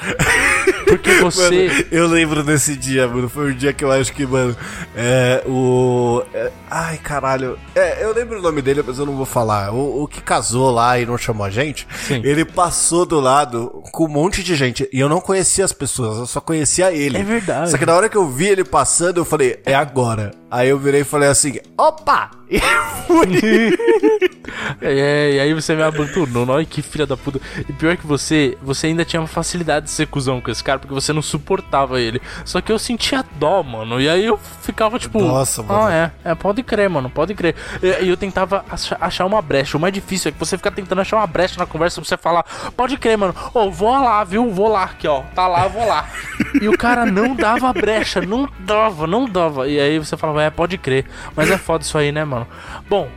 Porque 0.86 1.12
você. 1.20 1.68
Mano, 1.68 1.84
eu 1.90 2.06
lembro 2.06 2.42
desse 2.42 2.76
dia, 2.76 3.06
mano. 3.06 3.28
Foi 3.28 3.52
um 3.52 3.54
dia 3.54 3.72
que 3.72 3.84
eu 3.84 3.90
acho 3.90 4.12
que, 4.12 4.26
mano. 4.26 4.56
É. 4.96 5.42
O. 5.46 6.22
é, 6.34 6.50
ai, 6.70 6.98
caralho. 6.98 7.58
É, 7.74 8.04
eu 8.04 8.12
lembro 8.14 8.38
o 8.38 8.42
nome 8.42 8.62
dele, 8.62 8.82
mas 8.86 8.98
eu 8.98 9.06
não 9.06 9.16
vou 9.16 9.26
falar. 9.26 9.72
O, 9.72 10.02
o 10.02 10.08
que 10.08 10.20
casou 10.20 10.70
lá 10.70 10.98
e 10.98 11.06
não 11.06 11.16
chamou 11.18 11.46
a 11.46 11.50
gente. 11.50 11.86
Ele 12.10 12.44
passou 12.44 13.04
do 13.04 13.20
lado 13.20 13.82
com 13.92 14.04
um 14.04 14.08
monte 14.08 14.42
de 14.42 14.54
gente. 14.54 14.88
E 14.92 15.00
eu 15.00 15.08
não 15.08 15.20
conhecia 15.20 15.64
as 15.64 15.72
pessoas, 15.72 16.18
eu 16.18 16.26
só 16.26 16.40
conhecia 16.40 16.92
ele. 16.92 17.18
É 17.18 17.22
verdade. 17.22 17.70
Só 17.70 17.78
que 17.78 17.86
na 17.86 17.94
hora 17.94 18.08
que 18.08 18.16
eu 18.16 18.28
vi 18.28 18.48
ele 18.48 18.64
passando, 18.64 19.18
eu 19.18 19.24
falei, 19.24 19.60
é 19.64 19.74
agora. 19.74 20.41
Aí 20.52 20.68
eu 20.68 20.78
virei 20.78 21.00
e 21.00 21.04
falei 21.04 21.30
assim, 21.30 21.58
opa! 21.78 22.30
E 22.50 22.60
É, 24.80 25.32
e 25.34 25.40
aí 25.40 25.54
você 25.54 25.74
me 25.74 25.82
abandonou. 25.82 26.48
Olha 26.48 26.64
que 26.64 26.82
filha 26.82 27.06
da 27.06 27.16
puta. 27.16 27.40
E 27.68 27.72
pior 27.72 27.96
que 27.96 28.06
você, 28.06 28.56
você 28.62 28.88
ainda 28.88 29.04
tinha 29.04 29.20
uma 29.20 29.28
facilidade 29.28 29.86
de 29.86 29.92
ser 29.92 30.06
cuzão 30.06 30.40
com 30.40 30.50
esse 30.50 30.62
cara, 30.62 30.78
porque 30.78 30.94
você 30.94 31.12
não 31.12 31.22
suportava 31.22 32.00
ele. 32.00 32.20
Só 32.44 32.60
que 32.60 32.70
eu 32.70 32.78
sentia 32.78 33.24
dó, 33.36 33.62
mano. 33.62 34.00
E 34.00 34.08
aí 34.08 34.24
eu 34.24 34.38
ficava 34.60 34.98
tipo. 34.98 35.20
Nossa, 35.20 35.62
mano. 35.62 35.86
Ah, 35.86 35.92
é. 35.92 36.12
É, 36.24 36.34
pode 36.34 36.62
crer, 36.62 36.88
mano. 36.88 37.08
Pode 37.08 37.34
crer. 37.34 37.54
E 37.82 38.02
e 38.02 38.08
eu 38.08 38.16
tentava 38.16 38.64
achar, 39.00 39.26
uma 39.26 39.40
brecha. 39.40 39.76
O 39.76 39.80
mais 39.80 39.94
difícil 39.94 40.28
é 40.28 40.32
que 40.32 40.38
você 40.38 40.56
fica 40.56 40.70
tentando 40.70 41.00
achar 41.00 41.16
uma 41.16 41.26
brecha 41.26 41.58
na 41.58 41.66
conversa 41.66 42.00
pra 42.00 42.08
você 42.08 42.16
falar, 42.16 42.44
pode 42.76 42.96
crer, 42.96 43.16
mano. 43.16 43.34
Ô, 43.54 43.70
vou 43.70 43.92
lá, 43.92 44.24
viu? 44.24 44.50
Vou 44.50 44.68
lá 44.68 44.84
aqui, 44.84 45.06
ó. 45.06 45.22
Tá 45.34 45.46
lá, 45.46 45.68
vou 45.68 45.86
lá. 45.86 46.08
e 46.60 46.68
o 46.68 46.76
cara 46.76 47.06
não 47.06 47.34
dava 47.34 47.72
brecha, 47.72 48.20
não 48.20 48.48
dava, 48.60 49.06
não 49.06 49.26
dava. 49.26 49.68
E 49.68 49.78
aí 49.78 49.98
você 49.98 50.16
falava, 50.16 50.41
é, 50.42 50.50
pode 50.50 50.78
crer. 50.78 51.06
Mas 51.36 51.50
é 51.50 51.58
foda 51.58 51.84
isso 51.84 51.96
aí, 51.96 52.12
né, 52.12 52.24
mano? 52.24 52.46
Bom, 52.88 53.08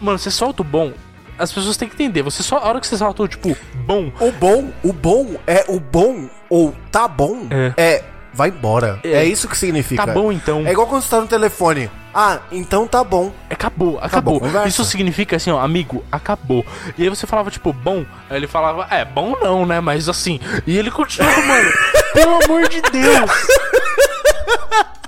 mano, 0.00 0.18
você 0.18 0.30
solta 0.30 0.62
o 0.62 0.64
bom. 0.64 0.92
As 1.38 1.52
pessoas 1.52 1.76
têm 1.76 1.88
que 1.88 1.94
entender. 1.94 2.22
Você 2.22 2.42
só. 2.42 2.58
A 2.58 2.68
hora 2.68 2.80
que 2.80 2.86
você 2.86 2.96
solta 2.96 3.22
o 3.22 3.28
tipo, 3.28 3.56
bom. 3.74 4.12
O 4.20 4.30
bom, 4.32 4.70
o 4.82 4.92
bom 4.92 5.36
é 5.46 5.64
o 5.68 5.80
bom 5.80 6.28
ou 6.48 6.74
tá 6.90 7.08
bom 7.08 7.48
é, 7.76 8.04
vai 8.32 8.48
embora. 8.48 8.98
É. 9.04 9.24
isso 9.24 9.48
que 9.48 9.56
significa. 9.56 10.06
Tá 10.06 10.12
bom, 10.12 10.32
então. 10.32 10.66
É 10.66 10.72
igual 10.72 10.86
quando 10.86 11.02
você 11.02 11.10
tá 11.10 11.20
no 11.20 11.26
telefone. 11.26 11.90
Ah, 12.14 12.40
então 12.50 12.86
tá 12.86 13.02
bom. 13.02 13.32
Acabou, 13.48 13.98
acabou. 14.00 14.40
conversa. 14.40 14.68
Isso 14.68 14.84
significa 14.84 15.36
assim, 15.36 15.50
ó, 15.50 15.58
amigo, 15.60 16.04
acabou. 16.10 16.64
E 16.96 17.02
aí 17.02 17.08
você 17.08 17.26
falava, 17.26 17.50
tipo, 17.50 17.72
bom. 17.72 18.04
Aí 18.28 18.36
ele 18.36 18.46
falava, 18.46 18.86
é, 18.90 19.04
bom 19.04 19.36
não, 19.40 19.64
né? 19.64 19.80
Mas 19.80 20.08
assim. 20.08 20.40
E 20.66 20.76
ele 20.76 20.90
continuava, 20.90 21.40
mano, 21.42 21.70
pelo 22.12 22.44
amor 22.44 22.68
de 22.68 22.82
Deus. 22.82 23.30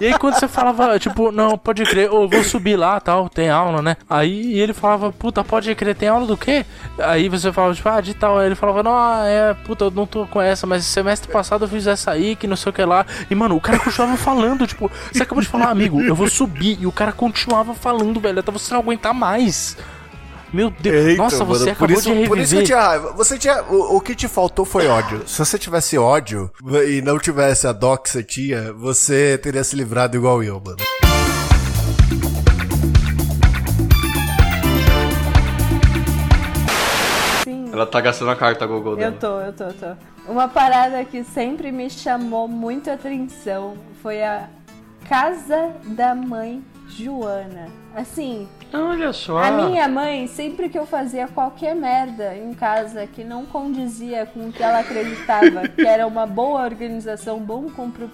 E 0.00 0.06
aí 0.06 0.18
quando 0.18 0.34
você 0.34 0.46
falava, 0.46 0.98
tipo, 0.98 1.32
não, 1.32 1.58
pode 1.58 1.82
crer, 1.84 2.10
ou 2.10 2.28
vou 2.28 2.44
subir 2.44 2.76
lá, 2.76 3.00
tal, 3.00 3.28
tem 3.28 3.50
aula, 3.50 3.82
né? 3.82 3.96
Aí 4.08 4.58
ele 4.58 4.72
falava, 4.72 5.12
puta, 5.12 5.42
pode 5.42 5.74
crer, 5.74 5.94
tem 5.94 6.08
aula 6.08 6.26
do 6.26 6.36
quê? 6.36 6.64
Aí 6.98 7.28
você 7.28 7.52
falava, 7.52 7.74
tipo, 7.74 7.88
ah, 7.88 8.00
de 8.00 8.14
tal. 8.14 8.38
Aí 8.38 8.46
ele 8.46 8.54
falava, 8.54 8.82
não, 8.82 8.96
ah, 8.96 9.24
é, 9.26 9.54
puta, 9.54 9.84
eu 9.84 9.90
não 9.90 10.06
tô 10.06 10.26
com 10.26 10.40
essa, 10.40 10.66
mas 10.66 10.84
semestre 10.84 11.30
passado 11.30 11.64
eu 11.64 11.68
fiz 11.68 11.86
essa 11.86 12.12
aí, 12.12 12.36
que 12.36 12.46
não 12.46 12.56
sei 12.56 12.70
o 12.70 12.72
que 12.72 12.84
lá. 12.84 13.04
E, 13.28 13.34
mano, 13.34 13.56
o 13.56 13.60
cara 13.60 13.78
continuava 13.80 14.16
falando, 14.16 14.66
tipo, 14.66 14.90
você 15.12 15.22
acabou 15.22 15.42
de 15.42 15.48
falar, 15.48 15.70
amigo, 15.70 16.00
eu 16.00 16.14
vou 16.14 16.28
subir. 16.28 16.78
E 16.80 16.86
o 16.86 16.92
cara 16.92 17.12
continuava 17.12 17.74
falando, 17.74 18.20
velho, 18.20 18.38
até 18.38 18.52
você 18.52 18.72
não 18.72 18.80
aguentar 18.80 19.12
mais. 19.12 19.76
Meu 20.52 20.70
Deus, 20.70 21.06
Eita, 21.06 21.22
nossa, 21.22 21.44
mano, 21.44 21.58
você 21.58 21.74
por 21.74 21.84
acabou 21.84 21.98
isso, 21.98 22.02
de 22.02 22.08
reviver. 22.08 22.28
Por 22.28 22.38
isso 22.38 22.54
que 22.54 22.60
eu 22.60 22.64
tinha 22.64 22.80
raiva. 22.80 23.12
Você 23.12 23.38
tinha. 23.38 23.62
O, 23.64 23.96
o 23.96 24.00
que 24.00 24.14
te 24.14 24.26
faltou 24.26 24.64
foi 24.64 24.86
ódio. 24.86 25.28
Se 25.28 25.38
você 25.38 25.58
tivesse 25.58 25.98
ódio 25.98 26.50
e 26.88 27.02
não 27.02 27.18
tivesse 27.18 27.66
a 27.66 27.72
dó 27.72 27.98
que 27.98 28.08
você 28.08 28.22
tinha, 28.22 28.72
você 28.72 29.36
teria 29.36 29.62
se 29.62 29.76
livrado 29.76 30.16
igual 30.16 30.42
eu, 30.42 30.58
mano. 30.58 30.78
Sim. 37.44 37.70
Ela 37.70 37.86
tá 37.86 38.00
gastando 38.00 38.30
a 38.30 38.36
carta 38.36 38.66
Google 38.66 38.96
dela. 38.96 39.14
Eu 39.14 39.18
tô, 39.18 39.40
eu 39.40 39.52
tô, 39.52 39.64
eu 39.64 39.74
tô. 39.74 40.32
Uma 40.32 40.48
parada 40.48 41.04
que 41.04 41.24
sempre 41.24 41.70
me 41.70 41.90
chamou 41.90 42.48
muito 42.48 42.90
atenção 42.90 43.74
foi 44.02 44.22
a 44.22 44.48
casa 45.08 45.72
da 45.84 46.14
mãe 46.14 46.62
Joana. 46.88 47.68
Assim, 47.94 48.48
Olha 48.72 49.12
só. 49.12 49.38
a 49.38 49.50
minha 49.50 49.88
mãe, 49.88 50.26
sempre 50.26 50.68
que 50.68 50.78
eu 50.78 50.86
fazia 50.86 51.26
qualquer 51.28 51.74
merda 51.74 52.36
em 52.36 52.54
casa 52.54 53.06
que 53.06 53.24
não 53.24 53.44
condizia 53.44 54.26
com 54.26 54.48
o 54.48 54.52
que 54.52 54.62
ela 54.62 54.80
acreditava 54.80 55.66
que 55.68 55.86
era 55.86 56.06
uma 56.06 56.26
boa 56.26 56.62
organização, 56.62 57.38
bom 57.40 57.66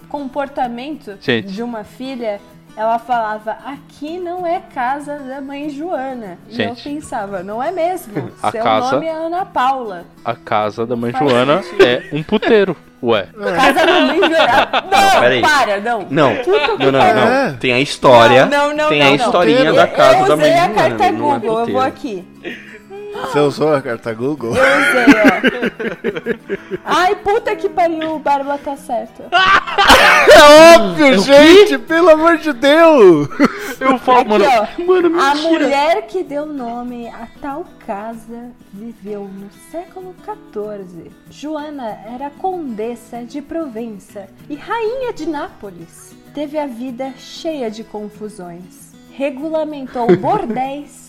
comportamento 0.09 1.17
Gente. 1.21 1.51
de 1.51 1.61
uma 1.61 1.83
filha, 1.83 2.39
ela 2.75 2.97
falava: 2.99 3.57
aqui 3.65 4.17
não 4.19 4.45
é 4.45 4.59
casa 4.59 5.17
da 5.19 5.39
mãe 5.41 5.69
Joana. 5.69 6.37
E 6.49 6.61
eu 6.61 6.69
Gente. 6.75 6.83
pensava: 6.83 7.43
não 7.43 7.61
é 7.61 7.71
mesmo? 7.71 8.31
A 8.41 8.51
Seu 8.51 8.63
casa- 8.63 8.91
nome 8.95 9.05
é 9.07 9.11
Ana 9.11 9.45
Paula. 9.45 10.05
A 10.23 10.33
casa 10.35 10.85
da 10.85 10.95
mãe 10.95 11.11
Faz 11.11 11.29
Joana 11.29 11.61
sentido. 11.63 11.83
é 11.85 12.09
um 12.11 12.23
puteiro, 12.23 12.75
ué. 13.11 13.27
Casa 13.55 13.85
mãe 13.85 14.19
Joana. 14.19 14.69
Não, 14.91 15.19
peraí. 15.21 15.41
para, 15.41 15.79
não. 15.79 16.07
Não, 16.09 16.35
Puta 16.37 16.67
não, 16.79 16.91
não, 16.91 17.45
não. 17.47 17.57
Tem 17.57 17.73
a 17.73 17.79
história. 17.79 18.45
Não, 18.45 18.69
não, 18.69 18.75
não, 18.75 18.89
tem 18.89 18.99
não, 18.99 19.07
a 19.07 19.09
não. 19.09 19.15
historinha 19.15 19.63
Eu- 19.65 19.75
da 19.75 19.87
casa 19.87 20.19
eu 20.19 20.25
da 20.27 20.35
mãe 20.37 20.49
usei 20.51 20.59
a 20.59 20.69
carta 20.69 21.11
não 21.11 21.35
é 21.35 21.39
Google, 21.39 21.59
eu 21.59 21.67
vou 21.73 21.81
aqui. 21.81 22.23
Você 23.21 23.39
usou 23.39 23.73
a 23.73 23.81
carta 23.81 24.13
Google? 24.13 24.53
Eu 24.55 24.61
usei, 24.61 25.05
ó. 25.21 26.79
Ai, 26.83 27.15
puta 27.15 27.55
que 27.55 27.69
pariu, 27.69 28.15
o 28.15 28.19
Barba 28.19 28.57
tá 28.57 28.75
certo. 28.75 29.23
É 30.27 30.75
óbvio, 30.75 31.19
gente! 31.19 31.77
Pelo 31.77 32.09
amor 32.09 32.37
de 32.37 32.51
Deus! 32.53 33.27
Eu 33.79 33.97
falo, 33.99 34.19
Aqui, 34.19 34.29
mano, 34.29 34.45
ó. 34.45 34.83
mano, 34.85 35.21
a 35.21 35.35
mulher 35.35 36.07
que 36.07 36.23
deu 36.23 36.45
nome 36.45 37.07
a 37.07 37.27
tal 37.41 37.65
casa 37.85 38.51
viveu 38.73 39.23
no 39.31 39.49
século 39.71 40.15
XIV. 40.23 41.11
Joana 41.29 41.97
era 42.13 42.29
condessa 42.29 43.23
de 43.23 43.41
Provença 43.41 44.27
e 44.49 44.55
rainha 44.55 45.13
de 45.13 45.27
Nápoles. 45.27 46.15
Teve 46.33 46.57
a 46.57 46.67
vida 46.67 47.13
cheia 47.17 47.69
de 47.69 47.83
confusões. 47.83 48.93
Regulamentou 49.11 50.07
bordéis 50.17 51.04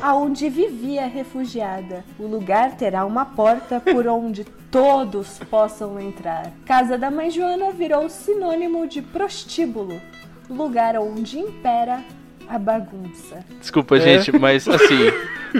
aonde 0.00 0.48
vivia 0.48 1.06
refugiada. 1.06 2.04
O 2.18 2.26
lugar 2.26 2.76
terá 2.76 3.04
uma 3.04 3.24
porta 3.24 3.80
por 3.80 4.06
onde 4.08 4.44
todos 4.70 5.38
possam 5.50 5.98
entrar. 5.98 6.50
Casa 6.66 6.96
da 6.98 7.10
Mãe 7.10 7.30
Joana 7.30 7.72
virou 7.72 8.08
sinônimo 8.08 8.86
de 8.86 9.00
prostíbulo, 9.02 10.00
lugar 10.48 10.96
onde 10.96 11.38
impera 11.38 12.02
a 12.48 12.58
bagunça. 12.58 13.44
Desculpa, 13.60 13.96
É. 13.96 14.00
gente, 14.00 14.32
mas 14.38 14.66
assim, 14.68 15.10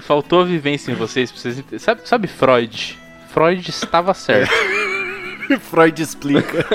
faltou 0.02 0.44
vivência 0.44 0.90
em 0.90 0.94
vocês 0.94 1.30
pra 1.30 1.40
vocês 1.40 1.58
entenderem. 1.58 1.78
Sabe, 1.78 2.00
sabe 2.08 2.26
Freud? 2.28 2.98
Freud 3.28 3.68
estava 3.70 4.14
certo. 4.14 4.52
Freud 5.60 6.02
explica. 6.02 6.66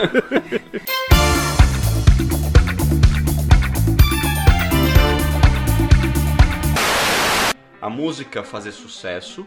A 7.83 7.89
música 7.89 8.43
fazer 8.43 8.71
sucesso, 8.71 9.45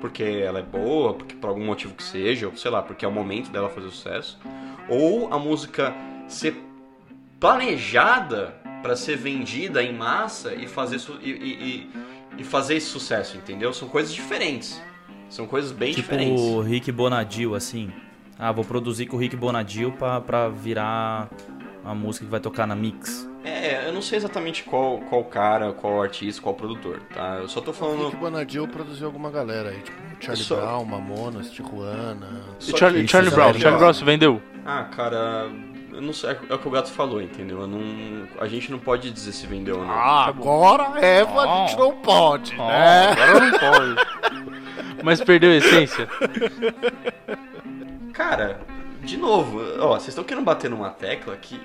porque 0.00 0.22
ela 0.22 0.58
é 0.58 0.62
boa, 0.62 1.14
porque 1.14 1.34
por 1.36 1.48
algum 1.48 1.64
motivo 1.64 1.94
que 1.94 2.02
seja, 2.02 2.48
ou 2.48 2.56
sei 2.56 2.70
lá, 2.70 2.82
porque 2.82 3.04
é 3.04 3.08
o 3.08 3.12
momento 3.12 3.50
dela 3.50 3.68
fazer 3.70 3.88
sucesso, 3.90 4.38
ou 4.88 5.32
a 5.32 5.38
música 5.38 5.94
ser 6.28 6.60
planejada 7.40 8.54
para 8.82 8.96
ser 8.96 9.16
vendida 9.16 9.82
em 9.82 9.92
massa 9.92 10.54
e 10.54 10.66
fazer 10.66 10.98
su- 10.98 11.18
e, 11.22 11.30
e- 11.30 11.90
e- 12.38 12.44
fazer 12.44 12.74
esse 12.76 12.86
sucesso, 12.88 13.36
entendeu? 13.36 13.72
São 13.72 13.88
coisas 13.88 14.12
diferentes. 14.12 14.80
São 15.28 15.46
coisas 15.46 15.72
bem 15.72 15.90
Tipo 15.92 16.02
diferentes. 16.02 16.40
o 16.42 16.60
Rick 16.60 16.92
Bonadil, 16.92 17.54
assim. 17.54 17.90
Ah, 18.38 18.52
vou 18.52 18.64
produzir 18.64 19.06
com 19.06 19.16
o 19.16 19.18
Rick 19.20 19.34
Bonadil 19.34 19.92
pra, 19.92 20.20
pra 20.20 20.48
virar 20.48 21.28
a 21.86 21.94
música 21.94 22.24
que 22.24 22.30
vai 22.30 22.40
tocar 22.40 22.66
na 22.66 22.74
Mix. 22.74 23.28
É, 23.44 23.86
eu 23.88 23.92
não 23.92 24.02
sei 24.02 24.18
exatamente 24.18 24.64
qual, 24.64 24.98
qual 25.08 25.22
cara, 25.24 25.72
qual 25.72 26.02
artista, 26.02 26.42
qual 26.42 26.54
produtor, 26.54 27.00
tá? 27.14 27.36
Eu 27.40 27.48
só 27.48 27.60
tô 27.60 27.70
O 27.70 27.74
falando. 27.74 28.04
Rick 28.06 28.16
Bonadil 28.16 28.66
produziu 28.66 29.06
alguma 29.06 29.30
galera 29.30 29.68
aí, 29.70 29.80
tipo 29.80 29.96
Charlie 30.20 30.44
Só- 30.44 30.56
Brown, 30.56 30.84
Mamonas, 30.84 31.50
Tijuana. 31.50 32.42
E 32.60 32.76
Charlie, 32.76 33.06
Charlie 33.06 33.30
Brown, 33.30 33.54
Charlie 33.54 33.78
Brown 33.78 33.92
se 33.92 34.04
vendeu? 34.04 34.42
Ah, 34.64 34.84
cara, 34.84 35.48
eu 35.92 36.02
não 36.02 36.12
sei, 36.12 36.36
é 36.50 36.54
o 36.54 36.58
que 36.58 36.66
o 36.66 36.70
gato 36.72 36.90
falou, 36.90 37.22
entendeu? 37.22 37.60
Eu 37.60 37.66
não, 37.68 38.26
a 38.40 38.48
gente 38.48 38.70
não 38.72 38.80
pode 38.80 39.10
dizer 39.12 39.30
se 39.32 39.46
vendeu 39.46 39.78
ou 39.78 39.84
não. 39.84 39.92
Ah, 39.92 40.26
agora 40.26 40.98
é, 41.00 41.20
a 41.22 41.66
gente 41.68 41.78
não 41.78 41.92
pode, 41.98 42.56
né? 42.56 43.12
agora 43.12 43.40
não 43.50 43.58
pode. 43.58 44.06
Mas 45.04 45.20
perdeu 45.22 45.52
a 45.52 45.54
essência? 45.54 46.08
Cara, 48.12 48.60
de 49.02 49.16
novo, 49.16 49.60
ó, 49.80 49.90
vocês 49.94 50.08
estão 50.08 50.24
querendo 50.24 50.44
bater 50.44 50.70
numa 50.70 50.90
tecla 50.90 51.36
que, 51.36 51.60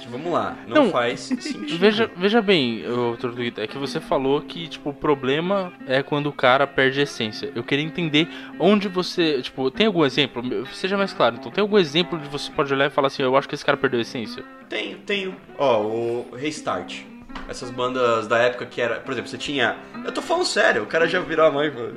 que 0.00 0.08
vamos 0.08 0.32
lá, 0.32 0.56
não, 0.66 0.84
Não, 0.84 0.90
faz 0.90 1.20
sentido. 1.20 1.76
Veja, 1.78 2.10
veja 2.16 2.40
bem, 2.40 2.84
Tortuguita, 3.20 3.62
é 3.62 3.66
que 3.66 3.76
você 3.76 4.00
falou 4.00 4.40
que, 4.42 4.68
tipo, 4.68 4.90
o 4.90 4.94
problema 4.94 5.72
é 5.86 6.02
quando 6.02 6.28
o 6.28 6.32
cara 6.32 6.66
perde 6.66 7.00
a 7.00 7.02
essência. 7.02 7.50
Eu 7.54 7.64
queria 7.64 7.84
entender 7.84 8.28
onde 8.58 8.88
você, 8.88 9.42
tipo, 9.42 9.70
tem 9.70 9.86
algum 9.86 10.04
exemplo? 10.04 10.42
Seja 10.72 10.96
mais 10.96 11.12
claro, 11.12 11.36
então 11.36 11.50
tem 11.50 11.62
algum 11.62 11.78
exemplo 11.78 12.18
de 12.18 12.28
você 12.28 12.50
pode 12.52 12.72
olhar 12.72 12.86
e 12.86 12.90
falar 12.90 13.08
assim, 13.08 13.22
eu 13.22 13.36
acho 13.36 13.48
que 13.48 13.54
esse 13.54 13.64
cara 13.64 13.76
perdeu 13.76 13.98
a 13.98 14.02
essência? 14.02 14.44
Tenho, 14.68 14.98
tenho. 14.98 15.34
Ó, 15.58 15.82
o 15.82 16.28
Restart. 16.34 17.02
Essas 17.48 17.70
bandas 17.70 18.26
da 18.26 18.38
época 18.38 18.66
que 18.66 18.80
era. 18.80 19.00
Por 19.00 19.12
exemplo, 19.12 19.30
você 19.30 19.38
tinha. 19.38 19.76
Eu 20.04 20.12
tô 20.12 20.20
falando 20.22 20.44
sério, 20.44 20.82
o 20.82 20.86
cara 20.86 21.06
já 21.06 21.20
virou 21.20 21.46
a 21.46 21.50
mãe. 21.50 21.70
falou, 21.70 21.92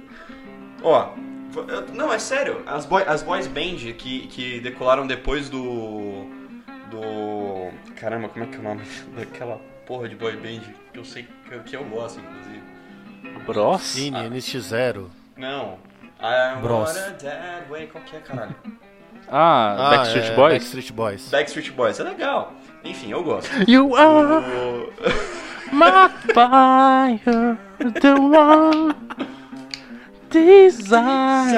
Ó, 0.83 1.09
Não, 1.93 2.11
é 2.11 2.19
sério. 2.19 2.61
As, 2.65 2.85
boy, 2.85 3.03
as 3.07 3.23
boys 3.23 3.47
band 3.47 3.93
que, 3.97 4.27
que 4.27 4.59
decolaram 4.59 5.05
depois 5.07 5.49
do. 5.49 6.25
Do. 6.89 7.50
Caramba, 8.01 8.27
como 8.29 8.43
é 8.43 8.47
que 8.47 8.55
é 8.55 8.59
o 8.59 8.63
nome 8.63 8.81
daquela 9.15 9.61
porra 9.85 10.09
de 10.09 10.15
boy 10.15 10.35
band 10.35 10.61
que 10.91 10.97
eu 10.99 11.05
sei 11.05 11.27
que, 11.47 11.59
que 11.59 11.75
eu 11.75 11.83
gosto, 11.85 12.19
inclusive. 12.19 12.63
Bros? 13.45 13.81
Cine, 13.81 14.17
NX0. 14.17 15.05
Não. 15.37 15.77
I 16.19 16.59
Bros. 16.61 16.93
dead 17.21 17.69
way. 17.69 17.85
Qual 17.87 18.03
que 18.03 18.15
é, 18.15 18.19
caralho? 18.19 18.55
Ah, 19.33 19.91
Backstreet 19.91 20.31
é, 20.31 20.35
Boys? 20.35 20.53
Backstreet 20.53 20.91
Boys. 20.91 21.29
Backstreet 21.29 21.71
Boys, 21.71 21.99
é 22.01 22.03
legal. 22.03 22.53
Enfim, 22.83 23.11
eu 23.11 23.23
gosto. 23.23 23.49
You 23.69 23.95
are 23.95 24.43
O- 24.43 24.91
my 25.71 26.09
fire, 26.33 27.57
the 28.01 28.13
one 28.13 28.93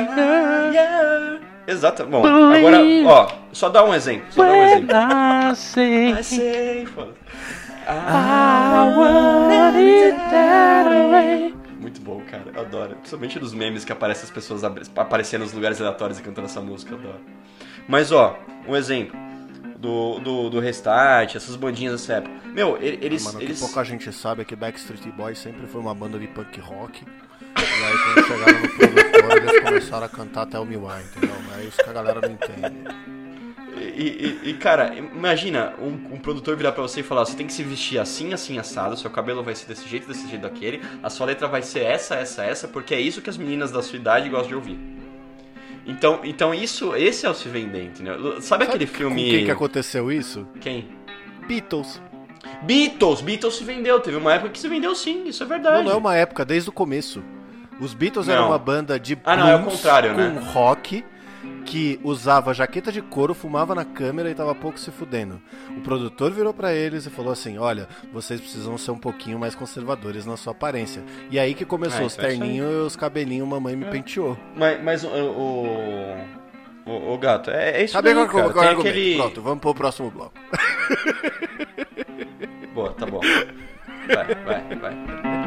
desire. 0.03 1.41
Exato. 1.68 2.06
Bom, 2.06 2.26
agora, 2.26 2.80
ó, 3.06 3.31
só 3.52 3.69
dá 3.69 3.84
um 3.84 3.94
exemplo. 3.94 4.26
Só 4.31 4.44
dá 4.44 4.52
um 4.52 4.64
exemplo. 4.65 4.95
I 4.95 5.56
say, 5.56 6.11
I 6.11 6.23
say. 6.23 6.88
I. 7.88 8.94
Muito 11.80 12.02
bom, 12.02 12.22
cara. 12.30 12.45
Eu 12.53 12.61
adoro. 12.61 12.95
Principalmente 12.95 13.40
dos 13.40 13.53
memes 13.53 13.85
que 13.85 13.91
aparecem 13.91 14.23
as 14.23 14.31
pessoas 14.31 14.64
aparecendo 14.64 15.41
nos 15.41 15.53
lugares 15.53 15.80
aleatórios 15.80 16.19
e 16.19 16.22
cantando 16.23 16.48
essa 16.48 16.61
música. 16.61 16.94
Eu 16.94 16.99
adoro. 16.99 17.19
Mas, 17.88 18.11
ó, 18.11 18.38
um 18.68 18.76
exemplo. 18.76 19.22
Do, 19.77 20.19
do, 20.19 20.49
do 20.49 20.60
Restart, 20.61 21.35
essas 21.35 21.57
bandinhas 21.57 21.91
dessa 21.91 22.14
época. 22.14 22.34
Meu, 22.53 22.77
eles. 22.81 23.26
Mano, 23.26 23.40
o 23.40 23.41
eles... 23.41 23.60
que 23.60 23.65
pouca 23.65 23.84
gente 23.84 24.10
sabe 24.14 24.44
é 24.44 24.45
que 24.45 24.56
Backstreet 24.56 25.11
Boys 25.11 25.38
sempre 25.38 25.68
foi 25.68 25.81
uma 25.81 25.94
banda 25.94 26.18
de 26.18 26.26
punk 26.26 26.57
rock. 26.61 27.03
E 27.58 27.84
aí 27.84 27.98
quando 27.98 28.28
chegaram 28.28 28.60
no 28.62 28.70
produtor, 28.70 29.38
eles 29.38 29.60
começaram 29.64 30.06
a 30.06 30.10
cantar 30.10 30.46
Tell 30.48 30.66
Me 30.66 30.78
Why, 30.78 31.02
entendeu? 31.04 31.36
É 31.60 31.64
isso 31.66 31.78
que 31.78 31.90
a 31.90 31.94
galera 31.94 32.22
não 32.22 32.30
entende. 32.32 33.14
E, 33.96 34.40
e- 34.46 34.50
e, 34.50 34.54
cara, 34.54 34.94
imagina 34.96 35.74
um, 35.80 36.16
um 36.16 36.18
produtor 36.20 36.56
virar 36.56 36.72
pra 36.72 36.82
você 36.82 37.00
e 37.02 37.04
falar: 37.04 37.26
você 37.26 37.36
tem 37.36 37.46
que 37.48 37.54
se 37.54 37.64
vestir 37.64 38.00
assim, 38.00 38.34
assim, 38.34 38.58
assado, 38.58 38.96
seu 38.98 39.10
cabelo 39.10 39.44
vai 39.44 39.56
ser 39.56 39.68
desse 39.68 39.88
jeito, 39.88 40.08
desse 40.08 40.28
jeito, 40.28 40.42
daquele, 40.44 40.82
a 41.02 41.10
sua 41.10 41.26
letra 41.28 41.48
vai 41.48 41.62
ser 41.62 41.82
essa, 41.82 42.16
essa, 42.16 42.44
essa, 42.44 42.68
porque 42.68 42.94
é 42.94 43.00
isso 43.02 43.22
que 43.22 43.30
as 43.30 43.38
meninas 43.38 43.72
da 43.72 43.82
sua 43.82 43.98
idade 43.98 44.30
gostam 44.30 44.50
de 44.50 44.56
ouvir. 44.56 44.80
Então, 45.86 46.22
então 46.24 46.54
isso, 46.54 46.96
esse 46.96 47.26
é 47.26 47.30
o 47.30 47.34
se 47.34 47.50
vender, 47.50 47.84
entendeu? 47.86 48.42
Sabe, 48.42 48.64
aquele 48.64 48.86
filme. 48.88 49.24
Com 49.26 49.30
quem 49.32 49.46
que 49.46 49.52
aconteceu 49.52 50.12
isso? 50.12 50.48
Quem? 50.62 50.88
Beatles. 51.48 52.02
Beatles, 52.62 53.22
Beatles 53.22 53.56
se 53.56 53.64
vendeu. 53.64 54.00
Teve 54.00 54.18
uma 54.18 54.34
época 54.34 54.52
que 54.52 54.60
se 54.60 54.68
vendeu 54.70 54.96
sim, 54.96 55.28
isso 55.28 55.44
é 55.44 55.46
verdade. 55.46 55.78
Não, 55.78 55.84
não 55.86 55.92
é 55.92 55.96
uma 55.96 56.16
época, 56.16 56.46
desde 56.46 56.70
o 56.70 56.74
começo. 56.74 57.22
Os 57.84 57.93
Beatles 57.93 58.27
Não. 58.27 58.34
eram 58.34 58.47
uma 58.47 58.57
banda 58.57 58.97
de 58.99 59.18
Ah, 59.26 59.35
não, 59.35 59.47
é 59.49 59.55
o 59.55 59.64
contrário, 59.64 60.11
com 60.11 60.18
né? 60.18 60.41
rock 60.53 61.03
que 61.65 61.99
usava 62.03 62.53
jaqueta 62.53 62.91
de 62.91 63.01
couro, 63.01 63.34
fumava 63.34 63.76
na 63.76 63.84
câmera 63.84 64.30
e 64.30 64.35
tava 64.35 64.55
pouco 64.55 64.80
se 64.80 64.89
fudendo. 64.91 65.41
O 65.77 65.81
produtor 65.81 66.31
virou 66.31 66.53
pra 66.53 66.73
eles 66.73 67.05
e 67.05 67.10
falou 67.10 67.31
assim: 67.34 67.57
"Olha, 67.57 67.88
vocês 68.14 68.39
precisam 68.39 68.77
ser 68.77 68.91
um 68.91 68.97
pouquinho 68.97 69.38
mais 69.38 69.53
conservadores 69.53 70.26
na 70.26 70.38
sua 70.38 70.51
aparência". 70.51 71.03
E 71.30 71.38
aí 71.38 71.53
que 71.53 71.65
começou 71.65 72.03
Ah, 72.03 72.05
os 72.05 72.14
isso 72.14 72.22
é 72.22 72.27
terninhos 72.30 72.72
e 72.72 72.76
os 72.88 72.95
cabelinhos 72.95 73.47
mamãe 73.47 73.76
me 73.76 73.85
penteou. 73.85 74.38
Mas, 74.55 74.81
mas 74.81 75.03
o, 75.03 75.07
o, 75.10 76.18
o, 76.85 77.14
o 77.14 77.18
gato, 77.18 77.49
é, 77.49 77.81
é 77.81 77.84
isso 77.84 77.93
Sabe 77.93 78.14
daí, 78.14 78.27
qual 78.27 78.53
que 78.53 78.60
é 78.60 78.69
aquele... 78.69 79.15
Pronto, 79.18 79.41
vamos 79.41 79.60
pro 79.60 79.76
próximo 79.76 80.10
bloco. 80.10 80.34
Boa, 82.73 82.91
tá 82.93 83.05
bom. 83.05 83.19
Vai, 84.07 84.35
vai, 84.45 84.76
vai. 84.77 85.43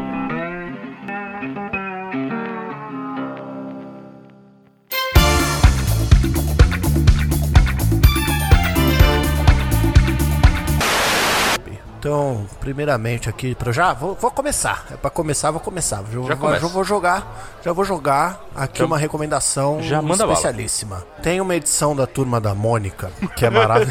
Então, 12.07 12.47
primeiramente 12.61 13.29
aqui, 13.29 13.53
para 13.53 13.73
já 13.73 13.93
vou, 13.93 14.15
vou 14.15 14.31
começar. 14.31 14.87
É 14.93 14.97
para 14.97 15.11
começar, 15.11 15.51
vou 15.51 15.59
começar. 15.59 16.05
Já, 16.09 16.21
vou- 16.21 16.37
começa. 16.37 16.61
já 16.61 16.69
vou 16.73 16.85
jogar, 16.85 17.59
já 17.65 17.73
vou 17.73 17.85
jogar 17.85 18.45
aqui 18.55 18.79
Já- 18.79 18.85
uma 18.87 18.97
recomendação 18.97 19.83
já 19.83 20.01
manda 20.01 20.19
bala. 20.19 20.35
especialíssima. 20.35 21.05
Tem 21.21 21.41
uma 21.41 21.57
edição 21.57 21.97
da 21.97 22.07
Turma 22.07 22.41
da 22.41 22.55
Mônica 22.55 23.11
que 23.35 23.45
é 23.45 23.51
maravilhosa. 23.51 23.91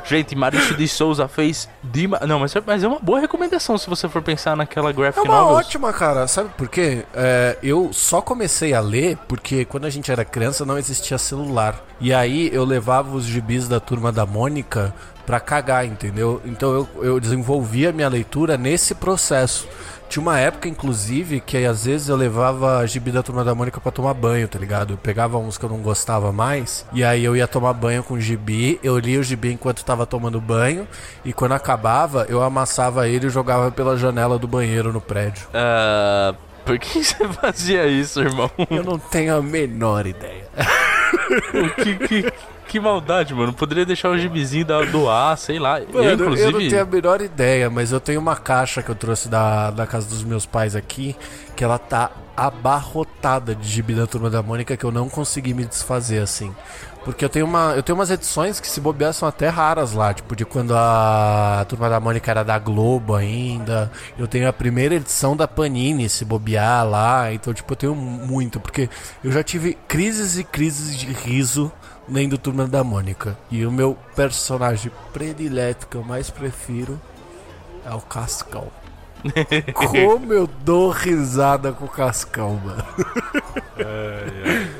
Gente, 0.09 0.35
Maurício 0.35 0.75
de 0.75 0.87
Souza 0.87 1.27
fez. 1.27 1.67
Dima... 1.83 2.19
Não, 2.25 2.39
mas 2.39 2.55
é, 2.55 2.61
mas 2.65 2.83
é 2.83 2.87
uma 2.87 2.99
boa 2.99 3.19
recomendação 3.19 3.77
se 3.77 3.89
você 3.89 4.07
for 4.07 4.21
pensar 4.21 4.55
naquela 4.55 4.89
É 4.89 4.93
graphic 4.93 5.27
uma 5.27 5.39
novels. 5.41 5.57
ótima, 5.59 5.91
cara. 5.93 6.27
Sabe 6.27 6.49
por 6.57 6.67
quê? 6.69 7.05
É, 7.13 7.57
eu 7.61 7.89
só 7.91 8.21
comecei 8.21 8.73
a 8.73 8.79
ler 8.79 9.17
porque 9.27 9.65
quando 9.65 9.85
a 9.85 9.89
gente 9.89 10.11
era 10.11 10.23
criança 10.23 10.65
não 10.65 10.77
existia 10.77 11.17
celular. 11.17 11.83
E 11.99 12.13
aí 12.13 12.49
eu 12.53 12.63
levava 12.63 13.15
os 13.15 13.25
gibis 13.25 13.67
da 13.67 13.79
turma 13.79 14.11
da 14.11 14.25
Mônica 14.25 14.93
pra 15.25 15.39
cagar, 15.41 15.85
entendeu? 15.85 16.41
Então 16.45 16.71
eu, 16.73 16.89
eu 17.03 17.19
desenvolvi 17.19 17.85
a 17.85 17.91
minha 17.91 18.07
leitura 18.07 18.57
nesse 18.57 18.95
processo. 18.95 19.67
Tinha 20.09 20.21
uma 20.21 20.39
época, 20.39 20.67
inclusive, 20.69 21.39
que 21.41 21.57
às 21.65 21.85
vezes 21.85 22.07
eu 22.07 22.15
levava 22.15 22.77
a 22.77 22.85
gibi 22.85 23.11
da 23.11 23.21
turma 23.21 23.43
da 23.43 23.53
Mônica 23.53 23.79
pra 23.79 23.91
tomar 23.91 24.13
banho, 24.13 24.47
tá 24.47 24.57
ligado? 24.57 24.93
Eu 24.93 24.97
pegava 24.97 25.37
uns 25.37 25.57
que 25.57 25.65
eu 25.65 25.69
não 25.69 25.79
gostava 25.79 26.31
mais, 26.31 26.85
e 26.93 27.03
aí 27.03 27.23
eu 27.23 27.35
ia 27.35 27.47
tomar 27.47 27.73
banho 27.73 28.03
com 28.03 28.13
o 28.13 28.21
gibi, 28.21 28.79
eu 28.81 28.97
lia 28.97 29.19
o 29.19 29.23
gibi 29.23 29.51
enquanto 29.51 29.83
tava 29.83 30.05
tomando 30.05 30.39
banho, 30.39 30.87
e 31.25 31.33
quando 31.33 31.53
acabava, 31.53 32.25
eu 32.29 32.41
amassava 32.41 33.07
ele 33.07 33.27
e 33.27 33.29
jogava 33.29 33.69
pela 33.71 33.97
janela 33.97 34.39
do 34.39 34.47
banheiro 34.47 34.93
no 34.93 35.01
prédio. 35.01 35.47
Ah, 35.53 36.33
por 36.65 36.77
que 36.79 37.03
você 37.03 37.27
fazia 37.29 37.87
isso, 37.87 38.21
irmão? 38.21 38.49
Eu 38.69 38.83
não 38.83 38.97
tenho 38.99 39.35
a 39.35 39.41
menor 39.41 40.05
ideia. 40.05 40.47
que, 41.83 41.95
que, 42.07 42.33
que 42.67 42.79
maldade, 42.79 43.33
mano. 43.33 43.53
Poderia 43.53 43.85
deixar 43.85 44.09
o 44.09 44.17
gibizinho 44.17 44.65
da, 44.65 44.81
doar, 44.83 45.37
sei 45.37 45.57
lá. 45.57 45.79
Mano, 45.79 45.89
eu, 45.93 46.03
eu 46.03 46.13
inclusive. 46.13 46.51
não 46.51 46.59
tenho 46.59 46.81
a 46.81 46.85
menor 46.85 47.21
ideia, 47.21 47.69
mas 47.69 47.91
eu 47.91 47.99
tenho 47.99 48.19
uma 48.19 48.35
caixa 48.35 48.83
que 48.83 48.89
eu 48.89 48.95
trouxe 48.95 49.29
da, 49.29 49.71
da 49.71 49.87
casa 49.87 50.07
dos 50.07 50.23
meus 50.23 50.45
pais 50.45 50.75
aqui, 50.75 51.15
que 51.55 51.63
ela 51.63 51.79
tá 51.79 52.11
abarrotada 52.35 53.55
de 53.55 53.67
gibi 53.67 53.95
da 53.95 54.05
Turma 54.05 54.29
da 54.29 54.43
Mônica 54.43 54.77
que 54.77 54.85
eu 54.85 54.91
não 54.91 55.09
consegui 55.09 55.55
me 55.55 55.65
desfazer, 55.65 56.21
assim. 56.21 56.53
Porque 57.03 57.23
eu 57.23 57.29
tenho, 57.29 57.45
uma, 57.45 57.71
eu 57.73 57.81
tenho 57.81 57.97
umas 57.97 58.11
edições 58.11 58.59
que 58.59 58.67
se 58.67 58.81
bobear 58.81 59.13
são 59.13 59.29
até 59.29 59.47
raras 59.47 59.93
lá, 59.93 60.13
tipo 60.13 60.35
de 60.35 60.43
quando 60.43 60.73
a 60.75 61.65
Turma 61.67 61.89
da 61.89 62.01
Mônica 62.01 62.29
era 62.29 62.43
da 62.43 62.59
Globo 62.59 63.15
ainda. 63.15 63.89
Eu 64.19 64.27
tenho 64.27 64.47
a 64.47 64.51
primeira 64.51 64.95
edição 64.95 65.35
da 65.35 65.47
Panini, 65.47 66.09
se 66.09 66.25
bobear 66.25 66.85
lá. 66.85 67.31
Então, 67.31 67.53
tipo, 67.53 67.71
eu 67.71 67.77
tenho 67.77 67.95
muito, 67.95 68.59
porque 68.59 68.89
eu 69.23 69.31
já 69.31 69.41
tive 69.41 69.77
crises 69.87 70.37
e 70.37 70.43
crises 70.43 70.97
de 70.97 71.05
riso 71.13 71.71
lendo 72.07 72.37
Turma 72.37 72.67
da 72.67 72.83
Mônica. 72.83 73.37
E 73.51 73.65
o 73.65 73.71
meu 73.71 73.97
personagem 74.15 74.91
predileto 75.11 75.87
que 75.87 75.97
eu 75.97 76.03
mais 76.03 76.29
prefiro 76.29 76.99
é 77.85 77.93
o 77.93 78.01
Cascão. 78.01 78.71
Como 79.73 80.33
eu 80.33 80.47
dou 80.63 80.89
risada 80.89 81.71
com 81.71 81.85
o 81.85 81.89
Cascão, 81.89 82.59
mano. 82.63 82.83
É, 83.77 83.83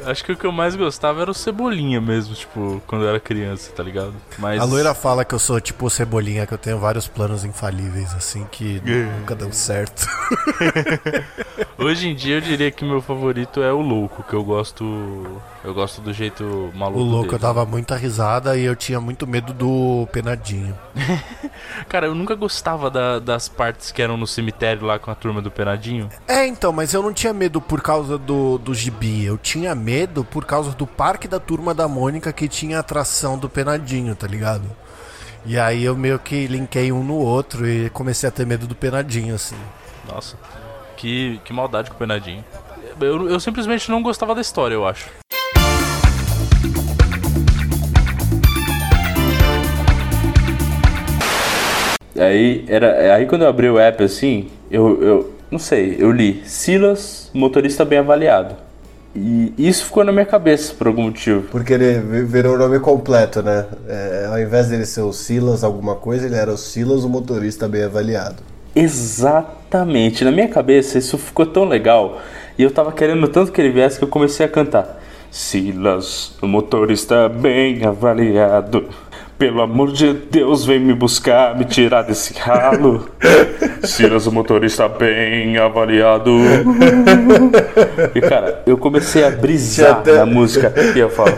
é. 0.04 0.10
Acho 0.10 0.24
que 0.24 0.32
o 0.32 0.38
que 0.38 0.46
eu 0.46 0.52
mais 0.52 0.76
gostava 0.76 1.22
era 1.22 1.30
o 1.30 1.34
Cebolinha 1.34 2.00
mesmo, 2.00 2.34
tipo, 2.34 2.82
quando 2.88 3.04
eu 3.04 3.10
era 3.10 3.20
criança, 3.20 3.72
tá 3.76 3.84
ligado? 3.84 4.14
Mas. 4.40 4.60
A 4.62 4.64
loira 4.66 4.94
fala 4.94 5.26
que 5.26 5.36
eu 5.36 5.40
sou 5.40 5.60
tipo 5.60 5.86
o 5.86 5.90
Cebolinha, 5.90 6.46
que 6.48 6.54
eu 6.54 6.58
tenho 6.58 6.80
vários 6.80 7.08
planos 7.08 7.44
infalíveis, 7.44 8.14
assim, 8.16 8.46
que 8.52 8.82
nunca 9.20 9.36
deu 9.36 9.52
certo. 9.52 10.08
Hoje 11.78 12.08
em 12.10 12.16
dia 12.16 12.36
eu 12.36 12.42
diria 12.42 12.72
que 12.72 12.84
meu 12.84 13.02
favorito 13.02 13.62
é 13.62 13.72
o 13.72 13.82
Louco, 13.82 14.24
que 14.24 14.34
eu 14.34 14.44
gosto. 14.44 14.84
Eu 15.64 15.74
gosto 15.74 16.02
do 16.02 16.14
jeito 16.14 16.72
maluco. 16.74 17.00
O 17.00 17.04
louco, 17.04 17.24
dele. 17.26 17.36
eu 17.36 17.40
dava 17.40 17.66
muita 17.66 17.96
risada 17.96 18.58
e 18.58 18.64
eu 18.64 18.76
tinha 18.76 19.02
muito 19.02 19.28
medo 19.28 19.54
do 19.54 20.08
penadinho. 20.14 20.78
Cara, 21.90 22.06
eu 22.08 22.16
nunca 22.16 22.36
gostava 22.36 22.90
da- 22.90 23.20
das 23.20 23.50
partes 23.50 23.92
que 23.92 24.02
eram 24.02 24.16
no 24.16 24.26
cemitério 24.38 24.86
lá 24.86 25.00
com 25.00 25.10
a 25.10 25.16
turma 25.16 25.42
do 25.42 25.50
Penadinho. 25.50 26.10
É, 26.28 26.46
então, 26.46 26.72
mas 26.72 26.94
eu 26.94 27.02
não 27.02 27.12
tinha 27.12 27.34
medo 27.34 27.60
por 27.60 27.82
causa 27.82 28.18
do, 28.18 28.58
do 28.58 28.74
gibi. 28.74 29.26
Eu 29.26 29.38
tinha 29.38 29.74
medo 29.74 30.24
por 30.24 30.46
causa 30.46 30.72
do 30.72 30.86
parque 30.86 31.28
da 31.28 31.40
turma 31.40 31.74
da 31.74 31.88
Mônica 31.88 32.32
que 32.32 32.48
tinha 32.48 32.80
atração 32.80 33.38
do 33.38 33.50
penadinho, 33.50 34.16
tá 34.16 34.28
ligado? 34.28 34.64
E 35.46 35.58
aí 35.58 35.84
eu 35.84 35.96
meio 35.96 36.20
que 36.20 36.46
linkei 36.46 36.92
um 36.92 37.04
no 37.04 37.16
outro 37.16 37.68
e 37.68 37.90
comecei 37.90 38.30
a 38.30 38.32
ter 38.32 38.46
medo 38.46 38.68
do 38.68 38.76
penadinho, 38.76 39.34
assim. 39.34 39.56
Nossa, 40.08 40.38
que, 40.96 41.40
que 41.44 41.52
maldade 41.52 41.90
com 41.90 41.96
o 41.96 42.00
Penadinho. 42.00 42.44
Eu, 43.00 43.30
eu 43.30 43.40
simplesmente 43.40 43.90
não 43.90 44.02
gostava 44.02 44.36
da 44.36 44.42
história, 44.42 44.76
eu 44.76 44.86
acho. 44.86 45.10
Aí, 52.18 52.66
era, 52.68 53.16
aí 53.16 53.26
quando 53.26 53.44
eu 53.44 53.48
abri 53.50 53.70
o 53.70 53.78
app 53.80 54.04
assim, 54.04 54.48
eu, 54.72 55.02
eu 55.04 55.34
não 55.52 55.60
sei, 55.60 55.96
eu 56.00 56.12
li 56.12 56.42
Silas, 56.46 57.30
motorista 57.34 57.86
bem 57.86 58.00
avaliado. 58.00 58.56
E 59.16 59.52
isso 59.58 59.86
ficou 59.86 60.04
na 60.04 60.12
minha 60.12 60.26
cabeça 60.26 60.74
por 60.76 60.88
algum 60.88 61.04
motivo. 61.04 61.44
Porque 61.50 61.74
ele 61.74 62.00
vi- 62.00 62.24
virou 62.24 62.54
o 62.56 62.58
nome 62.58 62.80
completo, 62.80 63.42
né? 63.42 63.66
É, 63.88 64.28
ao 64.30 64.40
invés 64.40 64.68
dele 64.68 64.86
ser 64.86 65.02
o 65.02 65.12
Silas 65.12 65.64
alguma 65.64 65.96
coisa, 65.96 66.28
ele 66.28 66.36
era 66.36 66.52
o 66.52 66.58
Silas, 66.58 67.04
o 67.04 67.10
motorista 67.10 67.68
bem 67.68 67.84
avaliado. 67.84 68.44
Exatamente. 68.76 70.24
Na 70.24 70.32
minha 70.32 70.48
cabeça 70.48 70.98
isso 71.00 71.18
ficou 71.18 71.46
tão 71.48 71.66
legal. 71.66 72.22
E 72.58 72.64
eu 72.64 72.70
tava 72.70 72.92
querendo 72.92 73.28
tanto 73.28 73.52
que 73.52 73.60
ele 73.60 73.72
viesse 73.72 73.98
que 73.98 74.04
eu 74.04 74.08
comecei 74.08 74.46
a 74.46 74.50
cantar. 74.50 75.02
Silas, 75.32 76.36
o 76.42 76.48
motorista 76.48 77.28
bem 77.28 77.84
avaliado. 77.86 78.88
Pelo 79.38 79.62
amor 79.62 79.92
de 79.92 80.14
Deus, 80.14 80.66
vem 80.66 80.80
me 80.80 80.94
buscar, 80.96 81.56
me 81.56 81.64
tirar 81.64 82.02
desse 82.02 82.34
ralo. 82.34 83.08
Silas, 83.86 84.26
o 84.26 84.32
motorista 84.32 84.88
bem 84.90 85.58
avaliado. 85.60 86.32
E 88.16 88.22
cara, 88.22 88.64
eu 88.66 88.78
comecei 88.78 89.24
a 89.24 89.30
brisar 89.30 89.92
até- 89.98 90.16
na 90.18 90.26
música 90.26 90.74
e 90.96 91.00
eu 91.00 91.10
falo. 91.10 91.38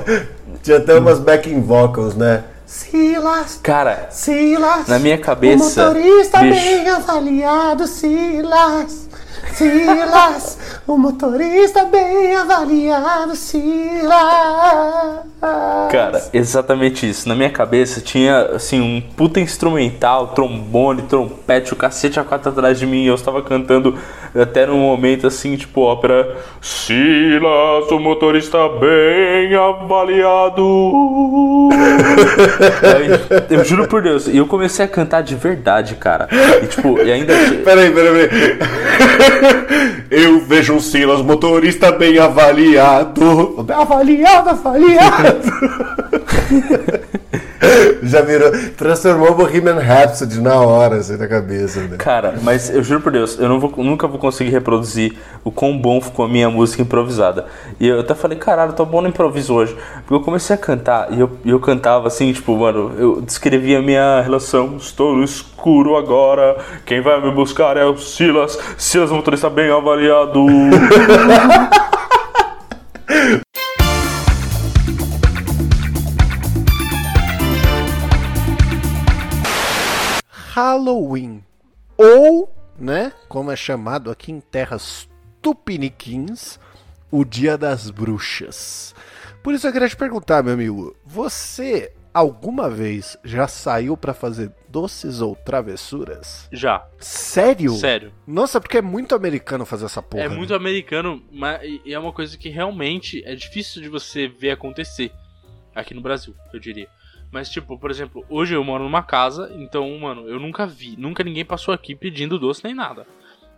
Tinha 0.64 0.78
até 0.78 0.94
umas 0.98 1.20
backing 1.20 1.62
vocals, 1.62 2.16
né? 2.16 2.44
Silas, 2.66 3.60
Cara, 3.64 4.08
Silas. 4.12 4.88
na 4.88 5.00
minha 5.00 5.18
cabeça. 5.18 5.82
O 5.84 5.88
motorista 5.88 6.40
bicho, 6.40 6.54
bem 6.54 6.88
avaliado, 6.88 7.88
Silas. 7.88 9.09
Silas, 9.54 10.58
o 10.88 10.98
motorista 10.98 11.86
bem 11.86 12.36
avaliado, 12.36 13.36
Silas. 13.36 14.10
Cara, 15.90 16.22
exatamente 16.34 17.10
isso. 17.10 17.28
Na 17.28 17.36
minha 17.36 17.50
cabeça 17.50 18.02
tinha 18.02 18.42
assim 18.54 18.82
um 18.82 19.02
puta 19.02 19.40
instrumental, 19.40 20.28
trombone, 20.28 21.04
trompete, 21.04 21.74
o 21.74 21.76
cacete 21.76 22.20
a 22.20 22.24
quatro 22.24 22.50
atrás 22.50 22.78
de 22.78 22.86
mim. 22.86 23.04
E 23.04 23.08
eu 23.08 23.16
estava 23.16 23.42
cantando 23.42 23.98
até 24.36 24.66
num 24.66 24.80
momento 24.80 25.26
assim, 25.28 25.56
tipo 25.56 25.82
ópera. 25.82 26.36
Silas, 26.62 27.90
o 27.90 28.00
motorista 28.00 28.58
bem 28.80 29.56
avaliado. 29.56 30.64
Aí, 32.84 33.58
eu 33.58 33.64
juro 33.64 33.88
por 33.88 34.02
Deus, 34.02 34.28
e 34.28 34.38
eu 34.38 34.46
comecei 34.46 34.84
a 34.84 34.88
cantar 34.88 35.22
de 35.22 35.36
verdade, 35.36 35.96
cara. 35.96 36.28
E 36.62 36.68
tipo, 36.68 37.00
e 37.00 37.12
ainda. 37.12 37.34
Peraí, 37.64 37.92
peraí, 37.92 38.28
peraí. 38.28 38.60
Eu 40.10 40.40
vejo 40.42 40.74
um 40.74 40.80
Silas, 40.80 41.22
motorista 41.22 41.92
bem 41.92 42.18
avaliado. 42.18 43.66
Avaliado, 43.70 44.50
avaliado. 44.50 45.42
Já 48.04 48.22
virou. 48.22 48.52
Transformou 48.78 49.32
o 49.32 49.36
Bohemian 49.36 49.80
Rhapsody 49.80 50.40
na 50.40 50.56
hora, 50.56 50.98
assim, 50.98 51.18
na 51.18 51.28
cabeça, 51.28 51.82
né? 51.82 51.98
Cara, 51.98 52.36
mas 52.42 52.70
eu 52.70 52.84
juro 52.84 53.02
por 53.02 53.12
Deus, 53.12 53.38
eu 53.40 53.50
não 53.50 53.60
vou, 53.60 53.72
nunca 53.78 54.08
vou 54.08 54.20
conseguir 54.20 54.50
reproduzir 54.52 55.16
o 55.44 55.52
quão 55.52 55.78
bom 55.78 56.02
ficou 56.02 56.26
a 56.26 56.28
minha 56.28 56.50
música 56.50 56.82
improvisada. 56.82 57.46
E 57.80 57.88
eu 57.88 58.00
até 58.00 58.16
falei, 58.16 58.38
caralho, 58.38 58.74
tô 58.74 58.86
bom 58.86 59.02
no 59.02 59.08
improviso 59.08 59.54
hoje. 59.54 59.76
Porque 60.00 60.14
eu 60.14 60.22
comecei 60.22 60.56
a 60.56 60.60
cantar 60.60 61.12
e 61.12 61.20
eu, 61.20 61.30
eu 61.46 61.60
cantava 61.60 62.08
assim, 62.08 62.32
tipo, 62.32 62.56
mano, 62.58 62.94
eu 62.98 63.22
descrevia 63.22 63.80
a 63.80 63.82
minha 63.82 64.22
relação. 64.22 64.78
Estou 64.78 65.16
no 65.16 65.24
escuro 65.24 65.96
agora, 65.96 66.58
quem 66.86 67.02
vai 67.02 67.22
me 67.22 67.32
buscar 67.32 67.78
é 67.78 67.86
o 67.86 67.98
Silas. 67.98 68.58
Silas, 68.78 69.12
motorista 69.12 69.50
bem 69.50 69.72
avaliado. 69.72 70.46
Halloween. 80.60 81.42
Ou, 81.98 82.54
né, 82.78 83.14
como 83.30 83.50
é 83.50 83.56
chamado 83.56 84.12
aqui 84.12 84.30
em 84.30 84.42
terras 84.42 85.08
tupiniquins, 85.42 86.60
o 87.10 87.24
Dia 87.24 87.58
das 87.58 87.90
Bruxas. 87.90 88.94
Por 89.42 89.54
isso 89.54 89.66
eu 89.66 89.72
queria 89.72 89.88
te 89.88 89.96
perguntar, 89.96 90.44
meu 90.44 90.54
amigo, 90.54 90.96
você 91.06 91.94
alguma 92.14 92.70
vez 92.70 93.18
já 93.24 93.48
saiu 93.48 93.96
pra 93.96 94.14
fazer 94.14 94.52
doces 94.68 95.22
ou 95.22 95.34
travessuras? 95.34 96.50
Já. 96.52 96.86
Sério? 97.00 97.72
Sério. 97.76 98.12
Nossa, 98.28 98.60
porque 98.60 98.80
é 98.80 98.82
muito 98.82 99.16
americano 99.16 99.66
fazer 99.66 99.86
essa 99.86 100.02
porra. 100.02 100.26
É 100.26 100.30
né? 100.30 100.36
muito 100.36 100.54
americano, 100.54 101.24
mas 101.32 101.62
e 101.64 101.94
é 101.94 101.98
uma 101.98 102.12
coisa 102.12 102.38
que 102.38 102.50
realmente 102.50 103.24
é 103.26 103.34
difícil 103.34 103.82
de 103.82 103.88
você 103.88 104.28
ver 104.28 104.52
acontecer 104.52 105.14
aqui 105.74 105.94
no 105.94 106.02
Brasil, 106.02 106.36
eu 106.54 106.60
diria. 106.60 106.90
Mas, 107.32 107.50
tipo, 107.50 107.78
por 107.78 107.92
exemplo, 107.92 108.26
hoje 108.28 108.56
eu 108.56 108.64
moro 108.64 108.84
numa 108.84 109.04
casa, 109.04 109.52
então, 109.56 109.98
mano, 110.00 110.28
eu 110.28 110.40
nunca 110.40 110.66
vi, 110.66 110.96
nunca 110.98 111.24
ninguém 111.24 111.46
passou 111.46 111.74
aqui 111.74 111.96
pedindo 111.96 112.40
doce 112.40 112.64
nem 112.64 112.74
nada. 112.74 113.06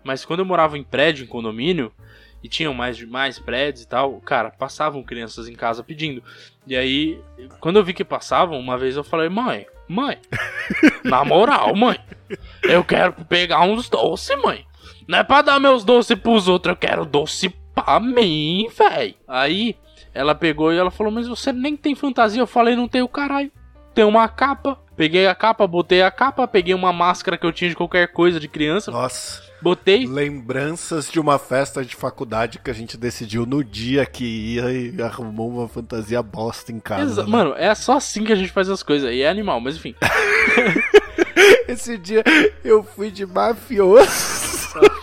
Mas 0.03 0.25
quando 0.25 0.39
eu 0.39 0.45
morava 0.45 0.77
em 0.77 0.83
prédio, 0.83 1.23
em 1.23 1.27
condomínio, 1.27 1.91
e 2.43 2.49
tinham 2.49 2.73
mais 2.73 2.97
de 2.97 3.05
mais 3.05 3.39
prédios 3.39 3.83
e 3.83 3.87
tal, 3.87 4.19
cara, 4.21 4.49
passavam 4.49 5.03
crianças 5.03 5.47
em 5.47 5.53
casa 5.53 5.83
pedindo. 5.83 6.23
E 6.65 6.75
aí, 6.75 7.21
quando 7.59 7.77
eu 7.77 7.83
vi 7.83 7.93
que 7.93 8.03
passavam, 8.03 8.59
uma 8.59 8.77
vez 8.77 8.97
eu 8.97 9.03
falei, 9.03 9.29
mãe, 9.29 9.65
mãe, 9.87 10.17
na 11.05 11.23
moral, 11.23 11.75
mãe, 11.75 11.99
eu 12.63 12.83
quero 12.83 13.13
pegar 13.25 13.61
uns 13.61 13.89
doces, 13.89 14.35
mãe. 14.41 14.65
Não 15.07 15.19
é 15.19 15.23
pra 15.23 15.41
dar 15.41 15.59
meus 15.59 15.83
doces 15.83 16.17
pros 16.17 16.47
outros, 16.47 16.73
eu 16.73 16.77
quero 16.77 17.05
doce 17.05 17.49
pra 17.73 17.99
mim, 17.99 18.67
véi. 18.75 19.15
Aí, 19.27 19.75
ela 20.13 20.35
pegou 20.35 20.73
e 20.73 20.77
ela 20.77 20.91
falou, 20.91 21.11
mas 21.11 21.27
você 21.27 21.53
nem 21.53 21.77
tem 21.77 21.95
fantasia. 21.95 22.41
Eu 22.41 22.47
falei, 22.47 22.75
não 22.75 22.87
tenho 22.87 23.07
caralho. 23.07 23.51
Tem 23.93 24.03
uma 24.05 24.27
capa. 24.27 24.77
Peguei 24.95 25.25
a 25.27 25.33
capa, 25.33 25.65
botei 25.65 26.01
a 26.03 26.11
capa, 26.11 26.47
peguei 26.47 26.73
uma 26.75 26.93
máscara 26.93 27.37
que 27.37 27.45
eu 27.45 27.51
tinha 27.51 27.69
de 27.69 27.75
qualquer 27.75 28.07
coisa 28.11 28.39
de 28.39 28.47
criança. 28.47 28.91
Nossa. 28.91 29.41
Botei. 29.61 30.05
Lembranças 30.07 31.09
de 31.09 31.19
uma 31.19 31.37
festa 31.39 31.83
de 31.83 31.95
faculdade 31.95 32.59
que 32.59 32.69
a 32.69 32.73
gente 32.73 32.97
decidiu 32.97 33.45
no 33.45 33.63
dia 33.63 34.05
que 34.05 34.23
ia 34.25 34.71
e 34.71 35.01
arrumou 35.01 35.49
uma 35.49 35.67
fantasia 35.67 36.21
bosta 36.21 36.71
em 36.71 36.79
casa. 36.79 37.03
Exa- 37.03 37.23
né? 37.23 37.29
Mano, 37.29 37.53
é 37.57 37.73
só 37.75 37.97
assim 37.97 38.23
que 38.23 38.31
a 38.33 38.35
gente 38.35 38.51
faz 38.51 38.69
as 38.69 38.83
coisas. 38.83 39.11
E 39.11 39.21
é 39.21 39.29
animal, 39.29 39.59
mas 39.59 39.75
enfim. 39.75 39.95
Esse 41.67 41.97
dia 41.97 42.23
eu 42.63 42.83
fui 42.83 43.09
de 43.11 43.25
mafioso. 43.25 44.41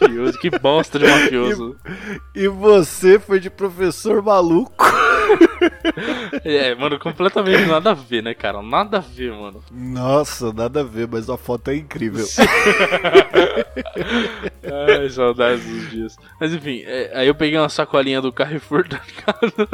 Mafioso, 0.01 0.39
que 0.39 0.51
bosta 0.51 0.99
de 0.99 1.07
mafioso. 1.07 1.77
E, 2.35 2.43
e 2.45 2.49
você 2.49 3.19
foi 3.19 3.41
de 3.41 3.51
professor 3.51 4.23
maluco. 4.23 4.85
É, 6.45 6.75
mano, 6.75 6.99
completamente 6.99 7.65
nada 7.67 7.91
a 7.91 7.95
ver, 7.95 8.23
né, 8.23 8.35
cara? 8.35 8.63
Nada 8.63 8.99
a 8.99 9.01
ver, 9.01 9.33
mano. 9.33 9.63
Nossa, 9.71 10.53
nada 10.53 10.81
a 10.81 10.85
ver, 10.85 11.09
mas 11.11 11.29
a 11.31 11.37
foto 11.37 11.71
é 11.71 11.77
incrível. 11.77 12.27
Ai, 14.99 15.09
saudades 15.11 15.65
dos 15.65 15.91
dias. 15.91 16.17
Mas 16.41 16.53
enfim, 16.53 16.83
é, 16.87 17.11
aí 17.15 17.27
eu 17.29 17.35
peguei 17.35 17.59
uma 17.59 17.69
sacolinha 17.69 18.21
do 18.21 18.33
Carrefour, 18.33 18.87
tá 18.89 19.01
ligado? 19.07 19.69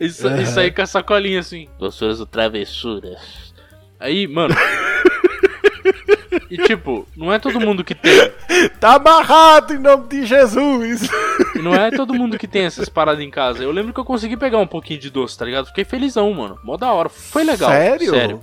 E, 0.00 0.10
sa- 0.10 0.40
e 0.40 0.46
saí 0.46 0.70
com 0.70 0.82
a 0.82 0.86
sacolinha 0.86 1.40
assim. 1.40 1.68
Doçuras 1.78 2.20
ou 2.20 2.26
travessuras. 2.26 3.52
Aí, 3.98 4.26
mano. 4.26 4.54
E 6.50 6.56
tipo, 6.58 7.06
não 7.16 7.32
é 7.32 7.38
todo 7.38 7.60
mundo 7.60 7.84
que 7.84 7.94
tem. 7.94 8.12
Tá 8.80 8.96
amarrado 8.96 9.74
em 9.74 9.78
nome 9.78 10.08
de 10.08 10.26
Jesus. 10.26 11.08
E 11.54 11.58
não 11.58 11.74
é 11.74 11.90
todo 11.90 12.14
mundo 12.14 12.38
que 12.38 12.46
tem 12.46 12.64
essas 12.64 12.88
paradas 12.88 13.22
em 13.22 13.30
casa. 13.30 13.62
Eu 13.62 13.72
lembro 13.72 13.92
que 13.92 14.00
eu 14.00 14.04
consegui 14.04 14.36
pegar 14.36 14.58
um 14.58 14.66
pouquinho 14.66 15.00
de 15.00 15.10
doce, 15.10 15.36
tá 15.36 15.44
ligado? 15.44 15.66
Fiquei 15.66 15.84
felizão, 15.84 16.32
mano. 16.32 16.58
Mó 16.62 16.76
da 16.76 16.92
hora. 16.92 17.08
Foi 17.08 17.44
legal. 17.44 17.70
Sério? 17.70 18.10
Sério. 18.10 18.40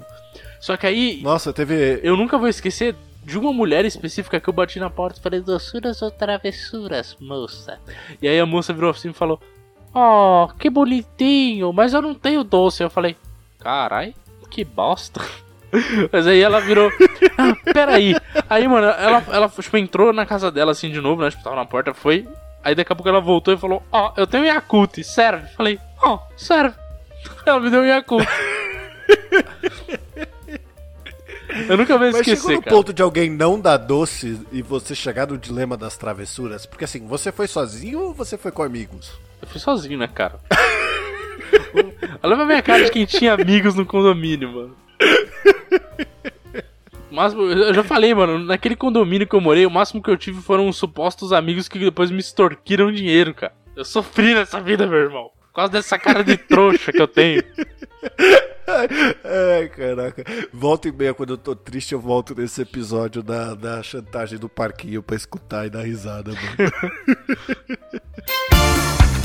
Só 0.60 0.78
que 0.78 0.88
aí. 0.88 1.22
Nossa, 1.24 1.52
teve. 1.52 2.00
Eu 2.04 2.16
nunca 2.16 2.38
vou 2.38 2.48
esquecer 2.48 2.96
de 3.24 3.38
uma 3.38 3.54
mulher 3.54 3.86
específica 3.86 4.40
que 4.40 4.50
eu 4.50 4.54
bati 4.54 4.80
na 4.80 4.90
porta 4.90 5.20
e 5.20 5.24
falei, 5.24 5.42
doçuras 5.42 6.02
ou 6.02 6.10
travessuras, 6.10 7.16
moça? 7.20 7.80
E 8.22 8.28
aí 8.28 8.40
a 8.40 8.46
moça 8.46 8.74
virou 8.74 8.90
assim 8.90 9.10
e 9.10 9.14
falou, 9.14 9.40
oh, 9.94 10.48
que 10.58 10.70
bonitinho, 10.70 11.72
mas 11.72 11.94
eu 11.94 12.02
não 12.02 12.16
tenho 12.16 12.44
doce. 12.44 12.84
Eu 12.84 12.90
falei, 12.90 13.16
carai, 13.60 14.16
que 14.50 14.64
bosta. 14.64 15.22
Mas 16.12 16.28
aí 16.28 16.42
ela 16.42 16.60
virou, 16.60 16.92
ah, 17.38 17.56
peraí. 17.74 18.16
Aí, 18.50 18.68
mano, 18.68 18.88
ela, 18.88 19.24
ela 19.32 19.50
tipo, 19.50 19.78
entrou 19.78 20.12
na 20.12 20.26
casa 20.26 20.52
dela 20.52 20.72
assim 20.72 20.92
de 20.92 21.00
novo, 21.00 21.22
né? 21.22 21.30
Tipo, 21.30 21.44
tava 21.44 21.56
na 21.56 21.66
porta, 21.66 21.94
foi. 21.94 22.28
Aí 22.64 22.76
daqui 22.76 22.92
a 22.92 22.96
pouco 22.96 23.10
ela 23.10 23.22
voltou 23.22 23.54
e 23.54 23.58
falou, 23.58 23.82
ó, 23.92 24.14
eu 24.18 24.28
tenho 24.28 24.46
Yakult, 24.46 25.02
serve? 25.04 25.48
Falei, 25.56 25.80
ó, 26.02 26.20
serve. 26.38 26.76
Ela 27.46 27.60
me 27.60 27.70
deu 27.70 27.82
um 27.82 27.86
Yakult. 27.86 28.28
Eu 31.68 31.78
nunca 31.78 31.98
vou 31.98 32.08
Mas 32.08 32.16
esquecer, 32.16 32.38
chegou 32.38 32.56
no 32.56 32.62
cara. 32.62 32.76
ponto 32.76 32.94
de 32.94 33.02
alguém 33.02 33.30
não 33.30 33.60
dar 33.60 33.78
doce 33.78 34.40
e 34.52 34.62
você 34.62 34.96
chegar 34.96 35.28
no 35.28 35.38
dilema 35.38 35.76
das 35.76 35.98
travessuras? 35.98 36.66
Porque 36.66 36.86
assim, 36.86 37.06
você 37.06 37.32
foi 37.32 37.48
sozinho 37.48 38.00
ou 38.00 38.14
você 38.14 38.38
foi 38.38 38.52
com 38.52 38.64
amigos? 38.64 39.12
Eu 39.42 39.48
fui 39.48 39.60
sozinho, 39.60 39.98
né, 39.98 40.08
cara? 40.08 40.40
Olha 42.24 42.36
pra 42.36 42.46
minha 42.46 42.62
cara 42.62 42.86
de 42.86 42.92
quem 42.92 43.06
tinha 43.06 43.34
amigos 43.34 43.76
no 43.76 43.86
condomínio, 43.86 44.52
mano. 44.52 44.78
Máximo, 47.12 47.44
eu 47.44 47.74
já 47.74 47.84
falei, 47.84 48.14
mano, 48.14 48.40
naquele 48.40 48.76
condomínio 48.76 49.28
que 49.28 49.36
eu 49.36 49.42
morei, 49.42 49.66
o 49.66 49.72
máximo 49.72 50.02
que 50.02 50.10
eu 50.10 50.18
tive 50.18 50.42
foram 50.42 50.72
supostos 50.72 51.34
amigos 51.34 51.68
que 51.68 51.78
depois 51.78 52.10
me 52.10 52.20
extorquiram 52.20 52.92
dinheiro, 52.92 53.34
cara. 53.34 53.54
Eu 53.76 53.84
sofri 53.84 54.34
nessa 54.34 54.60
vida, 54.62 54.88
meu 54.88 55.00
irmão. 55.00 55.30
Por 55.48 55.56
causa 55.56 55.74
dessa 55.74 56.00
cara 56.00 56.24
de 56.24 56.38
trouxa 56.38 56.92
que 56.92 57.02
eu 57.02 57.08
tenho. 57.08 57.44
Ai, 58.66 59.68
caraca. 59.68 60.24
Volta 60.54 60.88
e 60.88 60.92
meia, 60.94 61.14
quando 61.14 61.32
eu 61.34 61.38
tô 61.38 61.54
triste, 61.54 61.94
eu 61.94 62.00
volto 62.00 62.34
nesse 62.34 62.62
episódio 62.62 63.22
da, 63.22 63.54
da 63.54 63.84
chantagem 63.84 64.40
do 64.40 64.48
parquinho 64.48 65.04
pra 65.04 65.16
escutar 65.16 65.66
e 65.66 65.70
dar 65.70 65.82
risada, 65.82 66.32
mano. 66.32 66.72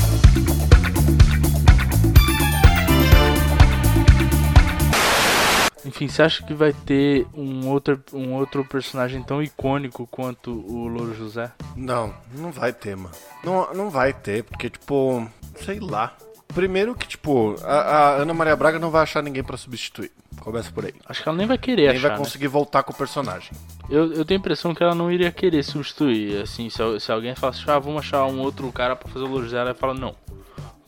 enfim, 5.87 6.07
você 6.09 6.21
acha 6.21 6.43
que 6.43 6.53
vai 6.53 6.73
ter 6.73 7.25
um 7.33 7.69
outro, 7.69 8.03
um 8.13 8.33
outro 8.33 8.65
personagem 8.65 9.23
tão 9.23 9.41
icônico 9.41 10.05
quanto 10.07 10.51
o 10.51 10.85
Louro 10.87 11.15
José? 11.15 11.49
Não, 11.77 12.13
não 12.35 12.51
vai 12.51 12.73
ter, 12.73 12.95
mano. 12.97 13.15
Não, 13.41 13.73
não 13.73 13.89
vai 13.89 14.11
ter, 14.13 14.43
porque, 14.43 14.69
tipo, 14.69 15.25
sei 15.55 15.79
lá. 15.79 16.13
Primeiro 16.53 16.93
que, 16.93 17.07
tipo, 17.07 17.55
a, 17.63 17.73
a 17.73 18.09
Ana 18.17 18.33
Maria 18.33 18.55
Braga 18.55 18.79
não 18.79 18.89
vai 18.89 19.03
achar 19.03 19.23
ninguém 19.23 19.43
pra 19.43 19.55
substituir. 19.55 20.11
Começa 20.41 20.71
por 20.71 20.85
aí. 20.85 20.93
Acho 21.05 21.23
que 21.23 21.29
ela 21.29 21.37
nem 21.37 21.47
vai 21.47 21.57
querer 21.57 21.87
Nem 21.87 21.97
achar. 21.97 22.01
vai 22.09 22.11
né? 22.11 22.17
conseguir 22.17 22.47
voltar 22.47 22.83
com 22.83 22.91
o 22.91 22.95
personagem. 22.95 23.51
Eu, 23.89 24.13
eu 24.13 24.25
tenho 24.25 24.39
a 24.39 24.41
impressão 24.41 24.73
que 24.75 24.83
ela 24.83 24.95
não 24.95 25.11
iria 25.11 25.31
querer 25.31 25.63
substituir. 25.63 26.41
Assim, 26.41 26.69
se, 26.69 26.77
se 26.99 27.11
alguém 27.11 27.33
falasse, 27.35 27.63
ah, 27.69 27.79
vamos 27.79 27.99
achar 27.99 28.25
um 28.25 28.39
outro 28.39 28.69
cara 28.71 28.95
pra 28.95 29.09
fazer 29.09 29.23
o 29.25 29.27
Louro 29.27 29.45
José, 29.45 29.57
ela 29.57 29.73
fala, 29.73 29.93
não. 29.93 30.15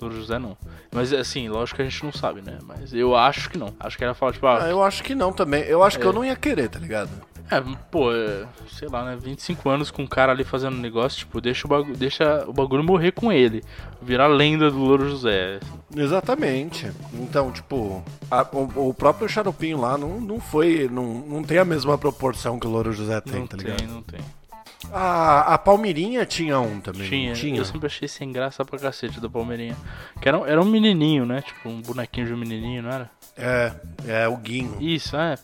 Louro 0.02 0.16
José 0.16 0.38
não. 0.40 0.58
Mas 0.92 1.12
assim, 1.14 1.48
lógico 1.50 1.78
que 1.78 1.82
a 1.82 1.86
gente 1.90 2.04
não 2.04 2.12
sabe, 2.12 2.42
né? 2.42 2.58
Mas 2.66 2.94
eu 2.94 3.16
acho 3.16 3.50
que 3.50 3.58
não. 3.58 3.74
Acho 3.80 3.98
que 3.98 4.04
ela 4.04 4.14
fala, 4.14 4.32
tipo, 4.32 4.48
ah, 4.48 4.64
Ah, 4.64 4.70
eu 4.70 4.84
acho 4.84 5.04
que 5.04 5.14
não 5.16 5.32
também. 5.34 5.64
Eu 5.64 5.84
acho 5.84 5.98
que 6.00 6.06
É. 6.06 6.08
eu 6.08 6.14
não 6.14 6.24
ia 6.26 6.36
querer, 6.36 6.70
tá 6.70 6.80
ligado? 6.80 7.10
É, 7.52 7.60
pô, 7.90 8.14
é, 8.14 8.46
sei 8.72 8.88
lá, 8.88 9.04
né? 9.04 9.18
25 9.20 9.68
anos 9.70 9.90
com 9.90 10.04
um 10.04 10.08
cara 10.08 10.32
ali 10.32 10.44
fazendo 10.44 10.78
negócio, 10.78 11.18
tipo, 11.18 11.42
deixa 11.42 11.66
o, 11.66 11.70
bagulho, 11.70 11.98
deixa 11.98 12.46
o 12.48 12.54
bagulho 12.54 12.84
morrer 12.84 13.12
com 13.12 13.32
ele. 13.32 13.64
Virar 14.00 14.28
lenda 14.28 14.70
do 14.70 14.78
Louro 14.78 15.10
José. 15.10 15.60
Exatamente. 15.96 16.92
Então, 17.14 17.52
tipo, 17.52 18.04
a- 18.30 18.48
o, 18.54 18.90
o 18.90 18.94
próprio 18.94 19.28
Xaropinho 19.28 19.80
lá 19.82 19.98
não, 19.98 20.22
não 20.22 20.40
foi. 20.40 20.88
Não, 20.92 21.04
não 21.28 21.44
tem 21.44 21.58
a 21.58 21.66
mesma 21.66 21.98
proporção 21.98 22.60
que 22.60 22.68
o 22.68 22.70
Louro 22.70 22.94
José 22.94 23.20
tem, 23.22 23.40
não 23.40 23.48
tá 23.48 23.58
tem, 23.58 23.66
ligado? 23.66 23.88
não 23.94 24.02
tem. 24.04 24.20
A, 24.92 25.54
a 25.54 25.58
Palmirinha 25.58 26.26
tinha 26.26 26.60
um 26.60 26.80
também. 26.80 27.10
Tinha, 27.10 27.34
Tinha. 27.34 27.58
eu 27.58 27.66
sempre 27.66 27.88
achei 27.88 28.08
sem 28.08 28.32
graça 28.32 28.64
pra 28.64 28.80
cacete 28.80 29.20
da 29.20 29.30
Palmeirinha. 29.30 29.76
Que 30.22 30.30
era, 30.30 30.38
era 30.50 30.62
um 30.62 30.66
menininho, 30.66 31.26
né? 31.26 31.42
Tipo, 31.42 31.70
um 31.70 31.82
bonequinho 31.82 32.28
de 32.28 32.34
um 32.34 32.38
menininho, 32.38 32.84
não 32.84 32.90
era? 32.92 33.12
É, 33.38 33.74
é 34.08 34.28
o 34.28 34.38
Guinho. 34.38 34.78
Isso, 34.80 35.16
é. 35.18 35.36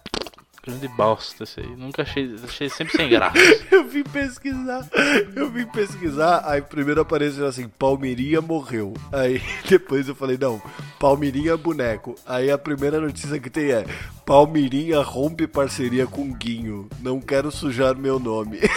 Grande 0.65 0.87
bosta 0.87 1.43
esse 1.43 1.59
aí. 1.59 1.75
Nunca 1.75 2.01
achei, 2.01 2.33
achei 2.43 2.67
sempre 2.69 2.97
sem 2.97 3.07
graça. 3.11 3.37
Eu 3.69 3.87
vim 3.87 4.03
pesquisar, 4.03 4.87
eu 5.35 5.51
vim 5.51 5.65
pesquisar, 5.67 6.41
aí 6.43 6.59
primeiro 6.59 7.01
apareceu 7.01 7.45
assim, 7.45 7.67
Palmeirinha 7.67 8.41
morreu. 8.41 8.95
Aí 9.11 9.39
depois 9.69 10.07
eu 10.07 10.15
falei, 10.15 10.39
não, 10.39 10.59
Palmeirinha 10.99 11.55
boneco. 11.55 12.15
Aí 12.25 12.49
a 12.49 12.57
primeira 12.57 12.99
notícia 12.99 13.39
que 13.39 13.49
tem 13.49 13.71
é, 13.71 13.85
Palmeirinha 14.25 15.01
rompe 15.01 15.45
parceria 15.45 16.07
com 16.07 16.33
Guinho, 16.33 16.89
não 16.99 17.21
quero 17.21 17.51
sujar 17.51 17.95
meu 17.95 18.17
nome. 18.19 18.59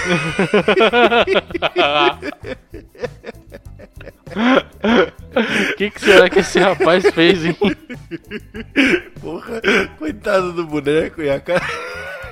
O 5.73 5.77
que, 5.77 5.91
que 5.91 6.01
será 6.01 6.29
que 6.29 6.41
esse 6.41 6.59
rapaz 6.59 7.05
fez, 7.11 7.45
hein? 7.45 7.57
Porra, 9.21 9.61
coitado 9.99 10.53
do 10.53 10.67
boneco 10.67 11.23
e 11.23 11.31
a 11.31 11.41
cara... 11.41 11.65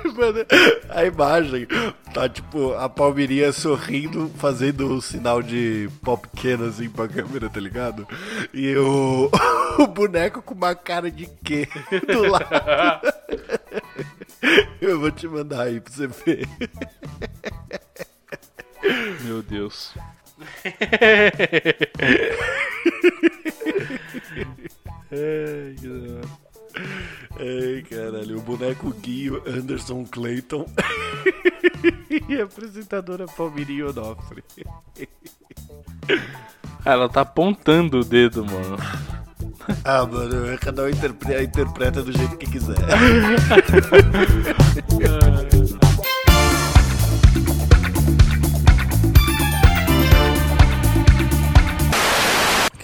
Mano, 0.14 0.46
a 0.88 1.04
imagem 1.04 1.66
tá 2.14 2.28
tipo 2.28 2.72
a 2.74 2.88
Palmeirinha 2.88 3.52
sorrindo, 3.52 4.30
fazendo 4.36 4.94
o 4.94 5.02
sinal 5.02 5.42
de 5.42 5.90
pop 6.02 6.28
pequeno 6.28 6.66
assim 6.66 6.88
pra 6.88 7.08
câmera, 7.08 7.48
tá 7.48 7.60
ligado? 7.60 8.06
E 8.52 8.76
o, 8.76 9.30
o 9.82 9.86
boneco 9.86 10.42
com 10.42 10.54
uma 10.54 10.74
cara 10.74 11.10
de 11.10 11.26
quê 11.44 11.68
do 12.06 12.30
lado. 12.30 12.46
Eu 14.80 15.00
vou 15.00 15.10
te 15.10 15.26
mandar 15.26 15.62
aí 15.62 15.80
pra 15.80 15.92
você 15.92 16.06
ver. 16.06 16.48
Meu 19.22 19.42
Deus. 19.42 19.92
Ai, 25.10 25.74
caralho. 25.80 26.20
Ai, 27.38 27.82
caralho. 27.88 28.38
O 28.38 28.42
boneco 28.42 28.90
Guinho, 28.90 29.42
Anderson 29.46 30.04
Clayton 30.04 30.66
e 32.28 32.40
a 32.40 32.44
apresentadora 32.44 33.24
Palmeirinha 33.26 33.88
Onofre. 33.88 34.44
Ela 36.84 37.08
tá 37.08 37.22
apontando 37.22 38.00
o 38.00 38.04
dedo, 38.04 38.44
mano. 38.44 38.76
Ah, 39.84 40.06
mano, 40.06 40.58
cada 40.58 40.84
um 40.84 40.88
interpreta, 40.88 41.42
interpreta 41.42 42.02
do 42.02 42.12
jeito 42.12 42.36
que 42.36 42.50
quiser. 42.50 42.76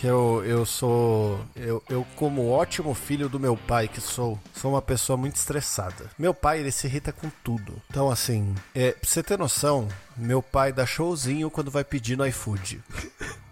que 0.03 0.09
eu, 0.09 0.43
eu 0.45 0.67
sou. 0.67 1.41
Eu, 1.55 1.81
eu, 1.89 2.05
como 2.17 2.51
ótimo 2.51 2.93
filho 2.93 3.29
do 3.29 3.39
meu 3.39 3.57
pai 3.57 3.87
que 3.87 4.01
sou, 4.01 4.37
sou 4.53 4.73
uma 4.73 4.83
pessoa 4.83 5.17
muito 5.17 5.37
estressada. 5.37 6.11
Meu 6.19 6.35
pai, 6.35 6.59
ele 6.59 6.73
se 6.73 6.89
irrita 6.89 7.13
com 7.13 7.31
tudo. 7.45 7.81
Então, 7.89 8.11
assim, 8.11 8.53
é, 8.75 8.91
pra 8.91 9.09
você 9.09 9.23
ter 9.23 9.39
noção, 9.39 9.87
meu 10.17 10.43
pai 10.43 10.73
dá 10.73 10.85
showzinho 10.85 11.49
quando 11.49 11.71
vai 11.71 11.85
pedir 11.85 12.19
no 12.19 12.27
iFood. 12.27 12.83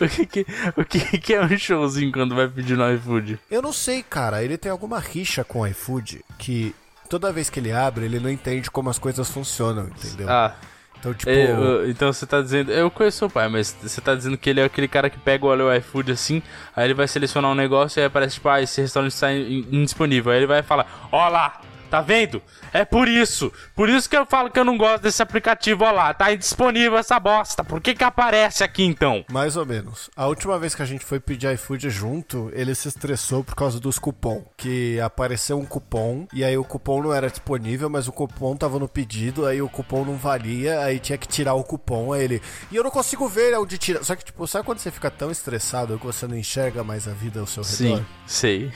O 0.00 0.08
que, 0.08 0.24
que, 0.24 0.46
o 0.78 0.84
que, 0.84 1.18
que 1.18 1.34
é 1.34 1.44
um 1.44 1.58
showzinho 1.58 2.10
quando 2.10 2.34
vai 2.34 2.48
pedir 2.48 2.74
no 2.74 2.90
iFood? 2.94 3.38
Eu 3.50 3.60
não 3.60 3.72
sei, 3.72 4.02
cara. 4.02 4.42
Ele 4.42 4.56
tem 4.56 4.72
alguma 4.72 4.98
rixa 4.98 5.44
com 5.44 5.60
o 5.60 5.66
iFood 5.66 6.24
que 6.38 6.74
toda 7.06 7.30
vez 7.30 7.50
que 7.50 7.60
ele 7.60 7.70
abre, 7.70 8.06
ele 8.06 8.18
não 8.18 8.30
entende 8.30 8.70
como 8.70 8.88
as 8.88 8.98
coisas 8.98 9.28
funcionam, 9.30 9.88
entendeu? 9.88 10.26
Ah. 10.26 10.56
Então, 11.00 11.14
tipo. 11.14 11.30
É, 11.30 11.50
eu- 11.52 11.88
então 11.90 12.12
você 12.12 12.26
tá 12.26 12.40
dizendo. 12.40 12.72
Eu 12.72 12.90
conheço 12.90 13.18
seu 13.18 13.30
pai, 13.30 13.48
mas 13.48 13.76
você 13.80 14.00
tá 14.00 14.14
dizendo 14.14 14.36
que 14.36 14.50
ele 14.50 14.60
é 14.60 14.64
aquele 14.64 14.88
cara 14.88 15.08
que 15.08 15.18
pega 15.18 15.46
o 15.46 15.74
iFood 15.76 16.10
assim, 16.12 16.42
aí 16.74 16.86
ele 16.86 16.94
vai 16.94 17.06
selecionar 17.06 17.50
um 17.50 17.54
negócio 17.54 17.98
e 17.98 18.00
aí 18.00 18.06
aparece, 18.06 18.34
tipo, 18.34 18.48
ah, 18.48 18.60
esse 18.60 18.80
restaurante 18.80 19.12
está 19.12 19.32
in- 19.32 19.66
indisponível. 19.70 20.32
Aí 20.32 20.38
ele 20.38 20.46
vai 20.46 20.62
falar, 20.62 21.08
ó 21.12 21.28
lá, 21.28 21.60
tá 21.88 22.00
vendo? 22.00 22.42
É 22.72 22.84
por 22.84 23.08
isso. 23.08 23.52
Por 23.74 23.88
isso 23.88 24.08
que 24.08 24.16
eu 24.16 24.26
falo 24.26 24.50
que 24.50 24.58
eu 24.58 24.64
não 24.64 24.76
gosto 24.76 25.02
desse 25.02 25.22
aplicativo, 25.22 25.84
ó 25.84 25.90
lá, 25.90 26.12
tá 26.14 26.32
indisponível 26.32 26.98
essa 26.98 27.18
bosta. 27.18 27.64
Por 27.64 27.80
que 27.80 27.94
que 27.94 28.04
aparece 28.04 28.62
aqui 28.62 28.84
então? 28.84 29.24
Mais 29.30 29.56
ou 29.56 29.66
menos. 29.66 30.10
A 30.16 30.26
última 30.26 30.58
vez 30.58 30.74
que 30.74 30.82
a 30.82 30.86
gente 30.86 31.04
foi 31.04 31.18
pedir 31.20 31.52
iFood 31.54 31.90
junto, 31.90 32.50
ele 32.52 32.74
se 32.74 32.88
estressou 32.88 33.42
por 33.42 33.54
causa 33.54 33.80
dos 33.80 33.98
cupom. 33.98 34.44
Que 34.56 35.00
apareceu 35.00 35.58
um 35.58 35.64
cupom 35.64 36.26
e 36.32 36.44
aí 36.44 36.56
o 36.56 36.64
cupom 36.64 37.02
não 37.02 37.12
era 37.12 37.28
disponível, 37.28 37.88
mas 37.88 38.06
o 38.08 38.12
cupom 38.12 38.56
tava 38.56 38.78
no 38.78 38.88
pedido, 38.88 39.46
aí 39.46 39.62
o 39.62 39.68
cupom 39.68 40.04
não 40.04 40.16
valia, 40.16 40.80
aí 40.80 40.98
tinha 40.98 41.18
que 41.18 41.26
tirar 41.26 41.54
o 41.54 41.64
cupom. 41.64 42.12
Aí 42.12 42.24
ele. 42.24 42.42
E 42.70 42.76
eu 42.76 42.84
não 42.84 42.90
consigo 42.90 43.28
ver 43.28 43.56
onde 43.58 43.78
tira. 43.78 44.02
Só 44.04 44.14
que, 44.14 44.24
tipo, 44.24 44.46
sabe 44.46 44.64
quando 44.64 44.78
você 44.78 44.90
fica 44.90 45.10
tão 45.10 45.30
estressado 45.30 45.98
que 45.98 46.06
você 46.06 46.26
não 46.26 46.36
enxerga 46.36 46.84
mais 46.84 47.08
a 47.08 47.12
vida 47.12 47.40
ao 47.40 47.46
seu 47.46 47.62
redor? 47.62 47.98
Sim, 47.98 48.06
sei. 48.26 48.72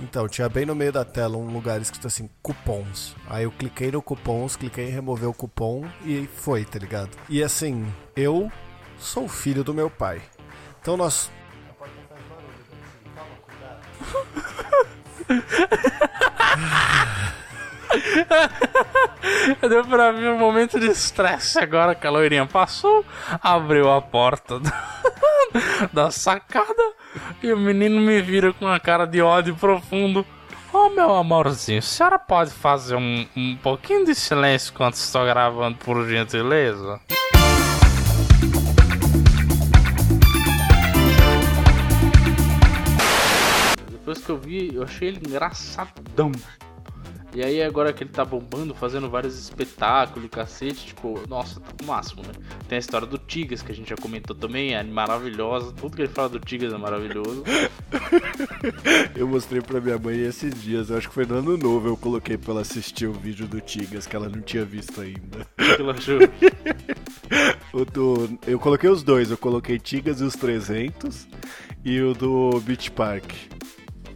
Então, 0.00 0.28
tinha 0.28 0.48
bem 0.48 0.66
no 0.66 0.74
meio 0.74 0.92
da 0.92 1.04
tela 1.04 1.36
um 1.36 1.52
lugar 1.52 1.80
escrito 1.80 2.06
assim, 2.06 2.28
cupons. 2.42 3.14
Aí 3.28 3.44
eu 3.44 3.52
cliquei 3.52 3.90
no 3.92 4.02
cupons, 4.02 4.56
cliquei 4.56 4.88
em 4.88 4.90
remover 4.90 5.28
o 5.28 5.34
cupom 5.34 5.84
e 6.04 6.26
foi, 6.26 6.64
tá 6.64 6.78
ligado? 6.78 7.10
E 7.28 7.42
assim, 7.42 7.86
eu 8.16 8.50
sou 8.98 9.28
filho 9.28 9.62
do 9.62 9.72
meu 9.72 9.88
pai. 9.88 10.20
Então 10.80 10.96
nós. 10.96 11.30
Deu 19.68 19.84
pra 19.84 20.10
ver 20.12 20.30
um 20.30 20.38
momento 20.38 20.80
de 20.80 20.86
estresse 20.86 21.58
agora 21.58 21.94
que 21.94 22.06
a 22.06 22.10
loirinha 22.10 22.46
passou, 22.46 23.04
abriu 23.42 23.90
a 23.90 24.00
porta 24.00 24.58
da, 24.58 24.72
da 25.92 26.10
sacada 26.10 26.92
e 27.42 27.52
o 27.52 27.56
menino 27.56 28.00
me 28.00 28.20
vira 28.20 28.52
com 28.52 28.64
uma 28.64 28.80
cara 28.80 29.06
de 29.06 29.20
ódio 29.20 29.54
profundo. 29.54 30.26
Ô 30.74 30.88
meu 30.88 31.14
amorzinho, 31.14 31.80
a 31.80 31.82
senhora 31.82 32.18
pode 32.18 32.50
fazer 32.50 32.96
um, 32.96 33.26
um 33.36 33.54
pouquinho 33.58 34.06
de 34.06 34.14
silêncio 34.14 34.72
enquanto 34.72 34.94
estou 34.94 35.22
gravando, 35.26 35.76
por 35.76 36.08
gentileza? 36.08 36.98
Depois 43.90 44.18
que 44.24 44.30
eu 44.30 44.38
vi, 44.38 44.74
eu 44.74 44.82
achei 44.82 45.08
ele 45.08 45.20
engraçadão. 45.28 46.32
E 47.34 47.42
aí 47.42 47.62
agora 47.62 47.92
que 47.94 48.04
ele 48.04 48.10
tá 48.10 48.24
bombando, 48.24 48.74
fazendo 48.74 49.08
vários 49.08 49.38
espetáculos, 49.38 50.28
cacete, 50.30 50.86
tipo, 50.86 51.18
nossa, 51.26 51.60
tá 51.60 51.72
o 51.82 51.86
máximo, 51.86 52.22
né? 52.22 52.32
Tem 52.68 52.76
a 52.76 52.78
história 52.78 53.06
do 53.06 53.16
Tigas, 53.16 53.62
que 53.62 53.72
a 53.72 53.74
gente 53.74 53.88
já 53.88 53.96
comentou 53.96 54.36
também, 54.36 54.74
é 54.74 54.82
maravilhosa. 54.82 55.72
Tudo 55.72 55.96
que 55.96 56.02
ele 56.02 56.12
fala 56.12 56.28
do 56.28 56.40
Tigas 56.40 56.72
é 56.74 56.76
maravilhoso. 56.76 57.42
Eu 59.16 59.26
mostrei 59.26 59.62
pra 59.62 59.80
minha 59.80 59.98
mãe 59.98 60.20
esses 60.20 60.54
dias, 60.62 60.90
eu 60.90 60.96
acho 60.96 61.08
que 61.08 61.14
foi 61.14 61.26
no 61.26 61.36
ano 61.36 61.56
novo, 61.56 61.88
eu 61.88 61.96
coloquei 61.96 62.36
pra 62.36 62.52
ela 62.52 62.60
assistir 62.62 63.06
o 63.06 63.12
vídeo 63.12 63.46
do 63.46 63.60
Tigas, 63.60 64.06
que 64.06 64.16
ela 64.16 64.28
não 64.28 64.40
tinha 64.40 64.64
visto 64.64 65.00
ainda. 65.00 65.46
O 65.58 65.76
que 65.76 65.82
ela 65.82 65.92
achou? 65.92 66.18
o 67.72 67.84
do, 67.84 68.38
eu 68.46 68.58
coloquei 68.58 68.88
os 68.88 69.02
dois, 69.02 69.30
eu 69.30 69.38
coloquei 69.38 69.78
Tigas 69.78 70.20
e 70.20 70.24
os 70.24 70.34
300 70.34 71.28
e 71.84 72.00
o 72.00 72.14
do 72.14 72.60
Beach 72.60 72.90
Park. 72.90 73.32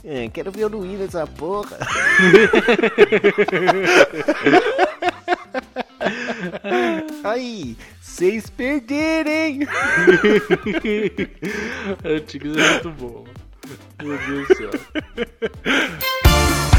É, 0.08 0.28
quero 0.28 0.52
ver 0.52 0.66
o 0.66 0.68
Luiz 0.68 1.00
nessa 1.00 1.26
porra. 1.26 1.76
Aí, 7.24 7.76
vocês 8.00 8.48
perderem! 8.48 9.62
o 12.04 12.20
Tigas 12.20 12.56
é 12.56 12.70
muito 12.70 12.90
bom. 12.90 13.24
Meu 14.00 14.16
Deus 14.16 14.46
do 14.46 14.56
céu. 14.56 14.70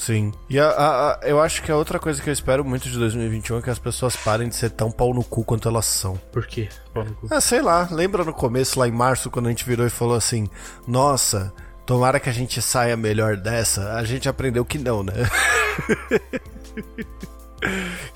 Sim. 0.00 0.32
E 0.48 0.58
a, 0.58 0.66
a- 0.66 1.12
a- 1.12 1.18
eu 1.24 1.38
acho 1.38 1.62
que 1.62 1.70
a 1.70 1.76
outra 1.76 1.98
coisa 1.98 2.22
que 2.22 2.30
eu 2.30 2.32
espero 2.32 2.64
muito 2.64 2.88
de 2.88 2.98
2021 2.98 3.58
é 3.58 3.62
que 3.62 3.68
as 3.68 3.78
pessoas 3.78 4.16
parem 4.16 4.48
de 4.48 4.56
ser 4.56 4.70
tão 4.70 4.90
pau 4.90 5.12
no 5.12 5.22
cu 5.22 5.44
quanto 5.44 5.68
elas 5.68 5.84
são. 5.84 6.16
Por 6.32 6.46
quê? 6.46 6.70
Pau 6.94 7.04
no 7.04 7.12
cu. 7.16 7.26
Ah, 7.30 7.38
sei 7.38 7.60
lá, 7.60 7.86
lembra 7.90 8.24
no 8.24 8.32
começo, 8.32 8.78
lá 8.80 8.88
em 8.88 8.92
março, 8.92 9.30
quando 9.30 9.44
a 9.46 9.50
gente 9.50 9.62
virou 9.66 9.86
e 9.86 9.90
falou 9.90 10.14
assim: 10.16 10.48
Nossa, 10.88 11.52
tomara 11.84 12.18
que 12.18 12.30
a 12.30 12.32
gente 12.32 12.62
saia 12.62 12.96
melhor 12.96 13.36
dessa. 13.36 13.92
A 13.92 14.02
gente 14.02 14.26
aprendeu 14.26 14.64
que 14.64 14.78
não, 14.78 15.02
né? 15.02 15.12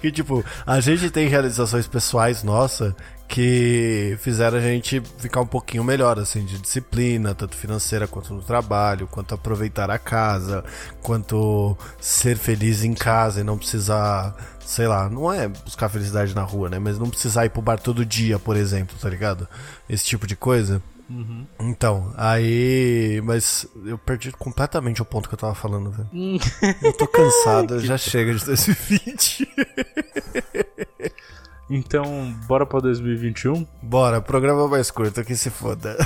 que 0.00 0.10
tipo, 0.10 0.42
a 0.66 0.80
gente 0.80 1.10
tem 1.10 1.28
realizações 1.28 1.86
pessoais 1.86 2.42
nossa 2.42 2.96
que 3.28 4.16
fizeram 4.20 4.58
a 4.58 4.60
gente 4.60 5.00
ficar 5.18 5.40
um 5.40 5.46
pouquinho 5.46 5.82
melhor, 5.82 6.18
assim, 6.18 6.44
de 6.44 6.58
disciplina, 6.58 7.34
tanto 7.34 7.56
financeira 7.56 8.06
quanto 8.06 8.34
no 8.34 8.42
trabalho, 8.42 9.06
quanto 9.06 9.34
aproveitar 9.34 9.90
a 9.90 9.98
casa, 9.98 10.64
quanto 11.02 11.76
ser 12.00 12.36
feliz 12.36 12.84
em 12.84 12.94
casa 12.94 13.40
e 13.40 13.44
não 13.44 13.58
precisar, 13.58 14.36
sei 14.60 14.86
lá, 14.86 15.08
não 15.08 15.32
é 15.32 15.48
buscar 15.48 15.88
felicidade 15.88 16.34
na 16.34 16.42
rua, 16.42 16.68
né? 16.68 16.78
Mas 16.78 16.98
não 16.98 17.08
precisar 17.08 17.46
ir 17.46 17.50
pro 17.50 17.62
bar 17.62 17.78
todo 17.78 18.04
dia, 18.04 18.38
por 18.38 18.56
exemplo, 18.56 18.96
tá 19.00 19.08
ligado? 19.08 19.48
Esse 19.88 20.04
tipo 20.04 20.26
de 20.26 20.36
coisa. 20.36 20.82
Uhum. 21.08 21.46
Então, 21.60 22.12
aí. 22.16 23.20
Mas 23.24 23.66
eu 23.84 23.98
perdi 23.98 24.32
completamente 24.32 25.02
o 25.02 25.04
ponto 25.04 25.28
que 25.28 25.34
eu 25.34 25.38
tava 25.38 25.54
falando, 25.54 25.90
velho. 25.90 26.08
Hum. 26.12 26.38
Eu 26.82 26.92
tô 26.92 27.06
cansado, 27.06 27.80
já 27.84 27.98
chega 27.98 28.34
de 28.34 28.44
2020. 28.44 29.48
Então, 31.70 32.32
bora 32.46 32.66
pra 32.66 32.78
2021? 32.80 33.66
Bora, 33.82 34.20
programa 34.20 34.68
mais 34.68 34.90
curto, 34.90 35.24
que 35.24 35.34
se 35.34 35.50
foda. 35.50 35.96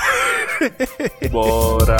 Bora! 1.30 1.96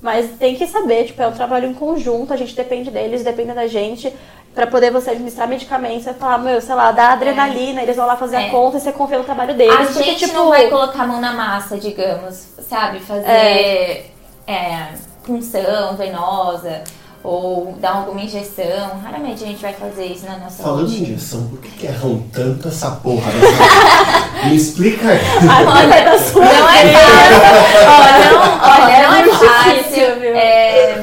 Mas 0.00 0.30
tem 0.32 0.56
que 0.56 0.66
saber, 0.66 1.04
tipo, 1.04 1.22
é 1.22 1.28
um 1.28 1.32
trabalho 1.32 1.68
em 1.68 1.74
conjunto, 1.74 2.32
a 2.32 2.36
gente 2.36 2.56
depende 2.56 2.90
deles, 2.90 3.22
depende 3.22 3.52
da 3.52 3.68
gente. 3.68 4.12
Pra 4.52 4.66
poder 4.66 4.90
você 4.90 5.10
administrar 5.10 5.48
medicamentos, 5.48 6.02
você 6.04 6.12
falar, 6.12 6.38
meu, 6.38 6.60
sei 6.60 6.74
lá, 6.74 6.90
dá 6.92 7.12
adrenalina, 7.12 7.80
eles 7.82 7.96
vão 7.96 8.06
lá 8.06 8.16
fazer 8.16 8.36
É. 8.36 8.48
a 8.48 8.50
conta 8.50 8.76
e 8.76 8.80
você 8.80 8.92
confia 8.92 9.18
no 9.18 9.24
trabalho 9.24 9.54
deles. 9.54 9.72
A 9.74 9.84
porque, 9.86 10.02
gente 10.02 10.24
tipo, 10.26 10.34
não 10.34 10.48
vai 10.50 10.68
colocar 10.68 11.04
a 11.04 11.06
mão 11.06 11.20
na 11.20 11.32
massa, 11.32 11.78
digamos, 11.78 12.34
sabe? 12.68 12.98
Fazer 13.00 13.26
É. 13.26 14.06
é, 14.46 14.88
punção 15.24 15.96
venosa 15.96 16.82
ou 17.24 17.76
dar 17.80 17.92
alguma 17.98 18.20
injeção. 18.20 18.98
Raramente 19.02 19.44
a 19.44 19.46
gente 19.46 19.62
vai 19.62 19.72
fazer 19.72 20.06
isso 20.06 20.26
na 20.26 20.38
nossa 20.38 20.62
Falando 20.62 20.90
em 20.92 21.02
injeção, 21.02 21.46
por 21.48 21.60
que, 21.60 21.68
que 21.70 21.86
erram 21.86 22.20
tanto 22.32 22.66
essa 22.68 22.90
porra? 22.92 23.30
dessa- 23.30 24.42
Me 24.48 24.56
explica 24.56 25.08
aí. 25.08 25.20
Olha, 25.68 26.04
da 26.04 26.18
sua 26.18 26.44
não 26.44 26.68
é 26.68 26.92
fácil. 26.92 27.86
Ó, 27.86 28.68
não, 28.78 28.84
olha, 28.84 29.08
não 29.08 29.14
é 29.14 29.24
fácil. 29.28 30.02
É, 30.34 30.94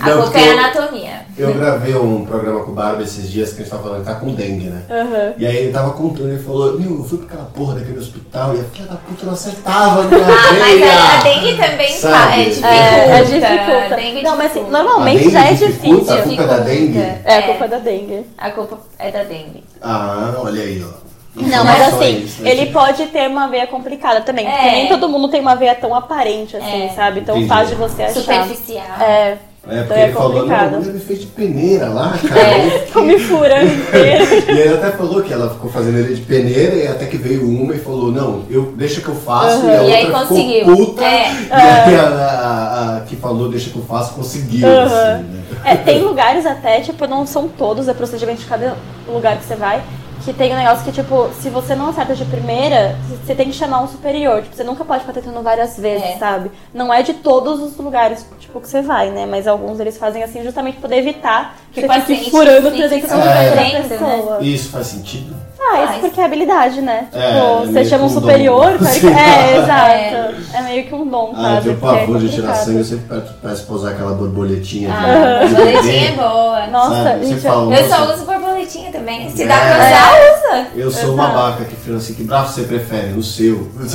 a 0.00 0.06
Não, 0.08 0.12
culpa 0.16 0.30
porque 0.30 0.38
é 0.38 0.52
anatomia. 0.52 1.05
Eu 1.38 1.52
gravei 1.52 1.94
um 1.94 2.24
programa 2.24 2.64
com 2.64 2.70
o 2.70 2.74
Barba 2.74 3.02
esses 3.02 3.30
dias 3.30 3.50
que 3.52 3.56
a 3.56 3.58
gente 3.64 3.70
tava 3.70 3.82
falando 3.82 4.00
que 4.00 4.06
tá 4.06 4.14
com 4.14 4.32
dengue, 4.32 4.70
né? 4.70 4.82
Aham. 4.90 5.34
E 5.36 5.46
aí 5.46 5.56
ele 5.56 5.72
tava 5.72 5.90
contando, 5.92 6.30
ele 6.30 6.42
falou, 6.42 6.78
meu, 6.80 6.96
eu 6.98 7.04
fui 7.04 7.18
pra 7.18 7.26
aquela 7.26 7.44
porra 7.50 7.74
daquele 7.74 7.98
hospital 7.98 8.56
e 8.56 8.60
a 8.60 8.64
filha 8.64 8.86
da 8.88 8.94
puta 8.96 9.26
não 9.26 9.32
acertava 9.34 10.00
a 10.00 10.04
minha 10.04 10.20
Ah, 10.24 10.52
mas 10.58 10.82
a, 10.82 11.18
a 11.18 11.22
dengue 11.22 11.56
também 11.56 11.92
Sabe? 11.92 12.32
é, 12.40 12.44
dificulta. 12.44 12.66
É, 12.68 13.10
é 13.10 13.24
dificulta. 13.24 13.94
A 13.94 13.96
dengue 13.96 14.22
Não, 14.22 14.36
mas 14.36 14.50
assim, 14.50 14.70
normalmente 14.70 15.30
já 15.30 15.44
é 15.46 15.52
difícil. 15.52 16.14
A 16.14 16.22
culpa 16.22 16.42
é 16.42 16.46
da 16.46 16.58
dengue? 16.58 16.98
É, 16.98 17.36
a 17.38 17.42
culpa 17.42 17.64
é 17.64 17.68
da 17.68 17.78
dengue. 17.78 18.26
A 18.38 18.50
culpa 18.50 18.78
é 18.98 19.10
da 19.10 19.22
dengue. 19.24 19.64
Ah, 19.82 20.34
olha 20.38 20.62
aí, 20.62 20.82
ó. 20.82 21.06
Não, 21.38 21.64
mas 21.66 21.82
assim, 21.92 22.26
né? 22.40 22.50
ele 22.50 22.72
pode 22.72 23.04
ter 23.08 23.28
uma 23.28 23.46
veia 23.48 23.66
complicada 23.66 24.22
também, 24.22 24.46
porque 24.46 24.58
É. 24.68 24.72
nem 24.72 24.88
todo 24.88 25.06
mundo 25.06 25.28
tem 25.28 25.38
uma 25.42 25.54
veia 25.54 25.74
tão 25.74 25.94
aparente 25.94 26.56
assim, 26.56 26.84
É. 26.86 26.88
sabe? 26.96 27.20
Então 27.20 27.36
Entendi. 27.36 27.48
fácil 27.50 27.68
de 27.68 27.74
você 27.74 28.02
achar. 28.04 28.14
Superficial. 28.14 29.00
É. 29.00 29.36
É, 29.68 29.82
porque 29.82 29.82
então 29.82 29.96
é 29.96 30.04
ele 30.04 30.12
falou, 30.12 30.46
não, 30.46 30.80
me 30.80 31.00
fez 31.00 31.20
de 31.20 31.26
peneira 31.26 31.88
lá, 31.88 32.16
cara. 32.28 32.40
É. 32.40 32.70
Ficou 32.86 33.02
me 33.04 33.18
furando 33.18 33.66
inteiro. 33.66 34.24
E 34.48 34.60
ele 34.60 34.74
até 34.74 34.90
falou 34.92 35.22
que 35.22 35.32
ela 35.32 35.50
ficou 35.50 35.68
fazendo 35.70 35.98
ele 35.98 36.14
de 36.14 36.20
peneira 36.22 36.74
e 36.76 36.86
até 36.86 37.06
que 37.06 37.16
veio 37.16 37.48
uma 37.48 37.74
e 37.74 37.78
falou, 37.78 38.12
não, 38.12 38.44
eu 38.48 38.72
deixa 38.76 39.00
que 39.00 39.08
eu 39.08 39.14
faço. 39.16 39.58
Uhum. 39.66 39.68
E 39.68 39.76
a 39.76 39.82
E 39.82 39.94
aí 39.94 40.04
outra 40.06 40.20
conseguiu. 40.20 40.60
ficou 40.66 40.76
puta. 40.86 41.04
É. 41.04 41.30
E 41.30 41.52
aí 41.52 41.94
a, 41.96 42.02
a- 42.06 42.96
a 42.98 43.00
que 43.00 43.16
falou, 43.16 43.48
deixa 43.48 43.70
que 43.70 43.76
eu 43.76 43.82
faço, 43.82 44.14
conseguiu. 44.14 44.66
Uhum. 44.68 44.82
Assim, 44.84 44.94
né? 44.94 45.24
É, 45.64 45.74
tem 45.76 46.00
lugares 46.02 46.46
até, 46.46 46.80
tipo, 46.80 47.06
não 47.08 47.26
são 47.26 47.48
todos, 47.48 47.88
é 47.88 47.94
procedimento 47.94 48.40
de 48.40 48.46
cada 48.46 48.76
lugar 49.08 49.36
que 49.36 49.44
você 49.44 49.56
vai, 49.56 49.82
que 50.26 50.32
tem 50.32 50.52
um 50.52 50.56
negócio 50.56 50.84
que, 50.84 50.90
tipo, 50.90 51.30
se 51.40 51.48
você 51.48 51.76
não 51.76 51.90
acerta 51.90 52.12
de 52.14 52.24
primeira, 52.24 52.96
você 53.24 53.32
tem 53.32 53.46
que 53.46 53.52
chamar 53.52 53.80
um 53.82 53.86
superior. 53.88 54.42
Tipo, 54.42 54.56
você 54.56 54.64
nunca 54.64 54.84
pode 54.84 55.00
ficar 55.00 55.12
tentando 55.12 55.40
várias 55.40 55.78
vezes, 55.78 56.02
É. 56.04 56.18
sabe? 56.18 56.50
Não 56.74 56.92
é 56.92 57.00
de 57.00 57.14
todos 57.14 57.60
os 57.60 57.76
lugares, 57.76 58.26
tipo, 58.40 58.60
que 58.60 58.68
você 58.68 58.82
vai, 58.82 59.10
né? 59.10 59.24
Mas 59.24 59.46
alguns 59.46 59.78
eles 59.78 59.96
fazem 59.96 60.24
assim 60.24 60.42
justamente 60.42 60.74
pra 60.74 60.82
poder 60.88 60.96
evitar 60.98 61.56
que 61.72 61.78
o 61.78 61.86
você 61.86 62.00
fique 62.00 62.30
furando 62.30 62.70
fique 62.72 62.88
360 62.88 63.30
É. 63.30 63.82
da 63.82 63.88
pessoa. 63.88 64.38
Isso 64.42 64.70
faz 64.70 64.88
sentido? 64.88 65.36
Ah, 65.68 65.78
isso 65.78 65.86
Faz. 65.88 65.98
porque 66.00 66.20
é 66.20 66.24
habilidade, 66.24 66.80
né? 66.80 67.08
É, 67.12 67.18
tipo, 67.18 67.34
é 67.34 67.66
você 67.66 67.84
chama 67.84 68.04
um 68.04 68.06
um 68.06 68.10
superior, 68.10 68.70
dom. 68.72 68.78
claro 68.78 68.94
que- 69.00 69.06
é, 69.08 69.56
exato. 69.56 70.36
É. 70.56 70.62
meio 70.62 70.84
que 70.86 70.94
um 70.94 71.04
dom, 71.06 71.32
Ah, 71.36 71.40
eu 71.40 71.44
sabe? 71.54 71.62
tenho 71.62 71.76
é 71.76 71.80
pavor 71.80 72.18
de 72.18 72.28
tirar 72.28 72.54
sangue, 72.54 72.78
eu 72.78 72.84
sempre 72.84 73.04
peço- 73.42 73.64
pra 73.66 73.74
usar 73.76 73.90
aquela 73.90 74.12
borboletinha. 74.12 74.90
Ah, 74.92 75.44
de 75.44 75.54
borboletinha 75.54 76.08
é 76.08 76.12
boa. 76.12 76.66
Nossa, 76.68 77.02
Sabe? 77.04 77.18
Você 77.20 77.26
gente, 77.34 77.40
fala, 77.42 77.74
Eu 77.74 77.88
só 77.88 78.12
uso 78.14 78.24
borboletinha 78.24 78.90
também. 78.92 79.28
Se 79.30 79.42
É. 79.42 79.46
dá 79.46 79.56
pra 79.56 79.76
usar, 79.76 80.12
usa. 80.36 80.66
Eu 80.74 80.90
sou 80.90 81.02
Exato. 81.14 81.16
babaca 81.16 81.64
que 81.64 81.76
fala 81.76 81.96
assim, 81.98 82.14
que 82.14 82.24
braço 82.24 82.52
você 82.54 82.62
prefere? 82.62 83.12
O 83.18 83.22
seu. 83.22 83.56
Não, 83.76 83.86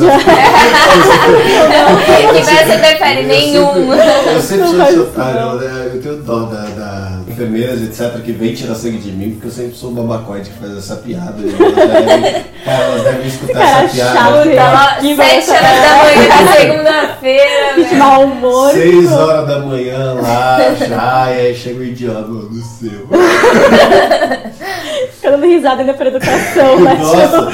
que 2.33 2.43
você 2.43 2.77
prefere? 2.77 3.23
Nenhum. 3.23 3.93
Eu 3.93 4.41
sempre 4.41 4.67
sou 4.67 4.75
esse 4.75 4.77
faz 4.77 4.97
otário, 4.99 5.53
né? 5.55 5.91
eu 5.93 6.01
tenho 6.01 6.17
dó 6.17 6.39
da, 6.43 6.63
da 6.65 7.10
enfermeiras, 7.31 7.81
etc, 7.81 8.21
que 8.23 8.31
vem 8.31 8.53
tirar 8.53 8.75
sangue 8.75 8.97
de 8.99 9.11
mim, 9.11 9.31
porque 9.31 9.47
eu 9.47 9.51
sempre 9.51 9.75
sou 9.75 9.91
o 9.91 9.93
babacoide 9.93 10.49
que 10.49 10.57
faz 10.59 10.77
essa 10.77 10.95
piada. 10.97 11.35
elas 11.41 11.75
devem- 11.75 12.45
Cara, 12.63 12.83
elas 12.83 13.03
devem 13.03 13.27
escutar 13.27 13.53
Cara 13.53 13.83
essa 13.85 13.93
piada. 13.95 14.19
chato, 14.19 14.45
né? 14.47 14.55
Tava 14.55 14.95
Que 15.01 15.15
sete 15.15 15.49
horas 15.49 15.81
da 15.81 16.03
manhã 16.03 16.27
na 16.27 16.53
segunda-feira, 16.53 17.73
Que 17.75 17.81
velho. 17.83 17.97
mau 17.97 18.23
humor. 18.25 18.71
Seis 18.71 19.11
horas 19.11 19.47
da 19.47 19.59
manhã 19.59 20.13
lá, 20.13 20.57
já, 20.75 21.31
e 21.31 21.39
aí 21.47 21.55
chega 21.55 21.79
o 21.79 21.83
idiota 21.83 22.21
do 22.23 22.61
céu. 22.61 23.07
Fica 25.15 25.31
dando 25.31 25.45
risada 25.45 25.81
ainda 25.81 25.93
pra 25.93 26.07
educação, 26.07 26.79
né? 26.81 26.93
Nossa. 26.99 27.47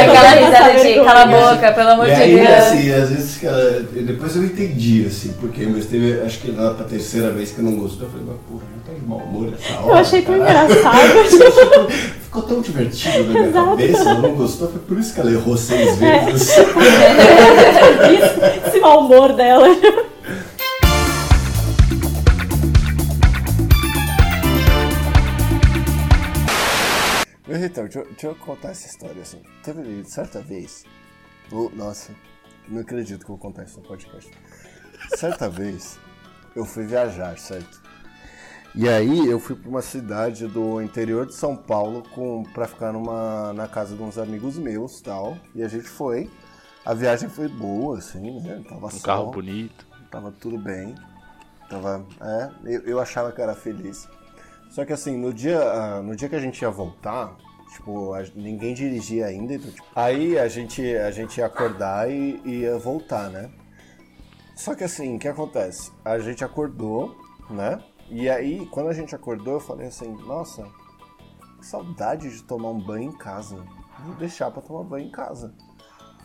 Aquela 0.00 0.30
risada 0.30 0.80
de 0.84 0.94
cala 0.94 1.22
a 1.22 1.26
boca, 1.26 1.72
pelo 1.72 1.88
amor 1.90 2.08
E 2.08 2.14
de 2.14 2.22
aí, 2.22 2.36
Deus. 2.36 2.48
assim, 2.50 2.92
às 2.92 3.08
vezes, 3.10 3.36
cara, 3.40 3.80
depois 3.92 4.36
eu 4.36 4.44
entendi, 4.44 5.04
assim, 5.06 5.34
porque, 5.40 5.66
mas 5.66 5.86
teve, 5.86 6.20
acho 6.20 6.38
que 6.38 6.50
lá 6.50 6.74
pra 6.74 6.84
terceira 6.84 7.30
vez 7.30 7.50
que 7.52 7.58
eu 7.58 7.64
não 7.64 7.72
gostou, 7.76 8.06
eu 8.06 8.10
falei, 8.10 8.26
mas 8.26 8.36
porra, 8.48 8.62
não 8.74 8.80
tá 8.82 8.92
de 8.98 9.06
mau 9.06 9.18
humor 9.18 9.52
essa 9.58 9.80
hora. 9.80 9.88
Eu 9.88 9.94
achei 9.94 10.22
tão 10.22 10.38
caralho. 10.38 10.70
engraçado. 10.72 11.88
Ficou 12.28 12.42
tão 12.42 12.60
divertido 12.60 13.24
na 13.24 13.30
minha 13.30 13.46
Exato. 13.48 13.66
cabeça, 13.70 14.02
ela 14.02 14.14
não 14.20 14.34
gostou, 14.34 14.68
foi 14.70 14.80
por 14.80 14.98
isso 14.98 15.14
que 15.14 15.20
ela 15.20 15.30
errou 15.30 15.56
seis 15.56 16.02
É. 16.02 16.24
vezes. 16.26 16.56
Isso, 18.08 18.66
esse 18.68 18.80
mau 18.80 19.00
humor 19.00 19.32
dela. 19.32 19.66
Mas 27.58 27.70
então, 27.70 27.82
deixa, 27.84 27.98
eu- 27.98 28.04
deixa 28.06 28.26
eu 28.28 28.36
contar 28.36 28.68
essa 28.70 28.86
história, 28.86 29.20
assim. 29.20 29.42
Teve 29.64 30.04
certa 30.04 30.40
vez, 30.40 30.84
oh, 31.50 31.68
nossa, 31.74 32.12
não 32.68 32.80
acredito 32.80 33.24
que 33.24 33.30
eu 33.32 33.36
vou 33.36 33.38
contar 33.38 33.64
isso 33.64 33.80
no 33.80 33.86
podcast. 33.86 34.30
Certa 35.16 35.48
vez, 35.50 35.98
eu 36.54 36.64
fui 36.64 36.84
viajar, 36.86 37.36
certo? 37.36 37.82
E 38.76 38.88
aí 38.88 39.26
eu 39.28 39.40
fui 39.40 39.56
para 39.56 39.68
uma 39.68 39.82
cidade 39.82 40.46
do 40.46 40.80
interior 40.80 41.26
de 41.26 41.34
São 41.34 41.56
Paulo 41.56 42.04
com 42.14 42.44
para 42.44 42.68
ficar 42.68 42.92
numa 42.92 43.52
na 43.54 43.66
casa 43.66 43.96
de 43.96 44.02
uns 44.02 44.18
amigos 44.18 44.56
meus, 44.56 45.00
tal. 45.00 45.36
E 45.52 45.60
a 45.64 45.66
gente 45.66 45.88
foi. 45.88 46.30
A 46.84 46.94
viagem 46.94 47.28
foi 47.28 47.48
boa, 47.48 47.98
assim, 47.98 48.40
né? 48.40 48.62
Tava 48.68 48.86
Um 48.86 48.90
sol, 48.90 49.00
carro 49.00 49.30
bonito. 49.32 49.84
Tava 50.12 50.30
tudo 50.30 50.58
bem. 50.58 50.94
Tava, 51.68 52.06
é, 52.20 52.50
eu, 52.64 52.80
eu 52.82 53.00
achava 53.00 53.32
que 53.32 53.42
era 53.42 53.54
feliz. 53.56 54.08
Só 54.70 54.84
que 54.84 54.92
assim, 54.92 55.16
no 55.18 55.32
dia, 55.34 55.60
ah, 55.60 56.02
no 56.02 56.14
dia 56.14 56.28
que 56.28 56.36
a 56.36 56.40
gente 56.40 56.60
ia 56.62 56.70
voltar, 56.70 57.34
tipo, 57.72 58.12
a- 58.14 58.24
ninguém 58.34 58.74
dirigia 58.74 59.26
ainda, 59.26 59.54
então, 59.54 59.70
tipo, 59.70 59.86
aí 59.94 60.38
a 60.38 60.48
gente, 60.48 60.82
a 60.96 61.10
gente 61.10 61.38
ia 61.38 61.46
acordar 61.46 62.10
e, 62.10 62.40
ia 62.44 62.78
voltar, 62.78 63.30
né? 63.30 63.50
Só 64.56 64.74
que 64.74 64.84
assim, 64.84 65.16
o 65.16 65.18
que 65.18 65.28
acontece? 65.28 65.92
A 66.04 66.18
gente 66.18 66.44
acordou, 66.44 67.16
né? 67.50 67.82
E 68.10 68.28
aí, 68.28 68.66
quando 68.66 68.88
a 68.88 68.92
gente 68.92 69.14
acordou, 69.14 69.54
eu 69.54 69.60
falei 69.60 69.86
assim, 69.88 70.10
nossa, 70.26 70.66
que 71.60 71.66
saudade 71.66 72.28
de 72.30 72.42
tomar 72.42 72.70
um 72.70 72.80
banho 72.80 73.10
em 73.10 73.16
casa. 73.16 73.56
Vou 74.04 74.14
deixar 74.16 74.50
pra 74.50 74.62
tomar 74.62 74.84
banho 74.84 75.06
em 75.06 75.10
casa. 75.10 75.52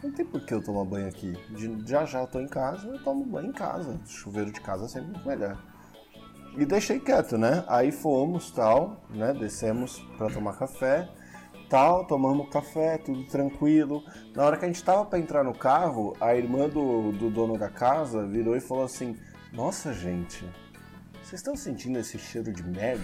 Não 0.01 0.11
tem 0.11 0.25
por 0.25 0.45
que 0.45 0.53
eu 0.53 0.63
tomar 0.63 0.83
banho 0.85 1.07
aqui. 1.07 1.31
De- 1.49 1.89
já 1.89 2.05
já 2.05 2.21
eu 2.21 2.27
tô 2.27 2.39
em 2.39 2.47
casa, 2.47 2.87
eu 2.87 3.01
tomo 3.03 3.23
banho 3.25 3.49
em 3.49 3.53
casa. 3.53 3.99
Chuveiro 4.05 4.51
de 4.51 4.59
casa 4.61 4.85
é 4.85 4.87
sempre 4.87 5.17
melhor. 5.25 5.57
E 6.57 6.65
deixei 6.65 6.99
quieto, 6.99 7.37
né? 7.37 7.63
Aí 7.67 7.91
fomos, 7.91 8.51
tal, 8.51 9.01
né? 9.09 9.33
Descemos 9.33 9.99
pra 10.17 10.29
tomar 10.29 10.53
café. 10.57 11.09
Tal, 11.69 12.05
tomamos 12.05 12.49
café, 12.49 12.97
tudo 12.97 13.23
tranquilo. 13.23 14.03
Na 14.35 14.43
hora 14.43 14.57
que 14.57 14.65
a 14.65 14.67
gente 14.67 14.83
tava 14.83 15.05
pra 15.05 15.19
entrar 15.19 15.43
no 15.43 15.53
carro, 15.53 16.15
a 16.19 16.35
irmã 16.35 16.69
do, 16.69 17.11
do 17.11 17.29
dono 17.29 17.57
da 17.57 17.69
casa 17.69 18.25
virou 18.25 18.55
e 18.55 18.59
falou 18.59 18.83
assim: 18.83 19.15
Nossa, 19.51 19.93
gente, 19.93 20.43
vocês 21.21 21.39
estão 21.39 21.55
sentindo 21.55 21.97
esse 21.99 22.19
cheiro 22.19 22.51
de 22.51 22.63
merda? 22.63 23.03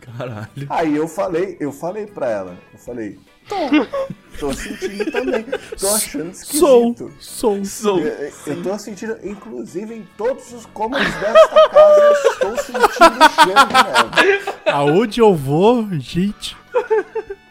Caralho. 0.00 0.66
Aí 0.68 0.96
eu 0.96 1.08
falei, 1.08 1.56
eu 1.60 1.72
falei 1.72 2.06
pra 2.06 2.30
ela, 2.30 2.58
eu 2.72 2.78
falei, 2.78 3.18
tô, 3.48 3.56
tô 4.38 4.52
sentindo 4.52 5.10
também, 5.10 5.44
tô 5.78 5.88
achando 5.88 6.30
esquisito. 6.30 7.12
Sou, 7.18 7.64
sou. 7.64 8.00
Eu, 8.00 8.32
eu 8.46 8.62
tô 8.62 8.78
sentindo, 8.78 9.18
inclusive 9.22 9.94
em 9.94 10.08
todos 10.16 10.52
os 10.52 10.66
cômodos 10.66 11.06
desta 11.14 11.68
casa, 11.68 12.00
eu 12.00 12.12
estou 12.12 12.56
sentindo 12.58 13.32
cheiro 13.32 13.54
de 13.54 13.74
merda. 13.74 14.52
Aonde 14.72 15.20
eu 15.20 15.34
vou, 15.34 15.88
gente. 15.92 16.56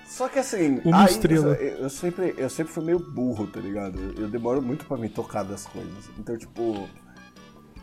Só 0.06 0.30
que 0.30 0.40
assim, 0.40 0.80
Uma 0.86 1.02
aí, 1.02 1.12
estrela. 1.12 1.56
Eu, 1.56 1.78
eu 1.80 1.90
sempre, 1.90 2.34
eu 2.38 2.50
sempre 2.50 2.72
fui 2.72 2.84
meio 2.86 3.00
burro, 3.00 3.48
tá 3.48 3.60
ligado? 3.60 4.00
Eu, 4.00 4.24
eu 4.24 4.28
demoro 4.30 4.62
muito 4.62 4.86
pra 4.86 4.96
me 4.96 5.10
tocar 5.10 5.44
das 5.44 5.66
coisas. 5.66 6.10
Então, 6.18 6.38
tipo, 6.38 6.88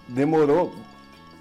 demorou 0.08 0.72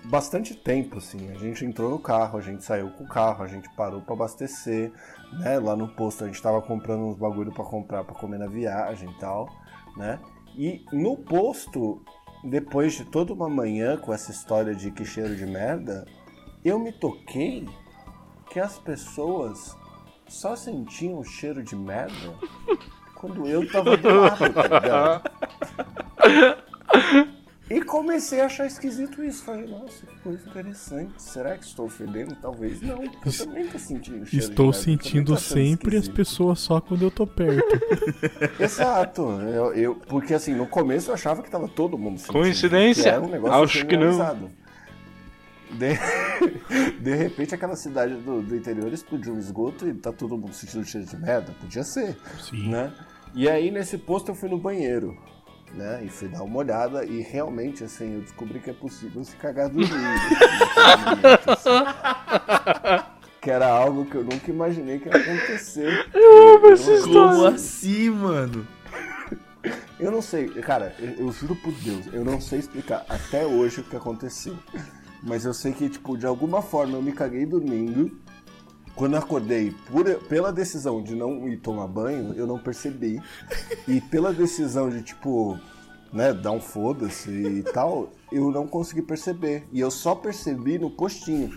bastante 0.03 0.53
tempo, 0.53 0.97
assim. 0.97 1.31
A 1.31 1.35
gente 1.35 1.63
entrou 1.63 1.89
no 1.89 1.97
carro, 1.97 2.37
a 2.37 2.41
gente 2.41 2.65
saiu 2.65 2.89
com 2.89 3.05
o 3.05 3.07
carro, 3.07 3.41
a 3.41 3.47
gente 3.47 3.69
parou 3.69 4.01
pra 4.01 4.15
abastecer, 4.15 4.91
né? 5.33 5.59
Lá 5.59 5.75
no 5.75 5.87
posto 5.87 6.23
a 6.23 6.27
gente 6.27 6.41
tava 6.41 6.61
comprando 6.61 7.01
uns 7.01 7.17
bagulho 7.17 7.51
pra 7.51 7.63
comprar 7.63 8.03
pra 8.03 8.15
comer 8.15 8.37
na 8.37 8.47
viagem 8.47 9.09
e 9.09 9.19
tal, 9.19 9.49
né? 9.95 10.19
E 10.55 10.85
no 10.91 11.17
posto, 11.17 12.01
depois 12.43 12.93
de 12.93 13.05
toda 13.05 13.33
uma 13.33 13.49
manhã 13.49 13.97
com 13.97 14.13
essa 14.13 14.31
história 14.31 14.75
de 14.75 14.91
que 14.91 15.05
cheiro 15.05 15.35
de 15.35 15.45
merda, 15.45 16.05
eu 16.63 16.77
me 16.77 16.91
toquei 16.91 17.67
que 18.49 18.59
as 18.59 18.77
pessoas 18.77 19.75
só 20.27 20.55
sentiam 20.55 21.19
o 21.19 21.23
cheiro 21.23 21.63
de 21.63 21.75
merda 21.75 22.33
quando 23.15 23.47
eu 23.47 23.69
tava 23.71 23.95
do 23.97 24.21
lado, 24.21 24.53
tá 24.53 24.63
ligado? 24.63 25.31
E 27.71 27.81
comecei 27.83 28.41
a 28.41 28.45
achar 28.47 28.65
esquisito 28.65 29.23
isso. 29.23 29.43
Falei, 29.43 29.65
nossa, 29.65 30.05
que 30.05 30.19
coisa 30.19 30.49
interessante. 30.49 31.13
Será 31.21 31.57
que 31.57 31.63
estou 31.63 31.87
fedendo? 31.87 32.35
Talvez 32.35 32.81
não. 32.81 32.97
porque 32.97 33.29
Eu 33.29 33.37
também 33.45 33.67
tô 33.67 33.79
sentindo 33.79 34.25
cheiro 34.25 34.29
de 34.29 34.37
Estou 34.51 34.73
sentindo 34.73 35.37
sempre 35.37 35.95
as 35.95 36.09
pessoas 36.09 36.59
só 36.59 36.81
quando 36.81 37.03
eu 37.03 37.11
tô 37.11 37.25
perto. 37.25 37.63
Exato. 38.59 39.21
Eu, 39.21 39.73
eu- 39.73 39.95
porque 39.95 40.33
assim, 40.33 40.53
no 40.53 40.67
começo 40.67 41.09
eu 41.09 41.13
achava 41.13 41.41
que 41.41 41.49
tava 41.49 41.69
todo 41.69 41.97
mundo 41.97 42.17
sentindo. 42.17 42.33
Coincidência? 42.33 43.03
que 43.03 43.09
era 43.09 43.21
um 43.21 43.29
negócio 43.29 43.63
Acho 43.63 43.85
que 43.85 43.95
não. 43.95 44.49
De... 45.71 45.97
de 46.99 47.15
repente 47.15 47.55
aquela 47.55 47.77
cidade 47.77 48.15
do, 48.15 48.41
do 48.41 48.55
interior 48.55 48.91
explodiu 48.91 49.33
um 49.33 49.39
esgoto 49.39 49.87
e 49.87 49.93
tá 49.93 50.11
todo 50.11 50.37
mundo 50.37 50.53
sentindo 50.53 50.83
cheiro 50.83 51.07
de 51.07 51.15
merda. 51.15 51.55
Podia 51.61 51.83
ser. 51.83 52.17
Sim. 52.41 52.69
Né? 52.69 52.91
E 53.33 53.47
aí 53.47 53.71
nesse 53.71 53.97
posto 53.97 54.31
eu 54.31 54.35
fui 54.35 54.49
no 54.49 54.57
banheiro. 54.57 55.17
Né? 55.73 56.03
E 56.03 56.09
fui 56.09 56.27
dar 56.27 56.43
uma 56.43 56.57
olhada 56.59 57.05
e 57.05 57.21
realmente 57.21 57.83
assim 57.83 58.15
eu 58.15 58.21
descobri 58.21 58.59
que 58.59 58.69
é 58.69 58.73
possível 58.73 59.23
se 59.23 59.35
cagar 59.37 59.69
dormindo. 59.69 59.95
que 63.41 63.49
era 63.49 63.67
algo 63.67 64.05
que 64.05 64.15
eu 64.15 64.23
nunca 64.23 64.51
imaginei 64.51 64.99
que 64.99 65.07
ia 65.07 65.15
acontecer. 65.15 66.07
Eu 66.13 66.57
amo 66.57 66.67
essa 66.71 66.91
Eu- 66.91 66.97
história. 66.97 67.31
Como 67.31 67.45
assim, 67.45 68.09
mano? 68.09 68.67
Eu 69.99 70.11
não 70.11 70.21
sei, 70.21 70.49
cara, 70.49 70.95
eu, 70.99 71.27
eu 71.27 71.31
juro 71.31 71.55
por 71.55 71.71
Deus, 71.73 72.05
eu 72.11 72.25
não 72.25 72.41
sei 72.41 72.59
explicar 72.59 73.05
até 73.07 73.45
hoje 73.45 73.81
o 73.81 73.83
que 73.83 73.95
aconteceu. 73.95 74.55
Mas 75.23 75.45
eu 75.45 75.53
sei 75.53 75.71
que, 75.71 75.87
tipo, 75.87 76.17
de 76.17 76.25
alguma 76.25 76.63
forma 76.63 76.97
eu 76.97 77.01
me 77.01 77.11
caguei 77.11 77.45
dormindo. 77.45 78.19
Quando 78.95 79.13
eu 79.13 79.19
acordei, 79.19 79.71
por, 79.87 80.03
pela 80.27 80.51
decisão 80.51 81.01
de 81.01 81.15
não 81.15 81.47
ir 81.47 81.57
tomar 81.57 81.87
banho, 81.87 82.33
eu 82.33 82.45
não 82.45 82.59
percebi. 82.59 83.21
E 83.87 83.99
pela 84.01 84.33
decisão 84.33 84.89
de, 84.89 85.01
tipo, 85.01 85.57
né, 86.13 86.33
dar 86.33 86.51
um 86.51 86.59
foda-se 86.61 87.31
e 87.31 87.63
tal, 87.63 88.11
eu 88.31 88.51
não 88.51 88.67
consegui 88.67 89.01
perceber. 89.01 89.65
E 89.71 89.79
eu 89.79 89.89
só 89.89 90.13
percebi 90.13 90.77
no 90.77 90.91
postinho. 90.91 91.49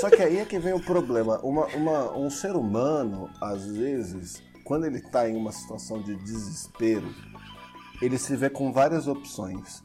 Só 0.00 0.10
que 0.10 0.22
aí 0.22 0.38
é 0.38 0.44
que 0.44 0.58
vem 0.58 0.74
o 0.74 0.80
problema. 0.80 1.38
Uma, 1.42 1.66
uma- 1.68 2.16
um 2.16 2.28
ser 2.30 2.54
humano, 2.54 3.30
às 3.40 3.66
vezes, 3.66 4.42
quando 4.62 4.84
ele 4.84 5.00
tá 5.00 5.28
em 5.28 5.36
uma 5.36 5.52
situação 5.52 6.00
de 6.02 6.14
desespero, 6.16 7.08
ele 8.02 8.18
se 8.18 8.36
vê 8.36 8.50
com 8.50 8.70
várias 8.72 9.08
opções. 9.08 9.82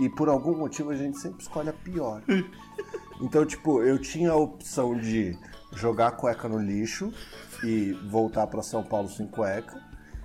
E 0.00 0.08
por 0.08 0.28
algum 0.28 0.56
motivo 0.56 0.90
a 0.90 0.96
gente 0.96 1.18
sempre 1.18 1.42
escolhe 1.42 1.68
a 1.68 1.72
pior. 1.72 2.22
Então, 3.20 3.46
tipo, 3.46 3.82
eu 3.82 3.98
tinha 4.00 4.32
a 4.32 4.36
opção 4.36 4.96
de 4.98 5.38
jogar 5.74 6.08
a 6.08 6.12
cueca 6.12 6.48
no 6.48 6.58
lixo 6.58 7.12
e 7.64 7.92
voltar 8.08 8.46
pra 8.46 8.62
São 8.62 8.82
Paulo 8.82 9.08
sem 9.08 9.26
cueca. 9.26 9.80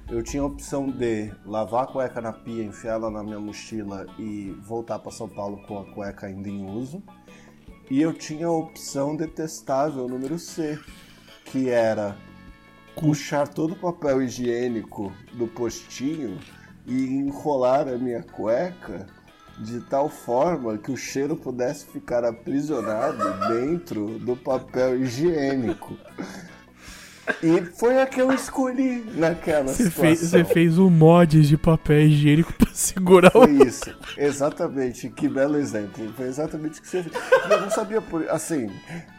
Eu 0.09 0.23
tinha 0.23 0.41
a 0.41 0.45
opção 0.45 0.89
de 0.89 1.31
lavar 1.45 1.83
a 1.83 1.87
cueca 1.87 2.21
na 2.21 2.31
pia, 2.31 2.63
enfiar 2.63 2.93
ela 2.93 3.11
na 3.11 3.23
minha 3.23 3.39
mochila 3.39 4.05
e 4.17 4.55
voltar 4.61 4.99
pra 4.99 5.11
São 5.11 5.27
Paulo 5.27 5.61
com 5.67 5.79
a 5.79 5.85
cueca 5.85 6.27
ainda 6.27 6.47
em 6.47 6.65
uso. 6.65 7.03
E 7.89 8.01
eu 8.01 8.13
tinha 8.13 8.47
a 8.47 8.51
opção 8.51 9.15
detestável 9.15 10.07
número 10.07 10.39
C, 10.39 10.79
que 11.45 11.69
era 11.69 12.15
puxar 12.95 13.47
todo 13.47 13.73
o 13.73 13.79
papel 13.79 14.21
higiênico 14.21 15.13
do 15.33 15.47
postinho 15.47 16.39
e 16.85 17.05
enrolar 17.05 17.87
a 17.87 17.97
minha 17.97 18.23
cueca 18.23 19.05
de 19.59 19.79
tal 19.81 20.09
forma 20.09 20.77
que 20.77 20.91
o 20.91 20.97
cheiro 20.97 21.35
pudesse 21.35 21.85
ficar 21.85 22.23
aprisionado 22.23 23.17
dentro 23.47 24.19
do 24.19 24.35
papel 24.35 25.01
higiênico. 25.01 25.97
E 27.43 27.59
foi 27.77 28.01
a 28.01 28.05
que 28.07 28.21
eu 28.21 28.31
escolhi 28.31 29.03
naquela 29.15 29.67
Você 29.73 29.85
situação. 29.89 30.15
você 30.15 30.43
fez 30.45 30.77
um 30.79 30.89
mod 30.89 31.41
de 31.45 31.57
papel 31.57 32.03
higiênico 32.03 32.53
pra 32.53 32.69
segurar 32.73 33.31
Foi 33.31 33.51
o. 33.51 33.67
isso, 33.67 33.93
exatamente. 34.17 35.09
Que 35.09 35.27
belo 35.27 35.57
exemplo. 35.57 36.09
Foi 36.15 36.25
exatamente 36.25 36.79
o 36.79 36.81
que 36.81 36.87
você 36.87 37.03
fez. 37.03 37.15
Eu 37.49 37.61
não 37.61 37.69
sabia 37.69 37.99
por. 37.99 38.29
Assim, 38.29 38.71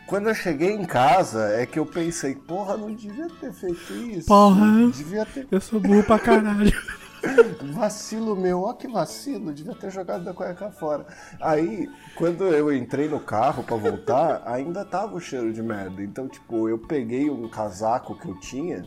quando 0.07 0.29
eu 0.31 0.35
cheguei 0.35 0.71
em 0.71 0.87
casa, 0.87 1.49
é 1.51 1.67
que 1.67 1.79
eu 1.79 1.85
pensei, 1.85 2.35
porra, 2.35 2.79
não 2.79 2.95
devia 2.95 3.29
ter 3.41 3.53
feito 3.53 3.93
isso. 3.93 4.27
Porra, 4.27 4.89
Devia 4.91 5.27
ter. 5.27 5.47
eu 5.51 5.61
sou 5.61 5.79
burro 5.79 6.03
pra 6.03 6.19
caralho. 6.19 6.73
Vacilo 7.75 8.37
meu, 8.37 8.63
ó 8.63 8.73
que 8.73 8.89
vacilo, 8.89 9.53
devia 9.53 9.75
ter 9.75 9.91
jogado 9.91 10.25
da 10.25 10.33
cueca 10.33 10.71
fora. 10.71 11.07
Aí, 11.41 11.89
quando 12.17 12.45
eu 12.45 12.73
entrei 12.73 13.09
no 13.09 13.21
carro 13.21 13.63
pra 13.63 13.77
voltar, 13.77 14.43
ainda 14.47 14.85
tava 14.85 15.17
o 15.17 15.21
cheiro 15.21 15.53
de 15.53 15.63
merda. 15.63 16.03
Então, 16.03 16.29
tipo, 16.29 16.69
eu 16.69 16.79
peguei 16.79 17.31
um 17.31 17.49
casaco 17.49 18.19
que 18.19 18.29
eu 18.29 18.39
tinha 18.39 18.87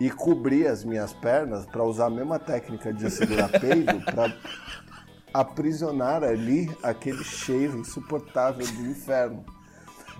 e 0.00 0.10
cobri 0.10 0.66
as 0.66 0.84
minhas 0.84 1.12
pernas 1.12 1.64
pra 1.66 1.84
usar 1.84 2.06
a 2.06 2.10
mesma 2.10 2.38
técnica 2.38 2.92
de 2.92 3.10
segurar 3.10 3.48
peido 3.48 4.00
pra 4.04 4.34
aprisionar 5.32 6.22
ali 6.22 6.70
aquele 6.82 7.22
cheiro 7.22 7.78
insuportável 7.78 8.66
do 8.66 8.86
inferno. 8.86 9.44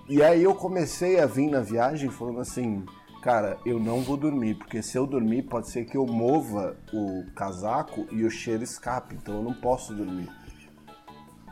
E 0.09 0.23
aí 0.23 0.43
eu 0.43 0.55
comecei 0.55 1.21
a 1.21 1.27
vir 1.27 1.49
na 1.49 1.61
viagem 1.61 2.11
falando 2.11 2.41
assim, 2.41 2.85
cara, 3.23 3.57
eu 3.65 3.79
não 3.79 4.01
vou 4.03 4.17
dormir, 4.17 4.57
porque 4.57 4.83
se 4.83 4.99
eu 4.99 5.07
dormir 5.07 5.43
pode 5.43 5.71
ser 5.71 5.85
que 5.85 5.97
eu 5.97 6.05
mova 6.05 6.77
o 6.93 7.25
casaco 7.37 8.07
e 8.11 8.25
o 8.25 8.31
cheiro 8.31 8.65
escape, 8.65 9.15
então 9.15 9.37
eu 9.37 9.43
não 9.43 9.55
posso 9.55 9.95
dormir. 9.95 10.29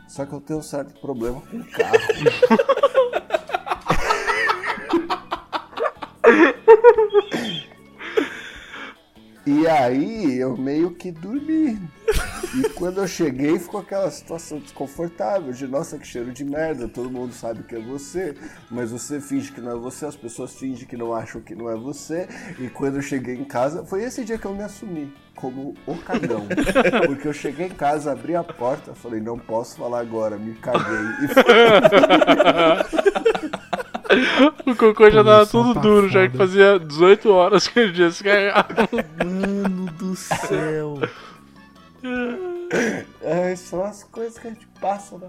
Só 0.09 0.26
que 0.26 0.32
eu 0.32 0.40
tenho 0.40 0.59
um 0.59 0.62
certo 0.62 1.01
problema 1.01 1.40
com 1.40 1.59
o 1.59 1.64
carro. 1.64 1.97
E 9.51 9.66
aí 9.66 10.39
eu 10.39 10.56
meio 10.56 10.93
que 10.93 11.10
dormi. 11.10 11.77
E 12.55 12.68
quando 12.70 12.98
eu 12.98 13.09
cheguei 13.09 13.59
ficou 13.59 13.81
aquela 13.81 14.09
situação 14.09 14.60
desconfortável 14.60 15.52
de 15.52 15.66
nossa, 15.66 15.98
que 15.98 16.06
cheiro 16.06 16.31
de 16.31 16.44
merda, 16.44 16.86
todo 16.86 17.10
mundo 17.10 17.32
sabe 17.32 17.64
que 17.64 17.74
é 17.74 17.81
você, 17.81 18.36
mas 18.70 18.93
você 18.93 19.20
finge 19.20 19.51
que 19.51 19.60
não 19.60 19.72
é 19.72 19.74
você, 19.74 20.06
as 20.06 20.14
pessoas 20.14 20.55
fingem 20.55 20.86
que 20.86 20.97
não 20.97 21.12
acham 21.12 21.40
que 21.40 21.56
não 21.56 21.68
é 21.68 21.74
você. 21.74 22.28
E 22.60 22.68
quando 22.68 22.97
eu 22.97 23.02
cheguei 23.02 23.35
em 23.35 23.44
casa, 23.44 23.85
foi 23.85 24.05
esse 24.05 24.24
dia 24.24 24.39
que 24.39 24.47
eu 24.47 24.55
me 24.55 24.62
assumi 24.62 25.12
como 25.35 25.74
o 25.85 25.97
cagão. 25.97 26.47
Porque 27.06 27.27
eu 27.27 27.32
cheguei 27.32 27.66
em 27.66 27.70
casa, 27.70 28.12
abri 28.12 28.36
a 28.36 28.44
porta, 28.44 28.94
falei, 28.94 29.20
não 29.20 29.36
posso 29.36 29.77
falar 29.77 29.98
agora, 29.98 30.39
me 30.39 30.55
caguei. 30.55 31.06
E 31.24 31.28
O 34.66 34.74
cocô 34.74 35.09
já 35.11 35.23
tava 35.23 35.47
tudo 35.47 35.74
tá 35.74 35.81
duro, 35.81 36.09
já 36.09 36.23
que 36.27 36.32
foda. 36.37 36.47
fazia 36.47 36.78
18 36.78 37.31
horas 37.32 37.69
que 37.69 37.78
ele 37.78 37.93
tinha 37.93 38.11
se 38.11 38.24
cagado. 38.24 38.89
Mano 39.24 39.87
do 39.93 40.16
céu. 40.16 40.99
É, 43.23 43.55
são 43.57 43.85
as 43.85 44.03
coisas 44.05 44.39
que 44.39 44.47
a 44.49 44.51
gente 44.51 44.66
passa 44.81 45.16
na 45.19 45.28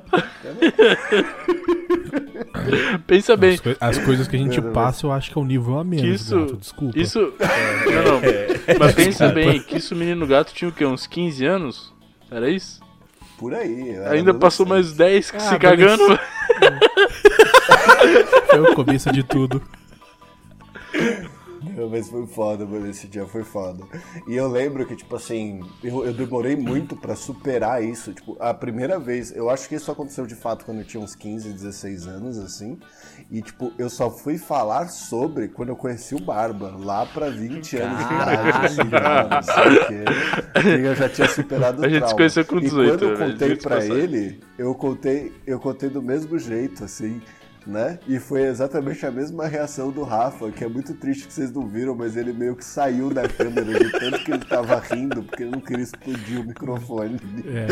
Pensa 3.08 3.36
bem. 3.36 3.54
As, 3.56 3.60
coi- 3.60 3.78
as 3.80 3.98
coisas 4.00 4.28
que 4.28 4.36
a 4.36 4.40
gente 4.40 4.62
Não, 4.62 4.72
passa, 4.72 5.06
eu 5.06 5.12
acho 5.12 5.32
que 5.32 5.38
é 5.38 5.42
um 5.42 5.46
nível 5.46 5.78
a 5.78 5.84
menos, 5.84 6.06
Que 6.06 6.14
isso, 6.14 6.40
gato, 6.40 6.58
desculpa. 6.58 6.98
Isso. 6.98 7.20
Não, 7.40 8.04
não. 8.04 8.22
Mas 8.80 8.96
pensa 8.96 9.28
bem 9.30 9.62
que 9.62 9.78
isso 9.78 9.94
o 9.94 9.98
menino 9.98 10.26
gato 10.26 10.54
tinha 10.54 10.70
o 10.70 10.72
quê? 10.72 10.86
Uns 10.86 11.06
15 11.08 11.46
anos? 11.46 11.94
Era 12.30 12.50
isso? 12.50 12.80
Por 13.38 13.54
aí. 13.54 13.98
Ainda 14.10 14.34
passou 14.34 14.66
mais 14.66 14.94
10 14.94 15.34
Ah, 15.36 15.40
se 15.40 15.60
cagando. 15.60 16.04
É 18.54 18.60
o 18.60 18.76
começo 18.76 19.12
de 19.12 19.24
tudo. 19.24 19.62
mas 21.90 22.10
foi 22.10 22.26
foda, 22.28 22.66
mano. 22.66 22.90
Esse 22.90 23.08
dia 23.08 23.26
foi 23.26 23.44
foda. 23.44 23.84
E 24.28 24.36
eu 24.36 24.48
lembro 24.48 24.86
que, 24.86 24.96
tipo 24.96 25.16
assim, 25.16 25.62
eu, 25.84 26.06
eu 26.06 26.14
demorei 26.14 26.56
muito 26.56 26.96
pra 26.96 27.16
superar 27.16 27.84
isso. 27.84 28.14
Tipo, 28.14 28.36
a 28.40 28.54
primeira 28.54 29.00
vez, 29.00 29.36
eu 29.36 29.50
acho 29.50 29.68
que 29.70 29.76
isso 29.76 29.92
aconteceu 29.92 30.26
de 30.26 30.36
fato 30.36 30.66
quando 30.66 30.80
eu 30.80 30.86
tinha 30.86 31.02
uns 31.02 31.16
15, 31.16 31.52
16 31.54 32.08
anos, 32.08 32.38
assim. 32.38 32.78
E, 33.30 33.42
tipo, 33.42 33.72
eu 33.78 33.90
só 33.90 34.10
fui 34.10 34.38
falar 34.38 34.88
sobre 34.90 35.48
quando 35.48 35.70
eu 35.70 35.76
conheci 35.76 36.16
o 36.16 36.20
Barba, 36.20 36.76
lá 36.78 37.06
pra 37.06 37.30
20 37.30 37.78
anos 37.78 37.98
de 38.08 38.14
idade, 38.14 38.66
assim, 38.66 38.84
mano, 38.84 39.30
não 39.30 39.42
sei 39.42 39.78
o 39.78 39.88
quê. 39.88 40.80
E 40.82 40.86
eu 40.86 40.96
já 40.96 41.10
tinha 41.10 41.28
superado 41.30 41.82
o 41.82 41.86
A 41.86 41.90
gente 41.90 42.08
se 42.10 42.16
conheceu 42.16 42.46
com 42.46 42.58
E 42.58 42.62
18, 42.62 42.98
quando 42.98 43.04
eu 43.04 43.18
né? 43.18 43.32
contei 43.32 43.48
Diga-se 43.50 43.68
pra 43.68 43.86
ele, 43.86 44.40
eu 44.58 44.76
contei, 44.76 45.32
eu 45.46 45.60
contei 45.60 45.90
do 45.90 46.02
mesmo 46.02 46.38
jeito, 46.38 46.84
assim, 46.84 47.22
né? 47.66 48.00
E 48.08 48.20
foi 48.20 48.44
exatamente 48.44 49.06
a 49.06 49.12
mesma 49.12 49.48
reação 49.48 49.92
do 49.92 50.04
Rafa, 50.04 50.52
que 50.52 50.64
é 50.64 50.68
muito 50.68 50.94
triste 50.94 51.28
que 51.28 51.34
vocês 51.34 51.52
não 51.52 51.68
viram, 51.68 51.96
mas 51.96 52.18
ele 52.18 52.34
meio 52.34 52.56
que 52.56 52.66
saiu 52.66 53.10
da 53.10 53.28
câmera 53.28 53.80
de 53.80 53.92
tanto 53.92 54.24
que 54.24 54.32
ele 54.32 54.46
tava 54.46 54.80
rindo, 54.80 55.24
porque 55.24 55.44
ele 55.44 55.52
não 55.52 55.62
queria 55.62 55.84
explodir 55.84 56.42
o 56.42 56.44
microfone. 56.44 57.20
É. 57.46 57.68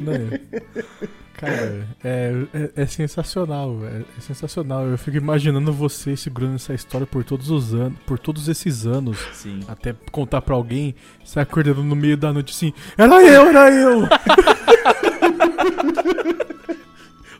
Não, 0.00 0.12
é. 0.12 0.40
Cara, 1.34 1.86
é, 2.04 2.32
é, 2.52 2.82
é 2.82 2.86
sensacional, 2.86 3.78
é, 3.84 4.02
é 4.18 4.20
sensacional. 4.20 4.86
Eu 4.86 4.98
fico 4.98 5.16
imaginando 5.16 5.72
você 5.72 6.14
segurando 6.14 6.56
essa 6.56 6.74
história 6.74 7.06
por 7.06 7.24
todos 7.24 7.50
os 7.50 7.72
anos, 7.72 7.98
por 8.06 8.18
todos 8.18 8.46
esses 8.46 8.86
anos, 8.86 9.18
Sim. 9.32 9.60
até 9.66 9.94
contar 10.12 10.42
pra 10.42 10.54
alguém, 10.54 10.94
você 11.24 11.40
acordando 11.40 11.82
no 11.82 11.96
meio 11.96 12.16
da 12.16 12.30
noite 12.30 12.52
assim, 12.52 12.74
era 12.96 13.22
eu, 13.22 13.48
era 13.48 13.70
eu! 13.70 14.00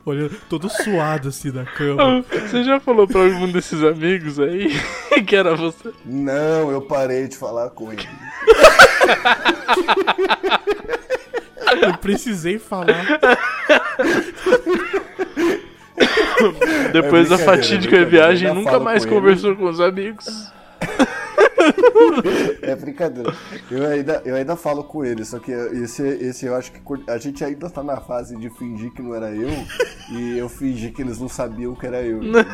Olhando 0.04 0.34
todo 0.48 0.68
suado 0.68 1.28
assim 1.28 1.50
da 1.50 1.64
cama. 1.64 2.24
Você 2.30 2.64
já 2.64 2.80
falou 2.80 3.06
pra 3.06 3.20
algum 3.22 3.50
desses 3.52 3.82
amigos 3.84 4.40
aí 4.40 4.70
que 5.26 5.36
era 5.36 5.54
você? 5.54 5.90
Não, 6.04 6.70
eu 6.70 6.80
parei 6.82 7.28
de 7.28 7.36
falar 7.36 7.68
com 7.70 7.92
ele. 7.92 8.08
Eu 11.82 11.96
precisei 11.98 12.58
falar. 12.58 13.04
Depois 16.92 17.28
da 17.28 17.34
É 17.34 17.38
brincadeira, 17.38 17.44
fatídica 17.44 18.04
viagem, 18.04 18.52
nunca 18.54 18.80
mais 18.80 19.04
com 19.04 19.12
ele. 19.12 19.20
conversou 19.20 19.54
com 19.56 19.64
os 19.64 19.80
amigos. 19.80 20.50
É 22.62 22.74
brincadeira. 22.74 23.34
Eu 23.70 23.86
ainda, 23.86 24.22
eu 24.24 24.34
ainda 24.34 24.56
falo 24.56 24.84
com 24.84 25.04
ele, 25.04 25.24
só 25.24 25.38
que 25.38 25.52
esse, 25.52 26.02
esse 26.02 26.46
eu 26.46 26.54
acho 26.54 26.72
que 26.72 26.80
a 27.08 27.18
gente 27.18 27.44
ainda 27.44 27.68
tá 27.68 27.82
na 27.82 28.00
fase 28.00 28.36
de 28.36 28.50
fingir 28.50 28.92
que 28.92 29.02
não 29.02 29.14
era 29.14 29.30
eu 29.30 29.50
e 30.10 30.38
eu 30.38 30.48
fingi 30.48 30.90
que 30.90 31.02
eles 31.02 31.18
não 31.18 31.28
sabiam 31.28 31.74
que 31.74 31.86
era 31.86 32.02
eu. 32.02 32.18
Entendeu? 32.22 32.44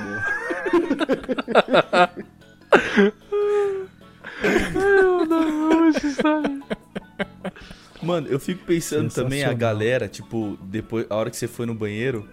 Eu 4.75 5.27
não 5.27 5.89
história. 5.89 6.61
Mano, 8.03 8.27
eu 8.29 8.39
fico 8.39 8.65
pensando 8.65 9.13
também 9.13 9.45
a 9.45 9.53
galera, 9.53 10.09
tipo, 10.09 10.59
depois, 10.63 11.07
a 11.09 11.17
hora 11.17 11.31
que 11.31 11.37
você 11.37 11.49
foi 11.49 11.67
no 11.67 11.75
banheiro, 11.75 12.29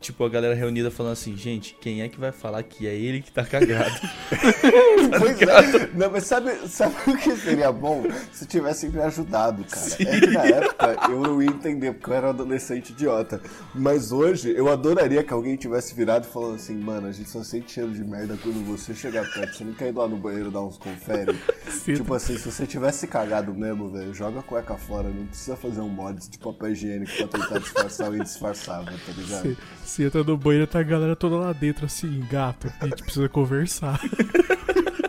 tipo, 0.00 0.24
a 0.24 0.28
galera 0.28 0.54
reunida 0.54 0.90
falando 0.90 1.12
assim, 1.12 1.36
gente, 1.36 1.76
quem 1.80 2.02
é 2.02 2.08
que 2.08 2.18
vai 2.18 2.32
falar 2.32 2.62
que 2.62 2.86
é 2.86 2.94
ele 2.94 3.20
que 3.22 3.32
tá 3.32 3.44
cagado? 3.44 3.94
Pois 5.18 5.40
é. 5.40 5.90
Não, 5.94 6.10
mas 6.10 6.24
sabe, 6.24 6.50
sabe 6.68 6.94
o 7.06 7.16
que 7.16 7.36
seria 7.36 7.70
bom? 7.70 8.04
Se 8.32 8.46
tivessem 8.46 8.90
me 8.90 9.00
ajudado, 9.00 9.64
cara. 9.64 9.86
É 10.00 10.20
que 10.20 10.26
na 10.26 10.44
época 10.44 10.96
eu 11.10 11.20
não 11.20 11.42
ia 11.42 11.48
entender, 11.48 11.92
porque 11.92 12.10
eu 12.10 12.14
era 12.14 12.26
um 12.26 12.30
adolescente 12.30 12.90
idiota. 12.90 13.40
Mas 13.74 14.10
hoje 14.12 14.52
eu 14.56 14.68
adoraria 14.70 15.22
que 15.22 15.32
alguém 15.32 15.56
tivesse 15.56 15.94
virado 15.94 16.26
e 16.26 16.32
falando 16.32 16.56
assim, 16.56 16.74
mano, 16.76 17.06
a 17.06 17.12
gente 17.12 17.30
só 17.30 17.42
sente 17.42 17.72
cheiro 17.72 17.92
de 17.92 18.04
merda 18.04 18.36
quando 18.42 18.64
você 18.66 18.94
chegar 18.94 19.24
perto. 19.32 19.56
Você 19.56 19.64
não 19.64 19.74
quer 19.74 19.88
ir 19.88 19.94
lá 19.94 20.08
no 20.08 20.16
banheiro 20.16 20.50
dar 20.50 20.62
uns 20.62 20.76
confere? 20.76 21.38
tipo 21.84 22.14
assim, 22.14 22.36
se 22.36 22.50
você 22.50 22.66
tivesse 22.66 23.06
cagado 23.06 23.54
mesmo, 23.54 23.90
velho, 23.90 24.12
joga 24.12 24.40
a 24.40 24.42
cueca 24.42 24.74
fora. 24.76 25.08
Não 25.08 25.26
precisa 25.26 25.56
fazer 25.56 25.80
um 25.80 25.88
mod 25.88 26.28
de 26.28 26.38
papel 26.38 26.72
higiênico 26.72 27.12
pra 27.28 27.40
tentar 27.40 27.58
disfarçar 27.58 28.10
o 28.10 28.16
indisfarçável, 28.16 28.98
tá 29.06 29.12
ligado? 29.12 29.56
Você, 29.84 29.85
você 29.86 30.04
entra 30.04 30.22
no 30.22 30.36
banheiro 30.36 30.66
tá 30.66 30.80
a 30.80 30.82
galera 30.82 31.16
toda 31.16 31.36
lá 31.36 31.52
dentro 31.52 31.86
assim, 31.86 32.20
gato, 32.30 32.72
a 32.80 32.86
gente 32.86 33.02
precisa 33.02 33.28
conversar. 33.28 34.00